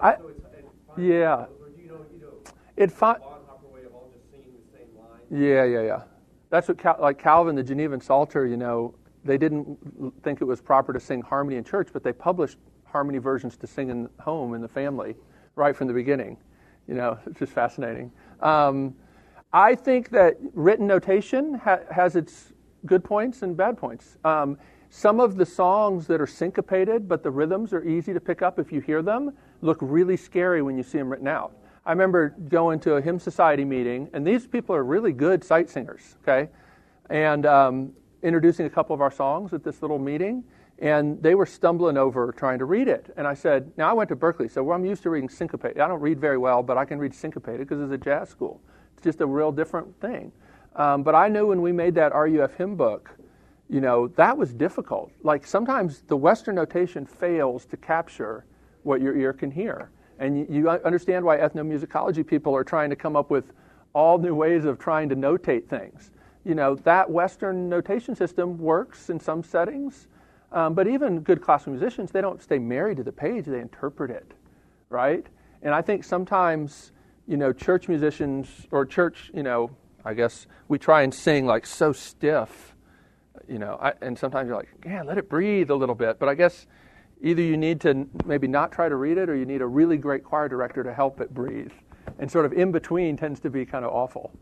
I- 0.00 0.16
so 0.16 0.28
it's, 0.32 0.40
and 0.40 1.04
Yeah. 1.04 1.44
those, 1.46 1.60
Or 1.60 1.68
you 1.76 1.88
know, 1.92 2.00
you 2.08 2.20
know, 2.24 2.34
It 2.76 2.92
fi- 2.92 3.14
Bonhoeffer 3.14 3.72
way 3.72 3.84
of 3.84 3.94
all 3.94 4.10
just 4.12 4.30
singing 4.30 4.52
the 4.52 4.78
same 4.78 4.88
line. 4.96 5.20
Yeah, 5.30 5.64
yeah, 5.64 5.82
yeah. 5.86 6.02
That's 6.50 6.68
what 6.68 6.78
Cal- 6.78 6.98
like 7.00 7.18
Calvin, 7.18 7.54
the 7.54 7.64
Genevan 7.64 8.02
Psalter. 8.02 8.46
You 8.46 8.56
know, 8.56 8.94
they 9.24 9.38
didn't 9.38 9.78
think 10.22 10.40
it 10.40 10.44
was 10.44 10.60
proper 10.60 10.92
to 10.92 11.00
sing 11.00 11.22
harmony 11.22 11.56
in 11.56 11.64
church, 11.64 11.88
but 11.92 12.02
they 12.02 12.12
published 12.12 12.58
harmony 12.84 13.18
versions 13.18 13.56
to 13.58 13.66
sing 13.66 13.90
in 13.90 14.08
home 14.20 14.54
in 14.54 14.60
the 14.60 14.68
family 14.68 15.16
right 15.54 15.74
from 15.74 15.86
the 15.88 15.94
beginning. 15.94 16.36
You 16.86 16.94
know, 16.94 17.18
it's 17.26 17.38
just 17.38 17.52
fascinating. 17.52 18.12
Um, 18.40 18.94
I 19.52 19.74
think 19.74 20.10
that 20.10 20.36
written 20.54 20.86
notation 20.86 21.54
ha- 21.54 21.80
has 21.90 22.16
its 22.16 22.52
good 22.84 23.02
points 23.02 23.42
and 23.42 23.56
bad 23.56 23.76
points. 23.76 24.16
Um, 24.24 24.58
some 24.90 25.18
of 25.18 25.36
the 25.36 25.46
songs 25.46 26.06
that 26.06 26.20
are 26.20 26.26
syncopated, 26.26 27.08
but 27.08 27.22
the 27.22 27.30
rhythms 27.30 27.72
are 27.72 27.84
easy 27.84 28.12
to 28.12 28.20
pick 28.20 28.42
up 28.42 28.58
if 28.58 28.70
you 28.70 28.80
hear 28.80 29.02
them, 29.02 29.32
look 29.60 29.78
really 29.80 30.16
scary 30.16 30.62
when 30.62 30.76
you 30.76 30.82
see 30.82 30.98
them 30.98 31.10
written 31.10 31.26
out. 31.26 31.56
I 31.86 31.90
remember 31.90 32.30
going 32.48 32.80
to 32.80 32.96
a 32.96 33.00
hymn 33.00 33.20
society 33.20 33.64
meeting, 33.64 34.10
and 34.12 34.26
these 34.26 34.44
people 34.44 34.74
are 34.74 34.82
really 34.82 35.12
good 35.12 35.44
sight 35.44 35.70
singers, 35.70 36.16
okay? 36.22 36.50
And 37.10 37.46
um, 37.46 37.92
introducing 38.24 38.66
a 38.66 38.70
couple 38.70 38.92
of 38.92 39.00
our 39.00 39.12
songs 39.12 39.52
at 39.52 39.62
this 39.62 39.82
little 39.82 40.00
meeting, 40.00 40.42
and 40.80 41.22
they 41.22 41.36
were 41.36 41.46
stumbling 41.46 41.96
over 41.96 42.32
trying 42.32 42.58
to 42.58 42.64
read 42.64 42.88
it. 42.88 43.14
And 43.16 43.24
I 43.24 43.34
said, 43.34 43.70
Now 43.76 43.88
I 43.88 43.92
went 43.92 44.08
to 44.08 44.16
Berklee, 44.16 44.50
so 44.50 44.72
I'm 44.72 44.84
used 44.84 45.04
to 45.04 45.10
reading 45.10 45.28
syncopated. 45.28 45.78
I 45.78 45.86
don't 45.86 46.00
read 46.00 46.20
very 46.20 46.38
well, 46.38 46.60
but 46.60 46.76
I 46.76 46.84
can 46.84 46.98
read 46.98 47.14
syncopated 47.14 47.68
because 47.68 47.80
it's 47.80 47.92
a 47.92 48.04
jazz 48.04 48.28
school. 48.30 48.60
It's 48.94 49.04
just 49.04 49.20
a 49.20 49.26
real 49.26 49.52
different 49.52 49.98
thing. 50.00 50.32
Um, 50.74 51.04
but 51.04 51.14
I 51.14 51.28
knew 51.28 51.46
when 51.46 51.62
we 51.62 51.70
made 51.70 51.94
that 51.94 52.12
RUF 52.12 52.54
hymn 52.56 52.74
book, 52.74 53.16
you 53.70 53.80
know, 53.80 54.08
that 54.08 54.36
was 54.36 54.52
difficult. 54.52 55.12
Like 55.22 55.46
sometimes 55.46 56.02
the 56.08 56.16
Western 56.16 56.56
notation 56.56 57.06
fails 57.06 57.64
to 57.66 57.76
capture 57.76 58.44
what 58.82 59.00
your 59.00 59.16
ear 59.16 59.32
can 59.32 59.52
hear. 59.52 59.90
And 60.18 60.48
you, 60.48 60.68
understand 60.70 61.24
why 61.24 61.38
ethnomusicology 61.38 62.26
people 62.26 62.54
are 62.54 62.64
trying 62.64 62.90
to 62.90 62.96
come 62.96 63.16
up 63.16 63.30
with 63.30 63.52
all 63.92 64.18
new 64.18 64.34
ways 64.34 64.64
of 64.64 64.78
trying 64.78 65.08
to 65.08 65.16
notate 65.16 65.66
things. 65.68 66.10
You 66.44 66.54
know, 66.54 66.76
that 66.76 67.10
Western 67.10 67.68
notation 67.68 68.14
system 68.14 68.58
works 68.58 69.10
in 69.10 69.18
some 69.18 69.42
settings, 69.42 70.06
um, 70.52 70.74
but 70.74 70.86
even 70.86 71.20
good 71.20 71.42
classical 71.42 71.72
musicians, 71.72 72.12
they 72.12 72.20
don't 72.20 72.40
stay 72.40 72.58
married 72.58 72.98
to 72.98 73.02
the 73.02 73.12
page, 73.12 73.46
they 73.46 73.60
interpret 73.60 74.10
it, 74.10 74.32
right? 74.88 75.26
And 75.62 75.74
I 75.74 75.82
think 75.82 76.04
sometimes, 76.04 76.92
you 77.26 77.36
know, 77.36 77.52
church 77.52 77.88
musicians 77.88 78.48
or 78.70 78.86
church, 78.86 79.30
you 79.34 79.42
know, 79.42 79.70
I 80.04 80.14
guess 80.14 80.46
we 80.68 80.78
try 80.78 81.02
and 81.02 81.12
sing 81.12 81.46
like 81.46 81.66
so 81.66 81.92
stiff, 81.92 82.76
you 83.48 83.58
know, 83.58 83.78
I, 83.80 83.94
and 84.00 84.16
sometimes 84.16 84.46
you're 84.46 84.56
like, 84.56 84.68
yeah, 84.84 85.02
let 85.02 85.18
it 85.18 85.28
breathe 85.28 85.70
a 85.70 85.74
little 85.74 85.94
bit. 85.94 86.18
But 86.18 86.28
I 86.28 86.34
guess 86.34 86.66
either 87.22 87.42
you 87.42 87.56
need 87.56 87.80
to 87.80 88.06
maybe 88.24 88.46
not 88.46 88.72
try 88.72 88.88
to 88.88 88.96
read 88.96 89.18
it 89.18 89.28
or 89.28 89.36
you 89.36 89.46
need 89.46 89.62
a 89.62 89.66
really 89.66 89.96
great 89.96 90.24
choir 90.24 90.48
director 90.48 90.82
to 90.82 90.92
help 90.92 91.20
it 91.20 91.32
breathe. 91.32 91.72
And 92.18 92.30
sort 92.30 92.44
of 92.46 92.52
in 92.52 92.72
between 92.72 93.16
tends 93.16 93.40
to 93.40 93.50
be 93.50 93.66
kind 93.66 93.84
of 93.84 93.92
awful. 93.92 94.32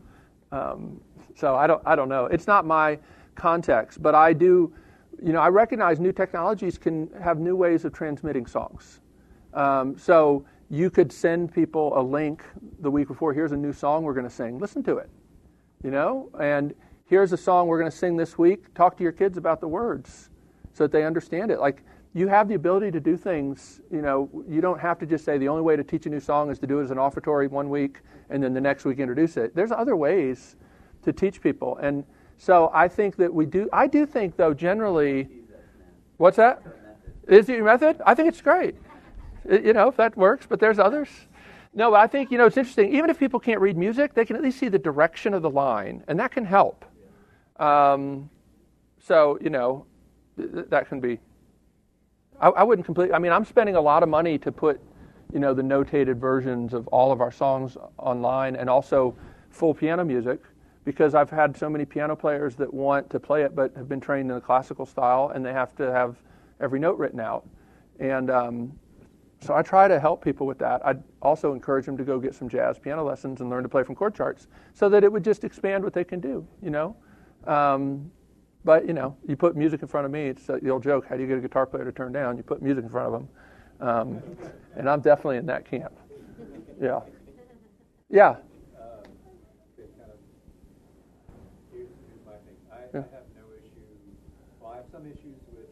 Um, 0.51 1.01
so 1.35 1.55
I 1.55 1.67
don't, 1.67 1.81
I 1.85 1.95
don't 1.95 2.09
know. 2.09 2.25
It's 2.25 2.47
not 2.47 2.65
my 2.65 2.99
context, 3.35 4.01
but 4.01 4.15
I 4.15 4.33
do, 4.33 4.73
you 5.21 5.33
know, 5.33 5.39
I 5.39 5.49
recognize 5.49 5.99
new 5.99 6.11
technologies 6.11 6.77
can 6.77 7.09
have 7.21 7.39
new 7.39 7.55
ways 7.55 7.85
of 7.85 7.93
transmitting 7.93 8.45
songs. 8.45 8.99
Um, 9.53 9.97
so 9.97 10.45
you 10.69 10.89
could 10.89 11.11
send 11.11 11.53
people 11.53 11.97
a 11.99 12.01
link 12.01 12.43
the 12.79 12.91
week 12.91 13.07
before. 13.07 13.33
Here's 13.33 13.51
a 13.51 13.57
new 13.57 13.73
song 13.73 14.03
we're 14.03 14.13
going 14.13 14.27
to 14.27 14.33
sing. 14.33 14.59
Listen 14.59 14.83
to 14.83 14.97
it, 14.97 15.09
you 15.83 15.91
know, 15.91 16.29
and 16.39 16.73
here's 17.05 17.33
a 17.33 17.37
song 17.37 17.67
we're 17.67 17.79
going 17.79 17.91
to 17.91 17.97
sing 17.97 18.17
this 18.17 18.37
week. 18.37 18.73
Talk 18.73 18.97
to 18.97 19.03
your 19.03 19.11
kids 19.11 19.37
about 19.37 19.61
the 19.61 19.67
words 19.67 20.29
so 20.73 20.83
that 20.83 20.91
they 20.91 21.05
understand 21.05 21.51
it. 21.51 21.59
Like 21.59 21.83
you 22.15 22.29
have 22.29 22.47
the 22.47 22.55
ability 22.55 22.91
to 22.91 23.01
do 23.01 23.17
things, 23.17 23.81
you 23.91 24.01
know, 24.01 24.29
you 24.47 24.61
don't 24.61 24.79
have 24.79 24.97
to 24.99 25.05
just 25.05 25.25
say 25.25 25.37
the 25.37 25.49
only 25.49 25.61
way 25.61 25.75
to 25.75 25.83
teach 25.83 26.05
a 26.05 26.09
new 26.09 26.21
song 26.21 26.49
is 26.49 26.57
to 26.59 26.65
do 26.65 26.79
it 26.79 26.83
as 26.83 26.91
an 26.91 26.97
offertory 26.97 27.49
one 27.49 27.69
week 27.69 27.99
and 28.29 28.41
then 28.41 28.53
the 28.53 28.61
next 28.61 28.85
week 28.85 28.99
introduce 28.99 29.35
it. 29.35 29.53
There's 29.53 29.73
other 29.73 29.97
ways 29.97 30.55
to 31.01 31.11
teach 31.11 31.41
people. 31.41 31.77
And 31.81 32.05
so 32.37 32.71
I 32.73 32.87
think 32.87 33.17
that 33.17 33.33
we 33.33 33.45
do, 33.45 33.67
I 33.73 33.87
do 33.87 34.05
think 34.05 34.37
though, 34.37 34.53
generally, 34.53 35.27
what's 36.15 36.37
that? 36.37 36.63
Is 37.27 37.49
it 37.49 37.57
your 37.57 37.65
method? 37.65 38.01
I 38.05 38.15
think 38.15 38.29
it's 38.29 38.41
great. 38.41 38.75
You 39.49 39.73
know, 39.73 39.89
if 39.89 39.97
that 39.97 40.15
works, 40.15 40.45
but 40.47 40.61
there's 40.61 40.79
others. 40.79 41.09
No, 41.73 41.91
but 41.91 41.99
I 41.99 42.07
think, 42.07 42.31
you 42.31 42.37
know, 42.37 42.45
it's 42.45 42.55
interesting. 42.55 42.95
Even 42.95 43.09
if 43.09 43.19
people 43.19 43.41
can't 43.41 43.59
read 43.59 43.75
music, 43.75 44.13
they 44.13 44.23
can 44.23 44.37
at 44.37 44.41
least 44.41 44.57
see 44.57 44.69
the 44.69 44.79
direction 44.79 45.33
of 45.33 45.41
the 45.41 45.49
line, 45.49 46.01
and 46.07 46.17
that 46.21 46.31
can 46.31 46.45
help. 46.45 46.85
Um, 47.57 48.29
so, 48.99 49.37
you 49.41 49.49
know, 49.49 49.85
th- 50.37 50.67
that 50.69 50.87
can 50.87 51.01
be 51.01 51.19
I, 52.39 52.49
I 52.49 52.63
wouldn't 52.63 52.85
complete. 52.85 53.13
I 53.13 53.19
mean, 53.19 53.31
I'm 53.31 53.45
spending 53.45 53.75
a 53.75 53.81
lot 53.81 54.03
of 54.03 54.09
money 54.09 54.37
to 54.39 54.51
put, 54.51 54.79
you 55.33 55.39
know, 55.39 55.53
the 55.53 55.61
notated 55.61 56.17
versions 56.17 56.73
of 56.73 56.87
all 56.87 57.11
of 57.11 57.21
our 57.21 57.31
songs 57.31 57.77
online, 57.97 58.55
and 58.55 58.69
also 58.69 59.15
full 59.49 59.73
piano 59.73 60.03
music, 60.03 60.41
because 60.83 61.15
I've 61.15 61.29
had 61.29 61.55
so 61.57 61.69
many 61.69 61.85
piano 61.85 62.15
players 62.15 62.55
that 62.55 62.73
want 62.73 63.09
to 63.09 63.19
play 63.19 63.43
it, 63.43 63.55
but 63.55 63.75
have 63.75 63.87
been 63.87 64.01
trained 64.01 64.29
in 64.29 64.35
the 64.35 64.41
classical 64.41 64.85
style, 64.85 65.31
and 65.33 65.45
they 65.45 65.53
have 65.53 65.75
to 65.77 65.91
have 65.91 66.17
every 66.59 66.79
note 66.79 66.97
written 66.97 67.19
out. 67.19 67.47
And 67.99 68.29
um, 68.29 68.79
so 69.39 69.55
I 69.55 69.61
try 69.61 69.87
to 69.87 69.99
help 69.99 70.23
people 70.23 70.45
with 70.45 70.59
that. 70.59 70.85
I'd 70.85 71.01
also 71.21 71.53
encourage 71.53 71.85
them 71.85 71.97
to 71.97 72.03
go 72.03 72.19
get 72.19 72.35
some 72.35 72.49
jazz 72.49 72.77
piano 72.77 73.03
lessons 73.03 73.41
and 73.41 73.49
learn 73.49 73.63
to 73.63 73.69
play 73.69 73.83
from 73.83 73.95
chord 73.95 74.15
charts, 74.15 74.47
so 74.73 74.89
that 74.89 75.03
it 75.03 75.11
would 75.11 75.23
just 75.23 75.43
expand 75.43 75.83
what 75.83 75.93
they 75.93 76.03
can 76.03 76.19
do. 76.19 76.45
You 76.61 76.69
know. 76.69 76.95
Um, 77.45 78.11
but 78.65 78.87
you 78.87 78.93
know, 78.93 79.15
you 79.27 79.37
put 79.37 79.55
music 79.55 79.81
in 79.83 79.87
front 79.87 80.05
of 80.05 80.11
me. 80.11 80.23
It's 80.27 80.47
the 80.47 80.69
old 80.69 80.83
joke: 80.83 81.07
How 81.07 81.15
do 81.15 81.21
you 81.21 81.27
get 81.27 81.37
a 81.37 81.41
guitar 81.41 81.65
player 81.65 81.85
to 81.85 81.91
turn 81.93 82.11
down? 82.11 82.37
You 82.37 82.43
put 82.43 82.61
music 82.61 82.83
in 82.83 82.89
front 82.89 83.07
of 83.07 83.13
them, 83.13 83.29
um, 83.87 84.23
and 84.75 84.89
I'm 84.89 85.01
definitely 85.01 85.37
in 85.37 85.45
that 85.47 85.69
camp. 85.69 85.93
Yeah, 86.81 87.01
yeah. 88.09 88.31
Okay, 88.31 88.39
kind 89.97 90.11
of, 90.11 90.19
here's, 91.71 91.87
here's 92.09 92.25
my 92.25 92.33
thing. 92.43 92.57
I, 92.71 92.75
Yeah. 92.93 92.99
I 92.99 93.15
have 93.15 93.29
no 93.35 93.45
issue, 93.57 93.85
well, 94.59 94.71
I 94.73 94.77
have 94.77 94.85
some 94.91 95.05
issues 95.05 95.39
with 95.53 95.69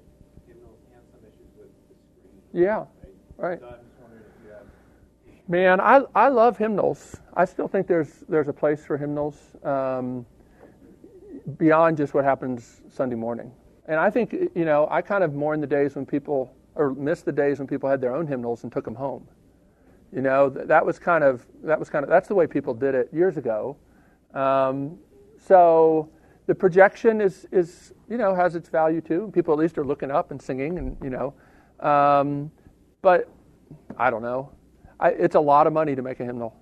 hymnals 0.47 0.79
and 0.93 1.03
some 1.11 1.21
issues 1.21 1.51
with 1.57 1.71
the 1.89 1.95
screen. 1.95 2.63
Yeah, 2.63 2.85
right. 3.37 3.59
So 3.59 3.65
I'm 3.67 3.73
just 3.83 3.99
wondering 4.01 4.23
if 4.23 4.45
you 4.45 4.51
have, 4.51 4.67
Man, 5.49 5.81
I 5.81 6.03
I 6.15 6.29
love 6.29 6.57
hymnals. 6.57 7.17
I 7.33 7.45
still 7.45 7.67
think 7.67 7.87
there's 7.87 8.23
there's 8.29 8.47
a 8.47 8.53
place 8.53 8.85
for 8.85 8.97
hymnals 8.97 9.37
um, 9.63 10.25
beyond 11.57 11.97
just 11.97 12.13
what 12.13 12.23
happens 12.23 12.81
Sunday 12.89 13.15
morning. 13.15 13.51
And 13.87 13.99
I 13.99 14.09
think 14.09 14.33
you 14.33 14.65
know 14.65 14.87
I 14.89 15.01
kind 15.01 15.23
of 15.23 15.33
mourn 15.33 15.61
the 15.61 15.67
days 15.67 15.95
when 15.95 16.05
people 16.05 16.55
or 16.75 16.93
miss 16.93 17.21
the 17.21 17.31
days 17.31 17.59
when 17.59 17.67
people 17.67 17.89
had 17.89 18.01
their 18.01 18.15
own 18.15 18.27
hymnals 18.27 18.63
and 18.63 18.71
took 18.71 18.85
them 18.85 18.95
home. 18.95 19.27
You 20.11 20.21
know 20.21 20.49
that 20.49 20.85
was 20.85 20.99
kind 20.99 21.23
of 21.23 21.45
that 21.63 21.77
was 21.79 21.89
kind 21.89 22.03
of 22.03 22.09
that's 22.09 22.27
the 22.27 22.35
way 22.35 22.47
people 22.47 22.73
did 22.73 22.95
it 22.95 23.09
years 23.11 23.37
ago. 23.37 23.77
Um, 24.33 24.97
so 25.37 26.09
the 26.45 26.55
projection 26.55 27.21
is 27.21 27.45
is 27.51 27.93
you 28.09 28.17
know 28.17 28.33
has 28.33 28.55
its 28.55 28.69
value 28.69 29.01
too. 29.01 29.31
People 29.33 29.53
at 29.53 29.59
least 29.59 29.77
are 29.77 29.85
looking 29.85 30.11
up 30.11 30.31
and 30.31 30.41
singing 30.41 30.77
and 30.77 30.97
you 31.03 31.09
know, 31.09 31.33
um, 31.79 32.51
but 33.01 33.29
I 33.97 34.09
don't 34.09 34.21
know. 34.21 34.51
I, 34.99 35.09
it's 35.09 35.35
a 35.35 35.39
lot 35.39 35.67
of 35.67 35.73
money 35.73 35.95
to 35.95 36.01
make 36.01 36.19
a 36.19 36.25
hymnal. 36.25 36.55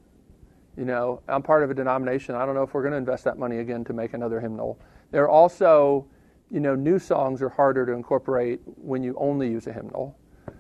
You 0.78 0.86
know, 0.86 1.22
I'm 1.28 1.44
part 1.44 1.64
of 1.64 1.70
a 1.70 1.74
denomination. 1.74 2.36
I 2.36 2.46
don't 2.46 2.56
know 2.56 2.64
if 2.64 2.74
we're 2.74 2.82
going 2.82 2.94
to 2.94 2.98
invest 2.98 3.24
that 3.26 3.38
money 3.38 3.60
again 3.60 3.84
to 3.86 3.94
make 3.94 4.14
another 4.14 4.40
hymnal. 4.40 4.80
There 5.12 5.24
are 5.24 5.30
also, 5.30 6.08
you 6.50 6.60
know, 6.60 6.76
new 6.76 6.98
songs 6.98 7.42
are 7.42 7.50
harder 7.50 7.86
to 7.86 7.92
incorporate 7.92 8.62
when 8.66 9.04
you 9.04 9.16
only 9.18 9.50
use 9.50 9.68
a 9.68 9.74
hymnal. 9.74 10.18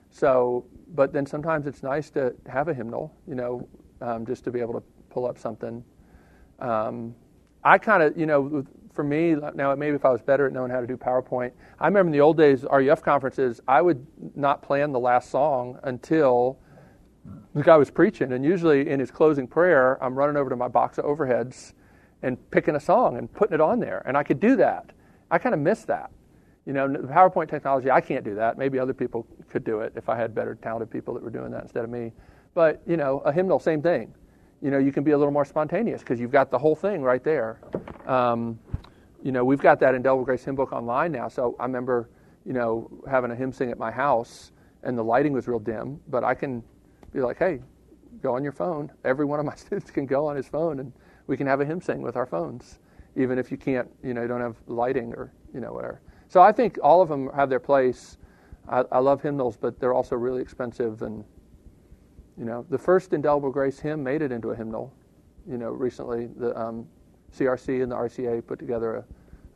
So, 0.09 0.65
but 0.93 1.13
then 1.13 1.25
sometimes 1.25 1.65
it's 1.65 1.83
nice 1.83 2.09
to 2.11 2.35
have 2.47 2.67
a 2.67 2.73
hymnal, 2.73 3.15
you 3.27 3.35
know, 3.35 3.67
um, 4.01 4.25
just 4.25 4.43
to 4.43 4.51
be 4.51 4.59
able 4.59 4.73
to 4.73 4.83
pull 5.09 5.25
up 5.25 5.37
something. 5.37 5.83
Um, 6.59 7.15
I 7.63 7.77
kind 7.77 8.03
of, 8.03 8.17
you 8.17 8.25
know, 8.25 8.65
for 8.93 9.03
me, 9.03 9.35
now 9.55 9.73
maybe 9.75 9.95
if 9.95 10.03
I 10.03 10.09
was 10.09 10.21
better 10.21 10.47
at 10.47 10.53
knowing 10.53 10.71
how 10.71 10.81
to 10.81 10.87
do 10.87 10.97
PowerPoint, 10.97 11.51
I 11.79 11.87
remember 11.87 12.09
in 12.09 12.11
the 12.11 12.21
old 12.21 12.37
days, 12.37 12.65
RUF 12.69 13.01
conferences, 13.01 13.61
I 13.67 13.81
would 13.81 14.05
not 14.35 14.61
plan 14.61 14.91
the 14.91 14.99
last 14.99 15.29
song 15.29 15.79
until 15.83 16.59
the 17.53 17.63
guy 17.63 17.77
was 17.77 17.91
preaching, 17.91 18.33
and 18.33 18.43
usually 18.43 18.89
in 18.89 18.99
his 18.99 19.11
closing 19.11 19.47
prayer, 19.47 20.01
I'm 20.03 20.15
running 20.15 20.37
over 20.37 20.49
to 20.49 20.55
my 20.55 20.67
box 20.67 20.97
of 20.97 21.05
overheads 21.05 21.73
and 22.23 22.37
picking 22.51 22.75
a 22.75 22.79
song 22.79 23.17
and 23.17 23.31
putting 23.31 23.55
it 23.55 23.61
on 23.61 23.79
there, 23.79 24.01
and 24.05 24.17
I 24.17 24.23
could 24.23 24.39
do 24.39 24.55
that. 24.57 24.91
I 25.29 25.37
kind 25.37 25.53
of 25.53 25.61
miss 25.61 25.83
that. 25.85 26.11
You 26.65 26.73
know, 26.73 26.87
the 26.87 26.99
PowerPoint 26.99 27.49
technology, 27.49 27.89
I 27.89 28.01
can't 28.01 28.23
do 28.23 28.35
that. 28.35 28.57
Maybe 28.57 28.77
other 28.77 28.93
people 28.93 29.25
could 29.49 29.63
do 29.63 29.81
it 29.81 29.93
if 29.95 30.09
I 30.09 30.15
had 30.15 30.35
better 30.35 30.55
talented 30.55 30.91
people 30.91 31.13
that 31.15 31.23
were 31.23 31.31
doing 31.31 31.51
that 31.51 31.63
instead 31.63 31.83
of 31.83 31.89
me. 31.89 32.11
But 32.53 32.81
you 32.85 32.97
know, 32.97 33.19
a 33.19 33.31
hymnal, 33.31 33.59
same 33.59 33.81
thing. 33.81 34.13
You 34.61 34.69
know, 34.69 34.77
you 34.77 34.91
can 34.91 35.03
be 35.03 35.11
a 35.11 35.17
little 35.17 35.33
more 35.33 35.45
spontaneous 35.45 36.01
because 36.01 36.19
you've 36.19 36.31
got 36.31 36.51
the 36.51 36.59
whole 36.59 36.75
thing 36.75 37.01
right 37.01 37.23
there. 37.23 37.59
Um, 38.05 38.59
you 39.23 39.31
know, 39.31 39.43
we've 39.43 39.61
got 39.61 39.79
that 39.79 39.89
in 39.89 39.97
Indelible 39.97 40.23
Grace 40.23 40.43
hymn 40.43 40.55
book 40.55 40.71
online 40.71 41.11
now. 41.11 41.27
So 41.27 41.55
I 41.59 41.63
remember, 41.63 42.09
you 42.45 42.53
know, 42.53 42.89
having 43.09 43.31
a 43.31 43.35
hymn 43.35 43.51
sing 43.51 43.71
at 43.71 43.79
my 43.79 43.91
house, 43.91 44.51
and 44.83 44.97
the 44.97 45.03
lighting 45.03 45.33
was 45.33 45.47
real 45.47 45.59
dim, 45.59 45.99
but 46.09 46.23
I 46.23 46.33
can 46.35 46.63
be 47.13 47.21
like, 47.21 47.37
hey, 47.37 47.59
go 48.21 48.35
on 48.35 48.43
your 48.43 48.51
phone. 48.51 48.91
Every 49.03 49.25
one 49.25 49.39
of 49.39 49.45
my 49.45 49.55
students 49.55 49.91
can 49.91 50.05
go 50.05 50.27
on 50.27 50.35
his 50.35 50.47
phone, 50.47 50.79
and 50.79 50.91
we 51.27 51.37
can 51.37 51.47
have 51.47 51.61
a 51.61 51.65
hymn 51.65 51.81
sing 51.81 52.01
with 52.01 52.15
our 52.15 52.25
phones, 52.25 52.79
even 53.15 53.37
if 53.37 53.51
you 53.51 53.57
can't, 53.57 53.89
you 54.03 54.13
know, 54.13 54.27
don't 54.27 54.41
have 54.41 54.57
lighting 54.67 55.13
or 55.13 55.31
you 55.53 55.59
know 55.59 55.73
whatever. 55.73 56.01
So 56.27 56.41
I 56.41 56.51
think 56.51 56.77
all 56.81 57.01
of 57.01 57.09
them 57.09 57.29
have 57.35 57.49
their 57.49 57.59
place. 57.59 58.17
I, 58.69 58.83
I 58.91 58.99
love 58.99 59.21
hymnals, 59.21 59.57
but 59.57 59.79
they're 59.79 59.93
also 59.93 60.15
really 60.15 60.41
expensive, 60.41 61.01
and 61.01 61.23
you 62.37 62.45
know, 62.45 62.65
the 62.69 62.77
first 62.77 63.13
Indelible 63.13 63.51
Grace 63.51 63.79
hymn 63.79 64.03
made 64.03 64.21
it 64.21 64.31
into 64.31 64.51
a 64.51 64.55
hymnal. 64.55 64.93
You 65.47 65.57
know, 65.57 65.71
recently 65.71 66.27
the 66.27 66.57
um, 66.59 66.87
CRC 67.35 67.81
and 67.81 67.91
the 67.91 67.95
RCA 67.95 68.45
put 68.45 68.59
together 68.59 68.95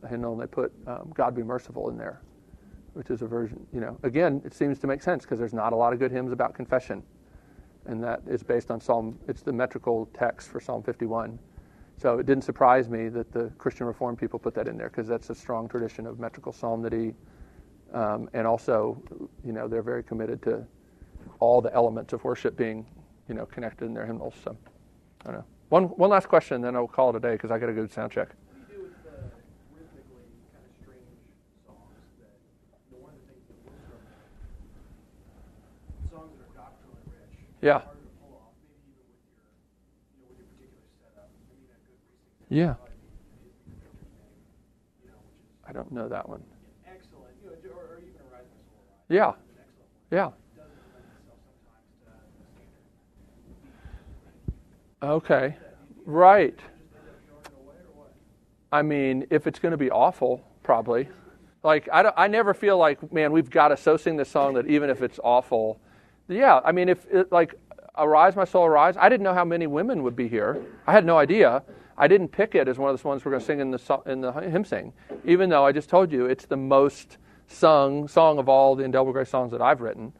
a, 0.02 0.06
a 0.06 0.08
hymnal, 0.08 0.32
and 0.32 0.42
they 0.42 0.46
put 0.46 0.72
um, 0.86 1.12
"God 1.14 1.34
Be 1.34 1.42
Merciful" 1.42 1.88
in 1.88 1.96
there, 1.96 2.20
which 2.92 3.10
is 3.10 3.22
a 3.22 3.26
version. 3.26 3.66
You 3.72 3.80
know, 3.80 3.98
again, 4.02 4.42
it 4.44 4.52
seems 4.52 4.78
to 4.80 4.86
make 4.86 5.02
sense 5.02 5.24
because 5.24 5.38
there's 5.38 5.54
not 5.54 5.72
a 5.72 5.76
lot 5.76 5.92
of 5.92 5.98
good 5.98 6.10
hymns 6.10 6.32
about 6.32 6.54
confession, 6.54 7.02
and 7.86 8.02
that 8.02 8.22
is 8.26 8.42
based 8.42 8.70
on 8.70 8.80
Psalm. 8.80 9.18
It's 9.28 9.42
the 9.42 9.52
metrical 9.52 10.08
text 10.14 10.48
for 10.48 10.60
Psalm 10.60 10.82
51. 10.82 11.38
So 11.98 12.18
it 12.18 12.26
didn't 12.26 12.44
surprise 12.44 12.88
me 12.88 13.08
that 13.08 13.32
the 13.32 13.50
Christian 13.58 13.86
Reformed 13.86 14.18
people 14.18 14.38
put 14.38 14.54
that 14.54 14.68
in 14.68 14.76
there 14.76 14.88
because 14.88 15.06
that's 15.08 15.30
a 15.30 15.34
strong 15.34 15.68
tradition 15.68 16.06
of 16.06 16.18
metrical 16.18 16.52
psalmody, 16.52 17.14
um, 17.94 18.28
and 18.34 18.46
also, 18.46 19.02
you 19.44 19.52
know, 19.52 19.66
they're 19.66 19.82
very 19.82 20.02
committed 20.02 20.42
to 20.42 20.66
all 21.40 21.62
the 21.62 21.72
elements 21.74 22.12
of 22.12 22.22
worship 22.24 22.56
being, 22.56 22.86
you 23.28 23.34
know, 23.34 23.46
connected 23.46 23.86
in 23.86 23.94
their 23.94 24.04
hymnals. 24.04 24.34
So, 24.44 24.56
I 25.22 25.24
don't 25.24 25.36
know. 25.36 25.44
One 25.70 25.84
one 25.84 26.10
last 26.10 26.28
question, 26.28 26.60
then 26.60 26.76
I'll 26.76 26.86
call 26.86 27.10
it 27.10 27.16
a 27.16 27.20
day 27.20 27.32
because 27.32 27.50
I 27.50 27.58
got 27.58 27.66
to 27.66 27.72
go 27.72 27.86
sound 27.86 28.12
check. 28.12 28.34
Standard. 50.10 50.32
Okay. 55.02 55.56
Right. 56.04 56.56
Just 56.56 56.68
end 56.68 57.08
up 57.08 57.44
throwing 57.44 57.46
it 57.46 57.52
away 57.60 57.74
or 57.74 58.00
what? 58.00 58.14
I 58.72 58.82
mean, 58.82 59.26
if 59.30 59.46
it's 59.46 59.58
going 59.58 59.72
to 59.72 59.78
be 59.78 59.90
awful, 59.90 60.42
probably. 60.62 61.08
Like 61.62 61.88
I, 61.92 62.02
don't, 62.02 62.14
I 62.16 62.28
never 62.28 62.54
feel 62.54 62.78
like, 62.78 63.12
man, 63.12 63.32
we've 63.32 63.50
got 63.50 63.68
to 63.68 63.76
so 63.76 63.96
sing 63.96 64.16
this 64.16 64.28
song 64.28 64.54
that 64.54 64.66
even 64.68 64.88
if 64.88 65.02
it's 65.02 65.18
awful, 65.24 65.80
yeah. 66.28 66.60
I 66.64 66.72
mean, 66.72 66.88
if 66.88 67.06
it, 67.10 67.30
like 67.32 67.54
"Arise, 67.96 68.36
My 68.36 68.44
Soul, 68.44 68.66
Arise," 68.66 68.96
I 68.96 69.08
didn't 69.08 69.24
know 69.24 69.34
how 69.34 69.44
many 69.44 69.66
women 69.66 70.02
would 70.02 70.16
be 70.16 70.28
here. 70.28 70.62
I 70.86 70.92
had 70.92 71.04
no 71.04 71.18
idea. 71.18 71.62
I 71.98 72.08
didn't 72.08 72.28
pick 72.28 72.54
it 72.54 72.68
as 72.68 72.78
one 72.78 72.90
of 72.90 73.00
the 73.00 73.08
ones 73.08 73.24
we're 73.24 73.30
going 73.30 73.40
to 73.40 73.46
sing 73.46 73.60
in 73.60 73.70
the 73.70 74.02
in 74.06 74.20
the 74.20 74.32
hymn 74.32 74.64
sing, 74.64 74.92
even 75.24 75.48
though 75.48 75.64
I 75.64 75.72
just 75.72 75.88
told 75.88 76.12
you 76.12 76.26
it's 76.26 76.46
the 76.46 76.56
most 76.56 77.18
sung 77.48 78.08
song 78.08 78.38
of 78.38 78.48
all 78.48 78.74
the 78.74 78.84
Indelible 78.84 79.12
Grace 79.12 79.30
songs 79.30 79.52
that 79.52 79.62
I've 79.62 79.80
written. 79.80 80.12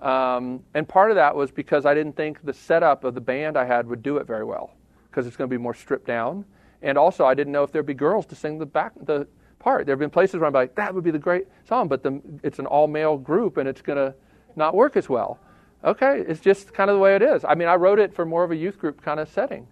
Um, 0.00 0.64
and 0.74 0.86
part 0.86 1.10
of 1.10 1.14
that 1.14 1.34
was 1.34 1.50
because 1.52 1.86
I 1.86 1.94
didn't 1.94 2.16
think 2.16 2.44
the 2.44 2.52
setup 2.52 3.04
of 3.04 3.14
the 3.14 3.20
band 3.20 3.56
I 3.56 3.64
had 3.64 3.86
would 3.86 4.02
do 4.02 4.16
it 4.16 4.26
very 4.26 4.44
well 4.44 4.72
because 5.08 5.26
it's 5.26 5.36
going 5.36 5.48
to 5.48 5.56
be 5.56 5.62
more 5.62 5.74
stripped 5.74 6.06
down. 6.06 6.44
And 6.82 6.98
also, 6.98 7.24
I 7.24 7.34
didn't 7.34 7.52
know 7.52 7.62
if 7.62 7.70
there'd 7.70 7.86
be 7.86 7.94
girls 7.94 8.26
to 8.26 8.34
sing 8.34 8.58
the 8.58 8.66
back 8.66 8.92
the 9.00 9.28
part. 9.60 9.86
There 9.86 9.92
have 9.92 10.00
been 10.00 10.10
places 10.10 10.40
where 10.40 10.46
I'm 10.46 10.52
like, 10.52 10.74
that 10.74 10.92
would 10.92 11.04
be 11.04 11.12
the 11.12 11.18
great 11.18 11.46
song, 11.68 11.86
but 11.86 12.02
the, 12.02 12.20
it's 12.42 12.58
an 12.58 12.66
all 12.66 12.88
male 12.88 13.16
group 13.16 13.56
and 13.56 13.68
it's 13.68 13.80
going 13.80 13.96
to 13.96 14.14
not 14.56 14.74
work 14.74 14.96
as 14.96 15.08
well. 15.08 15.38
Okay, 15.84 16.24
it's 16.28 16.40
just 16.40 16.72
kind 16.72 16.90
of 16.90 16.96
the 16.96 17.00
way 17.00 17.16
it 17.16 17.22
is. 17.22 17.44
I 17.44 17.54
mean, 17.54 17.68
I 17.68 17.74
wrote 17.74 17.98
it 17.98 18.14
for 18.14 18.24
more 18.24 18.44
of 18.44 18.50
a 18.52 18.56
youth 18.56 18.78
group 18.78 19.02
kind 19.02 19.18
of 19.18 19.28
setting. 19.28 19.66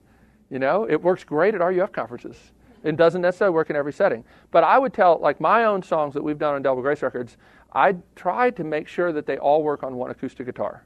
You 0.50 0.58
know, 0.58 0.88
it 0.88 1.00
works 1.00 1.22
great 1.22 1.54
at 1.54 1.60
RUF 1.60 1.92
conferences. 1.92 2.36
It 2.82 2.96
doesn't 2.96 3.20
necessarily 3.22 3.54
work 3.54 3.70
in 3.70 3.76
every 3.76 3.92
setting. 3.92 4.24
But 4.50 4.64
I 4.64 4.78
would 4.78 4.92
tell, 4.92 5.18
like 5.20 5.40
my 5.40 5.64
own 5.64 5.82
songs 5.82 6.14
that 6.14 6.22
we've 6.22 6.38
done 6.38 6.54
on 6.54 6.62
Double 6.62 6.82
Grace 6.82 7.02
Records, 7.02 7.36
I 7.72 7.96
tried 8.16 8.56
to 8.56 8.64
make 8.64 8.88
sure 8.88 9.12
that 9.12 9.26
they 9.26 9.38
all 9.38 9.62
work 9.62 9.84
on 9.84 9.94
one 9.94 10.10
acoustic 10.10 10.46
guitar. 10.46 10.84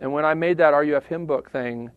And 0.00 0.12
when 0.12 0.24
I 0.24 0.34
made 0.34 0.58
that 0.58 0.70
RUF 0.70 1.06
hymn 1.06 1.24
book 1.24 1.50
thing, 1.50 1.84
in 1.84 1.90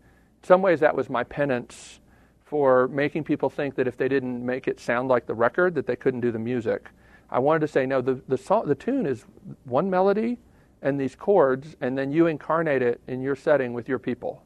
some 0.43 0.61
ways 0.61 0.79
that 0.79 0.95
was 0.95 1.09
my 1.09 1.23
penance 1.23 1.99
for 2.45 2.87
making 2.87 3.23
people 3.25 3.49
think 3.49 3.75
that 3.75 3.87
if 3.87 3.97
they 3.97 4.07
didn't 4.07 4.45
make 4.45 4.67
it 4.67 4.79
sound 4.79 5.09
like 5.09 5.25
the 5.25 5.33
record, 5.33 5.75
that 5.75 5.87
they 5.87 5.95
couldn't 5.95 6.21
do 6.21 6.31
the 6.31 6.39
music. 6.39 6.89
I 7.29 7.39
wanted 7.39 7.59
to 7.61 7.67
say, 7.67 7.85
no, 7.85 8.01
the, 8.01 8.21
the, 8.27 8.37
song, 8.37 8.67
the 8.67 8.75
tune 8.75 9.05
is 9.05 9.25
one 9.65 9.89
melody 9.89 10.37
and 10.81 10.99
these 10.99 11.15
chords, 11.15 11.75
and 11.81 11.97
then 11.97 12.11
you 12.11 12.27
incarnate 12.27 12.81
it 12.81 13.01
in 13.07 13.21
your 13.21 13.35
setting 13.35 13.73
with 13.73 13.87
your 13.87 13.99
people. 13.99 14.43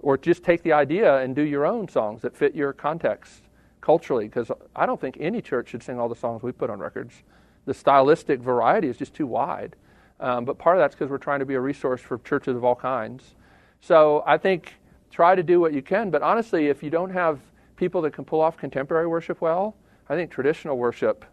Or 0.00 0.18
just 0.18 0.44
take 0.44 0.62
the 0.62 0.72
idea 0.72 1.18
and 1.18 1.34
do 1.34 1.42
your 1.42 1.64
own 1.64 1.88
songs 1.88 2.22
that 2.22 2.36
fit 2.36 2.54
your 2.54 2.72
context 2.72 3.42
culturally, 3.80 4.26
because 4.26 4.50
I 4.76 4.86
don't 4.86 5.00
think 5.00 5.16
any 5.20 5.40
church 5.40 5.68
should 5.68 5.82
sing 5.82 5.98
all 5.98 6.08
the 6.08 6.16
songs 6.16 6.42
we 6.42 6.52
put 6.52 6.70
on 6.70 6.78
records. 6.78 7.22
The 7.64 7.74
stylistic 7.74 8.40
variety 8.40 8.88
is 8.88 8.96
just 8.96 9.14
too 9.14 9.26
wide. 9.26 9.76
Um, 10.20 10.44
but 10.44 10.58
part 10.58 10.76
of 10.76 10.82
that's 10.82 10.94
because 10.94 11.10
we're 11.10 11.18
trying 11.18 11.40
to 11.40 11.46
be 11.46 11.54
a 11.54 11.60
resource 11.60 12.00
for 12.00 12.18
churches 12.18 12.56
of 12.56 12.64
all 12.64 12.76
kinds. 12.76 13.34
So 13.80 14.22
I 14.26 14.38
think 14.38 14.74
try 15.10 15.34
to 15.34 15.42
do 15.42 15.60
what 15.60 15.72
you 15.72 15.82
can. 15.82 16.10
But 16.10 16.22
honestly, 16.22 16.68
if 16.68 16.82
you 16.82 16.90
don't 16.90 17.10
have 17.10 17.40
people 17.76 18.02
that 18.02 18.12
can 18.12 18.24
pull 18.24 18.40
off 18.40 18.56
contemporary 18.56 19.06
worship 19.06 19.40
well, 19.40 19.76
I 20.08 20.14
think 20.14 20.30
traditional 20.30 20.76
worship 20.76 21.24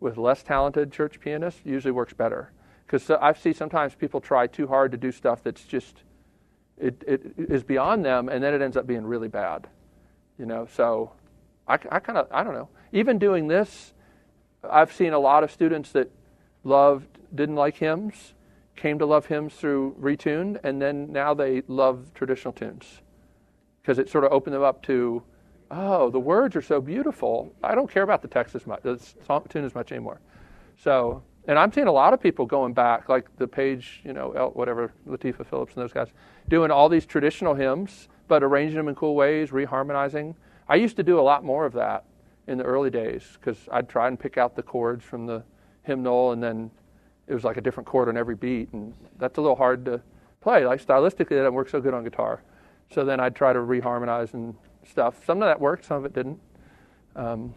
with 0.00 0.16
less 0.16 0.42
talented 0.42 0.92
church 0.92 1.20
pianists 1.20 1.60
usually 1.64 1.92
works 1.92 2.12
better. 2.12 2.52
Because 2.88 3.10
I 3.10 3.34
see 3.34 3.52
sometimes 3.52 3.94
people 3.94 4.18
try 4.18 4.46
too 4.46 4.66
hard 4.66 4.92
to 4.92 4.96
do 4.98 5.12
stuff 5.12 5.44
that's 5.44 5.62
just 5.64 6.02
it, 6.78 7.04
it 7.06 7.34
is 7.36 7.62
beyond 7.62 8.04
them, 8.04 8.30
and 8.30 8.42
then 8.42 8.54
it 8.54 8.62
ends 8.62 8.78
up 8.78 8.86
being 8.86 9.04
really 9.04 9.28
bad. 9.28 9.66
You 10.38 10.46
know, 10.46 10.66
so 10.72 11.12
I, 11.66 11.74
I 11.74 11.98
kind 11.98 12.16
of 12.18 12.28
I 12.32 12.42
don't 12.42 12.54
know. 12.54 12.70
Even 12.92 13.18
doing 13.18 13.46
this, 13.46 13.92
I've 14.64 14.92
seen 14.92 15.12
a 15.12 15.18
lot 15.18 15.44
of 15.44 15.50
students 15.50 15.92
that 15.92 16.10
loved 16.64 17.18
didn't 17.34 17.56
like 17.56 17.76
hymns, 17.76 18.32
came 18.74 18.98
to 19.00 19.06
love 19.06 19.26
hymns 19.26 19.54
through 19.54 19.94
retuned, 20.00 20.58
and 20.64 20.80
then 20.80 21.12
now 21.12 21.34
they 21.34 21.62
love 21.68 22.14
traditional 22.14 22.54
tunes 22.54 23.02
because 23.82 23.98
it 23.98 24.08
sort 24.08 24.24
of 24.24 24.32
opened 24.32 24.54
them 24.54 24.62
up 24.62 24.82
to, 24.82 25.22
oh, 25.70 26.10
the 26.10 26.20
words 26.20 26.54
are 26.56 26.62
so 26.62 26.80
beautiful. 26.80 27.52
I 27.62 27.74
don't 27.74 27.90
care 27.90 28.02
about 28.02 28.22
the 28.22 28.28
text 28.28 28.54
as 28.54 28.66
much, 28.66 28.82
the 28.82 28.98
song, 29.26 29.44
tune 29.48 29.64
as 29.64 29.74
much 29.74 29.92
anymore. 29.92 30.20
So, 30.76 31.22
and 31.48 31.58
I'm 31.58 31.72
seeing 31.72 31.86
a 31.86 31.92
lot 31.92 32.12
of 32.12 32.20
people 32.20 32.44
going 32.44 32.74
back, 32.74 33.08
like 33.08 33.34
the 33.38 33.48
page, 33.48 34.02
you 34.04 34.12
know, 34.12 34.52
whatever, 34.52 34.92
Latifah 35.08 35.46
Phillips 35.46 35.74
and 35.74 35.82
those 35.82 35.94
guys, 35.94 36.08
doing 36.48 36.70
all 36.70 36.90
these 36.90 37.06
traditional 37.06 37.54
hymns, 37.54 38.08
but 38.28 38.42
arranging 38.42 38.76
them 38.76 38.88
in 38.88 38.94
cool 38.94 39.16
ways, 39.16 39.48
reharmonizing. 39.48 40.34
I 40.68 40.74
used 40.74 40.96
to 40.96 41.02
do 41.02 41.18
a 41.18 41.22
lot 41.22 41.44
more 41.44 41.64
of 41.64 41.72
that 41.72 42.04
in 42.48 42.58
the 42.58 42.64
early 42.64 42.90
days 42.90 43.38
because 43.40 43.66
I'd 43.72 43.88
try 43.88 44.08
and 44.08 44.20
pick 44.20 44.36
out 44.36 44.56
the 44.56 44.62
chords 44.62 45.02
from 45.02 45.24
the 45.24 45.42
hymnal, 45.84 46.32
and 46.32 46.42
then 46.42 46.70
it 47.26 47.32
was 47.32 47.44
like 47.44 47.56
a 47.56 47.62
different 47.62 47.86
chord 47.86 48.10
on 48.10 48.18
every 48.18 48.34
beat, 48.34 48.70
and 48.74 48.92
that's 49.18 49.38
a 49.38 49.40
little 49.40 49.56
hard 49.56 49.86
to 49.86 50.02
play. 50.42 50.66
Like 50.66 50.84
stylistically, 50.84 51.30
that 51.30 51.36
doesn't 51.36 51.54
work 51.54 51.70
so 51.70 51.80
good 51.80 51.94
on 51.94 52.04
guitar. 52.04 52.42
So 52.92 53.06
then 53.06 53.20
I'd 53.20 53.34
try 53.34 53.54
to 53.54 53.58
reharmonize 53.58 54.34
and 54.34 54.54
stuff. 54.86 55.24
Some 55.24 55.40
of 55.40 55.48
that 55.48 55.58
worked, 55.58 55.86
some 55.86 55.96
of 55.96 56.04
it 56.04 56.12
didn't. 56.12 56.38
Um, 57.16 57.54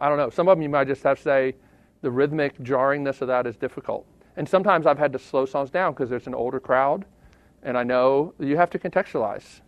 I 0.00 0.08
don't 0.08 0.18
know. 0.18 0.30
Some 0.30 0.48
of 0.48 0.56
them 0.56 0.62
you 0.62 0.68
might 0.68 0.88
just 0.88 1.04
have 1.04 1.18
to 1.18 1.22
say 1.22 1.54
the 2.02 2.10
rhythmic 2.10 2.58
jarringness 2.58 3.20
of 3.20 3.28
that 3.28 3.46
is 3.46 3.56
difficult. 3.56 4.06
And 4.36 4.48
sometimes 4.48 4.86
I've 4.86 4.98
had 4.98 5.12
to 5.12 5.18
slow 5.18 5.44
songs 5.44 5.70
down 5.70 5.92
because 5.92 6.08
there's 6.08 6.26
an 6.26 6.34
older 6.34 6.60
crowd, 6.60 7.04
and 7.62 7.76
I 7.76 7.82
know 7.82 8.34
you 8.38 8.56
have 8.56 8.70
to 8.70 8.78
contextualize. 8.78 9.60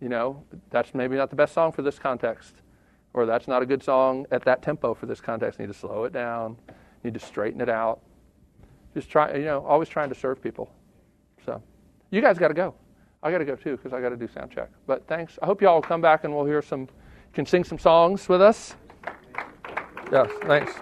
You 0.00 0.08
know, 0.08 0.44
that's 0.70 0.94
maybe 0.94 1.16
not 1.16 1.30
the 1.30 1.36
best 1.36 1.54
song 1.54 1.72
for 1.72 1.82
this 1.82 1.98
context, 1.98 2.56
or 3.14 3.26
that's 3.26 3.48
not 3.48 3.62
a 3.62 3.66
good 3.66 3.82
song 3.82 4.26
at 4.30 4.44
that 4.44 4.62
tempo 4.62 4.94
for 4.94 5.06
this 5.06 5.20
context. 5.20 5.58
Need 5.58 5.68
to 5.68 5.74
slow 5.74 6.04
it 6.04 6.12
down, 6.12 6.56
need 7.04 7.14
to 7.14 7.20
straighten 7.20 7.60
it 7.60 7.68
out. 7.68 8.00
Just 8.94 9.10
try, 9.10 9.34
you 9.34 9.44
know, 9.44 9.64
always 9.64 9.88
trying 9.88 10.08
to 10.08 10.14
serve 10.14 10.42
people. 10.42 10.70
So, 11.44 11.62
you 12.10 12.20
guys 12.20 12.38
got 12.38 12.48
to 12.48 12.54
go. 12.54 12.74
I 13.22 13.30
got 13.30 13.38
to 13.38 13.44
go 13.44 13.56
too 13.56 13.76
because 13.76 13.92
I 13.92 14.00
got 14.00 14.10
to 14.10 14.16
do 14.16 14.28
sound 14.28 14.50
check. 14.50 14.70
But 14.86 15.06
thanks. 15.08 15.38
I 15.42 15.46
hope 15.46 15.60
y'all 15.60 15.82
come 15.82 16.00
back 16.00 16.24
and 16.24 16.34
we'll 16.34 16.46
hear 16.46 16.62
some, 16.62 16.88
can 17.32 17.46
sing 17.46 17.64
some 17.64 17.78
songs 17.78 18.28
with 18.28 18.40
us. 18.40 18.76
Yes, 20.12 20.30
thanks. 20.42 20.72